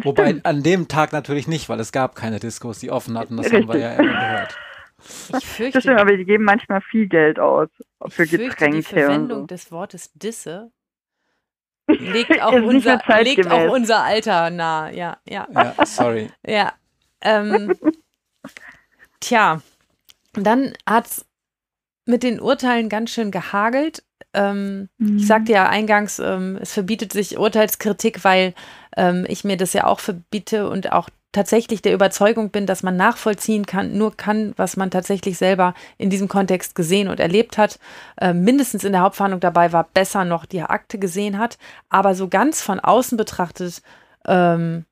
wobei 0.05 0.31
stimmt. 0.31 0.47
an 0.47 0.62
dem 0.62 0.89
Tag 0.89 1.12
natürlich 1.12 1.49
nicht, 1.49 1.69
weil 1.69 1.81
es 1.81 1.93
gab 1.93 2.15
keine 2.15 2.41
Diskos, 2.41 2.79
die 2.79 2.91
offen 2.91 3.19
hatten. 3.19 3.37
Das 3.37 3.53
haben 3.53 3.69
wir 3.69 3.75
Richtig. 3.75 3.83
ja 3.83 3.93
immer 3.97 4.20
gehört. 4.20 4.59
Ich 5.31 5.31
Das 5.31 5.45
fürchte, 5.45 5.81
stimmt, 5.81 6.01
aber 6.01 6.16
die 6.16 6.25
geben 6.25 6.45
manchmal 6.45 6.81
viel 6.81 7.07
Geld 7.09 7.39
aus 7.39 7.69
für 8.09 8.25
ich 8.25 8.31
fürchte, 8.31 8.39
die 8.39 8.45
Getränke 8.49 8.77
und 8.79 8.87
Verwendung 8.87 9.41
so. 9.41 9.47
des 9.47 9.70
Wortes 9.70 10.12
Disse 10.15 10.73
legt 11.89 12.43
auch, 12.43 12.53
unser, 12.53 13.01
legt 13.23 13.51
auch 13.51 13.70
unser 13.73 14.03
Alter 14.03 14.51
nahe. 14.51 14.95
Ja, 14.95 15.19
ja. 15.27 15.49
Ja, 15.53 15.75
sorry. 15.87 16.31
Ja. 16.47 16.75
Ähm, 17.20 17.75
tja, 19.20 19.62
dann 20.35 20.75
hat's 20.87 21.27
mit 22.05 22.23
den 22.23 22.41
Urteilen 22.41 22.89
ganz 22.89 23.11
schön 23.11 23.31
gehagelt. 23.31 24.05
Ähm, 24.34 24.88
Mhm. 24.98 25.16
ich 25.16 25.26
sagte 25.26 25.52
ja 25.52 25.68
eingangs, 25.68 26.18
ähm, 26.18 26.59
es 26.60 26.72
verbietet 26.72 27.12
sich 27.12 27.38
Urteilskritik, 27.38 28.24
weil 28.24 28.55
ähm, 28.96 29.24
ich 29.28 29.44
mir 29.44 29.56
das 29.56 29.72
ja 29.72 29.84
auch 29.86 30.00
verbiete 30.00 30.68
und 30.68 30.92
auch 30.92 31.09
tatsächlich 31.32 31.82
der 31.82 31.92
Überzeugung 31.92 32.50
bin, 32.50 32.66
dass 32.66 32.82
man 32.82 32.96
nachvollziehen 32.96 33.66
kann, 33.66 33.96
nur 33.98 34.16
kann, 34.16 34.55
was 34.56 34.76
man 34.76 34.90
tatsächlich 34.90 35.36
selber 35.36 35.74
in 35.98 36.09
diesem 36.10 36.26
Kontext 36.26 36.74
gesehen 36.74 37.09
und 37.09 37.20
erlebt 37.20 37.59
hat. 37.59 37.78
Ähm, 38.20 38.42
mindestens 38.44 38.84
in 38.84 38.92
der 38.92 39.02
Hauptverhandlung 39.02 39.40
dabei 39.40 39.72
war, 39.72 39.88
besser 39.92 40.24
noch 40.24 40.46
die 40.46 40.62
Akte 40.62 40.98
gesehen 40.98 41.38
hat, 41.38 41.59
aber 41.90 42.14
so 42.14 42.28
ganz 42.28 42.62
von 42.62 42.80
außen 42.80 43.16
betrachtet 43.18 43.82
ähm, 44.26 44.84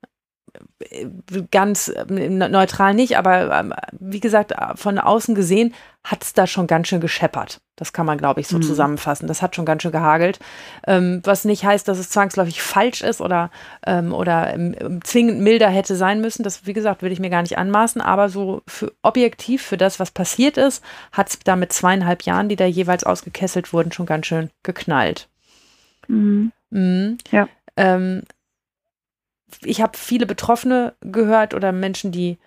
ganz 1.51 1.87
äh, 1.89 2.29
neutral 2.29 2.93
nicht, 2.93 3.17
aber 3.17 3.51
ähm, 3.59 3.73
wie 3.99 4.19
gesagt, 4.19 4.51
äh, 4.51 4.75
von 4.75 4.99
außen 4.99 5.35
gesehen 5.35 5.73
hat 6.03 6.23
es 6.23 6.33
da 6.33 6.47
schon 6.47 6.67
ganz 6.67 6.87
schön 6.87 7.01
gescheppert. 7.01 7.59
Das 7.75 7.91
kann 7.93 8.05
man, 8.05 8.17
glaube 8.17 8.39
ich, 8.39 8.47
so 8.47 8.57
Mhm. 8.57 8.61
zusammenfassen. 8.61 9.27
Das 9.27 9.41
hat 9.41 9.55
schon 9.55 9.65
ganz 9.65 9.81
schön 9.83 9.91
gehagelt. 9.91 10.39
Ähm, 10.87 11.21
was 11.25 11.43
nicht 11.45 11.65
heißt, 11.65 11.87
dass 11.87 11.97
es 11.99 12.09
zwangsläufig 12.09 12.61
falsch 12.61 13.01
ist 13.01 13.19
oder, 13.21 13.51
ähm, 13.85 14.13
oder 14.13 14.53
ähm, 14.53 15.01
zwingend 15.03 15.41
milder 15.41 15.69
hätte 15.69 15.95
sein 15.95 16.21
müssen. 16.21 16.43
Das, 16.43 16.65
wie 16.65 16.73
gesagt, 16.73 17.01
will 17.01 17.11
ich 17.11 17.19
mir 17.19 17.29
gar 17.29 17.41
nicht 17.41 17.57
anmaßen. 17.57 18.01
Aber 18.01 18.29
so 18.29 18.61
für, 18.67 18.93
objektiv 19.01 19.61
für 19.63 19.77
das, 19.77 19.99
was 19.99 20.11
passiert 20.11 20.57
ist, 20.57 20.83
hat 21.11 21.29
es 21.29 21.39
da 21.39 21.55
mit 21.55 21.73
zweieinhalb 21.73 22.23
Jahren, 22.23 22.49
die 22.49 22.55
da 22.55 22.65
jeweils 22.65 23.03
ausgekesselt 23.03 23.73
wurden, 23.73 23.91
schon 23.91 24.05
ganz 24.05 24.25
schön 24.27 24.49
geknallt. 24.63 25.27
Mhm. 26.07 26.51
Mhm. 26.69 27.17
Ja. 27.31 27.47
Ähm, 27.75 28.23
ich 29.63 29.81
habe 29.81 29.97
viele 29.97 30.25
Betroffene 30.25 30.93
gehört 31.01 31.53
oder 31.53 31.71
Menschen, 31.71 32.11
die 32.11 32.37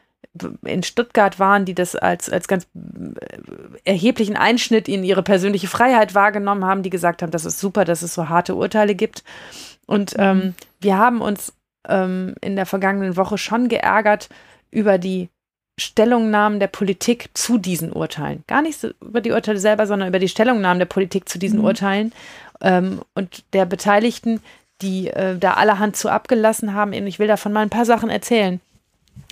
in 0.64 0.82
Stuttgart 0.82 1.39
waren, 1.39 1.64
die 1.64 1.74
das 1.74 1.97
als, 1.97 2.31
als 2.31 2.47
ganz 2.47 2.66
äh, 2.74 3.39
erheblichen 3.85 4.36
Einschnitt 4.36 4.89
in 4.89 5.02
ihre 5.02 5.22
persönliche 5.22 5.66
Freiheit 5.66 6.14
wahrgenommen 6.14 6.64
haben, 6.64 6.82
die 6.82 6.90
gesagt 6.90 7.22
haben, 7.22 7.32
das 7.32 7.44
ist 7.44 7.59
super, 7.59 7.85
dass 7.85 8.02
es 8.02 8.14
so 8.14 8.28
harte 8.28 8.55
Urteile 8.55 8.94
gibt. 8.94 9.24
Und 9.86 10.14
ähm, 10.18 10.55
wir 10.81 10.98
haben 10.98 11.20
uns 11.20 11.52
ähm, 11.89 12.35
in 12.40 12.55
der 12.55 12.66
vergangenen 12.66 13.16
Woche 13.16 13.39
schon 13.39 13.68
geärgert 13.68 14.28
über 14.70 14.98
die 14.98 15.31
Stellungnahmen 15.81 16.60
der 16.60 16.68
Politik 16.68 17.31
zu 17.35 17.59
diesen 17.59 17.93
Urteilen. 17.93 18.44
Gar 18.47 18.62
nicht 18.62 18.78
so 18.78 18.90
über 19.01 19.20
die 19.20 19.32
Urteile 19.32 19.59
selber, 19.59 19.86
sondern 19.86 20.09
über 20.09 20.18
die 20.18 20.28
Stellungnahmen 20.28 20.78
der 20.78 20.86
Politik 20.86 21.28
zu 21.28 21.39
diesen 21.39 21.60
Mhm. 21.60 21.64
Urteilen 21.64 22.12
ähm, 22.60 23.01
und 23.14 23.43
der 23.52 23.64
Beteiligten, 23.64 24.40
die 24.82 25.09
äh, 25.09 25.39
da 25.39 25.55
allerhand 25.55 25.97
zu 25.97 26.09
abgelassen 26.09 26.74
haben. 26.74 26.93
Und 26.94 27.07
ich 27.07 27.19
will 27.19 27.28
davon 27.28 27.52
mal 27.52 27.62
ein 27.62 27.70
paar 27.70 27.85
Sachen 27.85 28.11
erzählen. 28.11 28.61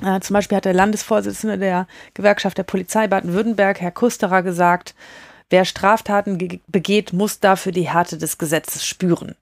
Äh, 0.04 0.20
zum 0.20 0.34
Beispiel 0.34 0.56
hat 0.56 0.64
der 0.64 0.74
Landesvorsitzende 0.74 1.58
der 1.58 1.86
Gewerkschaft 2.14 2.58
der 2.58 2.64
Polizei 2.64 3.06
Baden-Württemberg, 3.08 3.80
Herr 3.80 3.90
Kusterer, 3.90 4.42
gesagt, 4.42 4.94
wer 5.50 5.64
Straftaten 5.64 6.38
ge- 6.38 6.60
begeht, 6.66 7.12
muss 7.12 7.40
dafür 7.40 7.72
die 7.72 7.88
Härte 7.88 8.18
des 8.18 8.38
Gesetzes 8.38 8.84
spüren. 8.84 9.34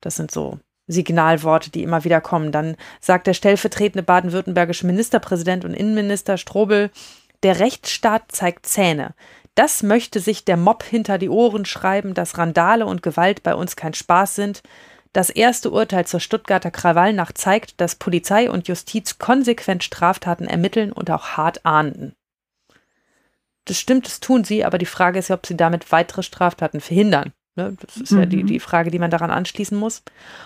Das 0.00 0.16
sind 0.16 0.30
so 0.30 0.58
Signalworte, 0.86 1.70
die 1.70 1.82
immer 1.82 2.04
wieder 2.04 2.20
kommen. 2.20 2.52
Dann 2.52 2.76
sagt 3.00 3.26
der 3.26 3.34
stellvertretende 3.34 4.02
baden-württembergische 4.02 4.86
Ministerpräsident 4.86 5.64
und 5.64 5.74
Innenminister 5.74 6.36
Strobel, 6.36 6.90
der 7.42 7.60
Rechtsstaat 7.60 8.24
zeigt 8.28 8.66
Zähne. 8.66 9.14
Das 9.54 9.82
möchte 9.82 10.20
sich 10.20 10.44
der 10.44 10.56
Mob 10.56 10.82
hinter 10.82 11.16
die 11.18 11.28
Ohren 11.28 11.64
schreiben, 11.64 12.14
dass 12.14 12.38
Randale 12.38 12.86
und 12.86 13.02
Gewalt 13.02 13.42
bei 13.42 13.54
uns 13.54 13.76
kein 13.76 13.94
Spaß 13.94 14.34
sind. 14.34 14.62
Das 15.12 15.28
erste 15.30 15.70
Urteil 15.70 16.06
zur 16.06 16.20
Stuttgarter 16.20 16.70
Krawallnacht 16.70 17.36
zeigt, 17.36 17.80
dass 17.80 17.96
Polizei 17.96 18.48
und 18.50 18.68
Justiz 18.68 19.18
konsequent 19.18 19.82
Straftaten 19.82 20.46
ermitteln 20.46 20.92
und 20.92 21.10
auch 21.10 21.30
hart 21.36 21.66
ahnden. 21.66 22.14
Das 23.64 23.78
stimmt, 23.78 24.06
das 24.06 24.20
tun 24.20 24.44
sie, 24.44 24.64
aber 24.64 24.78
die 24.78 24.86
Frage 24.86 25.18
ist 25.18 25.28
ja, 25.28 25.34
ob 25.36 25.46
sie 25.46 25.56
damit 25.56 25.92
weitere 25.92 26.22
Straftaten 26.22 26.80
verhindern. 26.80 27.32
Ne? 27.56 27.76
Das 27.84 27.96
ist 27.96 28.12
ja 28.12 28.24
die, 28.26 28.44
Mhm. 28.44 28.46
die 28.46 28.60
Frage, 28.60 28.90
die 28.90 28.98
man 29.00 29.10
daran 29.10 29.30
anschließen 29.30 29.76
muss. 29.76 30.02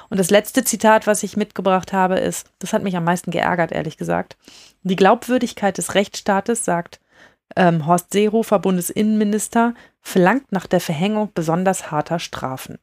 Und 0.08 0.18
das 0.18 0.30
letzte 0.30 0.64
Zitat, 0.64 1.06
was 1.06 1.22
ich 1.22 1.36
mitgebracht 1.36 1.92
habe, 1.92 2.18
ist, 2.18 2.50
das 2.58 2.72
hat 2.72 2.82
mich 2.82 2.96
am 2.96 3.04
meisten 3.04 3.30
geärgert, 3.30 3.72
ehrlich 3.72 3.98
gesagt. 3.98 4.36
Die 4.82 4.96
Glaubwürdigkeit 4.96 5.76
des 5.76 5.94
Rechtsstaates, 5.94 6.64
sagt 6.64 7.00
ähm, 7.56 7.86
Horst 7.86 8.12
Seehofer, 8.12 8.58
Bundesinnenminister, 8.58 9.74
verlangt 10.00 10.50
nach 10.50 10.66
der 10.66 10.80
Verhängung 10.80 11.30
besonders 11.34 11.90
harter 11.90 12.18
Strafen. 12.18 12.78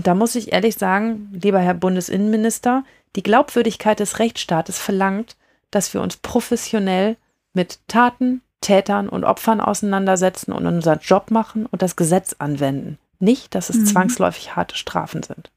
Und 0.00 0.06
da 0.06 0.14
muss 0.14 0.34
ich 0.34 0.54
ehrlich 0.54 0.76
sagen, 0.76 1.28
lieber 1.30 1.58
Herr 1.58 1.74
Bundesinnenminister, 1.74 2.84
die 3.16 3.22
Glaubwürdigkeit 3.22 4.00
des 4.00 4.18
Rechtsstaates 4.18 4.78
verlangt, 4.78 5.36
dass 5.70 5.92
wir 5.92 6.00
uns 6.00 6.16
professionell 6.16 7.18
mit 7.52 7.80
Taten, 7.86 8.40
Tätern 8.62 9.10
und 9.10 9.24
Opfern 9.24 9.60
auseinandersetzen 9.60 10.52
und 10.52 10.64
unseren 10.66 11.00
Job 11.00 11.30
machen 11.30 11.66
und 11.66 11.82
das 11.82 11.96
Gesetz 11.96 12.34
anwenden. 12.38 12.96
Nicht, 13.18 13.54
dass 13.54 13.68
es 13.68 13.76
Mhm. 13.76 13.84
zwangsläufig 13.84 14.56
harte 14.56 14.74
Strafen 14.74 15.22
sind. 15.22 15.50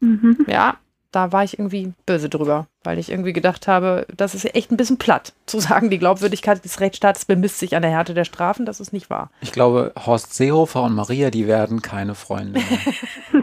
Mhm. 0.00 0.38
Ja, 0.48 0.78
da 1.12 1.30
war 1.30 1.44
ich 1.44 1.60
irgendwie 1.60 1.92
böse 2.06 2.28
drüber, 2.28 2.66
weil 2.86 2.98
ich 2.98 3.10
irgendwie 3.10 3.32
gedacht 3.32 3.66
habe, 3.68 4.06
das 4.16 4.34
ist 4.34 4.44
ja 4.44 4.50
echt 4.50 4.70
ein 4.70 4.76
bisschen 4.76 4.96
platt, 4.96 5.32
zu 5.46 5.60
sagen, 5.60 5.90
die 5.90 5.98
Glaubwürdigkeit 5.98 6.64
des 6.64 6.80
Rechtsstaates 6.80 7.24
bemisst 7.24 7.58
sich 7.58 7.76
an 7.76 7.82
der 7.82 7.90
Härte 7.90 8.14
der 8.14 8.24
Strafen, 8.24 8.64
das 8.64 8.80
ist 8.80 8.92
nicht 8.92 9.10
wahr. 9.10 9.30
Ich 9.40 9.52
glaube, 9.52 9.92
Horst 10.06 10.34
Seehofer 10.34 10.82
und 10.82 10.94
Maria, 10.94 11.30
die 11.30 11.46
werden 11.46 11.82
keine 11.82 12.14
Freunde 12.14 12.60
mehr. 12.60 13.40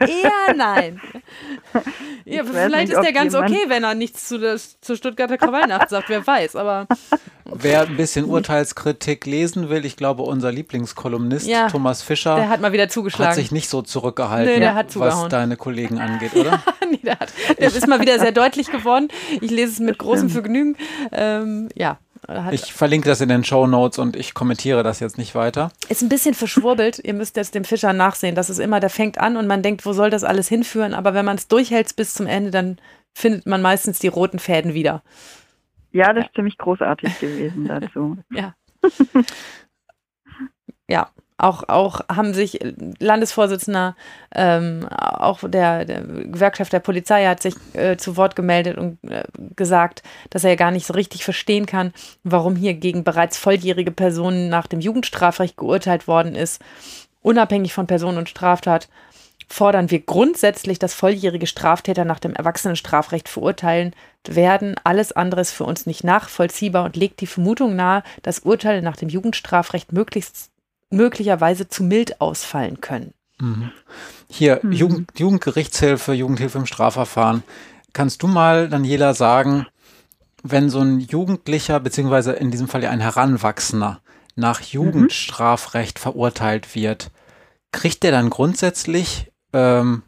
Eher 0.00 0.54
nein. 0.56 1.00
Ja, 2.24 2.42
vielleicht 2.44 2.88
nicht, 2.88 2.96
ist 2.96 3.04
der 3.04 3.12
ganz 3.12 3.34
okay, 3.34 3.64
wenn 3.68 3.84
er 3.84 3.94
nichts 3.94 4.26
zu 4.26 4.38
der, 4.38 4.58
zur 4.80 4.96
Stuttgarter 4.96 5.38
Krawallnacht 5.38 5.90
sagt, 5.90 6.08
wer 6.08 6.26
weiß, 6.26 6.56
aber 6.56 6.86
Wer 7.48 7.82
ein 7.82 7.96
bisschen 7.96 8.24
Urteilskritik 8.24 9.24
lesen 9.24 9.68
will, 9.68 9.84
ich 9.84 9.96
glaube, 9.96 10.22
unser 10.22 10.50
Lieblingskolumnist 10.50 11.46
Ja, 11.46 11.68
Thomas 11.68 12.02
Fischer 12.02 12.34
der 12.34 12.48
hat 12.48 12.60
mal 12.60 12.72
wieder 12.72 12.84
hat 12.84 12.92
zugeschlagen. 12.92 13.34
sich 13.34 13.52
nicht 13.52 13.68
so 13.68 13.82
zurückgehalten, 13.82 14.52
Nee, 14.54 14.60
der 14.60 14.74
hat 14.74 14.98
was 14.98 15.28
deine 15.28 15.56
Kollegen 15.56 16.00
angeht, 16.00 16.34
oder? 16.34 16.60
nee, 16.90 16.98
der, 17.02 17.18
hat, 17.18 17.32
der 17.58 17.68
ist 17.68 17.86
mal 17.86 18.00
wieder 18.00 18.18
sehr 18.18 18.32
deutlich 18.32 18.70
geworden. 18.70 18.85
Ich 19.40 19.50
lese 19.50 19.72
es 19.72 19.80
mit 19.80 19.98
großem 19.98 20.30
Vergnügen. 20.30 20.76
Ähm, 21.12 21.68
ja, 21.74 21.98
Ich 22.50 22.72
verlinke 22.72 23.08
das 23.08 23.20
in 23.20 23.28
den 23.28 23.44
Show 23.44 23.66
Notes 23.66 23.98
und 23.98 24.16
ich 24.16 24.34
kommentiere 24.34 24.82
das 24.82 25.00
jetzt 25.00 25.18
nicht 25.18 25.34
weiter. 25.34 25.70
ist 25.88 26.02
ein 26.02 26.08
bisschen 26.08 26.34
verschwurbelt. 26.34 27.00
Ihr 27.04 27.14
müsst 27.14 27.36
jetzt 27.36 27.54
dem 27.54 27.64
Fischer 27.64 27.92
nachsehen. 27.92 28.34
Das 28.34 28.50
ist 28.50 28.58
immer, 28.58 28.80
der 28.80 28.90
fängt 28.90 29.18
an 29.18 29.36
und 29.36 29.46
man 29.46 29.62
denkt, 29.62 29.84
wo 29.86 29.92
soll 29.92 30.10
das 30.10 30.24
alles 30.24 30.48
hinführen? 30.48 30.94
Aber 30.94 31.14
wenn 31.14 31.24
man 31.24 31.36
es 31.36 31.48
durchhält 31.48 31.94
bis 31.96 32.14
zum 32.14 32.26
Ende, 32.26 32.50
dann 32.50 32.78
findet 33.14 33.46
man 33.46 33.62
meistens 33.62 33.98
die 33.98 34.08
roten 34.08 34.38
Fäden 34.38 34.74
wieder. 34.74 35.02
Ja, 35.92 36.12
das 36.12 36.26
ist 36.26 36.34
ziemlich 36.34 36.58
großartig 36.58 37.18
gewesen 37.20 37.66
dazu. 37.66 38.16
Ja. 38.30 38.54
auch, 41.38 41.68
auch 41.68 42.00
haben 42.08 42.32
sich 42.32 42.58
Landesvorsitzender, 42.98 43.94
ähm, 44.34 44.86
auch 44.90 45.40
der, 45.46 45.84
der, 45.84 46.00
Gewerkschaft 46.02 46.72
der 46.72 46.80
Polizei 46.80 47.26
hat 47.26 47.42
sich 47.42 47.54
äh, 47.74 47.96
zu 47.96 48.16
Wort 48.16 48.36
gemeldet 48.36 48.78
und 48.78 48.98
äh, 49.10 49.24
gesagt, 49.54 50.02
dass 50.30 50.44
er 50.44 50.50
ja 50.50 50.56
gar 50.56 50.70
nicht 50.70 50.86
so 50.86 50.94
richtig 50.94 51.24
verstehen 51.24 51.66
kann, 51.66 51.92
warum 52.24 52.56
hier 52.56 52.74
gegen 52.74 53.04
bereits 53.04 53.36
volljährige 53.36 53.90
Personen 53.90 54.48
nach 54.48 54.66
dem 54.66 54.80
Jugendstrafrecht 54.80 55.56
geurteilt 55.56 56.08
worden 56.08 56.34
ist, 56.34 56.62
unabhängig 57.20 57.74
von 57.74 57.86
Person 57.86 58.16
und 58.16 58.28
Straftat 58.28 58.88
fordern 59.48 59.90
wir 59.90 60.00
grundsätzlich, 60.00 60.78
dass 60.78 60.94
volljährige 60.94 61.46
Straftäter 61.46 62.04
nach 62.04 62.18
dem 62.18 62.34
Erwachsenenstrafrecht 62.34 63.28
verurteilen 63.28 63.94
werden. 64.26 64.74
Alles 64.82 65.12
andere 65.12 65.40
ist 65.40 65.52
für 65.52 65.64
uns 65.64 65.86
nicht 65.86 66.02
nachvollziehbar 66.02 66.84
und 66.84 66.96
legt 66.96 67.20
die 67.20 67.28
Vermutung 67.28 67.76
nahe, 67.76 68.02
dass 68.22 68.40
Urteile 68.40 68.82
nach 68.82 68.96
dem 68.96 69.08
Jugendstrafrecht 69.08 69.92
möglichst 69.92 70.50
möglicherweise 70.90 71.68
zu 71.68 71.82
mild 71.82 72.20
ausfallen 72.20 72.80
können. 72.80 73.14
Mhm. 73.40 73.70
Hier, 74.28 74.60
mhm. 74.62 74.72
Jugend, 74.72 75.18
Jugendgerichtshilfe, 75.18 76.12
Jugendhilfe 76.12 76.58
im 76.58 76.66
Strafverfahren. 76.66 77.42
Kannst 77.92 78.22
du 78.22 78.26
mal, 78.26 78.68
Daniela, 78.68 79.14
sagen, 79.14 79.66
wenn 80.42 80.70
so 80.70 80.80
ein 80.80 81.00
Jugendlicher, 81.00 81.80
beziehungsweise 81.80 82.32
in 82.32 82.50
diesem 82.50 82.68
Fall 82.68 82.82
ja 82.82 82.90
ein 82.90 83.00
Heranwachsender, 83.00 84.00
nach 84.34 84.60
mhm. 84.60 84.66
Jugendstrafrecht 84.70 85.98
verurteilt 85.98 86.74
wird, 86.74 87.10
kriegt 87.72 88.02
der 88.02 88.10
dann 88.10 88.30
grundsätzlich 88.30 89.32
ähm, 89.52 90.02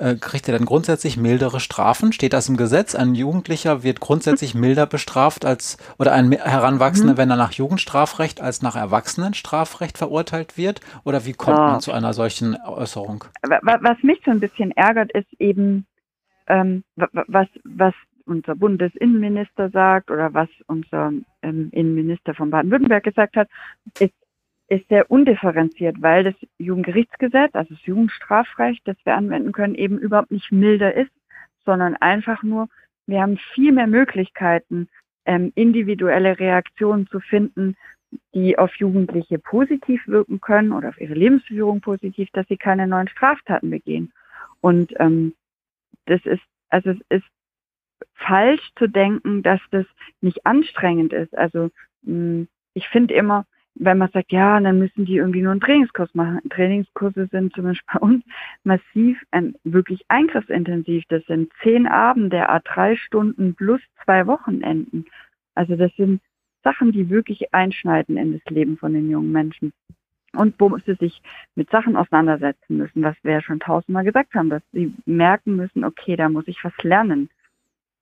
äh, 0.00 0.16
kriegt 0.16 0.48
er 0.48 0.56
dann 0.56 0.66
grundsätzlich 0.66 1.16
mildere 1.16 1.60
Strafen? 1.60 2.12
Steht 2.12 2.32
das 2.32 2.48
im 2.48 2.56
Gesetz? 2.56 2.94
Ein 2.94 3.14
Jugendlicher 3.14 3.82
wird 3.82 4.00
grundsätzlich 4.00 4.54
milder 4.54 4.86
bestraft 4.86 5.44
als 5.44 5.76
oder 5.98 6.12
ein 6.12 6.32
Heranwachsender, 6.32 7.12
mhm. 7.12 7.18
wenn 7.18 7.30
er 7.30 7.36
nach 7.36 7.52
Jugendstrafrecht 7.52 8.40
als 8.40 8.62
nach 8.62 8.76
Erwachsenenstrafrecht 8.76 9.98
verurteilt 9.98 10.56
wird? 10.56 10.80
Oder 11.04 11.26
wie 11.26 11.34
kommt 11.34 11.58
oh. 11.58 11.62
man 11.62 11.80
zu 11.80 11.92
einer 11.92 12.14
solchen 12.14 12.56
Äußerung? 12.56 13.24
Was 13.42 14.02
mich 14.02 14.20
so 14.24 14.30
ein 14.30 14.40
bisschen 14.40 14.70
ärgert, 14.72 15.12
ist 15.12 15.28
eben, 15.38 15.86
ähm, 16.46 16.82
was, 16.96 17.48
was 17.64 17.94
unser 18.24 18.54
Bundesinnenminister 18.54 19.70
sagt 19.70 20.10
oder 20.10 20.32
was 20.32 20.48
unser 20.66 21.12
ähm, 21.42 21.68
Innenminister 21.72 22.34
von 22.34 22.50
Baden-Württemberg 22.50 23.04
gesagt 23.04 23.36
hat, 23.36 23.48
ist 23.98 24.14
ist 24.70 24.88
sehr 24.88 25.10
undifferenziert, 25.10 26.00
weil 26.00 26.24
das 26.24 26.34
Jugendgerichtsgesetz, 26.58 27.54
also 27.54 27.74
das 27.74 27.84
Jugendstrafrecht, 27.84 28.86
das 28.86 28.96
wir 29.04 29.16
anwenden 29.16 29.52
können, 29.52 29.74
eben 29.74 29.98
überhaupt 29.98 30.30
nicht 30.30 30.52
milder 30.52 30.94
ist, 30.94 31.10
sondern 31.66 31.96
einfach 31.96 32.42
nur, 32.42 32.68
wir 33.06 33.20
haben 33.20 33.36
viel 33.54 33.72
mehr 33.72 33.88
Möglichkeiten, 33.88 34.88
ähm, 35.26 35.52
individuelle 35.56 36.38
Reaktionen 36.38 37.08
zu 37.08 37.18
finden, 37.18 37.76
die 38.32 38.58
auf 38.58 38.74
Jugendliche 38.76 39.40
positiv 39.40 40.06
wirken 40.06 40.40
können 40.40 40.72
oder 40.72 40.90
auf 40.90 41.00
ihre 41.00 41.14
Lebensführung 41.14 41.80
positiv, 41.80 42.28
dass 42.32 42.46
sie 42.46 42.56
keine 42.56 42.86
neuen 42.86 43.08
Straftaten 43.08 43.70
begehen. 43.70 44.12
Und 44.60 44.92
ähm, 45.00 45.34
das 46.06 46.24
ist, 46.24 46.42
also 46.68 46.90
es 46.90 47.00
ist 47.08 47.26
falsch 48.14 48.70
zu 48.76 48.88
denken, 48.88 49.42
dass 49.42 49.60
das 49.72 49.86
nicht 50.20 50.46
anstrengend 50.46 51.12
ist. 51.12 51.36
Also 51.36 51.70
mh, 52.02 52.12
hm, 52.12 52.48
ich 52.74 52.88
finde 52.88 53.14
immer, 53.14 53.46
wenn 53.74 53.98
man 53.98 54.10
sagt, 54.10 54.32
ja, 54.32 54.60
dann 54.60 54.78
müssen 54.78 55.04
die 55.06 55.16
irgendwie 55.16 55.42
nur 55.42 55.52
einen 55.52 55.60
Trainingskurs 55.60 56.14
machen. 56.14 56.40
Trainingskurse 56.50 57.28
sind 57.30 57.54
zum 57.54 57.64
Beispiel 57.64 57.94
bei 57.94 58.00
uns 58.00 58.24
massiv, 58.64 59.22
ähm, 59.32 59.54
wirklich 59.64 60.04
eingriffsintensiv. 60.08 61.04
Das 61.08 61.24
sind 61.26 61.52
zehn 61.62 61.86
Abende, 61.86 62.48
a 62.48 62.60
drei 62.60 62.96
Stunden 62.96 63.54
plus 63.54 63.80
zwei 64.04 64.26
Wochenenden. 64.26 65.06
Also 65.54 65.76
das 65.76 65.94
sind 65.96 66.20
Sachen, 66.62 66.92
die 66.92 67.08
wirklich 67.08 67.54
einschneiden 67.54 68.16
in 68.16 68.32
das 68.32 68.44
Leben 68.52 68.76
von 68.76 68.92
den 68.92 69.10
jungen 69.10 69.32
Menschen. 69.32 69.72
Und 70.32 70.54
wo 70.58 70.76
sie 70.78 70.94
sich 70.94 71.22
mit 71.56 71.70
Sachen 71.70 71.96
auseinandersetzen 71.96 72.76
müssen, 72.76 73.02
was 73.02 73.16
wir 73.22 73.32
ja 73.32 73.42
schon 73.42 73.58
tausendmal 73.58 74.04
gesagt 74.04 74.34
haben, 74.34 74.48
dass 74.48 74.62
sie 74.72 74.94
merken 75.04 75.56
müssen, 75.56 75.84
okay, 75.84 76.16
da 76.16 76.28
muss 76.28 76.46
ich 76.46 76.62
was 76.62 76.76
lernen. 76.82 77.30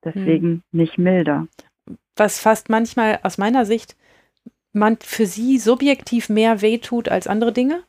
Deswegen 0.05 0.49
hm. 0.49 0.63
nicht 0.73 0.99
milder. 0.99 1.47
Was 2.17 2.41
fast 2.41 2.69
manchmal 2.69 3.21
aus 3.23 3.39
meiner 3.39 3.65
Sicht 3.65 3.97
man 4.73 4.99
für 4.99 5.27
sie 5.27 5.59
subjektiv 5.59 6.29
mehr 6.29 6.61
wehtut 6.61 7.09
als 7.09 7.27
andere 7.27 7.53
Dinge 7.53 7.83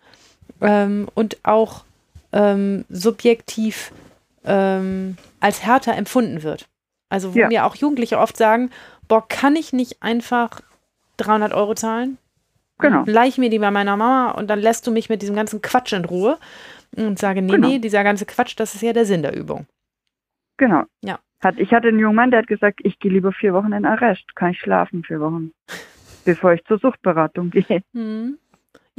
ähm, 0.61 1.07
und 1.13 1.37
auch 1.43 1.83
ähm, 2.31 2.85
subjektiv 2.89 3.91
ähm, 4.45 5.17
als 5.39 5.63
härter 5.63 5.95
empfunden 5.95 6.43
wird. 6.43 6.67
Also 7.09 7.33
wo 7.33 7.39
ja. 7.39 7.47
mir 7.47 7.65
auch 7.65 7.75
Jugendliche 7.75 8.19
oft 8.19 8.37
sagen, 8.37 8.69
boah, 9.07 9.27
kann 9.27 9.55
ich 9.55 9.73
nicht 9.73 10.01
einfach 10.01 10.61
300 11.17 11.53
Euro 11.53 11.75
zahlen? 11.75 12.17
Genau. 12.77 13.03
Leih 13.05 13.33
mir 13.37 13.49
die 13.49 13.59
bei 13.59 13.71
meiner 13.71 13.97
Mama 13.97 14.31
und 14.31 14.47
dann 14.47 14.59
lässt 14.59 14.87
du 14.87 14.91
mich 14.91 15.09
mit 15.09 15.21
diesem 15.21 15.35
ganzen 15.35 15.61
Quatsch 15.61 15.91
in 15.91 16.05
Ruhe 16.05 16.37
und 16.95 17.19
sage, 17.19 17.41
nee, 17.41 17.51
genau. 17.51 17.67
nee, 17.67 17.79
dieser 17.79 18.03
ganze 18.03 18.25
Quatsch, 18.25 18.53
das 18.55 18.73
ist 18.75 18.81
ja 18.81 18.93
der 18.93 19.05
Sinn 19.05 19.21
der 19.21 19.35
Übung. 19.35 19.65
Genau. 20.57 20.83
Ja. 21.03 21.19
Hat, 21.41 21.57
ich 21.57 21.71
hatte 21.73 21.89
einen 21.89 21.99
jungen 21.99 22.15
Mann, 22.15 22.31
der 22.31 22.39
hat 22.39 22.47
gesagt, 22.47 22.79
ich 22.83 22.99
gehe 22.99 23.11
lieber 23.11 23.31
vier 23.31 23.53
Wochen 23.53 23.71
in 23.73 23.85
Arrest, 23.85 24.35
kann 24.35 24.51
ich 24.51 24.59
schlafen 24.59 25.03
vier 25.03 25.19
Wochen 25.19 25.51
bevor 26.25 26.53
ich 26.53 26.63
zur 26.65 26.79
Suchtberatung 26.79 27.49
gehe. 27.49 27.81
Hm. 27.93 28.37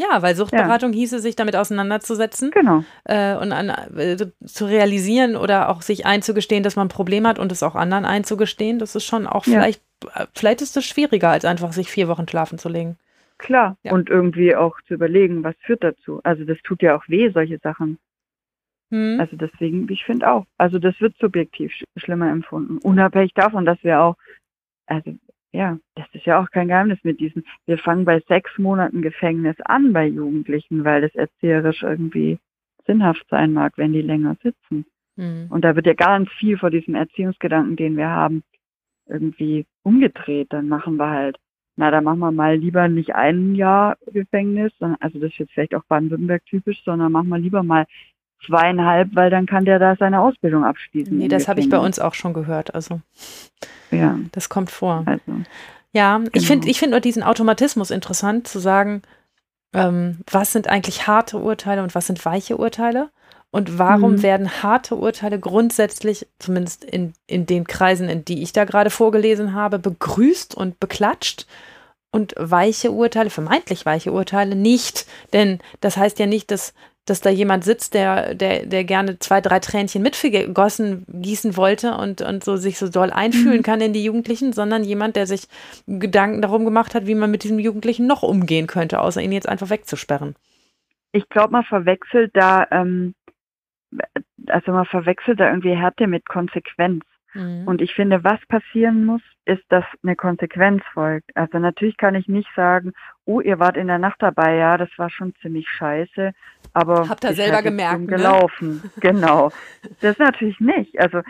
Ja, 0.01 0.23
weil 0.23 0.35
Suchtberatung 0.35 0.93
ja. 0.93 1.01
hieße, 1.01 1.19
sich 1.19 1.37
damit 1.37 1.57
auseinanderzusetzen 1.57 2.51
genau. 2.53 2.85
Äh, 3.05 3.37
und 3.37 3.53
an, 3.53 3.69
äh, 3.69 4.17
zu 4.47 4.65
realisieren 4.65 5.37
oder 5.37 5.69
auch 5.69 5.83
sich 5.83 6.07
einzugestehen, 6.07 6.63
dass 6.63 6.77
man 6.77 6.87
ein 6.87 6.91
Problem 6.91 7.27
hat 7.27 7.39
und 7.39 7.53
es 7.53 7.63
auch 7.63 7.75
anderen 7.75 8.07
einzugestehen. 8.07 8.79
Das 8.79 8.95
ist 8.95 9.05
schon 9.05 9.27
auch 9.27 9.45
ja. 9.45 9.61
vielleicht, 9.61 9.83
äh, 10.15 10.27
vielleicht 10.35 10.63
ist 10.63 10.77
es 10.79 10.87
schwieriger, 10.87 11.29
als 11.29 11.45
einfach 11.45 11.73
sich 11.75 11.91
vier 11.91 12.09
Wochen 12.09 12.27
schlafen 12.27 12.57
zu 12.57 12.71
legen. 12.71 12.97
Klar, 13.37 13.77
ja. 13.83 13.93
und 13.93 14.09
irgendwie 14.09 14.55
auch 14.57 14.81
zu 14.87 14.95
überlegen, 14.95 15.45
was 15.45 15.55
führt 15.61 15.85
dazu. 15.85 16.21
Also 16.25 16.45
das 16.45 16.59
tut 16.63 16.81
ja 16.83 16.97
auch 16.97 17.07
weh, 17.09 17.31
solche 17.31 17.59
Sachen. 17.59 17.99
Hm. 18.91 19.19
Also 19.21 19.37
deswegen, 19.37 19.87
ich 19.91 20.05
finde 20.05 20.31
auch, 20.31 20.47
also 20.57 20.79
das 20.79 20.99
wird 21.01 21.15
subjektiv 21.19 21.73
sch 21.73 21.85
schlimmer 21.97 22.31
empfunden. 22.31 22.79
Unabhängig 22.79 23.35
davon, 23.35 23.67
dass 23.67 23.83
wir 23.83 24.01
auch, 24.01 24.17
also 24.87 25.13
ja, 25.53 25.79
das 25.97 26.07
ist 26.13 26.27
ja 26.27 26.41
auch 26.41 26.51
kein 26.51 26.69
Geheimnis 26.69 26.99
mit 27.03 27.21
diesen. 27.21 27.45
Wir 27.67 27.79
fangen 27.79 28.05
bei 28.05 28.21
sechs 28.29 28.57
Monaten 28.59 29.03
Gefängnis 29.03 29.57
an 29.65 29.93
bei 29.93 30.07
Jugendlichen, 30.07 30.85
weil 30.85 31.03
das 31.03 31.15
erzieherisch 31.15 31.83
irgendwie 31.83 32.39
sinnhaft 32.87 33.27
sein 33.29 33.53
mag, 33.53 33.73
wenn 33.77 33.93
die 33.93 34.03
länger 34.03 34.37
sitzen. 34.43 34.87
Mhm. 35.17 35.47
Und 35.51 35.65
da 35.65 35.75
wird 35.75 35.87
ja 35.87 35.95
ganz 35.95 36.31
viel 36.33 36.57
vor 36.57 36.71
diesem 36.71 36.95
Erziehungsgedanken, 36.95 37.77
den 37.77 37.97
wir 37.97 38.09
haben, 38.09 38.43
irgendwie 39.07 39.67
umgedreht. 39.83 40.53
Dann 40.53 40.69
machen 40.69 40.97
wir 40.97 41.11
halt, 41.11 41.37
na, 41.77 41.91
dann 41.91 42.05
machen 42.05 42.21
wir 42.21 42.33
mal 42.33 42.57
lieber 42.57 42.89
nicht 42.89 43.15
ein 43.15 43.55
Jahr 43.55 43.97
Gefängnis, 44.07 44.73
also 45.01 45.19
das 45.19 45.31
ist 45.33 45.39
jetzt 45.39 45.53
vielleicht 45.53 45.75
auch 45.75 45.85
Baden-Württemberg 45.85 46.45
typisch, 46.47 46.83
sondern 46.85 47.13
machen 47.13 47.29
wir 47.29 47.39
lieber 47.39 47.63
mal 47.63 47.87
zweieinhalb, 48.47 49.11
weil 49.15 49.31
dann 49.31 49.47
kann 49.47 49.65
der 49.65 49.79
da 49.79 49.97
seine 49.97 50.21
Ausbildung 50.21 50.65
abschließen. 50.65 51.17
Nee, 51.17 51.29
das 51.29 51.49
habe 51.49 51.61
ich 51.61 51.69
bei 51.69 51.79
uns 51.79 51.99
auch 51.99 52.15
schon 52.15 52.33
gehört. 52.33 52.75
Also 52.75 53.01
ja. 53.91 54.19
das 54.33 54.49
kommt 54.49 54.71
vor. 54.71 55.03
Also, 55.07 55.33
ja, 55.93 56.19
genau. 56.19 56.31
ich 56.33 56.47
finde 56.47 56.69
ich 56.69 56.79
find 56.79 56.93
nur 56.93 57.01
diesen 57.01 57.23
Automatismus 57.23 57.91
interessant, 57.91 58.49
zu 58.49 58.59
sagen, 58.59 59.03
ähm, 59.73 60.19
was 60.31 60.53
sind 60.53 60.69
eigentlich 60.69 61.07
harte 61.07 61.39
Urteile 61.39 61.83
und 61.83 61.95
was 61.95 62.07
sind 62.07 62.25
weiche 62.25 62.57
Urteile? 62.57 63.11
Und 63.53 63.79
warum 63.79 64.13
mhm. 64.13 64.23
werden 64.23 64.63
harte 64.63 64.95
Urteile 64.95 65.41
grundsätzlich, 65.41 66.29
zumindest 66.39 66.85
in, 66.85 67.15
in 67.27 67.47
den 67.47 67.67
Kreisen, 67.67 68.09
in 68.09 68.25
die 68.25 68.43
ich 68.43 68.53
da 68.53 68.65
gerade 68.65 68.91
vorgelesen 68.91 69.55
habe, 69.55 69.79
begrüßt 69.79 70.55
und 70.55 70.79
beklatscht? 70.79 71.47
Und 72.13 72.35
weiche 72.37 72.91
Urteile, 72.91 73.31
vermeintlich 73.31 73.87
weiche 73.87 74.13
Urteile 74.13 74.57
nicht. 74.57 75.07
Denn 75.33 75.61
das 75.81 75.97
heißt 75.97 76.19
ja 76.19 76.27
nicht, 76.27 76.51
dass 76.51 76.75
dass 77.11 77.21
da 77.21 77.29
jemand 77.29 77.65
sitzt, 77.65 77.95
der, 77.95 78.35
der, 78.35 78.65
der 78.65 78.85
gerne 78.85 79.19
zwei, 79.19 79.41
drei 79.41 79.59
Tränchen 79.59 80.03
mitgegossen 80.03 81.05
gießen 81.09 81.57
wollte 81.57 81.97
und, 81.97 82.23
und 82.23 82.45
so 82.45 82.57
sich 82.57 82.79
so 82.79 82.89
doll 82.89 83.11
einfühlen 83.11 83.59
mhm. 83.59 83.63
kann 83.63 83.81
in 83.81 83.93
die 83.93 84.05
Jugendlichen, 84.05 84.53
sondern 84.53 84.85
jemand, 84.85 85.17
der 85.17 85.27
sich 85.27 85.49
Gedanken 85.87 86.41
darum 86.41 86.65
gemacht 86.65 86.95
hat, 86.95 87.07
wie 87.07 87.17
man 87.17 87.31
mit 87.31 87.43
diesem 87.43 87.59
Jugendlichen 87.59 88.07
noch 88.07 88.23
umgehen 88.23 88.69
könnte, 88.69 89.01
außer 89.01 89.21
ihn 89.21 89.33
jetzt 89.33 89.49
einfach 89.49 89.71
wegzusperren. 89.71 90.37
Ich 91.13 91.29
glaube, 91.29 91.53
man 91.53 91.65
verwechselt 91.65 92.31
da, 92.35 92.67
ähm, 92.71 93.15
also 94.47 94.71
man 94.73 94.87
verwechselt 94.87 95.41
da 95.41 95.49
irgendwie 95.49 95.75
Härte 95.75 96.07
mit 96.07 96.29
Konsequenz. 96.29 97.05
Mhm. 97.35 97.65
Und 97.67 97.83
ich 97.83 97.93
finde, 97.95 98.23
was 98.23 98.39
passieren 98.47 99.05
muss, 99.05 99.23
ist, 99.51 99.65
dass 99.69 99.85
eine 100.03 100.15
Konsequenz 100.15 100.83
folgt. 100.93 101.31
Also 101.35 101.59
natürlich 101.59 101.97
kann 101.97 102.15
ich 102.15 102.29
nicht 102.29 102.49
sagen, 102.55 102.93
oh, 103.25 103.41
ihr 103.41 103.59
wart 103.59 103.77
in 103.77 103.89
der 103.89 103.99
Nacht 103.99 104.23
dabei, 104.23 104.55
ja, 104.55 104.77
das 104.79 104.91
war 104.97 105.11
schon 105.11 105.35
ziemlich 105.43 105.69
scheiße, 105.69 106.33
aber 106.73 107.09
habt 107.09 107.25
ihr 107.25 107.35
selber 107.35 107.63
gemerkt, 107.63 108.03
ne? 108.03 108.07
gelaufen. 108.07 108.81
Ne? 108.83 108.91
Genau. 109.01 109.51
Das 110.01 110.19
natürlich 110.19 110.61
nicht. 110.61 111.01
Also 111.01 111.23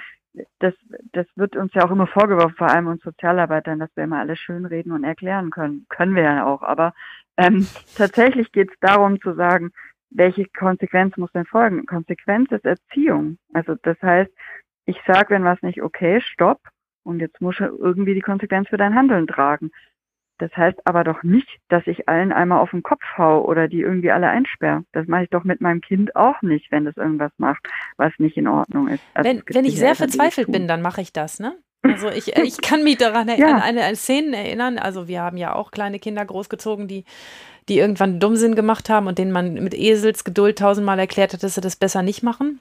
das, 0.58 0.74
das 1.12 1.26
wird 1.34 1.56
uns 1.56 1.72
ja 1.74 1.84
auch 1.84 1.90
immer 1.90 2.06
vorgeworfen, 2.06 2.56
vor 2.56 2.68
allem 2.68 2.88
uns 2.88 3.02
Sozialarbeitern, 3.02 3.78
dass 3.78 3.90
wir 3.94 4.04
immer 4.04 4.18
alles 4.18 4.38
schönreden 4.38 4.92
und 4.92 5.02
erklären 5.04 5.50
können. 5.50 5.86
Können 5.88 6.14
wir 6.14 6.22
ja 6.22 6.46
auch. 6.46 6.62
Aber 6.62 6.92
ähm, 7.38 7.66
tatsächlich 7.96 8.52
geht 8.52 8.70
es 8.70 8.76
darum 8.80 9.20
zu 9.20 9.34
sagen, 9.34 9.70
welche 10.10 10.44
Konsequenz 10.46 11.16
muss 11.16 11.32
denn 11.32 11.46
folgen? 11.46 11.86
Konsequenz 11.86 12.50
ist 12.52 12.66
Erziehung. 12.66 13.38
Also 13.54 13.76
das 13.82 14.00
heißt, 14.02 14.30
ich 14.84 15.00
sage, 15.06 15.30
wenn 15.30 15.44
was 15.44 15.62
nicht 15.62 15.82
okay, 15.82 16.20
stopp. 16.20 16.60
Und 17.02 17.20
jetzt 17.20 17.40
muss 17.40 17.58
er 17.58 17.68
irgendwie 17.68 18.14
die 18.14 18.20
Konsequenz 18.20 18.68
für 18.68 18.76
dein 18.76 18.94
Handeln 18.94 19.26
tragen. 19.26 19.70
Das 20.40 20.50
heißt 20.56 20.78
aber 20.86 21.04
doch 21.04 21.22
nicht, 21.22 21.48
dass 21.68 21.86
ich 21.86 22.08
allen 22.08 22.32
einmal 22.32 22.60
auf 22.60 22.70
den 22.70 22.82
Kopf 22.82 23.02
hau 23.18 23.44
oder 23.44 23.68
die 23.68 23.80
irgendwie 23.80 24.10
alle 24.10 24.28
einsperre. 24.28 24.84
Das 24.92 25.06
mache 25.06 25.24
ich 25.24 25.30
doch 25.30 25.44
mit 25.44 25.60
meinem 25.60 25.82
Kind 25.82 26.16
auch 26.16 26.40
nicht, 26.40 26.72
wenn 26.72 26.86
das 26.86 26.96
irgendwas 26.96 27.32
macht, 27.36 27.68
was 27.98 28.12
nicht 28.18 28.38
in 28.38 28.48
Ordnung 28.48 28.88
ist. 28.88 29.02
Also 29.12 29.28
wenn, 29.28 29.42
wenn 29.52 29.64
ich 29.66 29.76
sehr 29.76 29.90
Eltern, 29.90 30.08
verzweifelt 30.08 30.50
bin, 30.50 30.66
dann 30.66 30.80
mache 30.80 31.02
ich 31.02 31.12
das, 31.12 31.40
ne? 31.40 31.58
Also 31.82 32.08
ich, 32.08 32.36
ich 32.36 32.58
kann 32.62 32.84
mich 32.84 32.96
daran 32.96 33.28
ja. 33.28 33.48
an 33.48 33.60
eine, 33.60 33.82
eine 33.82 33.96
Szene 33.96 34.36
erinnern. 34.36 34.78
Also 34.78 35.08
wir 35.08 35.20
haben 35.20 35.36
ja 35.36 35.54
auch 35.54 35.70
kleine 35.70 35.98
Kinder 35.98 36.24
großgezogen, 36.24 36.88
die, 36.88 37.04
die 37.68 37.78
irgendwann 37.78 38.18
Dummsinn 38.18 38.54
gemacht 38.54 38.88
haben 38.88 39.08
und 39.08 39.18
denen 39.18 39.32
man 39.32 39.54
mit 39.54 39.74
Eselsgeduld 39.74 40.58
tausendmal 40.58 40.98
erklärt 40.98 41.34
hat, 41.34 41.42
dass 41.42 41.54
sie 41.54 41.60
das 41.60 41.76
besser 41.76 42.02
nicht 42.02 42.22
machen. 42.22 42.60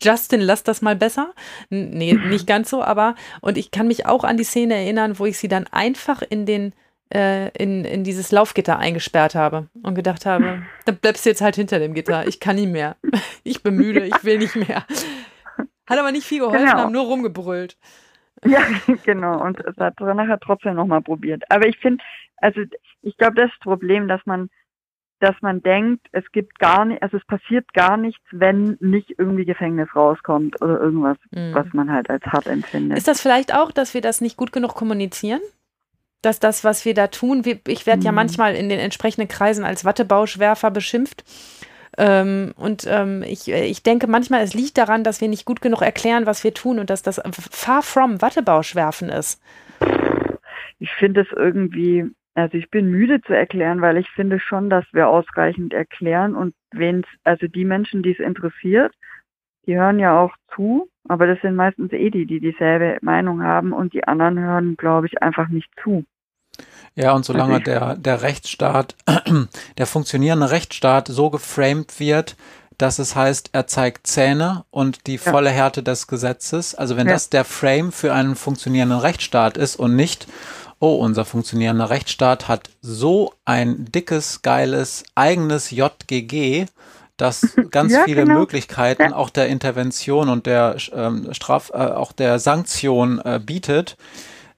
Justin, 0.00 0.40
lass 0.40 0.62
das 0.62 0.82
mal 0.82 0.96
besser. 0.96 1.32
Nee, 1.70 2.14
nicht 2.14 2.46
ganz 2.46 2.70
so, 2.70 2.82
aber 2.82 3.14
und 3.40 3.58
ich 3.58 3.70
kann 3.70 3.88
mich 3.88 4.06
auch 4.06 4.24
an 4.24 4.36
die 4.36 4.44
Szene 4.44 4.74
erinnern, 4.74 5.18
wo 5.18 5.26
ich 5.26 5.38
sie 5.38 5.48
dann 5.48 5.66
einfach 5.70 6.22
in 6.22 6.46
den 6.46 6.72
äh, 7.14 7.50
in, 7.50 7.84
in 7.84 8.04
dieses 8.04 8.32
Laufgitter 8.32 8.78
eingesperrt 8.78 9.34
habe 9.34 9.68
und 9.82 9.94
gedacht 9.94 10.26
habe, 10.26 10.62
dann 10.84 10.96
bleibst 10.96 11.24
du 11.24 11.30
jetzt 11.30 11.40
halt 11.40 11.56
hinter 11.56 11.78
dem 11.78 11.94
Gitter. 11.94 12.26
Ich 12.26 12.40
kann 12.40 12.56
nicht 12.56 12.70
mehr. 12.70 12.96
Ich 13.44 13.62
bin 13.62 13.76
müde, 13.76 14.04
ich 14.04 14.24
will 14.24 14.38
nicht 14.38 14.56
mehr. 14.56 14.84
Hat 15.86 15.98
aber 15.98 16.10
nicht 16.10 16.26
viel 16.26 16.40
geholfen, 16.40 16.66
genau. 16.66 16.78
haben 16.78 16.92
nur 16.92 17.04
rumgebrüllt. 17.04 17.76
Ja, 18.44 18.62
genau. 19.04 19.40
Und 19.40 19.60
es 19.60 19.76
hat 19.76 20.00
nachher 20.00 20.40
trotzdem 20.40 20.74
nochmal 20.74 21.00
probiert. 21.00 21.44
Aber 21.48 21.68
ich 21.68 21.78
finde, 21.78 22.02
also 22.38 22.62
ich 23.02 23.16
glaube, 23.16 23.36
das 23.36 23.52
Problem, 23.60 24.08
dass 24.08 24.20
man 24.26 24.50
dass 25.20 25.34
man 25.40 25.62
denkt, 25.62 26.06
es 26.12 26.24
gibt 26.32 26.58
gar 26.58 26.84
nicht, 26.84 27.02
also 27.02 27.16
es 27.16 27.24
passiert 27.24 27.72
gar 27.72 27.96
nichts, 27.96 28.22
wenn 28.32 28.76
nicht 28.80 29.14
irgendwie 29.18 29.44
Gefängnis 29.44 29.88
rauskommt 29.94 30.60
oder 30.60 30.78
irgendwas, 30.78 31.16
mhm. 31.30 31.54
was 31.54 31.66
man 31.72 31.90
halt 31.90 32.10
als 32.10 32.24
hart 32.24 32.46
empfindet. 32.46 32.98
Ist 32.98 33.08
das 33.08 33.20
vielleicht 33.20 33.54
auch, 33.54 33.70
dass 33.72 33.94
wir 33.94 34.00
das 34.00 34.20
nicht 34.20 34.36
gut 34.36 34.52
genug 34.52 34.74
kommunizieren? 34.74 35.40
Dass 36.22 36.40
das, 36.40 36.64
was 36.64 36.84
wir 36.84 36.94
da 36.94 37.06
tun, 37.06 37.42
ich 37.66 37.86
werde 37.86 38.00
mhm. 38.00 38.06
ja 38.06 38.12
manchmal 38.12 38.54
in 38.54 38.68
den 38.68 38.78
entsprechenden 38.78 39.28
Kreisen 39.28 39.64
als 39.64 39.84
Wattebauschwerfer 39.84 40.70
beschimpft. 40.70 41.24
Ähm, 41.98 42.52
und 42.56 42.86
ähm, 42.86 43.22
ich, 43.22 43.48
ich 43.48 43.82
denke 43.82 44.06
manchmal, 44.06 44.42
es 44.42 44.52
liegt 44.52 44.76
daran, 44.76 45.02
dass 45.02 45.20
wir 45.20 45.28
nicht 45.28 45.46
gut 45.46 45.62
genug 45.62 45.80
erklären, 45.80 46.26
was 46.26 46.44
wir 46.44 46.52
tun 46.52 46.78
und 46.78 46.90
dass 46.90 47.02
das 47.02 47.20
far 47.50 47.82
from 47.82 48.20
Wattebauschwerfen 48.20 49.08
ist. 49.08 49.40
Ich 50.78 50.90
finde 50.98 51.22
es 51.22 51.28
irgendwie, 51.34 52.04
also 52.36 52.58
ich 52.58 52.70
bin 52.70 52.90
müde 52.90 53.22
zu 53.22 53.32
erklären, 53.32 53.80
weil 53.80 53.96
ich 53.96 54.10
finde 54.10 54.38
schon, 54.38 54.68
dass 54.68 54.84
wir 54.92 55.08
ausreichend 55.08 55.72
erklären 55.72 56.34
und 56.34 56.54
wenn 56.70 57.00
es, 57.00 57.06
also 57.24 57.46
die 57.46 57.64
Menschen, 57.64 58.02
die 58.02 58.12
es 58.12 58.18
interessiert, 58.18 58.92
die 59.66 59.76
hören 59.76 59.98
ja 59.98 60.20
auch 60.20 60.34
zu, 60.54 60.88
aber 61.08 61.26
das 61.26 61.40
sind 61.40 61.56
meistens 61.56 61.92
eh 61.92 62.10
die, 62.10 62.26
die 62.26 62.40
dieselbe 62.40 62.98
Meinung 63.00 63.42
haben 63.42 63.72
und 63.72 63.94
die 63.94 64.04
anderen 64.04 64.38
hören, 64.38 64.76
glaube 64.76 65.06
ich, 65.06 65.22
einfach 65.22 65.48
nicht 65.48 65.70
zu. 65.82 66.04
Ja, 66.94 67.12
und 67.12 67.24
solange 67.24 67.54
also 67.54 67.64
der, 67.64 67.96
der 67.96 68.22
Rechtsstaat, 68.22 68.96
der 69.78 69.86
funktionierende 69.86 70.50
Rechtsstaat 70.50 71.08
so 71.08 71.30
geframed 71.30 71.98
wird, 71.98 72.36
dass 72.76 72.98
es 72.98 73.16
heißt, 73.16 73.50
er 73.52 73.66
zeigt 73.66 74.06
Zähne 74.06 74.64
und 74.70 75.06
die 75.06 75.16
volle 75.16 75.48
Härte 75.48 75.82
des 75.82 76.06
Gesetzes. 76.06 76.74
Also 76.74 76.98
wenn 76.98 77.06
ja. 77.06 77.14
das 77.14 77.30
der 77.30 77.44
Frame 77.44 77.92
für 77.92 78.12
einen 78.12 78.36
funktionierenden 78.36 78.98
Rechtsstaat 78.98 79.56
ist 79.56 79.76
und 79.76 79.96
nicht, 79.96 80.26
oh, 80.78 80.96
unser 80.96 81.24
funktionierender 81.24 81.90
Rechtsstaat 81.90 82.48
hat 82.48 82.70
so 82.82 83.34
ein 83.44 83.86
dickes, 83.86 84.42
geiles, 84.42 85.04
eigenes 85.14 85.70
JGG, 85.70 86.66
das 87.16 87.56
ganz 87.70 87.92
ja, 87.92 88.04
viele 88.04 88.24
genau. 88.24 88.40
Möglichkeiten 88.40 89.10
ja. 89.10 89.16
auch 89.16 89.30
der 89.30 89.48
Intervention 89.48 90.28
und 90.28 90.46
der 90.46 90.76
ähm, 90.92 91.32
Straf, 91.32 91.70
äh, 91.70 91.78
auch 91.78 92.12
der 92.12 92.38
Sanktion 92.38 93.20
äh, 93.20 93.40
bietet. 93.44 93.96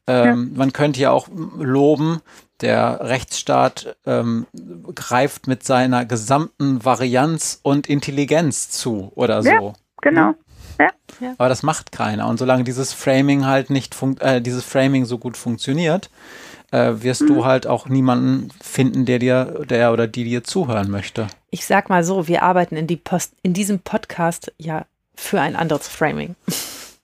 Ähm, 0.07 0.51
ja. 0.53 0.59
Man 0.59 0.73
könnte 0.73 1.01
ja 1.01 1.11
auch 1.11 1.29
loben, 1.29 2.21
der 2.61 3.01
Rechtsstaat 3.03 3.97
ähm, 4.05 4.47
greift 4.95 5.47
mit 5.47 5.63
seiner 5.63 6.05
gesamten 6.05 6.85
Varianz 6.85 7.61
und 7.63 7.87
Intelligenz 7.87 8.71
zu 8.71 9.13
oder 9.15 9.43
so. 9.43 9.75
genau. 10.03 10.35
Ja. 10.79 11.35
Aber 11.39 11.49
das 11.49 11.63
macht 11.63 11.93
keiner. 11.93 12.29
Und 12.29 12.39
solange 12.39 12.65
dieses 12.65 12.93
Framing 12.93 13.47
halt 13.47 13.71
nicht 13.71 13.97
äh, 14.21 14.41
dieses 14.41 14.65
Framing 14.65 15.05
so 15.05 15.19
gut 15.19 15.37
funktioniert, 15.37 16.11
äh, 16.71 16.95
wirst 16.99 17.23
mhm. 17.23 17.27
du 17.29 17.45
halt 17.45 17.67
auch 17.67 17.89
niemanden 17.89 18.51
finden, 18.61 19.05
der 19.05 19.19
dir, 19.19 19.65
der 19.69 19.93
oder 19.93 20.07
die 20.07 20.25
dir 20.25 20.45
zuhören 20.45 20.91
möchte. 20.91 21.27
Ich 21.51 21.67
sag 21.67 21.89
mal 21.89 22.05
so, 22.05 22.29
wir 22.29 22.43
arbeiten 22.43 22.77
in, 22.77 22.87
die 22.87 22.97
Post, 22.97 23.35
in 23.43 23.55
diesem 23.55 23.81
Podcast 23.81 24.53
ja 24.59 24.87
für 25.15 25.41
ein 25.41 25.57
anderes 25.57 25.89
Framing. 25.89 26.37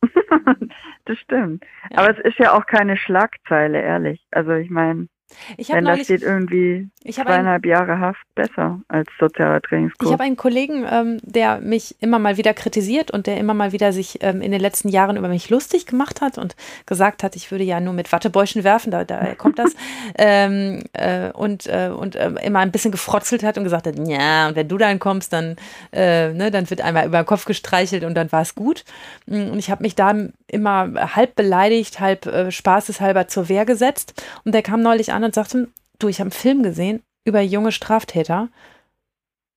das 1.05 1.19
stimmt. 1.19 1.65
Ja. 1.91 1.99
Aber 1.99 2.11
es 2.11 2.25
ist 2.25 2.39
ja 2.39 2.53
auch 2.53 2.67
keine 2.67 2.97
Schlagzeile, 2.97 3.81
ehrlich. 3.81 4.27
Also 4.31 4.53
ich 4.53 4.71
meine, 4.71 5.09
ich 5.57 5.69
Wenn 5.71 5.85
neulich, 5.85 6.01
da 6.01 6.05
steht 6.05 6.23
irgendwie 6.23 6.89
zweieinhalb 7.11 7.65
ein, 7.65 7.69
Jahre 7.69 8.01
Haft 8.01 8.23
besser 8.35 8.81
als 8.89 9.09
sozialer 9.19 9.61
Trainingskurs. 9.61 10.09
Ich 10.09 10.13
habe 10.13 10.25
einen 10.25 10.37
Kollegen, 10.37 10.87
ähm, 10.91 11.21
der 11.23 11.61
mich 11.61 11.97
immer 12.01 12.19
mal 12.19 12.37
wieder 12.37 12.55
kritisiert 12.55 13.11
und 13.11 13.27
der 13.27 13.39
immer 13.39 13.55
mal 13.55 13.73
wieder 13.73 13.93
sich 13.93 14.19
ähm, 14.23 14.41
in 14.41 14.53
den 14.53 14.61
letzten 14.61 14.89
Jahren 14.89 15.17
über 15.17 15.29
mich 15.29 15.51
lustig 15.51 15.87
gemacht 15.87 16.21
hat 16.21 16.39
und 16.39 16.57
gesagt 16.87 17.23
hat, 17.23 17.37
ich 17.37 17.51
würde 17.51 17.65
ja 17.65 17.81
nur 17.81 17.95
mit 17.95 18.13
Wattebäuschen 18.13 18.65
werfen, 18.65 18.91
da, 18.91 19.05
da 19.05 19.35
kommt 19.35 19.59
das. 19.59 19.75
ähm, 20.19 20.85
äh, 20.93 21.31
und 21.31 21.67
äh, 21.67 21.91
und 21.91 22.17
äh, 22.17 22.31
immer 22.45 22.61
ein 22.61 22.73
bisschen 22.73 22.91
gefrotzelt 22.91 23.43
hat 23.43 23.59
und 23.59 23.65
gesagt 23.65 23.87
hat, 23.87 23.95
ja, 23.99 24.49
und 24.49 24.57
wenn 24.57 24.69
du 24.69 24.79
dann 24.79 24.99
kommst, 24.99 25.33
dann, 25.33 25.57
äh, 25.93 26.33
ne, 26.33 26.51
dann 26.51 26.69
wird 26.71 26.81
einmal 26.81 27.07
über 27.07 27.23
den 27.23 27.27
Kopf 27.27 27.45
gestreichelt 27.45 28.05
und 28.05 28.15
dann 28.15 28.31
war 28.33 28.43
es 28.43 28.55
gut. 28.55 28.85
Und 29.27 29.59
ich 29.59 29.71
habe 29.71 29.83
mich 29.83 29.95
da 29.95 30.15
immer 30.47 31.15
halb 31.17 31.35
beleidigt, 31.35 32.01
halb 32.01 32.27
äh, 32.27 32.51
spaßeshalber 32.51 33.29
zur 33.29 33.49
Wehr 33.49 33.65
gesetzt. 33.65 34.25
Und 34.45 34.55
der 34.55 34.63
kam 34.63 34.83
neulich 34.83 35.13
an 35.13 35.24
und 35.25 35.35
sagte, 35.35 35.69
du, 35.99 36.09
ich 36.09 36.21
habe 36.21 36.27
einen 36.27 36.33
Film 36.33 36.63
gesehen 36.63 37.03
über 37.25 37.41
junge 37.41 37.73
Straftäter. 37.73 38.49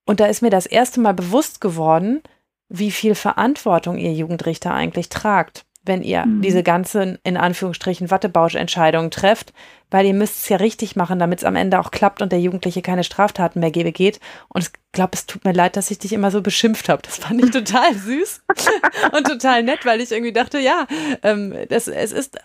Und 0.06 0.20
da 0.20 0.26
ist 0.26 0.42
mir 0.42 0.50
das 0.50 0.66
erste 0.66 1.00
Mal 1.00 1.14
bewusst 1.14 1.60
geworden, 1.62 2.22
wie 2.70 2.92
viel 2.92 3.16
Verantwortung 3.16 3.98
ihr 3.98 4.14
Jugendrichter 4.14 4.74
eigentlich 4.74 5.10
tragt, 5.10 5.66
wenn 5.84 6.02
ihr 6.02 6.26
mhm. 6.26 6.42
diese 6.42 6.64
ganzen, 6.64 7.18
in 7.24 7.38
Anführungsstrichen, 7.38 8.12
Wattebausch-Entscheidungen 8.12 9.12
trefft, 9.12 9.54
weil 9.90 10.06
ihr 10.06 10.14
müsst 10.14 10.42
es 10.42 10.50
ja 10.50 10.58
richtig 10.58 10.96
machen, 10.96 11.20
damit 11.20 11.40
es 11.40 11.46
am 11.46 11.56
Ende 11.56 11.80
auch 11.80 11.92
klappt 11.92 12.22
und 12.22 12.32
der 12.32 12.42
Jugendliche 12.42 12.82
keine 12.82 13.04
Straftaten 13.04 13.60
mehr 13.62 13.72
begeht. 13.72 14.20
Und 14.50 14.64
ich 14.64 14.70
glaube, 14.92 15.12
es 15.14 15.26
tut 15.26 15.46
mir 15.46 15.54
leid, 15.54 15.78
dass 15.78 15.92
ich 15.92 16.00
dich 16.00 16.14
immer 16.14 16.32
so 16.32 16.42
beschimpft 16.42 16.90
habe. 16.90 17.02
Das 17.04 17.18
fand 17.18 17.44
ich 17.44 17.52
total 17.52 17.94
süß 17.96 18.44
und 19.14 19.28
total 19.28 19.64
nett, 19.64 19.86
weil 19.86 20.02
ich 20.02 20.12
irgendwie 20.12 20.34
dachte, 20.34 20.60
ja, 20.60 20.88
ähm, 21.24 21.54
das, 21.70 21.88
es 21.88 22.12
ist 22.12 22.38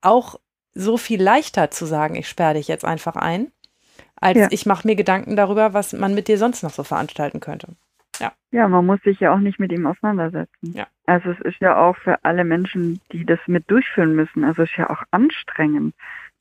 auch 0.00 0.36
so 0.74 0.96
viel 0.96 1.22
leichter 1.22 1.70
zu 1.70 1.84
sagen, 1.86 2.14
ich 2.14 2.28
sperre 2.28 2.54
dich 2.54 2.68
jetzt 2.68 2.84
einfach 2.84 3.16
ein, 3.16 3.52
als 4.16 4.38
ja. 4.38 4.48
ich 4.50 4.66
mache 4.66 4.86
mir 4.86 4.96
Gedanken 4.96 5.36
darüber, 5.36 5.74
was 5.74 5.92
man 5.92 6.14
mit 6.14 6.28
dir 6.28 6.38
sonst 6.38 6.62
noch 6.62 6.70
so 6.70 6.84
veranstalten 6.84 7.40
könnte. 7.40 7.68
Ja. 8.18 8.32
ja, 8.50 8.68
man 8.68 8.84
muss 8.84 9.00
sich 9.02 9.18
ja 9.20 9.32
auch 9.32 9.38
nicht 9.38 9.58
mit 9.58 9.72
ihm 9.72 9.86
auseinandersetzen. 9.86 10.74
Ja. 10.74 10.86
Also 11.06 11.30
es 11.30 11.40
ist 11.40 11.60
ja 11.60 11.76
auch 11.78 11.96
für 11.96 12.22
alle 12.22 12.44
Menschen, 12.44 13.00
die 13.12 13.24
das 13.24 13.38
mit 13.46 13.70
durchführen 13.70 14.14
müssen, 14.14 14.44
also 14.44 14.62
es 14.62 14.70
ist 14.70 14.76
ja 14.76 14.90
auch 14.90 15.02
anstrengend, 15.10 15.94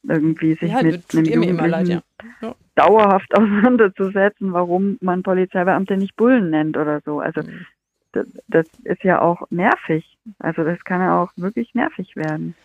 irgendwie 0.04 0.56
sich 0.56 0.72
ja, 0.72 0.84
mit 0.84 1.04
einem 1.14 1.26
Jugendlichen 1.26 1.70
leid, 1.70 1.88
ja. 1.88 2.02
Ja. 2.42 2.56
dauerhaft 2.76 3.34
auseinanderzusetzen, 3.38 4.54
warum 4.54 4.98
man 5.02 5.24
Polizeibeamte 5.24 5.98
nicht 5.98 6.16
Bullen 6.16 6.50
nennt 6.50 6.78
oder 6.78 7.02
so. 7.02 7.20
Also 7.20 7.42
mhm. 7.42 7.66
das, 8.12 8.28
das 8.48 8.68
ist 8.84 9.04
ja 9.04 9.22
auch 9.22 9.44
nervig. 9.50 10.18
Also 10.40 10.64
das 10.64 10.84
kann 10.84 11.02
ja 11.02 11.22
auch 11.22 11.32
wirklich 11.38 11.74
nervig 11.76 12.16
werden. 12.16 12.56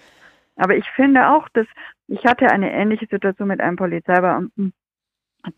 Aber 0.57 0.77
ich 0.77 0.89
finde 0.91 1.31
auch, 1.31 1.49
dass 1.51 1.67
ich 2.07 2.25
hatte 2.25 2.51
eine 2.51 2.73
ähnliche 2.73 3.07
Situation 3.07 3.49
mit 3.49 3.61
einem 3.61 3.77
Polizeibeamten, 3.77 4.73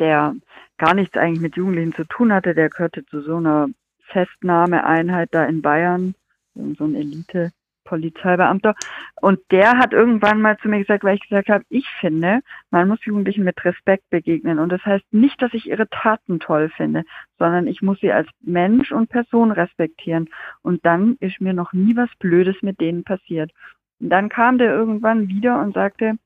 der 0.00 0.34
gar 0.78 0.94
nichts 0.94 1.16
eigentlich 1.16 1.40
mit 1.40 1.56
Jugendlichen 1.56 1.94
zu 1.94 2.04
tun 2.04 2.32
hatte. 2.32 2.54
Der 2.54 2.70
gehörte 2.70 3.04
zu 3.06 3.20
so 3.20 3.36
einer 3.36 3.68
Festnahmeeinheit 4.00 5.28
da 5.32 5.44
in 5.44 5.62
Bayern, 5.62 6.14
so 6.54 6.84
ein 6.84 6.94
Elite. 6.94 7.52
Polizeibeamter. 7.86 8.74
Und 9.22 9.40
der 9.50 9.78
hat 9.78 9.94
irgendwann 9.94 10.42
mal 10.42 10.58
zu 10.58 10.68
mir 10.68 10.80
gesagt, 10.80 11.04
weil 11.04 11.14
ich 11.14 11.22
gesagt 11.22 11.48
habe, 11.48 11.64
ich 11.70 11.88
finde, 12.00 12.40
man 12.70 12.86
muss 12.86 13.02
Jugendlichen 13.04 13.44
mit 13.44 13.64
Respekt 13.64 14.10
begegnen. 14.10 14.58
Und 14.58 14.70
das 14.70 14.84
heißt 14.84 15.04
nicht, 15.12 15.40
dass 15.40 15.54
ich 15.54 15.66
ihre 15.70 15.88
Taten 15.88 16.38
toll 16.38 16.68
finde, 16.68 17.04
sondern 17.38 17.66
ich 17.66 17.80
muss 17.80 18.00
sie 18.00 18.12
als 18.12 18.28
Mensch 18.42 18.92
und 18.92 19.08
Person 19.08 19.52
respektieren. 19.52 20.28
Und 20.60 20.84
dann 20.84 21.16
ist 21.20 21.40
mir 21.40 21.54
noch 21.54 21.72
nie 21.72 21.96
was 21.96 22.10
Blödes 22.18 22.56
mit 22.60 22.80
denen 22.80 23.04
passiert. 23.04 23.52
Und 24.00 24.10
dann 24.10 24.28
kam 24.28 24.58
der 24.58 24.72
irgendwann 24.72 25.28
wieder 25.28 25.60
und 25.60 25.74
sagte, 25.74 26.16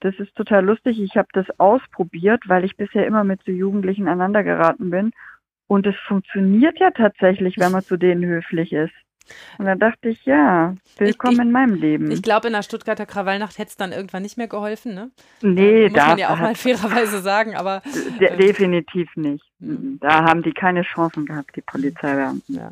das 0.00 0.14
ist 0.18 0.34
total 0.36 0.64
lustig, 0.64 1.00
ich 1.00 1.16
habe 1.16 1.28
das 1.32 1.46
ausprobiert, 1.58 2.44
weil 2.46 2.64
ich 2.64 2.76
bisher 2.76 3.06
immer 3.06 3.24
mit 3.24 3.42
so 3.44 3.50
Jugendlichen 3.50 4.06
aneinander 4.06 4.44
geraten 4.44 4.90
bin. 4.90 5.12
Und 5.66 5.86
es 5.86 5.96
funktioniert 6.06 6.78
ja 6.78 6.90
tatsächlich, 6.92 7.58
wenn 7.58 7.72
man 7.72 7.82
zu 7.82 7.96
denen 7.96 8.24
höflich 8.24 8.72
ist. 8.72 8.94
Und 9.58 9.66
dann 9.66 9.78
dachte 9.78 10.08
ich, 10.08 10.24
ja, 10.24 10.74
willkommen 10.96 11.32
ich, 11.34 11.38
ich, 11.38 11.44
in 11.44 11.52
meinem 11.52 11.74
Leben. 11.74 12.10
Ich 12.10 12.22
glaube, 12.22 12.46
in 12.46 12.54
der 12.54 12.62
Stuttgarter 12.62 13.04
Krawallnacht 13.04 13.58
hätte 13.58 13.68
es 13.68 13.76
dann 13.76 13.92
irgendwann 13.92 14.22
nicht 14.22 14.38
mehr 14.38 14.48
geholfen, 14.48 14.94
ne? 14.94 15.10
Nee, 15.42 15.84
äh, 15.84 15.90
muss 15.90 15.98
man 15.98 16.18
ja 16.18 16.30
auch 16.30 16.38
mal 16.38 16.54
fairerweise 16.54 17.20
sagen, 17.20 17.54
aber. 17.54 17.82
De 18.20 18.28
äh, 18.28 18.36
definitiv 18.38 19.14
nicht. 19.16 19.44
Mhm. 19.58 19.98
Da 20.00 20.24
haben 20.24 20.42
die 20.42 20.52
keine 20.52 20.82
Chancen 20.82 21.26
gehabt, 21.26 21.54
die 21.56 21.60
Polizeibeamten. 21.60 22.54
Ja. 22.54 22.70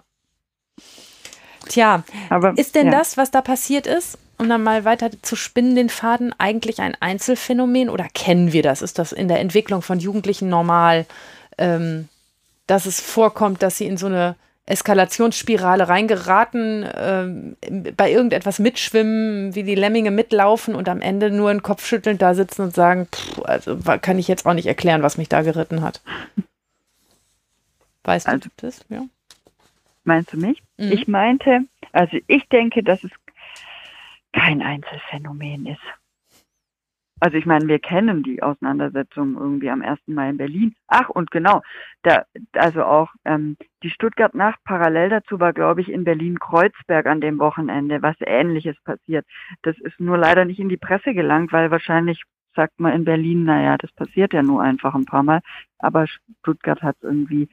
Tja, 1.68 2.05
aber, 2.31 2.56
ist 2.56 2.74
denn 2.74 2.86
ja. 2.86 2.93
das, 2.93 3.16
was 3.16 3.31
da 3.31 3.43
passiert 3.43 3.86
ist, 3.86 4.18
um 4.38 4.48
dann 4.48 4.62
mal 4.62 4.84
weiter 4.84 5.10
zu 5.22 5.36
spinnen, 5.36 5.74
den 5.76 5.88
Faden, 5.88 6.34
eigentlich 6.38 6.80
ein 6.80 6.96
Einzelfenomen 7.00 7.88
oder 7.88 8.06
kennen 8.14 8.52
wir 8.52 8.62
das? 8.62 8.82
Ist 8.82 8.98
das 8.98 9.12
in 9.12 9.28
der 9.28 9.40
Entwicklung 9.40 9.82
von 9.82 9.98
Jugendlichen 9.98 10.48
normal, 10.48 11.06
ähm, 11.58 12.08
dass 12.66 12.86
es 12.86 13.00
vorkommt, 13.00 13.62
dass 13.62 13.78
sie 13.78 13.86
in 13.86 13.96
so 13.96 14.06
eine 14.06 14.36
Eskalationsspirale 14.68 15.88
reingeraten, 15.88 16.82
äh, 16.82 17.92
bei 17.96 18.10
irgendetwas 18.10 18.58
mitschwimmen, 18.58 19.54
wie 19.54 19.62
die 19.62 19.76
Lemminge 19.76 20.10
mitlaufen 20.10 20.74
und 20.74 20.88
am 20.88 21.00
Ende 21.00 21.30
nur 21.30 21.50
ein 21.50 21.62
Kopfschütteln 21.62 22.18
da 22.18 22.34
sitzen 22.34 22.62
und 22.62 22.74
sagen, 22.74 23.06
pff, 23.12 23.42
also 23.44 23.78
kann 24.02 24.18
ich 24.18 24.26
jetzt 24.26 24.44
auch 24.44 24.54
nicht 24.54 24.66
erklären, 24.66 25.02
was 25.02 25.18
mich 25.18 25.28
da 25.28 25.42
geritten 25.42 25.82
hat. 25.82 26.00
Weißt 28.04 28.26
Also- 28.28 28.48
du 28.48 28.48
das? 28.56 28.80
Ja. 28.88 29.02
Meinst 30.04 30.32
du 30.32 30.36
mich? 30.36 30.62
Mhm. 30.76 30.92
Ich 30.92 31.08
meinte, 31.08 31.60
also 31.92 32.16
ich 32.26 32.48
denke, 32.48 32.82
dass 32.82 33.02
es 33.02 33.10
kein 34.36 34.62
Einzelfenomen 34.62 35.66
ist. 35.66 35.80
Also 37.18 37.38
ich 37.38 37.46
meine, 37.46 37.66
wir 37.66 37.78
kennen 37.78 38.22
die 38.22 38.42
Auseinandersetzung 38.42 39.36
irgendwie 39.36 39.70
am 39.70 39.80
1. 39.80 40.00
Mai 40.06 40.28
in 40.28 40.36
Berlin. 40.36 40.74
Ach, 40.86 41.08
und 41.08 41.30
genau, 41.30 41.62
da, 42.02 42.26
also 42.52 42.84
auch 42.84 43.08
ähm, 43.24 43.56
die 43.82 43.88
Stuttgart-Nacht 43.88 44.62
parallel 44.64 45.08
dazu 45.08 45.40
war, 45.40 45.54
glaube 45.54 45.80
ich, 45.80 45.88
in 45.90 46.04
Berlin-Kreuzberg 46.04 47.06
an 47.06 47.22
dem 47.22 47.38
Wochenende, 47.38 48.02
was 48.02 48.16
ähnliches 48.20 48.76
passiert. 48.84 49.26
Das 49.62 49.78
ist 49.78 49.98
nur 49.98 50.18
leider 50.18 50.44
nicht 50.44 50.60
in 50.60 50.68
die 50.68 50.76
Presse 50.76 51.14
gelangt, 51.14 51.52
weil 51.52 51.70
wahrscheinlich 51.70 52.22
sagt 52.54 52.78
man 52.78 52.92
in 52.92 53.04
Berlin, 53.06 53.44
naja, 53.44 53.78
das 53.78 53.92
passiert 53.92 54.34
ja 54.34 54.42
nur 54.42 54.62
einfach 54.62 54.94
ein 54.94 55.06
paar 55.06 55.22
Mal. 55.22 55.40
Aber 55.78 56.06
Stuttgart 56.06 56.82
hat 56.82 56.96
es 56.98 57.04
irgendwie 57.04 57.48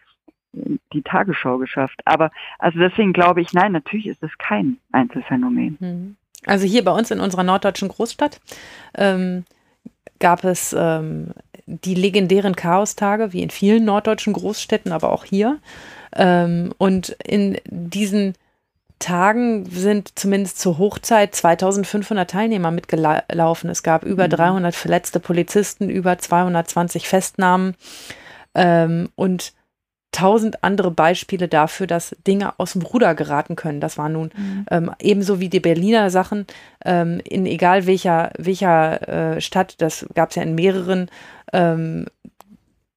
die 0.91 1.01
Tagesschau 1.03 1.57
geschafft. 1.57 2.01
Aber 2.03 2.31
also 2.59 2.79
deswegen 2.79 3.13
glaube 3.13 3.39
ich, 3.39 3.53
nein, 3.53 3.71
natürlich 3.71 4.07
ist 4.07 4.23
es 4.23 4.37
kein 4.37 4.77
Einzelfenomen. 4.91 5.77
Mhm. 5.79 6.17
Also 6.45 6.65
hier 6.65 6.83
bei 6.83 6.91
uns 6.91 7.11
in 7.11 7.19
unserer 7.19 7.43
norddeutschen 7.43 7.87
Großstadt 7.87 8.39
ähm, 8.95 9.45
gab 10.19 10.43
es 10.43 10.75
ähm, 10.77 11.31
die 11.65 11.95
legendären 11.95 12.55
Chaostage, 12.55 13.33
wie 13.33 13.41
in 13.41 13.49
vielen 13.49 13.85
norddeutschen 13.85 14.33
Großstädten, 14.33 14.91
aber 14.91 15.11
auch 15.13 15.25
hier. 15.25 15.59
Ähm, 16.15 16.73
und 16.77 17.09
in 17.25 17.57
diesen 17.65 18.35
Tagen 18.99 19.65
sind 19.65 20.17
zumindest 20.17 20.59
zur 20.59 20.77
Hochzeit 20.77 21.35
2500 21.35 22.29
Teilnehmer 22.29 22.71
mitgelaufen. 22.71 23.69
Es 23.69 23.83
gab 23.83 24.03
über 24.03 24.27
Mhm. 24.27 24.31
300 24.31 24.75
verletzte 24.75 25.19
Polizisten, 25.19 25.89
über 25.89 26.17
220 26.17 27.07
Festnahmen 27.07 27.75
ähm, 28.55 29.09
und 29.15 29.53
tausend 30.13 30.63
andere 30.63 30.91
Beispiele 30.91 31.49
dafür, 31.49 31.87
dass 31.87 32.15
Dinge 32.25 32.57
aus 32.57 32.73
dem 32.73 32.83
Ruder 32.83 33.15
geraten 33.15 33.57
können. 33.57 33.81
Das 33.81 33.97
war 33.97 34.07
nun 34.07 34.31
ähm, 34.71 34.91
ebenso 34.99 35.41
wie 35.41 35.49
die 35.49 35.59
Berliner 35.59 36.09
Sachen 36.09 36.45
ähm, 36.85 37.19
in 37.25 37.45
egal 37.45 37.85
welcher, 37.85 38.31
welcher 38.37 39.35
äh, 39.35 39.41
Stadt, 39.41 39.75
das 39.81 40.05
gab 40.15 40.29
es 40.29 40.35
ja 40.37 40.43
in 40.43 40.55
mehreren 40.55 41.09
ähm, 41.51 42.05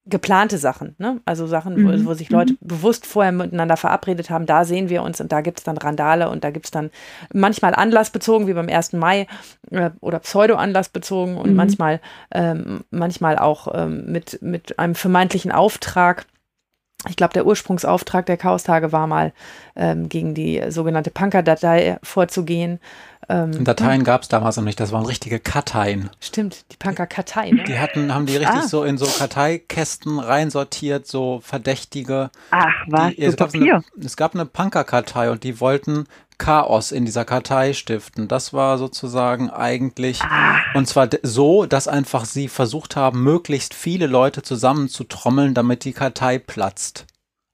geplante 0.08 0.56
Sachen, 0.56 0.94
ne? 0.98 1.20
also 1.24 1.48
Sachen, 1.48 1.82
wo, 1.82 1.88
Mhm. 1.88 2.04
wo 2.06 2.14
sich 2.14 2.30
Leute 2.30 2.54
bewusst 2.60 3.06
vorher 3.06 3.32
miteinander 3.32 3.76
verabredet 3.76 4.30
haben, 4.30 4.46
da 4.46 4.64
sehen 4.64 4.88
wir 4.88 5.02
uns 5.02 5.20
und 5.20 5.32
da 5.32 5.40
gibt 5.40 5.58
es 5.58 5.64
dann 5.64 5.76
Randale 5.76 6.30
und 6.30 6.44
da 6.44 6.50
gibt 6.50 6.66
es 6.66 6.70
dann 6.70 6.90
manchmal 7.34 7.74
anlassbezogen, 7.74 8.46
wie 8.46 8.52
beim 8.52 8.68
1. 8.68 8.92
Mai 8.92 9.26
äh, 9.72 9.90
oder 10.00 10.20
Pseudo-anlassbezogen 10.20 11.36
und 11.36 11.50
Mhm. 11.50 11.56
manchmal, 11.56 12.00
ähm, 12.32 12.84
manchmal 12.90 13.36
auch 13.36 13.66
ähm, 13.74 14.04
mit, 14.06 14.40
mit 14.42 14.78
einem 14.78 14.94
vermeintlichen 14.94 15.50
Auftrag. 15.50 16.26
Ich 17.08 17.16
glaube, 17.16 17.32
der 17.34 17.46
Ursprungsauftrag 17.46 18.26
der 18.26 18.36
Chaostage 18.36 18.92
war 18.92 19.06
mal, 19.06 19.32
ähm, 19.74 20.08
gegen 20.08 20.34
die 20.34 20.62
sogenannte 20.68 21.10
Punker-Datei 21.10 21.98
vorzugehen. 22.02 22.80
Ähm, 23.28 23.64
Dateien 23.64 24.04
gab 24.04 24.22
es 24.22 24.28
damals 24.28 24.56
noch 24.56 24.64
nicht, 24.64 24.78
das 24.78 24.92
waren 24.92 25.04
richtige 25.04 25.40
Karteien. 25.40 26.10
Stimmt, 26.20 26.64
die 26.72 26.76
Punker-Kartei. 26.76 27.50
Ne? 27.50 27.64
Die 27.64 27.78
hatten, 27.78 28.14
haben 28.14 28.26
die 28.26 28.36
richtig 28.36 28.60
Ah. 28.60 28.68
so 28.68 28.84
in 28.84 28.98
so 28.98 29.06
Karteikästen 29.06 30.18
reinsortiert, 30.18 31.06
so 31.06 31.40
Verdächtige. 31.42 32.30
Ach, 32.50 32.72
was? 32.86 33.14
Die, 33.14 33.22
so 33.22 33.28
es, 33.28 33.36
gab 33.36 33.54
eine, 33.54 33.84
es 34.00 34.16
gab 34.16 34.34
eine 34.34 34.46
Punker-Kartei 34.46 35.30
und 35.30 35.42
die 35.42 35.60
wollten 35.60 36.06
Chaos 36.38 36.92
in 36.92 37.04
dieser 37.04 37.24
Kartei 37.24 37.72
stiften. 37.72 38.28
Das 38.28 38.52
war 38.52 38.76
sozusagen 38.78 39.48
eigentlich, 39.50 40.20
und 40.74 40.86
zwar 40.86 41.08
so, 41.22 41.64
dass 41.66 41.88
einfach 41.88 42.24
sie 42.24 42.48
versucht 42.48 42.94
haben, 42.96 43.22
möglichst 43.22 43.72
viele 43.74 44.06
Leute 44.06 44.42
zusammenzutrommeln, 44.42 45.54
damit 45.54 45.84
die 45.84 45.92
Kartei 45.92 46.38
platzt. 46.38 47.06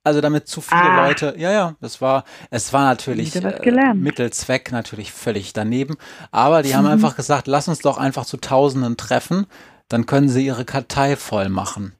Also 0.05 0.19
damit 0.19 0.49
zu 0.49 0.59
viele 0.59 0.81
Ah. 0.81 1.07
Leute, 1.07 1.33
ja, 1.37 1.51
ja, 1.51 1.75
das 1.79 2.01
war, 2.01 2.25
es 2.49 2.73
war 2.73 2.83
natürlich 2.83 3.33
äh. 3.37 3.93
Mittelzweck 3.93 4.73
natürlich 4.73 5.13
völlig 5.13 5.53
daneben. 5.53 5.95
Aber 6.31 6.61
die 6.61 6.75
haben 6.75 6.83
Mhm. 6.83 6.91
einfach 6.91 7.15
gesagt, 7.15 7.47
lass 7.47 7.69
uns 7.69 7.79
doch 7.79 7.97
einfach 7.97 8.25
zu 8.25 8.35
Tausenden 8.35 8.97
treffen, 8.97 9.47
dann 9.87 10.05
können 10.05 10.27
sie 10.27 10.45
ihre 10.45 10.65
Kartei 10.65 11.15
voll 11.15 11.47
machen. 11.47 11.93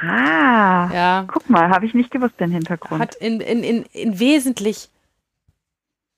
Ah, 0.00 0.88
Ja, 0.92 1.24
guck 1.30 1.50
mal, 1.50 1.68
habe 1.68 1.84
ich 1.84 1.92
nicht 1.92 2.10
gewusst, 2.10 2.34
den 2.40 2.50
Hintergrund. 2.50 3.00
hat 3.02 3.14
in, 3.16 3.40
in, 3.40 3.62
in, 3.62 3.82
in 3.92 4.18
wesentlich 4.18 4.88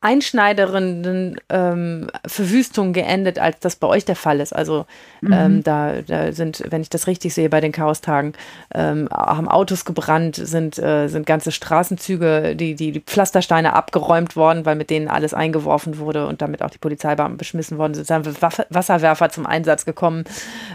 einschneideren 0.02 1.40
ähm, 1.48 2.08
Verwüstungen 2.26 2.92
geendet, 2.92 3.38
als 3.38 3.58
das 3.60 3.76
bei 3.76 3.86
euch 3.86 4.04
der 4.04 4.16
Fall 4.16 4.40
ist. 4.40 4.54
Also 4.54 4.86
Mhm. 5.24 5.32
ähm, 5.32 5.62
da, 5.62 6.02
da 6.04 6.32
sind, 6.32 6.64
wenn 6.70 6.82
ich 6.82 6.90
das 6.90 7.06
richtig 7.06 7.32
sehe, 7.32 7.48
bei 7.48 7.60
den 7.60 7.70
Chaostagen, 7.70 8.32
ähm, 8.74 9.08
haben 9.12 9.48
Autos 9.48 9.84
gebrannt, 9.84 10.34
sind, 10.34 10.80
äh, 10.80 11.06
sind 11.06 11.26
ganze 11.26 11.52
Straßenzüge, 11.52 12.56
die, 12.56 12.74
die, 12.74 12.90
die 12.90 12.98
Pflastersteine 12.98 13.74
abgeräumt 13.74 14.34
worden, 14.34 14.66
weil 14.66 14.74
mit 14.74 14.90
denen 14.90 15.06
alles 15.06 15.32
eingeworfen 15.32 15.98
wurde 15.98 16.26
und 16.26 16.42
damit 16.42 16.60
auch 16.60 16.70
die 16.70 16.78
Polizeibeamten 16.78 17.38
beschmissen 17.38 17.78
worden 17.78 17.94
sind. 17.94 18.10
Dann 18.10 18.24
sind 18.24 18.42
Waff- 18.42 18.66
Wasserwerfer 18.68 19.30
zum 19.30 19.46
Einsatz 19.46 19.84
gekommen. 19.84 20.24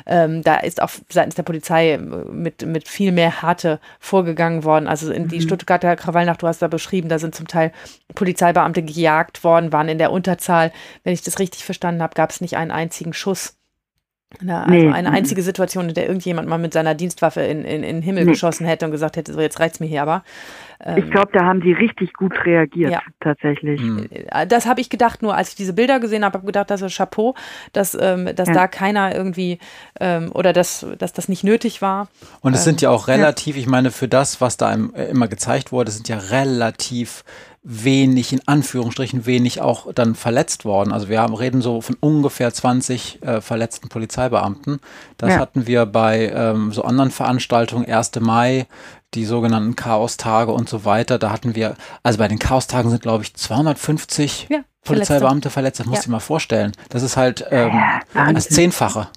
Ähm, 0.06 0.44
da 0.44 0.56
ist 0.60 0.82
auch 0.82 0.92
seitens 1.10 1.36
der 1.36 1.44
Polizei 1.44 1.92
äh, 1.96 1.98
mit, 1.98 2.66
mit 2.66 2.88
viel 2.88 3.12
mehr 3.12 3.42
Härte 3.42 3.82
vorgegangen 4.00 4.64
worden. 4.64 4.88
Also 4.88 5.12
in 5.12 5.28
die 5.28 5.42
Stuttgarter 5.42 5.98
Krawallnacht, 5.98 6.42
du 6.42 6.48
hast 6.48 6.62
da 6.62 6.70
beschrieben, 6.70 7.10
da 7.10 7.20
sind 7.20 7.36
zum 7.36 7.50
Teil 7.50 7.74
Polizeibeamte 8.16 8.82
gejagt 8.82 9.17
worden, 9.44 9.72
waren 9.72 9.90
in 9.90 9.98
der 9.98 10.12
Unterzahl. 10.12 10.72
Wenn 11.04 11.14
ich 11.14 11.22
das 11.24 11.40
richtig 11.40 11.64
verstanden 11.66 12.02
habe, 12.02 12.14
gab 12.16 12.30
es 12.30 12.42
nicht 12.42 12.58
einen 12.58 12.72
einzigen 12.72 13.14
Schuss. 13.14 13.54
Na, 14.42 14.64
also 14.64 14.72
Nee. 14.74 14.92
eine 14.92 15.12
einzige 15.12 15.42
Situation, 15.42 15.88
in 15.88 15.96
der 15.96 16.06
irgendjemand 16.06 16.50
mal 16.50 16.58
mit 16.58 16.74
seiner 16.74 16.96
Dienstwaffe 16.96 17.40
in, 17.42 17.64
in, 17.64 17.82
in 17.82 17.96
den 17.98 18.02
Himmel 18.02 18.26
Nee. 18.26 18.32
geschossen 18.32 18.66
hätte 18.68 18.84
und 18.86 18.92
gesagt 18.92 19.16
hätte, 19.16 19.32
so 19.34 19.40
jetzt 19.40 19.62
reicht's 19.62 19.80
mir 19.80 19.86
hier 19.86 20.02
aber. 20.02 20.22
Ähm, 20.84 20.98
Ich 20.98 21.10
glaube, 21.10 21.30
da 21.32 21.46
haben 21.46 21.62
die 21.62 21.72
richtig 21.72 22.12
gut 22.14 22.34
reagiert, 22.46 22.92
Ja. 22.92 23.00
tatsächlich. 23.22 23.80
Hm. 23.80 24.06
äh, 24.12 24.46
das 24.46 24.66
habe 24.66 24.82
ich 24.82 24.90
gedacht, 24.90 25.22
nur 25.22 25.34
als 25.34 25.50
ich 25.52 25.56
diese 25.56 25.72
Bilder 25.72 26.02
gesehen 26.02 26.26
habe, 26.26 26.34
habe 26.34 26.44
ich 26.44 26.48
gedacht, 26.48 26.70
das 26.70 26.82
ist 26.82 26.98
Chapeau, 26.98 27.36
dass, 27.72 27.98
ähm, 28.00 28.30
dass 28.36 28.50
Ja. 28.50 28.54
da 28.54 28.68
keiner 28.68 29.16
irgendwie 29.16 29.60
ähm, 30.02 30.30
oder 30.34 30.52
dass, 30.52 30.86
dass 31.00 31.14
das 31.14 31.30
nicht 31.30 31.46
nötig 31.46 31.82
war. 31.82 32.10
Und 32.42 32.54
es 32.54 32.60
Ähm, 32.60 32.66
sind 32.66 32.82
ja 32.82 32.90
auch 32.90 33.08
relativ, 33.08 33.56
ich 33.56 33.66
meine, 33.68 33.92
für 33.92 34.10
das, 34.10 34.42
was 34.42 34.58
da 34.58 34.74
im, 34.74 34.94
äh, 34.94 35.06
immer 35.06 35.30
gezeigt 35.30 35.72
wurde, 35.72 35.90
sind 35.90 36.10
ja 36.10 36.18
relativ 36.18 37.24
wenig, 37.64 38.32
in 38.32 38.42
Anführungsstrichen 38.48 39.26
wenig 39.26 39.60
auch 39.62 39.92
dann 39.94 40.16
verletzt 40.16 40.64
worden. 40.64 40.94
Also 40.94 41.10
wir 41.10 41.22
haben, 41.22 41.34
reden 41.34 41.62
so 41.62 41.82
von 41.82 41.98
ungefähr 42.00 42.54
20 42.54 43.22
äh, 43.24 43.42
verletzten 43.42 43.90
Polizeibeamten. 43.90 44.80
Das 45.18 45.32
Ja. 45.32 45.40
hatten 45.40 45.68
wir 45.68 45.86
bei 45.86 46.30
ähm, 46.34 46.72
so 46.72 46.84
anderen 46.84 47.12
Veranstaltungen, 47.12 47.86
1. 47.86 48.12
Mai, 48.22 48.68
die 49.14 49.26
sogenannten 49.26 49.76
Chaostage 49.76 50.52
und 50.52 50.70
so 50.70 50.86
weiter. 50.86 51.20
Da 51.20 51.32
hatten 51.32 51.56
wir, 51.56 51.76
also 52.04 52.20
bei 52.20 52.28
den 52.28 52.40
Chaostagen 52.40 52.90
sind, 52.90 53.02
glaube 53.02 53.24
ich, 53.24 53.34
250 53.36 54.48
Ja, 54.50 54.60
Polizeibeamte 54.84 55.50
verletzt. 55.50 55.80
Das 55.82 55.88
musst 55.88 55.98
Ja. 56.00 56.04
du 56.04 56.08
dir 56.10 56.12
mal 56.14 56.20
vorstellen. 56.22 56.72
Das 56.90 57.04
ist 57.04 57.18
halt 57.18 57.46
ähm, 57.52 57.74
das 58.34 58.48
Zehnfache. 58.50 59.10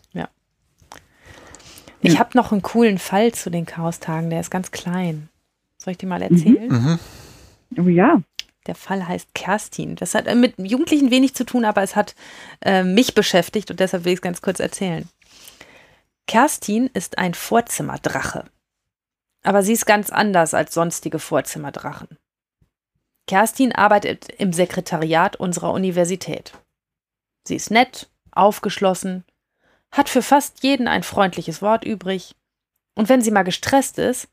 Ich 2.03 2.19
habe 2.19 2.31
noch 2.35 2.51
einen 2.51 2.63
coolen 2.63 2.99
Fall 2.99 3.33
zu 3.33 3.51
den 3.51 3.67
Chaostagen, 3.67 4.31
der 4.31 4.41
ist 4.41 4.51
ganz 4.51 4.71
klein. 4.71 5.29
Soll 5.77 5.93
ich 5.93 5.99
dir 5.99 6.07
mal 6.07 6.23
erzählen? 6.23 6.69
Mhm. 6.69 6.99
Oh 7.79 7.89
ja. 7.89 8.23
Der 8.71 8.77
Fall 8.77 9.09
heißt 9.09 9.35
Kerstin. 9.35 9.97
Das 9.97 10.15
hat 10.15 10.29
äh, 10.29 10.37
mit 10.37 10.55
Jugendlichen 10.57 11.11
wenig 11.11 11.35
zu 11.35 11.43
tun, 11.43 11.65
aber 11.65 11.83
es 11.83 11.97
hat 11.97 12.15
äh, 12.61 12.85
mich 12.85 13.17
beschäftigt 13.17 13.69
und 13.73 13.81
deshalb 13.81 14.05
will 14.05 14.13
ich 14.13 14.19
es 14.19 14.23
ganz 14.23 14.43
kurz 14.43 14.61
erzählen. 14.61 15.09
Kerstin 16.29 16.89
ist 16.95 17.19
ein 17.19 17.35
Vorzimmerdrache. 17.35 18.45
Aber 19.43 19.65
sie 19.65 19.73
ist 19.73 19.87
ganz 19.87 20.11
anders 20.11 20.55
als 20.55 20.73
sonstige 20.73 21.19
Vorzimmerdrachen. 21.19 22.17
Kerstin 23.27 23.75
arbeitet 23.75 24.29
im 24.29 24.53
Sekretariat 24.53 25.35
unserer 25.35 25.73
Universität. 25.73 26.53
Sie 27.43 27.57
ist 27.57 27.73
nett, 27.73 28.09
aufgeschlossen, 28.31 29.25
hat 29.91 30.09
für 30.09 30.23
fast 30.23 30.63
jeden 30.63 30.87
ein 30.87 31.03
freundliches 31.03 31.61
Wort 31.61 31.85
übrig. 31.85 32.37
Und 32.95 33.09
wenn 33.09 33.21
sie 33.21 33.33
mal 33.33 33.43
gestresst 33.43 33.99
ist, 33.99 34.29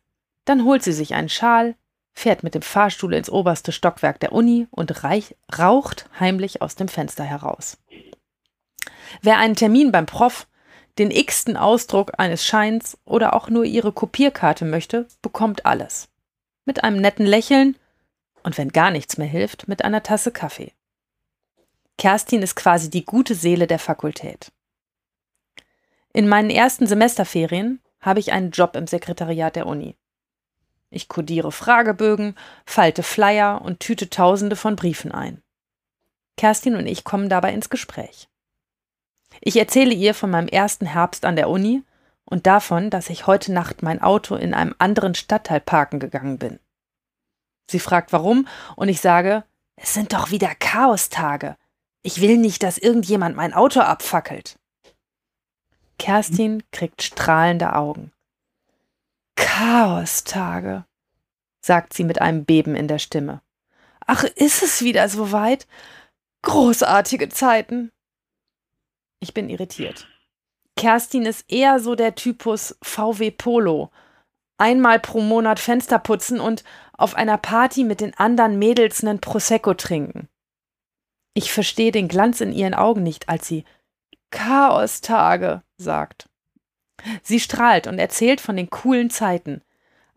dann 0.46 0.64
holt 0.64 0.84
sie 0.84 0.94
sich 0.94 1.16
einen 1.16 1.30
Schal, 1.30 1.74
fährt 2.18 2.42
mit 2.42 2.56
dem 2.56 2.64
Fahrstuhl 2.64 3.14
ins 3.14 3.30
oberste 3.30 3.72
Stockwerk 3.72 4.20
der 4.20 4.32
Uni 4.32 4.66
und 4.72 5.04
reich, 5.04 5.36
raucht 5.56 6.10
heimlich 6.20 6.64
aus 6.64 6.76
dem 6.76 6.88
Fenster 6.88 7.24
heraus. 7.24 7.78
Wer 9.22 9.38
einen 9.38 9.56
Termin 9.56 9.92
beim 9.92 10.08
Prof, 10.08 10.48
den 10.98 11.12
x-ten 11.12 11.56
Ausdruck 11.56 12.14
eines 12.18 12.44
Scheins 12.44 12.98
oder 13.06 13.36
auch 13.36 13.50
nur 13.50 13.66
ihre 13.66 13.92
Kopierkarte 13.92 14.66
möchte, 14.66 15.08
bekommt 15.22 15.68
alles. 15.68 16.10
Mit 16.66 16.84
einem 16.84 17.00
netten 17.00 17.26
Lächeln 17.26 17.78
und 18.42 18.58
wenn 18.58 18.70
gar 18.70 18.90
nichts 18.90 19.20
mehr 19.20 19.28
hilft, 19.28 19.68
mit 19.68 19.86
einer 19.86 20.02
Tasse 20.02 20.32
Kaffee. 20.32 20.74
Kerstin 22.00 22.42
ist 22.42 22.56
quasi 22.56 22.90
die 22.90 23.06
gute 23.06 23.36
Seele 23.36 23.68
der 23.68 23.80
Fakultät. 23.80 24.52
In 26.14 26.28
meinen 26.28 26.50
ersten 26.50 26.88
Semesterferien 26.88 27.80
habe 28.02 28.20
ich 28.20 28.32
einen 28.32 28.50
Job 28.50 28.76
im 28.76 28.88
Sekretariat 28.88 29.56
der 29.56 29.68
Uni. 29.68 29.96
Ich 30.90 31.10
kodiere 31.10 31.52
Fragebögen, 31.52 32.36
falte 32.66 33.04
Flyer 33.04 33.62
und 33.62 33.80
tüte 33.80 34.10
Tausende 34.10 34.56
von 34.56 34.76
Briefen 34.76 35.12
ein. 35.12 35.42
Kerstin 36.38 36.76
und 36.76 36.86
ich 36.88 37.04
kommen 37.04 37.30
dabei 37.30 37.54
ins 37.54 37.70
Gespräch. 37.70 38.30
Ich 39.42 39.58
erzähle 39.58 39.94
ihr 39.94 40.14
von 40.14 40.30
meinem 40.30 40.48
ersten 40.48 40.86
Herbst 40.86 41.26
an 41.26 41.36
der 41.36 41.50
Uni 41.50 41.84
und 42.26 42.48
davon, 42.48 42.90
dass 42.90 43.10
ich 43.10 43.28
heute 43.28 43.52
Nacht 43.52 43.84
mein 43.84 44.02
Auto 44.02 44.36
in 44.36 44.54
einem 44.54 44.76
anderen 44.78 45.16
Stadtteil 45.16 45.60
parken 45.60 46.00
gegangen 46.00 46.38
bin. 46.38 46.60
Sie 47.70 47.80
fragt 47.80 48.14
warum 48.14 48.48
und 48.76 48.88
ich 48.88 49.02
sage, 49.02 49.44
es 49.76 49.94
sind 49.94 50.14
doch 50.14 50.32
wieder 50.32 50.54
Chaostage. 50.56 51.58
Ich 52.02 52.22
will 52.22 52.38
nicht, 52.38 52.64
dass 52.64 52.78
irgendjemand 52.78 53.36
mein 53.36 53.54
Auto 53.54 53.82
abfackelt. 53.82 54.58
Kerstin 56.00 56.64
kriegt 56.72 57.02
strahlende 57.02 57.76
Augen. 57.76 58.12
Chaostage, 59.38 60.86
sagt 61.64 61.94
sie 61.94 62.04
mit 62.04 62.20
einem 62.20 62.44
Beben 62.44 62.76
in 62.76 62.88
der 62.88 63.00
Stimme. 63.00 63.42
Ach, 64.06 64.24
ist 64.24 64.64
es 64.64 64.82
wieder 64.82 65.08
soweit? 65.08 65.68
Großartige 66.42 67.30
Zeiten. 67.30 67.92
Ich 69.20 69.34
bin 69.34 69.50
irritiert. 69.50 70.08
Kerstin 70.76 71.26
ist 71.26 71.52
eher 71.52 71.80
so 71.80 71.96
der 71.96 72.16
Typus 72.16 72.78
VW 72.82 73.32
Polo. 73.32 73.90
Einmal 74.58 75.00
pro 75.00 75.22
Monat 75.22 75.60
Fenster 75.60 76.00
putzen 76.00 76.40
und 76.40 76.64
auf 76.94 77.16
einer 77.16 77.38
Party 77.38 77.84
mit 77.84 78.02
den 78.02 78.14
anderen 78.16 78.58
Mädels 78.58 79.04
nen 79.04 79.20
Prosecco 79.20 79.74
trinken. 79.74 80.30
Ich 81.36 81.52
verstehe 81.52 81.92
den 81.92 82.08
Glanz 82.08 82.42
in 82.42 82.52
ihren 82.52 82.74
Augen 82.74 83.04
nicht, 83.04 83.30
als 83.30 83.48
sie 83.48 83.66
Chaostage 84.32 85.62
sagt. 85.78 86.30
Sie 87.24 87.40
strahlt 87.40 87.88
und 87.88 88.00
erzählt 88.00 88.42
von 88.42 88.56
den 88.56 88.70
coolen 88.70 89.10
Zeiten. 89.10 89.62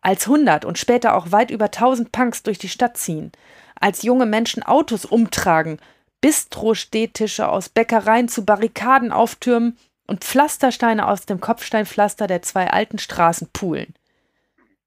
Als 0.01 0.27
hundert 0.27 0.65
und 0.65 0.79
später 0.79 1.15
auch 1.15 1.31
weit 1.31 1.51
über 1.51 1.71
tausend 1.71 2.13
Punks 2.13 2.43
durch 2.43 2.59
die 2.59 2.69
Stadt 2.69 2.97
ziehen, 2.97 3.33
als 3.79 4.03
junge 4.03 4.27
Menschen 4.27 4.63
Autos 4.63 5.05
umtragen, 5.05 5.79
Bistro-Stehtische 6.21 7.49
aus 7.49 7.69
Bäckereien 7.69 8.29
zu 8.29 8.45
Barrikaden 8.45 9.13
auftürmen 9.13 9.79
und 10.07 10.25
Pflastersteine 10.25 11.07
aus 11.07 11.27
dem 11.27 11.41
Kopfsteinpflaster 11.41 12.27
der 12.27 12.43
zwei 12.43 12.71
alten 12.71 12.99
Straßen 12.99 13.49
poolen. 13.53 13.95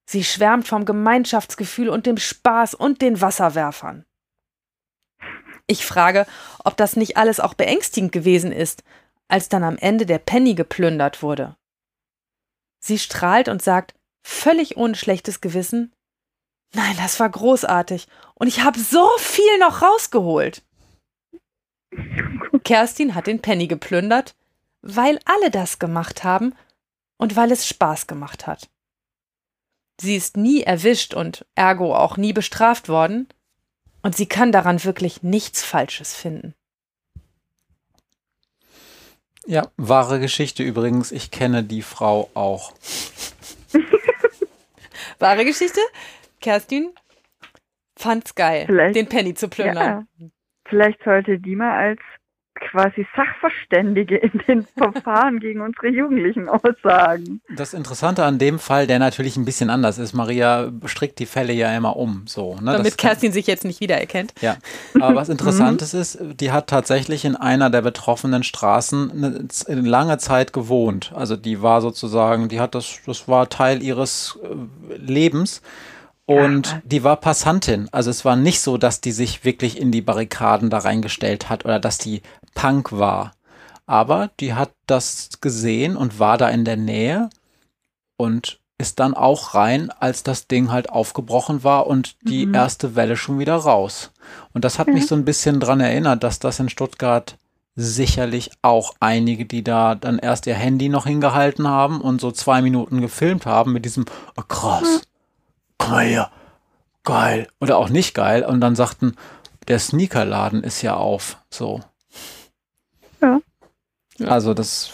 Sie 0.06 0.24
schwärmt 0.24 0.68
vom 0.68 0.86
Gemeinschaftsgefühl 0.86 1.90
und 1.90 2.06
dem 2.06 2.18
Spaß 2.18 2.74
und 2.76 3.02
den 3.02 3.22
Wasserwerfern. 3.22 4.06
Ich 5.66 5.86
frage, 5.86 6.26
ob 6.64 6.76
das 6.76 6.96
nicht 6.96 7.18
alles 7.18 7.40
auch 7.40 7.54
beängstigend 7.54 8.12
gewesen 8.12 8.52
ist, 8.52 8.84
als 9.30 9.48
dann 9.48 9.64
am 9.64 9.78
Ende 9.78 10.06
der 10.06 10.20
Penny 10.20 10.56
geplündert 10.56 11.24
wurde. 11.24 11.56
Sie 12.84 13.00
strahlt 13.00 13.48
und 13.48 13.62
sagt, 13.62 13.94
völlig 14.24 14.76
ohne 14.76 14.96
schlechtes 14.96 15.40
Gewissen, 15.40 15.94
Nein, 16.74 16.96
das 16.98 17.20
war 17.20 17.30
großartig. 17.30 18.08
Und 18.34 18.48
ich 18.48 18.62
habe 18.62 18.80
so 18.80 19.08
viel 19.20 19.60
noch 19.60 19.82
rausgeholt. 19.82 20.64
Kerstin 22.64 23.14
hat 23.14 23.28
den 23.28 23.42
Penny 23.42 23.68
geplündert, 23.68 24.36
weil 24.82 25.20
alle 25.26 25.52
das 25.52 25.78
gemacht 25.78 26.24
haben 26.24 26.56
und 27.18 27.36
weil 27.36 27.52
es 27.52 27.68
Spaß 27.68 28.08
gemacht 28.08 28.48
hat. 28.48 28.70
Sie 30.02 30.16
ist 30.16 30.36
nie 30.36 30.64
erwischt 30.64 31.14
und 31.14 31.46
ergo 31.54 31.96
auch 31.96 32.18
nie 32.18 32.34
bestraft 32.34 32.90
worden, 32.90 33.28
und 34.02 34.18
sie 34.18 34.26
kann 34.26 34.52
daran 34.52 34.84
wirklich 34.84 35.24
nichts 35.24 35.64
Falsches 35.64 36.14
finden. 36.14 36.56
Ja, 39.46 39.68
wahre 39.78 40.20
Geschichte 40.20 40.64
übrigens. 40.64 41.12
Ich 41.12 41.32
kenne 41.32 41.64
die 41.64 41.82
Frau 41.82 42.30
auch. 42.34 42.74
wahre 45.20 45.46
Geschichte? 45.46 45.80
Kerstin 46.40 46.94
fand's 47.96 48.36
geil, 48.36 48.66
vielleicht, 48.66 48.96
den 48.96 49.08
Penny 49.08 49.34
zu 49.34 49.48
plündern. 49.48 50.08
Ja, 50.20 50.28
vielleicht 50.68 51.04
sollte 51.04 51.40
die 51.40 51.56
mal 51.56 51.90
als 51.90 52.00
quasi 52.70 53.06
Sachverständige 53.16 54.18
in 54.18 54.32
den 54.48 54.68
Verfahren 54.78 55.40
gegen 55.40 55.62
unsere 55.62 55.88
Jugendlichen 55.88 56.50
aussagen. 56.50 57.42
Das 57.56 57.74
Interessante 57.74 58.24
an 58.24 58.40
dem 58.40 58.60
Fall, 58.60 58.88
der 58.88 59.00
natürlich 59.00 59.38
ein 59.38 59.46
bisschen 59.46 59.70
anders 59.70 59.98
ist, 59.98 60.14
Maria 60.14 60.72
strickt 60.86 61.20
die 61.20 61.26
Fälle 61.26 61.54
ja 61.54 61.76
immer 61.76 61.96
um, 61.96 62.24
so. 62.26 62.56
Ne? 62.56 62.72
Damit 62.72 62.86
das 62.86 62.98
Kerstin 62.98 63.32
sich 63.32 63.48
jetzt 63.48 63.66
nicht 63.66 63.82
wiedererkennt. 63.82 64.34
Ja, 64.42 64.58
aber 65.00 65.16
was 65.16 65.30
Interessantes 65.34 65.94
ist, 65.94 66.20
die 66.22 66.52
hat 66.52 66.68
tatsächlich 66.68 67.26
in 67.26 67.36
einer 67.36 67.70
der 67.70 67.82
betroffenen 67.82 68.44
Straßen 68.44 69.12
eine, 69.68 69.82
lange 69.82 70.18
Zeit 70.18 70.54
gewohnt. 70.54 71.12
Also 71.16 71.36
die 71.36 71.62
war 71.62 71.82
sozusagen, 71.82 72.50
die 72.50 72.60
hat 72.60 72.76
das, 72.76 73.00
das 73.06 73.28
war 73.28 73.50
Teil 73.50 73.84
ihres 73.84 74.40
äh, 74.44 74.96
Lebens. 74.96 75.62
Und 76.26 76.82
die 76.86 77.04
war 77.04 77.18
Passantin. 77.18 77.90
Also 77.92 78.10
es 78.10 78.24
war 78.24 78.38
nicht 78.38 78.62
so, 78.62 78.78
dass 78.78 79.02
die 79.02 79.12
sich 79.12 79.44
wirklich 79.44 79.78
in 79.80 79.92
die 79.92 80.02
Barrikaden 80.02 80.70
da 80.70 80.78
reingestellt 80.78 81.50
hat 81.50 81.66
oder 81.66 81.80
dass 81.80 81.98
die 81.98 82.22
Punk 82.54 82.92
war. 82.92 83.34
Aber 83.86 84.32
die 84.40 84.54
hat 84.54 84.72
das 84.88 85.30
gesehen 85.42 85.98
und 85.98 86.20
war 86.20 86.38
da 86.38 86.50
in 86.50 86.66
der 86.66 86.78
Nähe 86.78 87.30
und 88.18 88.60
ist 88.78 89.00
dann 89.00 89.14
auch 89.14 89.54
rein, 89.54 89.92
als 89.92 90.24
das 90.24 90.48
Ding 90.48 90.72
halt 90.72 90.90
aufgebrochen 90.90 91.64
war 91.64 91.88
und 91.88 92.16
die 92.22 92.46
mhm. 92.46 92.54
erste 92.54 92.96
Welle 92.96 93.16
schon 93.16 93.40
wieder 93.40 93.56
raus. 93.56 94.12
Und 94.54 94.66
das 94.66 94.80
hat 94.80 94.88
mhm. 94.88 94.96
mich 94.96 95.08
so 95.08 95.16
ein 95.16 95.26
bisschen 95.26 95.60
dran 95.60 95.80
erinnert, 95.80 96.24
dass 96.24 96.40
das 96.40 96.60
in 96.60 96.70
Stuttgart 96.70 97.38
sicherlich 97.76 98.52
auch 98.62 98.94
einige, 99.00 99.46
die 99.46 99.64
da 99.64 99.96
dann 99.96 100.20
erst 100.20 100.46
ihr 100.48 100.54
Handy 100.56 100.90
noch 100.90 101.06
hingehalten 101.06 101.68
haben 101.68 102.02
und 102.02 102.22
so 102.22 102.32
zwei 102.32 102.62
Minuten 102.62 103.02
gefilmt 103.02 103.46
haben 103.46 103.74
mit 103.74 103.86
diesem, 103.86 104.06
oh 104.38 104.44
krass, 104.48 105.02
komm 105.78 105.92
mal 105.92 106.06
her, 106.06 106.32
geil. 107.04 107.48
Oder 107.60 107.78
auch 107.78 107.90
nicht 107.90 108.14
geil. 108.14 108.44
Und 108.44 108.62
dann 108.62 108.76
sagten, 108.76 109.16
der 109.68 109.80
Sneakerladen 109.80 110.64
ist 110.64 110.82
ja 110.82 110.96
auf. 110.96 111.38
So. 111.50 111.82
Ja. 113.24 114.28
Also 114.28 114.54
das 114.54 114.92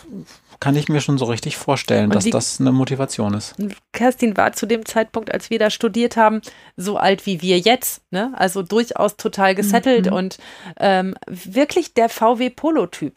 kann 0.60 0.76
ich 0.76 0.90
mir 0.90 1.02
schon 1.02 1.18
so 1.18 1.26
richtig 1.26 1.58
vorstellen, 1.58 2.10
dass 2.10 2.30
das 2.30 2.60
eine 2.60 2.72
Motivation 2.72 3.34
ist. 3.34 3.56
Kerstin 3.94 4.36
war 4.36 4.54
zu 4.54 4.66
dem 4.66 4.86
Zeitpunkt, 4.86 5.34
als 5.34 5.50
wir 5.50 5.60
da 5.60 5.70
studiert 5.70 6.18
haben, 6.18 6.42
so 6.76 6.98
alt 6.98 7.26
wie 7.26 7.42
wir 7.42 7.60
jetzt, 7.60 8.02
ne? 8.12 8.32
Also 8.36 8.62
durchaus 8.62 9.16
total 9.16 9.56
gesettelt 9.56 10.08
mhm. 10.08 10.14
und 10.14 10.38
ähm, 10.80 11.16
wirklich 11.28 11.94
der 11.94 12.10
VW-Polo-Typ. 12.10 13.14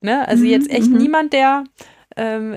Ne? 0.00 0.26
Also 0.26 0.44
jetzt 0.44 0.70
echt 0.70 0.88
mhm. 0.88 0.96
niemand, 0.96 1.32
der 1.32 1.64
ähm, 2.20 2.54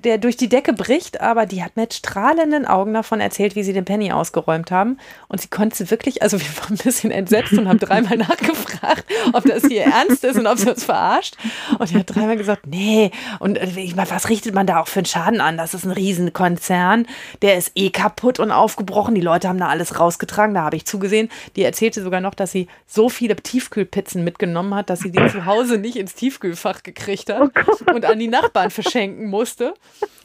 der 0.00 0.18
durch 0.18 0.36
die 0.36 0.48
Decke 0.48 0.72
bricht, 0.72 1.20
aber 1.20 1.46
die 1.46 1.64
hat 1.64 1.76
mit 1.76 1.94
strahlenden 1.94 2.64
Augen 2.64 2.94
davon 2.94 3.20
erzählt, 3.20 3.56
wie 3.56 3.64
sie 3.64 3.72
den 3.72 3.84
Penny 3.84 4.12
ausgeräumt 4.12 4.70
haben. 4.70 4.98
Und 5.26 5.40
sie 5.40 5.48
konnte 5.48 5.90
wirklich, 5.90 6.22
also 6.22 6.38
wir 6.38 6.46
waren 6.58 6.74
ein 6.74 6.84
bisschen 6.84 7.10
entsetzt 7.10 7.52
und 7.54 7.68
haben 7.68 7.80
dreimal 7.80 8.16
nachgefragt, 8.18 9.04
ob 9.32 9.44
das 9.44 9.64
hier 9.64 9.82
ernst 9.82 10.22
ist 10.22 10.38
und 10.38 10.46
ob 10.46 10.58
sie 10.58 10.70
uns 10.70 10.84
verarscht. 10.84 11.36
Und 11.78 11.88
sie 11.88 11.98
hat 11.98 12.14
dreimal 12.14 12.36
gesagt, 12.36 12.68
nee. 12.68 13.10
Und 13.40 13.58
äh, 13.58 13.68
ich 13.76 13.96
meine, 13.96 14.10
was 14.10 14.28
richtet 14.28 14.54
man 14.54 14.66
da 14.66 14.80
auch 14.80 14.86
für 14.86 15.00
einen 15.00 15.06
Schaden 15.06 15.40
an? 15.40 15.56
Das 15.56 15.74
ist 15.74 15.84
ein 15.84 15.90
Riesenkonzern, 15.90 17.06
der 17.42 17.56
ist 17.56 17.72
eh 17.74 17.90
kaputt 17.90 18.38
und 18.38 18.52
aufgebrochen. 18.52 19.16
Die 19.16 19.20
Leute 19.20 19.48
haben 19.48 19.58
da 19.58 19.68
alles 19.68 19.98
rausgetragen, 19.98 20.54
da 20.54 20.62
habe 20.62 20.76
ich 20.76 20.86
zugesehen. 20.86 21.30
Die 21.56 21.64
erzählte 21.64 22.00
sogar 22.00 22.20
noch, 22.20 22.34
dass 22.34 22.52
sie 22.52 22.68
so 22.86 23.08
viele 23.08 23.34
Tiefkühlpizzen 23.34 24.22
mitgenommen 24.22 24.74
hat, 24.74 24.88
dass 24.88 25.00
sie 25.00 25.10
die 25.10 25.26
zu 25.28 25.46
Hause 25.46 25.78
nicht 25.78 25.96
ins 25.96 26.14
Tiefkühlfach 26.14 26.84
gekriegt 26.84 27.32
hat 27.32 27.50
oh 27.66 27.92
und 27.92 28.04
an 28.04 28.20
die 28.20 28.28
Nachbarn 28.28 28.70
verschenken 28.84 29.26
musste. 29.28 29.74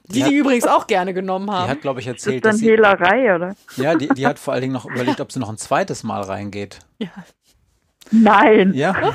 Die, 0.06 0.14
die, 0.14 0.23
hat, 0.23 0.31
die 0.31 0.36
übrigens 0.36 0.65
auch 0.65 0.88
gerne 0.88 1.14
genommen 1.14 1.52
haben. 1.52 1.65
Die 1.65 1.72
hat, 1.72 1.81
glaube 1.81 1.99
ich, 1.99 2.07
erzählt. 2.07 2.44
Das 2.44 2.56
ist 2.56 2.61
dann 2.61 2.69
Hehlerei, 2.69 3.36
oder? 3.36 3.56
Ja, 3.77 3.95
die, 3.95 4.07
die 4.07 4.26
hat 4.26 4.40
vor 4.40 4.53
allen 4.53 4.61
Dingen 4.61 4.73
noch 4.73 4.86
überlegt, 4.86 5.22
ob 5.22 5.31
sie 5.31 5.40
noch 5.40 5.49
ein 5.49 5.57
zweites 5.57 6.03
Mal 6.03 6.22
reingeht. 6.22 6.80
Ja. 6.98 7.10
Nein. 8.11 8.73
Ja. 8.73 9.14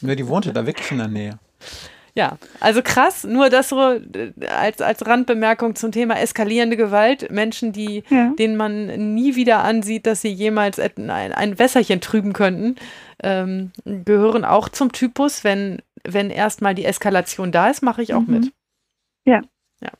ja, 0.00 0.14
die 0.14 0.26
wohnte 0.26 0.52
da 0.52 0.64
wirklich 0.66 0.90
in 0.90 0.98
der 0.98 1.08
Nähe. 1.08 1.38
Ja, 2.14 2.38
also 2.58 2.82
krass, 2.82 3.24
nur 3.24 3.50
das 3.50 3.68
so 3.68 3.92
äh, 3.92 4.32
als, 4.48 4.80
als 4.80 5.06
Randbemerkung 5.06 5.76
zum 5.76 5.92
Thema 5.92 6.18
eskalierende 6.18 6.76
Gewalt. 6.76 7.30
Menschen, 7.30 7.72
die, 7.72 8.02
ja. 8.08 8.32
denen 8.38 8.56
man 8.56 9.14
nie 9.14 9.36
wieder 9.36 9.62
ansieht, 9.62 10.06
dass 10.06 10.20
sie 10.20 10.32
jemals 10.32 10.80
ein, 10.80 11.10
ein 11.10 11.58
Wässerchen 11.58 12.00
trüben 12.00 12.32
könnten, 12.32 12.76
ähm, 13.22 13.70
gehören 13.84 14.44
auch 14.44 14.68
zum 14.68 14.92
Typus, 14.92 15.44
wenn, 15.44 15.82
wenn 16.04 16.30
erstmal 16.30 16.74
die 16.74 16.84
Eskalation 16.84 17.52
da 17.52 17.68
ist, 17.68 17.82
mache 17.82 18.02
ich 18.02 18.14
auch 18.14 18.26
mhm. 18.26 18.34
mit. 18.34 18.52
Ja. 19.24 19.42
ja. 19.80 19.90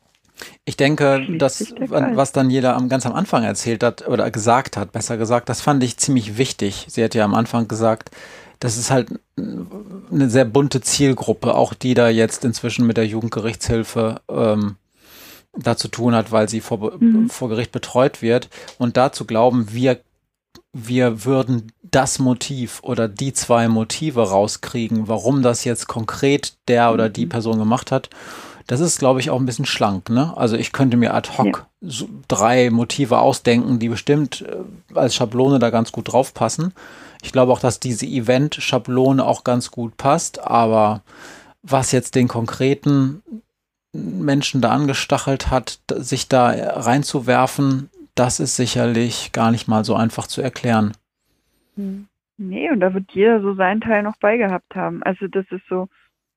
Ich 0.65 0.77
denke, 0.77 1.27
das, 1.39 1.75
was 1.79 2.33
dann 2.33 2.51
jeder 2.51 2.77
am, 2.77 2.89
ganz 2.89 3.07
am 3.07 3.15
Anfang 3.15 3.45
erzählt 3.45 3.83
hat 3.83 4.07
oder 4.07 4.31
gesagt 4.31 4.77
hat, 4.77 4.93
besser 4.93 5.17
gesagt, 5.17 5.49
das 5.49 5.61
fand 5.61 5.83
ich 5.83 5.97
ziemlich 5.97 6.39
wichtig. 6.39 6.87
Sie 6.89 7.03
hat 7.05 7.15
ja 7.15 7.25
am 7.25 7.35
Anfang 7.35 7.69
gesagt, 7.69 8.11
das 8.59 8.77
ist 8.77 8.91
halt 8.91 9.09
eine 9.37 10.29
sehr 10.29 10.45
bunte 10.45 10.83
Zielgruppe, 10.83 11.55
auch 11.55 11.73
die 11.73 11.95
da 11.95 12.09
jetzt 12.09 12.45
inzwischen 12.45 12.87
mit 12.87 12.99
der 12.99 13.07
Jugendgerichtshilfe 13.07 14.21
ähm, 14.29 14.77
da 15.57 15.77
zu 15.77 15.89
tun 15.89 16.15
hat, 16.15 16.31
weil 16.31 16.49
sie 16.49 16.61
vor, 16.61 16.93
mhm. 17.01 17.31
vor 17.31 17.49
Gericht 17.49 17.73
betreut 17.73 18.23
wird. 18.23 18.51
Und 18.79 18.97
da 18.97 19.13
zu 19.13 19.25
glauben, 19.25 19.73
wir 19.73 20.01
wir 20.73 21.25
würden 21.25 21.73
das 21.83 22.19
Motiv 22.19 22.81
oder 22.83 23.09
die 23.09 23.33
zwei 23.33 23.69
Motive 23.69 24.29
rauskriegen, 24.29 25.09
warum 25.09 25.43
das 25.43 25.65
jetzt 25.65 25.89
konkret 25.89 26.55
der 26.69 26.93
oder 26.93 27.09
die 27.09 27.27
mhm. 27.27 27.31
Person 27.31 27.59
gemacht 27.59 27.91
hat. 27.91 28.11
Das 28.71 28.79
ist, 28.79 29.01
glaube 29.01 29.19
ich, 29.19 29.31
auch 29.31 29.41
ein 29.41 29.47
bisschen 29.47 29.67
schlank. 29.67 30.11
Ne? 30.11 30.33
Also 30.37 30.57
ich 30.57 30.71
könnte 30.71 30.97
mir 30.97 31.13
ad 31.13 31.29
hoc 31.37 31.47
ja. 31.47 31.67
so 31.81 32.09
drei 32.29 32.71
Motive 32.71 33.19
ausdenken, 33.19 33.81
die 33.81 33.89
bestimmt 33.89 34.43
äh, 34.43 34.97
als 34.97 35.17
Schablone 35.17 35.59
da 35.59 35.71
ganz 35.71 35.91
gut 35.91 36.13
drauf 36.13 36.35
passen. 36.35 36.73
Ich 37.21 37.33
glaube 37.33 37.51
auch, 37.51 37.59
dass 37.59 37.81
diese 37.81 38.07
Event-Schablone 38.07 39.25
auch 39.25 39.43
ganz 39.43 39.73
gut 39.73 39.97
passt, 39.97 40.41
aber 40.47 41.03
was 41.63 41.91
jetzt 41.91 42.15
den 42.15 42.29
konkreten 42.29 43.23
Menschen 43.93 44.61
da 44.61 44.71
angestachelt 44.71 45.51
hat, 45.51 45.81
sich 45.97 46.29
da 46.29 46.51
reinzuwerfen, 46.51 47.91
das 48.15 48.39
ist 48.39 48.55
sicherlich 48.55 49.33
gar 49.33 49.51
nicht 49.51 49.67
mal 49.67 49.85
so 49.85 49.97
einfach 49.97 50.29
zu 50.29 50.43
erklären. 50.43 50.93
Hm. 51.75 52.07
Nee, 52.39 52.71
und 52.71 52.79
da 52.79 52.95
wird 52.95 53.11
jeder 53.15 53.43
so 53.43 53.55
seinen 53.55 53.81
Teil 53.81 54.05
noch 54.05 54.17
beigehabt 54.19 54.77
haben. 54.77 55.03
Also 55.03 55.27
das 55.27 55.45
ist 55.51 55.65
so, 55.69 55.89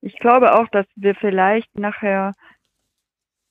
ich 0.04 0.20
glaube 0.20 0.54
auch, 0.56 0.68
dass 0.68 0.86
wir 0.96 1.16
vielleicht 1.16 1.80
nachher, 1.80 2.34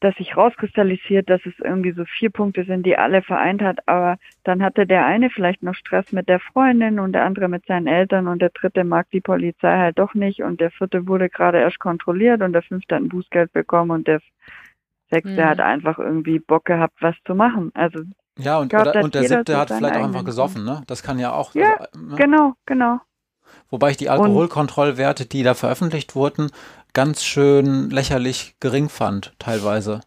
dass 0.01 0.15
sich 0.17 0.37
rauskristallisiert, 0.37 1.31
dass 1.31 1.41
es 1.47 1.55
irgendwie 1.59 1.93
so 1.93 2.05
vier 2.05 2.29
Punkte 2.29 2.65
sind, 2.65 2.85
die 2.85 2.99
alle 2.99 3.23
vereint 3.23 3.63
hat, 3.63 3.89
aber 3.89 4.19
dann 4.45 4.63
hatte 4.63 4.87
der 4.87 5.07
eine 5.07 5.31
vielleicht 5.31 5.63
noch 5.63 5.75
Stress 5.75 6.13
mit 6.13 6.29
der 6.29 6.41
Freundin 6.41 6.99
und 6.99 7.13
der 7.13 7.25
andere 7.25 7.49
mit 7.49 7.65
seinen 7.67 7.87
Eltern 7.87 8.27
und 8.27 8.43
der 8.43 8.51
dritte 8.51 8.85
mag 8.85 9.09
die 9.13 9.21
Polizei 9.21 9.79
halt 9.79 9.99
doch 9.99 10.13
nicht 10.13 10.43
und 10.43 10.61
der 10.61 10.71
vierte 10.71 11.07
wurde 11.07 11.31
gerade 11.31 11.59
erst 11.59 11.79
kontrolliert 11.79 12.43
und 12.43 12.53
der 12.53 12.63
fünfte 12.63 12.97
hat 12.97 13.03
ein 13.03 13.09
Bußgeld 13.09 13.53
bekommen 13.53 13.91
und 13.91 14.07
der 14.07 14.21
sechste 15.11 15.43
mhm. 15.43 15.49
hat 15.49 15.61
einfach 15.61 15.99
irgendwie 15.99 16.39
Bock 16.39 16.67
gehabt, 16.67 17.01
was 17.01 17.17
zu 17.25 17.35
machen. 17.35 17.71
Also 17.75 18.01
ja, 18.39 18.59
und, 18.59 18.69
glaub, 18.69 18.87
oder, 18.87 19.05
und 19.05 19.15
der 19.15 19.25
siebte 19.25 19.57
hat 19.57 19.69
vielleicht 19.69 19.97
auch 19.97 20.05
einfach 20.05 20.25
gesoffen, 20.25 20.65
ne? 20.65 20.83
Das 20.87 21.03
kann 21.03 21.19
ja 21.19 21.33
auch. 21.33 21.55
Ja, 21.55 21.77
also, 21.77 21.99
ne? 21.99 22.17
genau, 22.17 22.55
genau. 22.67 23.01
Wobei 23.73 23.91
ich 23.91 23.97
die 23.97 24.11
Alkoholkontrollwerte, 24.11 25.25
die 25.25 25.43
da 25.43 25.55
veröffentlicht 25.55 26.15
wurden, 26.15 26.51
ganz 26.93 27.25
schön 27.25 27.89
lächerlich 27.89 28.55
gering 28.61 28.91
fand, 28.91 29.33
teilweise. 29.39 30.01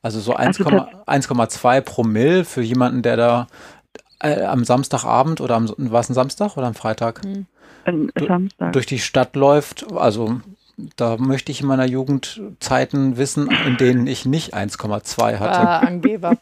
Also 0.00 0.20
so 0.20 0.34
1,2 0.34 0.88
also 1.04 1.82
Promille 1.84 2.46
für 2.46 2.62
jemanden, 2.62 3.02
der 3.02 3.18
da 3.18 3.46
äh, 4.20 4.42
am 4.44 4.64
Samstagabend 4.64 5.42
oder 5.42 5.56
am, 5.56 5.68
war 5.76 6.00
es 6.00 6.08
ein 6.08 6.14
Samstag 6.14 6.56
oder 6.56 6.66
am 6.66 6.74
Freitag? 6.74 7.20
Hm. 7.22 7.46
Samstag. 8.26 8.72
Durch 8.72 8.86
die 8.86 8.98
Stadt 8.98 9.36
läuft, 9.36 9.92
also 9.92 10.40
da 10.96 11.18
möchte 11.18 11.52
ich 11.52 11.60
in 11.60 11.66
meiner 11.66 11.86
Jugend 11.86 12.40
Zeiten 12.58 13.18
wissen, 13.18 13.50
in 13.66 13.76
denen 13.76 14.06
ich 14.06 14.24
nicht 14.24 14.54
1,2 14.54 15.38
hatte. 15.38 15.60
Ah, 15.60 15.80
Angeber. 15.80 16.38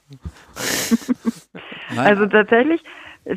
also 1.96 2.26
tatsächlich, 2.26 2.82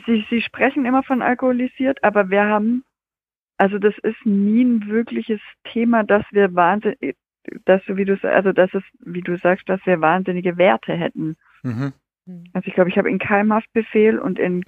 Sie, 0.05 0.27
Sie 0.29 0.41
sprechen 0.43 0.85
immer 0.85 1.01
von 1.01 1.23
alkoholisiert, 1.23 2.03
aber 2.03 2.29
wir 2.29 2.43
haben 2.43 2.83
also 3.61 3.77
das 3.77 3.93
ist 3.99 4.25
nie 4.25 4.63
ein 4.63 4.87
wirkliches 4.87 5.39
Thema, 5.71 6.03
dass 6.03 6.23
wir 6.31 6.55
wahnsinnig, 6.55 7.15
dass 7.65 7.85
du, 7.85 7.95
wie 7.95 8.05
du, 8.05 8.17
also 8.23 8.53
das 8.53 8.73
ist, 8.73 8.87
wie 9.01 9.21
du 9.21 9.37
sagst, 9.37 9.69
dass 9.69 9.79
wir 9.85 10.01
wahnsinnige 10.01 10.57
Werte 10.57 10.93
hätten. 10.93 11.37
Mhm. 11.61 11.93
Also 12.53 12.67
ich 12.67 12.73
glaube, 12.73 12.89
ich 12.89 12.97
habe 12.97 13.11
in 13.11 13.19
keinem 13.19 13.53
Haftbefehl 13.53 14.17
und 14.17 14.39
in 14.39 14.63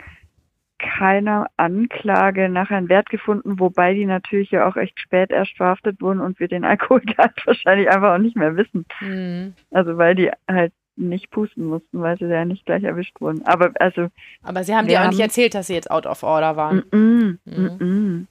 keiner 0.78 1.48
Anklage 1.58 2.50
nach 2.50 2.70
einem 2.70 2.88
Wert 2.88 3.10
gefunden, 3.10 3.60
wobei 3.60 3.96
die 3.96 4.06
natürlich 4.06 4.52
ja 4.52 4.68
auch 4.68 4.76
echt 4.76 5.00
spät 5.00 5.32
erst 5.32 5.58
verhaftet 5.58 6.00
wurden 6.00 6.22
und 6.22 6.40
wir 6.40 6.48
den 6.48 6.64
Alkoholgehalt 6.64 7.42
wahrscheinlich 7.48 7.90
einfach 7.90 8.14
auch 8.14 8.20
nicht 8.20 8.36
mehr 8.36 8.56
wissen. 8.56 8.86
Mhm. 9.02 9.56
Also 9.72 9.98
weil 9.98 10.14
die 10.14 10.30
halt 10.48 10.72
nicht 10.96 11.32
pusten 11.32 11.66
mussten, 11.66 12.00
weil 12.00 12.20
sie 12.20 12.26
ja 12.26 12.46
nicht 12.46 12.68
gleich 12.68 12.84
erwischt 12.84 13.20
wurden. 13.20 13.42
Aber 13.48 13.72
also. 13.80 14.10
Aber 14.44 14.64
sie 14.64 14.76
haben 14.76 14.88
dir 14.88 15.02
auch 15.02 15.10
nicht 15.10 15.20
erzählt, 15.20 15.56
dass 15.56 15.66
sie 15.66 15.74
jetzt 15.74 15.90
out 15.90 16.06
of 16.06 16.22
order 16.22 16.56
waren. 16.56 16.84
Mm 16.92 16.92
-mm, 16.92 17.38
mhm. 17.46 17.88
mm 17.88 18.28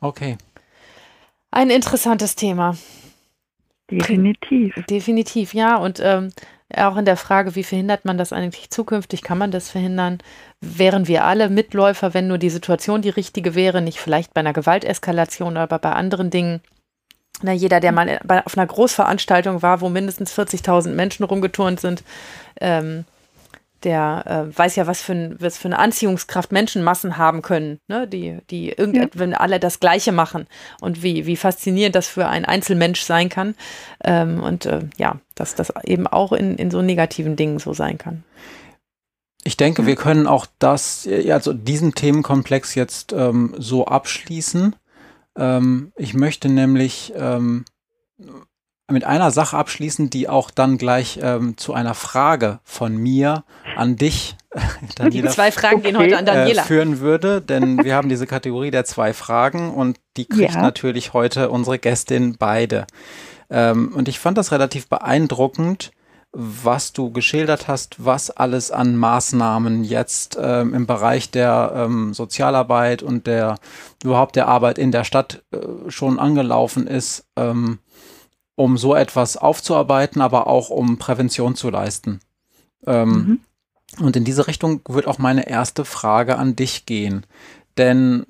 Okay. 0.00 0.36
Ein 1.50 1.70
interessantes 1.70 2.34
Thema. 2.36 2.76
Definitiv. 3.90 4.74
Definitiv, 4.88 5.54
ja. 5.54 5.76
Und 5.76 6.00
ähm, 6.02 6.30
auch 6.74 6.96
in 6.96 7.04
der 7.04 7.16
Frage, 7.16 7.54
wie 7.54 7.62
verhindert 7.62 8.04
man 8.04 8.18
das 8.18 8.32
eigentlich 8.32 8.70
zukünftig? 8.70 9.22
Kann 9.22 9.38
man 9.38 9.50
das 9.50 9.70
verhindern? 9.70 10.18
Wären 10.60 11.06
wir 11.06 11.24
alle 11.24 11.48
Mitläufer, 11.48 12.14
wenn 12.14 12.26
nur 12.26 12.38
die 12.38 12.50
Situation 12.50 13.02
die 13.02 13.10
richtige 13.10 13.54
wäre? 13.54 13.82
Nicht 13.82 13.98
vielleicht 13.98 14.34
bei 14.34 14.40
einer 14.40 14.52
Gewalteskalation, 14.52 15.56
aber 15.56 15.78
bei 15.78 15.92
anderen 15.92 16.30
Dingen? 16.30 16.60
Na, 17.42 17.52
jeder, 17.52 17.80
der 17.80 17.92
mal 17.92 18.20
auf 18.44 18.56
einer 18.56 18.66
Großveranstaltung 18.66 19.60
war, 19.60 19.80
wo 19.80 19.88
mindestens 19.88 20.36
40.000 20.36 20.90
Menschen 20.90 21.24
rumgeturnt 21.24 21.80
sind, 21.80 22.02
ähm, 22.60 23.04
der 23.84 24.24
äh, 24.26 24.58
weiß 24.58 24.76
ja, 24.76 24.86
was 24.86 25.02
für, 25.02 25.12
ein, 25.12 25.36
was 25.38 25.58
für 25.58 25.68
eine 25.68 25.78
Anziehungskraft 25.78 26.52
Menschenmassen 26.52 27.16
haben 27.16 27.42
können, 27.42 27.78
ne? 27.88 28.08
die, 28.08 28.38
die 28.50 28.70
irgend, 28.70 28.96
ja. 28.96 29.06
wenn 29.14 29.34
alle 29.34 29.60
das 29.60 29.80
Gleiche 29.80 30.12
machen 30.12 30.46
und 30.80 31.02
wie, 31.02 31.26
wie 31.26 31.36
faszinierend 31.36 31.94
das 31.94 32.08
für 32.08 32.26
einen 32.26 32.44
Einzelmensch 32.44 33.02
sein 33.02 33.28
kann. 33.28 33.54
Ähm, 34.02 34.42
und 34.42 34.66
äh, 34.66 34.80
ja, 34.96 35.20
dass 35.34 35.54
das 35.54 35.72
eben 35.84 36.06
auch 36.06 36.32
in, 36.32 36.56
in 36.56 36.70
so 36.70 36.82
negativen 36.82 37.36
Dingen 37.36 37.58
so 37.58 37.74
sein 37.74 37.98
kann. 37.98 38.24
Ich 39.44 39.56
denke, 39.56 39.82
ja. 39.82 39.88
wir 39.88 39.96
können 39.96 40.26
auch 40.26 40.46
das, 40.58 41.06
also 41.28 41.52
diesen 41.52 41.94
Themenkomplex 41.94 42.74
jetzt 42.74 43.12
ähm, 43.12 43.54
so 43.58 43.86
abschließen. 43.86 44.74
Ähm, 45.36 45.92
ich 45.96 46.14
möchte 46.14 46.48
nämlich 46.48 47.12
ähm, 47.16 47.64
mit 48.94 49.04
einer 49.04 49.30
Sache 49.30 49.56
abschließen, 49.56 50.08
die 50.08 50.28
auch 50.28 50.50
dann 50.50 50.78
gleich 50.78 51.18
ähm, 51.22 51.58
zu 51.58 51.74
einer 51.74 51.94
Frage 51.94 52.60
von 52.64 52.96
mir 52.96 53.44
an 53.76 53.96
dich, 53.96 54.36
Daniela, 54.96 55.28
die 55.28 55.34
zwei 55.34 55.52
Fragen 55.52 55.76
okay. 55.76 55.88
gehen 55.88 55.98
heute 55.98 56.16
an 56.16 56.24
Daniela. 56.24 56.62
Äh, 56.62 56.64
führen 56.64 57.00
würde, 57.00 57.42
denn 57.42 57.84
wir 57.84 57.94
haben 57.94 58.08
diese 58.08 58.26
Kategorie 58.26 58.70
der 58.70 58.84
zwei 58.84 59.12
Fragen 59.12 59.74
und 59.74 59.98
die 60.16 60.26
kriegt 60.26 60.54
ja. 60.54 60.62
natürlich 60.62 61.12
heute 61.12 61.50
unsere 61.50 61.78
Gästin 61.78 62.36
beide. 62.38 62.86
Ähm, 63.50 63.92
und 63.94 64.08
ich 64.08 64.18
fand 64.18 64.38
das 64.38 64.52
relativ 64.52 64.88
beeindruckend, 64.88 65.90
was 66.32 66.92
du 66.92 67.12
geschildert 67.12 67.68
hast, 67.68 68.04
was 68.04 68.30
alles 68.30 68.70
an 68.70 68.96
Maßnahmen 68.96 69.84
jetzt 69.84 70.36
ähm, 70.40 70.74
im 70.74 70.86
Bereich 70.86 71.30
der 71.30 71.72
ähm, 71.76 72.12
Sozialarbeit 72.12 73.02
und 73.02 73.26
der 73.26 73.56
überhaupt 74.02 74.34
der 74.34 74.48
Arbeit 74.48 74.78
in 74.78 74.90
der 74.90 75.04
Stadt 75.04 75.44
äh, 75.52 75.90
schon 75.90 76.18
angelaufen 76.18 76.86
ist. 76.86 77.26
Ähm, 77.36 77.78
um 78.56 78.76
so 78.78 78.94
etwas 78.94 79.36
aufzuarbeiten, 79.36 80.22
aber 80.22 80.46
auch 80.46 80.70
um 80.70 80.98
Prävention 80.98 81.54
zu 81.54 81.70
leisten. 81.70 82.20
Ähm, 82.86 83.10
mhm. 83.10 83.40
Und 84.00 84.16
in 84.16 84.24
diese 84.24 84.46
Richtung 84.46 84.80
wird 84.88 85.06
auch 85.06 85.18
meine 85.18 85.48
erste 85.48 85.84
Frage 85.84 86.36
an 86.36 86.56
dich 86.56 86.86
gehen. 86.86 87.26
Denn 87.76 88.26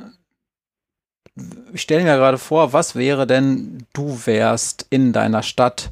ich 1.73 1.83
stelle 1.83 2.05
mir 2.05 2.17
gerade 2.17 2.39
vor, 2.39 2.73
was 2.73 2.95
wäre 2.95 3.27
denn, 3.27 3.87
du 3.93 4.21
wärst 4.25 4.87
in 4.91 5.13
deiner 5.13 5.43
Stadt, 5.43 5.91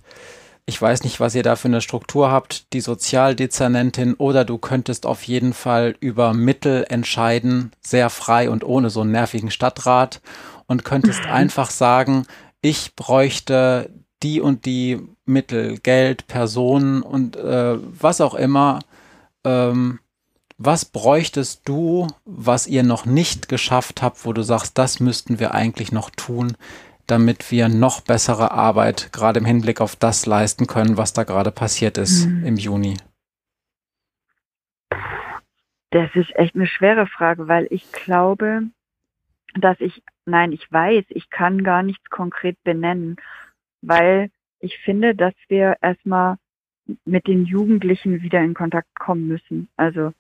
ich 0.67 0.81
weiß 0.81 1.03
nicht, 1.03 1.19
was 1.19 1.35
ihr 1.35 1.43
da 1.43 1.57
für 1.57 1.69
eine 1.69 1.81
Struktur 1.81 2.31
habt, 2.31 2.73
die 2.73 2.81
Sozialdezernentin 2.81 4.15
oder 4.15 4.45
du 4.45 4.59
könntest 4.59 5.07
auf 5.07 5.25
jeden 5.25 5.53
Fall 5.53 5.97
über 5.99 6.35
Mittel 6.35 6.87
entscheiden, 6.89 7.73
sehr 7.81 8.11
frei 8.11 8.49
und 8.49 8.63
ohne 8.63 8.89
so 8.89 9.01
einen 9.01 9.11
nervigen 9.11 9.51
Stadtrat 9.51 10.21
und 10.67 10.85
könntest 10.85 11.25
mhm. 11.25 11.31
einfach 11.33 11.71
sagen, 11.71 12.27
ich 12.61 12.95
bräuchte 12.95 13.91
die 14.23 14.41
und 14.41 14.65
die 14.67 15.01
Mittel, 15.25 15.79
Geld, 15.79 16.27
Personen 16.27 17.03
und 17.03 17.37
äh, 17.37 17.77
was 17.79 18.21
auch 18.21 18.35
immer, 18.35 18.81
ähm, 19.45 19.99
was 20.59 20.85
bräuchtest 20.85 21.69
du, 21.69 22.07
was 22.25 22.67
ihr 22.67 22.83
noch 22.83 23.05
nicht 23.05 23.49
geschafft 23.49 24.03
habt, 24.03 24.25
wo 24.25 24.33
du 24.33 24.43
sagst, 24.43 24.79
das 24.79 25.01
müssten 25.01 25.41
wir 25.41 25.55
eigentlich 25.55 25.93
noch 25.93 26.11
tun, 26.11 26.57
damit 27.07 27.51
wir 27.51 27.69
noch 27.69 28.01
bessere 28.01 28.53
Arbeit 28.53 29.13
gerade 29.13 29.41
im 29.41 29.45
Hinblick 29.45 29.81
auf 29.81 29.97
das 29.97 30.27
leisten 30.27 30.67
können, 30.67 30.97
was 30.97 31.13
da 31.13 31.25
gerade 31.25 31.51
passiert 31.51 31.99
ist 31.99 32.27
mhm. 32.27 32.47
im 32.47 32.57
Juni? 32.57 32.97
Das 35.91 36.11
ist 36.15 36.35
echt 36.37 36.55
eine 36.55 36.67
schwere 36.67 37.07
Frage, 37.07 37.49
weil 37.49 37.67
ich 37.71 37.91
glaube, 37.93 38.63
dass 39.55 39.79
ich, 39.81 40.03
nein, 40.25 40.53
ich 40.53 40.71
weiß, 40.71 41.05
ich 41.09 41.29
kann 41.29 41.65
gar 41.65 41.83
nichts 41.83 42.09
konkret 42.09 42.57
benennen 42.65 43.17
weil 43.83 44.31
ich 44.61 44.79
finde, 44.79 45.15
dass 45.15 45.35
wir 45.49 45.77
erstmal 45.83 46.37
mit 47.05 47.27
den 47.27 47.45
Jugendlichen 47.45 48.23
wieder 48.23 48.41
in 48.41 48.55
Kontakt 48.55 48.89
kommen 48.99 49.29
müssen. 49.29 49.69
Also 49.77 50.13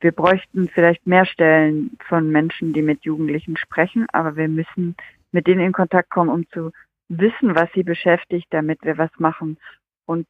wir 0.00 0.12
bräuchten 0.12 0.68
vielleicht 0.68 1.06
mehr 1.06 1.26
Stellen 1.26 1.96
von 2.06 2.30
Menschen, 2.30 2.72
die 2.72 2.82
mit 2.82 3.04
Jugendlichen 3.04 3.56
sprechen, 3.56 4.06
aber 4.12 4.36
wir 4.36 4.48
müssen 4.48 4.96
mit 5.32 5.46
denen 5.46 5.60
in 5.60 5.72
Kontakt 5.72 6.10
kommen, 6.10 6.30
um 6.30 6.48
zu 6.50 6.70
wissen, 7.08 7.54
was 7.54 7.70
sie 7.74 7.82
beschäftigt, 7.82 8.46
damit 8.50 8.82
wir 8.82 8.98
was 8.98 9.10
machen. 9.18 9.58
Und 10.06 10.26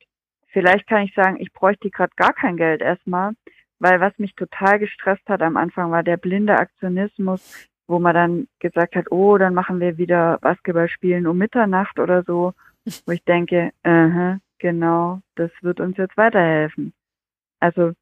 vielleicht 0.48 0.86
kann 0.86 1.02
ich 1.02 1.14
sagen, 1.14 1.36
ich 1.40 1.52
bräuchte 1.52 1.90
gerade 1.90 2.12
gar 2.16 2.32
kein 2.32 2.56
Geld 2.56 2.80
erstmal, 2.80 3.32
weil 3.78 4.00
was 4.00 4.18
mich 4.18 4.34
total 4.34 4.78
gestresst 4.78 5.28
hat 5.28 5.42
am 5.42 5.56
Anfang 5.56 5.90
war 5.90 6.02
der 6.02 6.16
blinde 6.16 6.59
Aktionismus, 6.59 7.68
wo 7.86 7.98
man 7.98 8.14
dann 8.14 8.48
gesagt 8.59 8.96
hat, 8.96 9.10
oh, 9.10 9.38
dann 9.38 9.55
machen 9.55 9.80
wir 9.80 9.98
wieder 9.98 10.38
Basketball 10.40 10.88
spielen 10.88 11.26
um 11.26 11.38
Mitternacht 11.38 11.98
oder 11.98 12.22
so 12.22 12.55
wo 13.06 13.12
ich 13.12 13.24
denke, 13.24 13.73
uh 13.85 13.90
-huh, 13.90 14.40
genau, 14.59 15.20
das 15.35 15.51
wird 15.60 15.81
uns 15.81 15.97
jetzt 15.97 16.16
weiterhelfen. 16.16 16.93
Also 17.60 17.93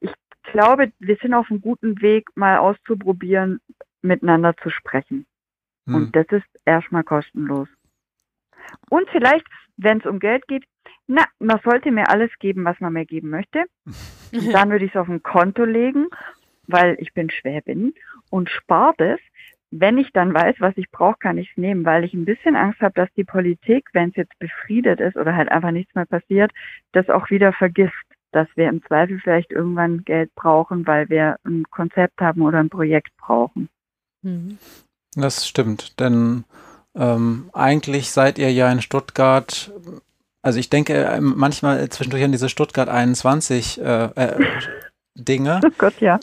ich 0.00 0.10
glaube, 0.42 0.92
wir 0.98 1.16
sind 1.16 1.34
auf 1.34 1.50
einem 1.50 1.60
guten 1.60 2.00
Weg, 2.00 2.28
mal 2.36 2.58
auszuprobieren, 2.58 3.60
miteinander 4.02 4.56
zu 4.56 4.70
sprechen. 4.70 5.26
Hm. 5.86 5.94
Und 5.94 6.16
das 6.16 6.26
ist 6.30 6.46
erstmal 6.64 7.04
kostenlos. 7.04 7.68
Und 8.90 9.08
vielleicht, 9.10 9.46
wenn 9.76 9.98
es 9.98 10.06
um 10.06 10.18
Geld 10.18 10.46
geht, 10.48 10.64
na, 11.06 11.26
man 11.38 11.60
sollte 11.64 11.90
mir 11.90 12.08
alles 12.08 12.30
geben, 12.38 12.64
was 12.64 12.80
man 12.80 12.92
mir 12.92 13.04
geben 13.04 13.30
möchte. 13.30 13.64
Und 14.32 14.52
dann 14.52 14.70
würde 14.70 14.84
ich 14.84 14.94
es 14.94 15.00
auf 15.00 15.08
ein 15.08 15.22
Konto 15.22 15.64
legen, 15.64 16.06
weil 16.66 16.96
ich 16.98 17.12
bin 17.12 17.30
Schwäbin 17.30 17.94
und 18.30 18.48
spart 18.48 19.00
es. 19.00 19.20
Wenn 19.76 19.98
ich 19.98 20.12
dann 20.12 20.32
weiß, 20.32 20.56
was 20.60 20.76
ich 20.76 20.88
brauche, 20.92 21.18
kann 21.18 21.36
ich 21.36 21.50
es 21.50 21.56
nehmen, 21.56 21.84
weil 21.84 22.04
ich 22.04 22.14
ein 22.14 22.24
bisschen 22.24 22.54
Angst 22.54 22.80
habe, 22.80 22.94
dass 22.94 23.08
die 23.16 23.24
Politik, 23.24 23.88
wenn 23.92 24.10
es 24.10 24.16
jetzt 24.16 24.38
befriedet 24.38 25.00
ist 25.00 25.16
oder 25.16 25.34
halt 25.34 25.50
einfach 25.50 25.72
nichts 25.72 25.92
mehr 25.96 26.06
passiert, 26.06 26.52
das 26.92 27.10
auch 27.10 27.28
wieder 27.28 27.52
vergisst, 27.52 27.92
dass 28.30 28.46
wir 28.54 28.68
im 28.68 28.84
Zweifel 28.84 29.18
vielleicht 29.18 29.50
irgendwann 29.50 30.04
Geld 30.04 30.32
brauchen, 30.36 30.86
weil 30.86 31.08
wir 31.08 31.38
ein 31.44 31.64
Konzept 31.72 32.20
haben 32.20 32.42
oder 32.42 32.60
ein 32.60 32.70
Projekt 32.70 33.16
brauchen. 33.16 33.68
Mhm. 34.22 34.58
Das 35.16 35.48
stimmt, 35.48 35.98
denn 35.98 36.44
ähm, 36.94 37.50
eigentlich 37.52 38.10
seid 38.10 38.38
ihr 38.38 38.52
ja 38.52 38.70
in 38.70 38.80
Stuttgart, 38.80 39.72
also 40.40 40.60
ich 40.60 40.70
denke 40.70 40.94
ähm, 40.94 41.34
manchmal 41.36 41.88
zwischendurch 41.88 42.22
an 42.22 42.32
diese 42.32 42.48
Stuttgart 42.48 42.88
21 42.88 43.80
äh, 43.80 44.04
äh, 44.04 44.44
Dinge. 45.16 45.60
Oh 45.64 45.70
Gott, 45.78 46.00
ja. 46.00 46.20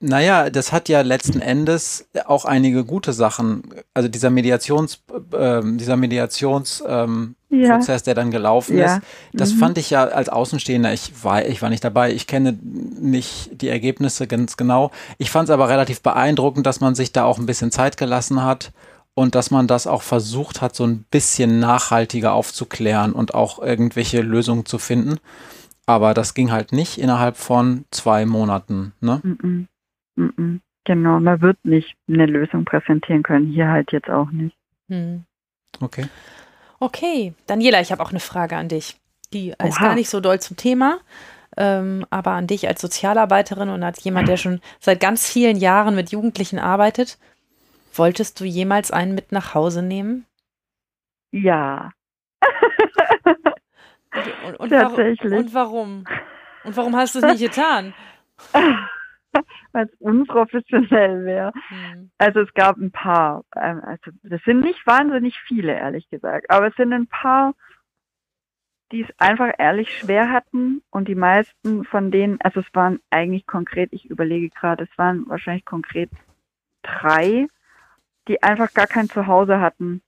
Naja, 0.00 0.50
das 0.50 0.72
hat 0.72 0.88
ja 0.88 1.00
letzten 1.00 1.40
Endes 1.40 2.06
auch 2.26 2.44
einige 2.44 2.84
gute 2.84 3.12
Sachen. 3.12 3.62
Also 3.94 4.08
dieser 4.08 4.30
Mediations, 4.30 5.02
äh, 5.32 5.60
dieser 5.64 5.96
Mediationsprozess, 5.96 6.84
ähm, 6.88 7.34
Ja. 7.50 7.78
Der 7.78 8.14
dann 8.14 8.30
gelaufen 8.30 8.78
Ja. 8.78 8.96
ist, 8.96 9.02
das 9.32 9.54
Mhm. 9.54 9.58
fand 9.58 9.78
ich 9.78 9.90
ja 9.90 10.04
als 10.04 10.28
Außenstehender, 10.28 10.92
ich 10.92 11.24
war, 11.24 11.44
ich 11.46 11.62
war 11.62 11.70
nicht 11.70 11.82
dabei, 11.82 12.12
ich 12.12 12.26
kenne 12.26 12.56
nicht 12.62 13.60
die 13.60 13.68
Ergebnisse 13.68 14.26
ganz 14.26 14.56
genau. 14.56 14.90
Ich 15.18 15.30
fand 15.30 15.48
es 15.48 15.52
aber 15.52 15.68
relativ 15.68 16.00
beeindruckend, 16.02 16.66
dass 16.66 16.80
man 16.80 16.94
sich 16.94 17.12
da 17.12 17.24
auch 17.24 17.38
ein 17.38 17.46
bisschen 17.46 17.70
Zeit 17.72 17.96
gelassen 17.96 18.44
hat 18.44 18.72
und 19.14 19.34
dass 19.34 19.50
man 19.50 19.66
das 19.66 19.86
auch 19.86 20.02
versucht 20.02 20.60
hat, 20.60 20.76
so 20.76 20.84
ein 20.86 21.04
bisschen 21.10 21.58
nachhaltiger 21.58 22.34
aufzuklären 22.34 23.12
und 23.12 23.34
auch 23.34 23.58
irgendwelche 23.60 24.20
Lösungen 24.20 24.64
zu 24.66 24.78
finden. 24.78 25.18
Aber 25.88 26.12
das 26.12 26.34
ging 26.34 26.52
halt 26.52 26.72
nicht 26.72 26.98
innerhalb 26.98 27.38
von 27.38 27.86
zwei 27.90 28.26
Monaten. 28.26 28.92
Ne? 29.00 29.22
Mhm. 29.22 29.68
Mhm. 30.16 30.60
Genau, 30.84 31.18
man 31.18 31.40
wird 31.40 31.56
nicht 31.64 31.96
eine 32.06 32.26
Lösung 32.26 32.66
präsentieren 32.66 33.22
können, 33.22 33.46
hier 33.46 33.68
halt 33.68 33.90
jetzt 33.92 34.10
auch 34.10 34.30
nicht. 34.30 34.54
Mhm. 34.88 35.24
Okay. 35.80 36.06
Okay, 36.78 37.32
Daniela, 37.46 37.80
ich 37.80 37.90
habe 37.90 38.02
auch 38.02 38.10
eine 38.10 38.20
Frage 38.20 38.56
an 38.56 38.68
dich. 38.68 39.00
Die 39.32 39.48
ist 39.48 39.78
Oha. 39.78 39.80
gar 39.80 39.94
nicht 39.94 40.10
so 40.10 40.20
doll 40.20 40.38
zum 40.40 40.58
Thema, 40.58 40.98
ähm, 41.56 42.04
aber 42.10 42.32
an 42.32 42.46
dich 42.46 42.68
als 42.68 42.82
Sozialarbeiterin 42.82 43.70
und 43.70 43.82
als 43.82 44.04
jemand, 44.04 44.28
der 44.28 44.36
schon 44.36 44.60
seit 44.80 45.00
ganz 45.00 45.26
vielen 45.26 45.56
Jahren 45.56 45.94
mit 45.94 46.10
Jugendlichen 46.10 46.58
arbeitet. 46.58 47.18
Wolltest 47.94 48.40
du 48.40 48.44
jemals 48.44 48.90
einen 48.90 49.14
mit 49.14 49.32
nach 49.32 49.54
Hause 49.54 49.82
nehmen? 49.82 50.26
Ja. 51.32 51.92
Und, 54.14 54.44
und, 54.44 54.60
und, 54.60 54.70
warum, 54.70 54.96
Tatsächlich. 54.96 55.32
und 55.32 55.54
warum? 55.54 56.04
Und 56.64 56.76
warum 56.76 56.96
hast 56.96 57.14
du 57.14 57.20
es 57.20 57.24
nicht 57.24 57.54
getan? 57.54 57.94
Weil 59.72 59.86
es 59.86 59.94
unprofessionell 60.00 61.24
wäre. 61.24 61.52
Hm. 61.68 62.10
Also 62.18 62.40
es 62.40 62.52
gab 62.54 62.76
ein 62.78 62.90
paar, 62.90 63.44
ähm, 63.54 63.80
also 63.84 64.10
das 64.22 64.42
sind 64.44 64.60
nicht 64.60 64.86
wahnsinnig 64.86 65.38
viele, 65.46 65.74
ehrlich 65.74 66.08
gesagt, 66.08 66.50
aber 66.50 66.68
es 66.68 66.76
sind 66.76 66.92
ein 66.92 67.06
paar, 67.06 67.54
die 68.90 69.02
es 69.02 69.08
einfach 69.18 69.52
ehrlich 69.58 69.98
schwer 69.98 70.30
hatten 70.30 70.82
und 70.90 71.08
die 71.08 71.14
meisten 71.14 71.84
von 71.84 72.10
denen, 72.10 72.40
also 72.40 72.60
es 72.60 72.66
waren 72.72 73.00
eigentlich 73.10 73.46
konkret, 73.46 73.92
ich 73.92 74.06
überlege 74.06 74.48
gerade, 74.48 74.84
es 74.84 74.98
waren 74.98 75.28
wahrscheinlich 75.28 75.66
konkret 75.66 76.10
drei, 76.82 77.48
die 78.28 78.42
einfach 78.42 78.72
gar 78.72 78.86
kein 78.86 79.08
Zuhause 79.08 79.60
hatten. 79.60 80.02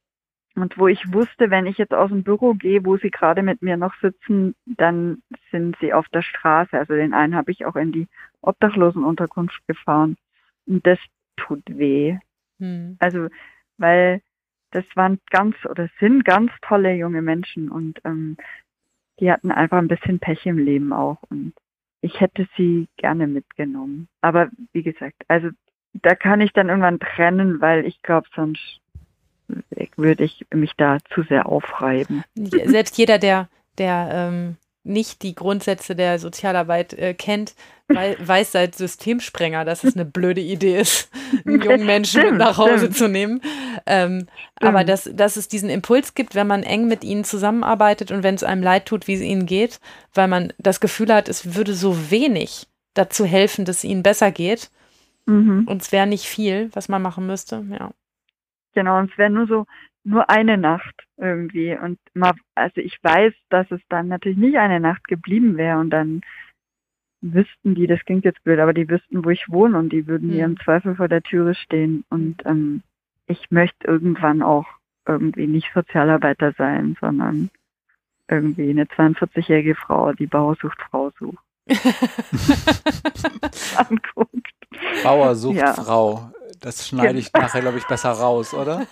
Und 0.62 0.78
wo 0.78 0.88
ich 0.88 1.12
wusste, 1.12 1.50
wenn 1.50 1.66
ich 1.66 1.78
jetzt 1.78 1.94
aus 1.94 2.10
dem 2.10 2.22
Büro 2.22 2.54
gehe, 2.54 2.84
wo 2.84 2.96
sie 2.96 3.10
gerade 3.10 3.42
mit 3.42 3.62
mir 3.62 3.76
noch 3.76 3.94
sitzen, 4.00 4.54
dann 4.66 5.22
sind 5.50 5.76
sie 5.80 5.92
auf 5.92 6.08
der 6.08 6.22
Straße. 6.22 6.78
Also 6.78 6.94
den 6.94 7.14
einen 7.14 7.34
habe 7.34 7.50
ich 7.50 7.66
auch 7.66 7.76
in 7.76 7.92
die 7.92 8.08
Obdachlosenunterkunft 8.42 9.66
gefahren. 9.66 10.16
Und 10.66 10.86
das 10.86 10.98
tut 11.36 11.62
weh. 11.66 12.18
Hm. 12.58 12.96
Also, 13.00 13.28
weil 13.78 14.20
das 14.70 14.84
waren 14.94 15.18
ganz 15.30 15.56
oder 15.68 15.88
sind 15.98 16.24
ganz 16.24 16.52
tolle 16.62 16.94
junge 16.94 17.22
Menschen 17.22 17.70
und 17.70 18.00
ähm, 18.04 18.36
die 19.18 19.30
hatten 19.30 19.50
einfach 19.50 19.78
ein 19.78 19.88
bisschen 19.88 20.18
Pech 20.20 20.46
im 20.46 20.58
Leben 20.58 20.92
auch 20.92 21.18
und 21.28 21.52
ich 22.00 22.20
hätte 22.20 22.48
sie 22.56 22.88
gerne 22.96 23.26
mitgenommen. 23.26 24.08
Aber 24.20 24.48
wie 24.72 24.82
gesagt, 24.82 25.22
also 25.28 25.50
da 25.92 26.14
kann 26.14 26.40
ich 26.40 26.52
dann 26.52 26.68
irgendwann 26.68 27.00
trennen, 27.00 27.60
weil 27.60 27.84
ich 27.84 28.00
glaube, 28.02 28.28
sonst 28.34 28.79
würde 29.96 30.24
ich 30.24 30.46
mich 30.52 30.72
da 30.76 30.98
zu 31.14 31.22
sehr 31.22 31.46
aufreiben. 31.46 32.24
Selbst 32.36 32.96
jeder, 32.98 33.18
der, 33.18 33.48
der 33.78 34.08
ähm, 34.12 34.56
nicht 34.82 35.22
die 35.22 35.34
Grundsätze 35.34 35.94
der 35.94 36.18
Sozialarbeit 36.18 36.94
äh, 36.94 37.12
kennt, 37.14 37.54
wei 37.88 38.16
weiß 38.18 38.52
seit 38.52 38.74
Systemsprenger, 38.76 39.64
dass 39.64 39.84
es 39.84 39.94
eine 39.94 40.06
blöde 40.06 40.40
Idee 40.40 40.78
ist, 40.80 41.10
einen 41.44 41.60
jungen 41.62 41.84
Menschen 41.86 42.18
mit 42.20 42.26
Stimmt, 42.28 42.38
nach 42.38 42.56
Hause 42.56 42.78
stimmt. 42.78 42.96
zu 42.96 43.08
nehmen. 43.08 43.42
Ähm, 43.86 44.26
aber 44.56 44.84
dass, 44.84 45.10
dass 45.12 45.36
es 45.36 45.48
diesen 45.48 45.68
Impuls 45.68 46.14
gibt, 46.14 46.34
wenn 46.34 46.46
man 46.46 46.62
eng 46.62 46.88
mit 46.88 47.04
ihnen 47.04 47.24
zusammenarbeitet 47.24 48.10
und 48.10 48.22
wenn 48.22 48.34
es 48.36 48.42
einem 48.44 48.62
leid 48.62 48.86
tut, 48.86 49.06
wie 49.06 49.14
es 49.14 49.20
ihnen 49.20 49.46
geht, 49.46 49.80
weil 50.14 50.28
man 50.28 50.52
das 50.58 50.80
Gefühl 50.80 51.12
hat, 51.12 51.28
es 51.28 51.54
würde 51.54 51.74
so 51.74 52.10
wenig 52.10 52.66
dazu 52.94 53.24
helfen, 53.26 53.64
dass 53.64 53.78
es 53.78 53.84
ihnen 53.84 54.02
besser 54.02 54.30
geht 54.30 54.70
Mhm. 55.26 55.66
und 55.68 55.82
es 55.82 55.92
wäre 55.92 56.06
nicht 56.06 56.24
viel, 56.24 56.70
was 56.72 56.88
man 56.88 57.02
machen 57.02 57.26
müsste. 57.26 57.64
Ja. 57.70 57.90
Genau, 58.74 58.98
und 58.98 59.10
es 59.10 59.18
wäre 59.18 59.30
nur 59.30 59.46
so, 59.46 59.66
nur 60.04 60.30
eine 60.30 60.56
Nacht 60.56 60.94
irgendwie. 61.16 61.76
Und 61.76 61.98
mal, 62.14 62.32
also 62.54 62.80
ich 62.80 62.98
weiß, 63.02 63.34
dass 63.50 63.70
es 63.70 63.80
dann 63.88 64.08
natürlich 64.08 64.38
nicht 64.38 64.56
eine 64.56 64.80
Nacht 64.80 65.06
geblieben 65.08 65.56
wäre 65.56 65.78
und 65.78 65.90
dann 65.90 66.22
wüssten 67.22 67.74
die, 67.74 67.86
das 67.86 68.00
klingt 68.06 68.24
jetzt 68.24 68.42
blöd, 68.44 68.60
aber 68.60 68.72
die 68.72 68.88
wüssten, 68.88 69.24
wo 69.24 69.30
ich 69.30 69.44
wohne 69.48 69.78
und 69.78 69.92
die 69.92 70.06
würden 70.06 70.28
mir 70.28 70.44
Hm. 70.44 70.52
im 70.52 70.60
Zweifel 70.60 70.96
vor 70.96 71.08
der 71.08 71.22
Türe 71.22 71.54
stehen. 71.54 72.04
Und 72.08 72.42
ähm, 72.46 72.82
ich 73.26 73.50
möchte 73.50 73.86
irgendwann 73.86 74.42
auch 74.42 74.66
irgendwie 75.06 75.46
nicht 75.46 75.70
Sozialarbeiter 75.74 76.52
sein, 76.56 76.96
sondern 77.00 77.50
irgendwie 78.28 78.70
eine 78.70 78.84
42-jährige 78.84 79.74
Frau, 79.74 80.12
die 80.12 80.26
Bauersucht 80.26 80.80
Frau 80.90 81.10
sucht, 81.18 81.38
anguckt. 83.76 84.52
Bauer 85.02 85.34
sucht 85.34 85.56
Ja. 85.56 85.74
Frau. 85.74 86.30
Das 86.60 86.86
schneide 86.86 87.18
ich 87.18 87.32
nachher, 87.32 87.62
glaube 87.62 87.78
ich, 87.78 87.86
besser 87.86 88.10
raus, 88.10 88.52
oder? 88.52 88.86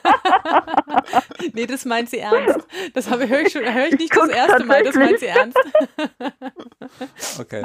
nee, 1.53 1.67
das 1.67 1.85
meint 1.85 2.09
sie 2.09 2.19
ernst. 2.19 2.67
Das 2.95 3.11
habe 3.11 3.29
höre 3.29 3.43
ich 3.43 3.53
schon, 3.53 3.63
höre 3.63 3.89
ich 3.89 3.99
nicht 3.99 4.17
das 4.17 4.29
erste 4.29 4.65
Mal, 4.65 4.83
das 4.85 4.95
meint 4.95 5.19
sie 5.19 5.27
ernst. 5.27 5.59
Okay. 7.39 7.63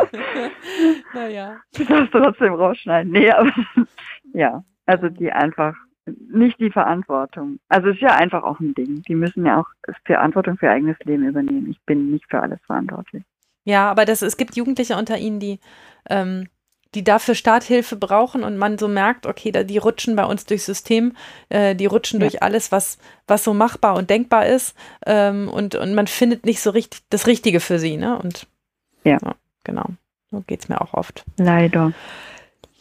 naja. 1.14 1.58
Du 1.76 1.86
darfst 1.86 2.12
trotzdem 2.12 2.54
rausschneiden. 2.54 3.12
Nee, 3.12 3.32
aber 3.32 3.52
ja, 4.34 4.64
also 4.86 5.08
die 5.08 5.32
einfach 5.32 5.74
nicht 6.06 6.60
die 6.60 6.70
Verantwortung. 6.70 7.60
Also 7.70 7.90
es 7.90 7.96
ist 7.96 8.02
ja 8.02 8.16
einfach 8.16 8.44
auch 8.44 8.60
ein 8.60 8.74
Ding. 8.74 9.04
Die 9.04 9.16
müssen 9.16 9.46
ja 9.46 9.62
auch 9.62 9.68
Verantwortung 10.06 10.58
für 10.58 10.66
ihr 10.66 10.74
eigenes 10.74 11.00
Leben 11.06 11.26
übernehmen. 11.26 11.70
Ich 11.72 11.82
bin 11.86 12.12
nicht 12.12 12.26
für 12.30 12.42
alles 12.42 12.60
verantwortlich. 12.66 13.24
Ja, 13.64 13.90
aber 13.90 14.04
das, 14.04 14.22
es 14.22 14.36
gibt 14.36 14.58
Jugendliche 14.58 14.98
unter 14.98 15.18
ihnen, 15.18 15.40
die, 15.40 15.60
ähm, 16.10 16.50
die 16.96 17.04
dafür 17.04 17.36
Starthilfe 17.36 17.96
brauchen 17.96 18.44
und 18.44 18.58
man 18.58 18.78
so 18.78 18.88
merkt, 18.88 19.26
okay, 19.26 19.52
da, 19.52 19.64
die 19.64 19.78
rutschen 19.78 20.16
bei 20.16 20.26
uns 20.26 20.46
durchs 20.46 20.66
System, 20.66 21.16
äh, 21.50 21.76
die 21.76 21.86
rutschen 21.86 22.20
Ja. 22.20 22.28
durch 22.28 22.42
alles, 22.44 22.72
was, 22.72 22.98
was 23.28 23.44
so 23.44 23.54
machbar 23.54 23.96
und 23.96 24.10
denkbar 24.10 24.46
ist 24.46 24.76
ähm, 25.06 25.50
und, 25.50 25.76
und 25.76 25.96
man 25.96 26.08
findet 26.08 26.46
nicht 26.46 26.62
so 26.62 26.70
richtig 26.70 27.02
das 27.10 27.28
Richtige 27.28 27.60
für 27.60 27.80
sie, 27.80 27.98
ne? 27.98 28.18
Und 28.18 28.48
Ja. 29.04 29.18
genau. 29.64 29.86
So 30.32 30.42
geht 30.48 30.62
es 30.62 30.70
mir 30.70 30.82
auch 30.82 30.94
oft. 30.94 31.24
Leider. 31.38 31.94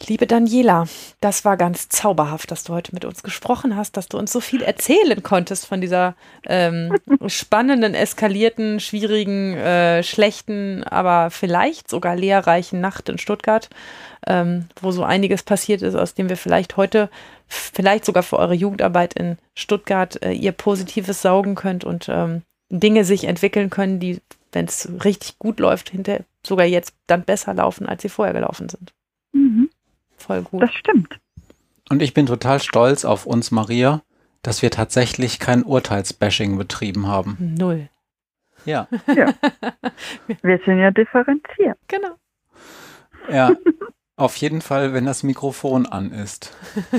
Liebe 0.07 0.27
Daniela, 0.27 0.85
das 1.21 1.45
war 1.45 1.55
ganz 1.55 1.87
zauberhaft, 1.87 2.51
dass 2.51 2.65
du 2.65 2.73
heute 2.73 2.93
mit 2.93 3.05
uns 3.05 3.23
gesprochen 3.23 3.77
hast, 3.77 3.95
dass 3.95 4.09
du 4.09 4.17
uns 4.17 4.33
so 4.33 4.41
viel 4.41 4.61
erzählen 4.61 5.23
konntest 5.23 5.65
von 5.65 5.79
dieser 5.79 6.15
ähm, 6.45 6.97
spannenden, 7.27 7.93
eskalierten, 7.93 8.81
schwierigen, 8.81 9.53
äh, 9.53 10.03
schlechten, 10.03 10.83
aber 10.83 11.31
vielleicht 11.31 11.89
sogar 11.89 12.17
lehrreichen 12.17 12.81
Nacht 12.81 13.07
in 13.07 13.17
Stuttgart, 13.17 13.69
ähm, 14.27 14.67
wo 14.81 14.91
so 14.91 15.03
einiges 15.03 15.43
passiert 15.43 15.81
ist, 15.81 15.95
aus 15.95 16.13
dem 16.13 16.27
wir 16.27 16.37
vielleicht 16.37 16.75
heute, 16.75 17.09
vielleicht 17.47 18.03
sogar 18.03 18.23
für 18.23 18.39
eure 18.39 18.55
Jugendarbeit 18.55 19.13
in 19.13 19.37
Stuttgart, 19.55 20.21
äh, 20.21 20.33
ihr 20.33 20.51
Positives 20.51 21.21
saugen 21.21 21.55
könnt 21.55 21.85
und 21.85 22.09
ähm, 22.09 22.41
Dinge 22.69 23.05
sich 23.05 23.23
entwickeln 23.23 23.69
können, 23.69 23.99
die, 23.99 24.19
wenn 24.51 24.65
es 24.65 24.89
richtig 25.05 25.39
gut 25.39 25.59
läuft, 25.59 25.91
hinter 25.91 26.19
sogar 26.45 26.65
jetzt 26.65 26.93
dann 27.07 27.23
besser 27.23 27.53
laufen, 27.53 27.87
als 27.87 28.01
sie 28.01 28.09
vorher 28.09 28.33
gelaufen 28.33 28.67
sind. 28.67 28.91
Mhm. 29.33 29.69
Voll 30.25 30.41
gut. 30.43 30.61
Das 30.61 30.73
stimmt. 30.73 31.19
Und 31.89 32.01
ich 32.01 32.13
bin 32.13 32.25
total 32.25 32.61
stolz 32.61 33.03
auf 33.03 33.25
uns, 33.25 33.51
Maria, 33.51 34.01
dass 34.41 34.61
wir 34.61 34.71
tatsächlich 34.71 35.37
kein 35.39 35.63
Urteilsbashing 35.63 36.57
betrieben 36.57 37.07
haben. 37.07 37.55
Null. 37.57 37.89
Ja, 38.65 38.87
Wir 40.41 40.59
sind 40.65 40.79
ja 40.79 40.91
differenziert. 40.91 41.77
Genau. 41.89 42.15
ja. 43.29 43.51
Auf 44.15 44.37
jeden 44.37 44.61
Fall, 44.61 44.93
wenn 44.93 45.05
das 45.05 45.23
Mikrofon 45.23 45.85
an 45.85 46.11
ist. 46.11 46.55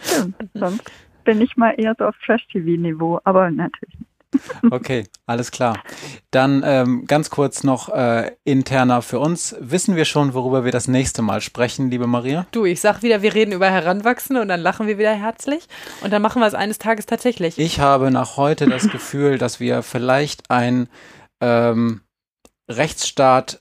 Stimmt. 0.00 0.36
Sonst 0.54 0.84
bin 1.24 1.40
ich 1.40 1.56
mal 1.56 1.70
eher 1.70 1.96
so 1.98 2.04
auf 2.04 2.14
Trash-TV-Niveau, 2.24 3.20
aber 3.24 3.50
natürlich 3.50 3.98
nicht. 3.98 4.13
Okay, 4.70 5.04
alles 5.26 5.50
klar. 5.50 5.82
Dann 6.30 6.62
ähm, 6.64 7.06
ganz 7.06 7.30
kurz 7.30 7.64
noch 7.64 7.88
äh, 7.90 8.32
interner 8.44 9.02
für 9.02 9.18
uns. 9.18 9.54
Wissen 9.60 9.96
wir 9.96 10.04
schon, 10.04 10.34
worüber 10.34 10.64
wir 10.64 10.72
das 10.72 10.88
nächste 10.88 11.22
Mal 11.22 11.40
sprechen, 11.40 11.90
liebe 11.90 12.06
Maria? 12.06 12.46
Du, 12.50 12.64
ich 12.64 12.80
sag 12.80 13.02
wieder, 13.02 13.22
wir 13.22 13.34
reden 13.34 13.52
über 13.52 13.70
Heranwachsende 13.70 14.42
und 14.42 14.48
dann 14.48 14.60
lachen 14.60 14.86
wir 14.86 14.98
wieder 14.98 15.12
herzlich 15.12 15.66
und 16.02 16.12
dann 16.12 16.22
machen 16.22 16.40
wir 16.40 16.46
es 16.46 16.54
eines 16.54 16.78
Tages 16.78 17.06
tatsächlich. 17.06 17.58
Ich 17.58 17.80
habe 17.80 18.10
nach 18.10 18.36
heute 18.36 18.66
das 18.66 18.88
Gefühl, 18.88 19.38
dass 19.44 19.60
wir 19.60 19.82
vielleicht 19.82 20.50
ein 20.50 20.88
ähm, 21.40 22.00
Rechtsstaat 22.68 23.60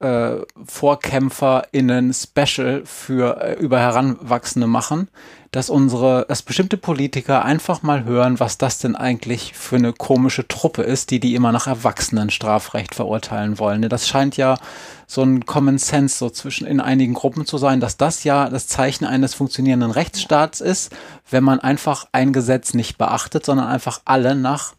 äh, 0.00 0.38
VorkämpferInnen 0.64 2.12
Special 2.14 2.82
für 2.84 3.40
äh, 3.40 3.54
über 3.54 3.78
Heranwachsende 3.78 4.66
machen, 4.66 5.08
dass 5.50 5.68
unsere, 5.68 6.26
dass 6.28 6.42
bestimmte 6.42 6.76
Politiker 6.76 7.44
einfach 7.44 7.82
mal 7.82 8.04
hören, 8.04 8.38
was 8.38 8.58
das 8.58 8.78
denn 8.78 8.94
eigentlich 8.94 9.52
für 9.54 9.76
eine 9.76 9.92
komische 9.92 10.46
Truppe 10.46 10.82
ist, 10.82 11.10
die 11.10 11.18
die 11.18 11.34
immer 11.34 11.50
nach 11.50 11.66
Erwachsenenstrafrecht 11.66 12.94
verurteilen 12.94 13.58
wollen. 13.58 13.88
Das 13.88 14.06
scheint 14.06 14.36
ja 14.36 14.58
so 15.06 15.22
ein 15.22 15.46
Common 15.46 15.78
Sense 15.78 16.16
so 16.16 16.30
zwischen 16.30 16.66
in 16.66 16.80
einigen 16.80 17.14
Gruppen 17.14 17.46
zu 17.46 17.58
sein, 17.58 17.80
dass 17.80 17.96
das 17.96 18.22
ja 18.22 18.48
das 18.48 18.68
Zeichen 18.68 19.04
eines 19.04 19.34
funktionierenden 19.34 19.90
Rechtsstaats 19.90 20.60
ist, 20.60 20.92
wenn 21.28 21.42
man 21.42 21.58
einfach 21.58 22.06
ein 22.12 22.32
Gesetz 22.32 22.74
nicht 22.74 22.96
beachtet, 22.96 23.44
sondern 23.44 23.66
einfach 23.66 24.02
alle 24.04 24.36
nach 24.36 24.74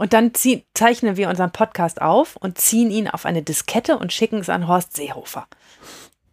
und 0.00 0.14
dann 0.14 0.32
zieh, 0.32 0.64
zeichnen 0.72 1.18
wir 1.18 1.28
unseren 1.28 1.52
Podcast 1.52 2.00
auf 2.00 2.36
und 2.36 2.56
ziehen 2.56 2.90
ihn 2.90 3.06
auf 3.06 3.26
eine 3.26 3.42
Diskette 3.42 3.98
und 3.98 4.14
schicken 4.14 4.38
es 4.38 4.48
an 4.48 4.66
Horst 4.66 4.96
Seehofer. 4.96 5.46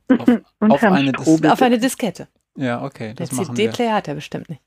Auf, 0.07 0.29
auf, 0.61 0.83
eine, 0.83 1.11
Dis 1.11 1.27
auf 1.27 1.61
eine, 1.61 1.77
Diskette. 1.77 2.29
Ja, 2.57 2.83
okay. 2.83 3.13
Der 3.13 3.29
CD-Player 3.29 3.93
hat 3.93 4.07
er 4.07 4.15
bestimmt 4.15 4.49
nicht. 4.49 4.61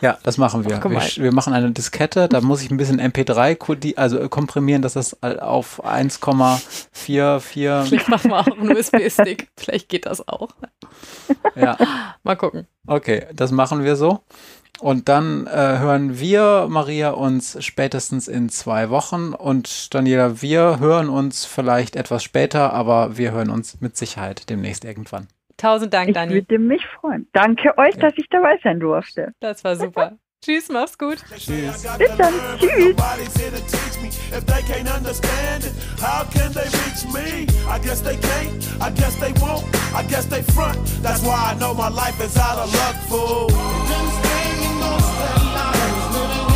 Ja, 0.00 0.16
das 0.22 0.38
machen 0.38 0.64
wir. 0.64 0.82
Wir, 0.82 1.24
wir, 1.24 1.32
machen 1.32 1.52
eine 1.52 1.72
Diskette, 1.72 2.28
da 2.28 2.40
muss 2.40 2.62
ich 2.62 2.70
ein 2.70 2.76
bisschen 2.76 3.00
MP3 3.00 3.96
also 3.96 4.28
komprimieren, 4.28 4.80
dass 4.80 4.92
das 4.92 5.20
auf 5.22 5.84
1,44. 5.84 7.82
Vielleicht 7.84 8.08
machen 8.08 8.30
wir 8.30 8.38
auch 8.38 8.46
einen 8.46 8.76
USB-Stick. 8.76 9.48
Vielleicht 9.56 9.88
geht 9.88 10.06
das 10.06 10.26
auch. 10.28 10.50
Ja. 11.56 11.76
Mal 12.22 12.36
gucken. 12.36 12.68
Okay, 12.86 13.26
das 13.34 13.50
machen 13.50 13.82
wir 13.82 13.96
so. 13.96 14.20
Und 14.80 15.08
dann 15.08 15.48
äh, 15.48 15.50
hören 15.50 16.20
wir, 16.20 16.68
Maria, 16.70 17.10
uns 17.10 17.56
spätestens 17.64 18.28
in 18.28 18.48
zwei 18.48 18.90
Wochen. 18.90 19.32
Und 19.32 19.92
Daniela, 19.92 20.40
wir 20.40 20.78
hören 20.78 21.08
uns 21.08 21.44
vielleicht 21.44 21.96
etwas 21.96 22.22
später, 22.22 22.72
aber 22.72 23.18
wir 23.18 23.32
hören 23.32 23.50
uns 23.50 23.80
mit 23.80 23.96
Sicherheit 23.96 24.48
demnächst 24.48 24.84
irgendwann. 24.84 25.26
Tausend 25.58 25.92
Dank, 25.92 26.14
Dani. 26.14 26.38
Ich 26.38 26.48
würde 26.48 26.58
mich 26.58 26.84
freuen. 26.86 27.28
Danke 27.32 27.76
euch, 27.76 27.94
ja. 27.96 28.08
dass 28.08 28.14
ich 28.16 28.26
dabei 28.30 28.58
sein 28.62 28.80
durfte. 28.80 29.32
Das 29.40 29.62
war 29.64 29.76
super. 29.76 30.16
Tschüss, 30.42 30.68
mach's 30.70 30.96
gut. 30.96 31.18
Tschüss. 31.36 31.84
Bis 31.98 32.16
dann. 32.16 32.34
Tschüss. 32.58 32.94
If 34.30 34.44
they 34.44 34.62
can't 34.62 34.88
understand 34.88 35.64
it, 35.64 35.72
how 35.98 36.22
can 36.24 36.52
they 36.52 36.68
reach 36.84 37.04
me? 37.12 37.46
I 37.66 37.78
guess 37.78 38.02
they 38.02 38.16
can't, 38.16 38.62
I 38.80 38.90
guess 38.90 39.16
they 39.16 39.32
won't, 39.40 39.64
I 39.94 40.02
guess 40.02 40.26
they 40.26 40.42
front. 40.52 40.78
That's 41.02 41.22
why 41.22 41.52
I 41.52 41.58
know 41.58 41.72
my 41.72 41.88
life 41.88 42.20
is 42.20 42.36
out 42.36 42.58
of 42.58 42.72
luck, 42.74 42.94
fool. 43.08 43.48
most 44.78 46.47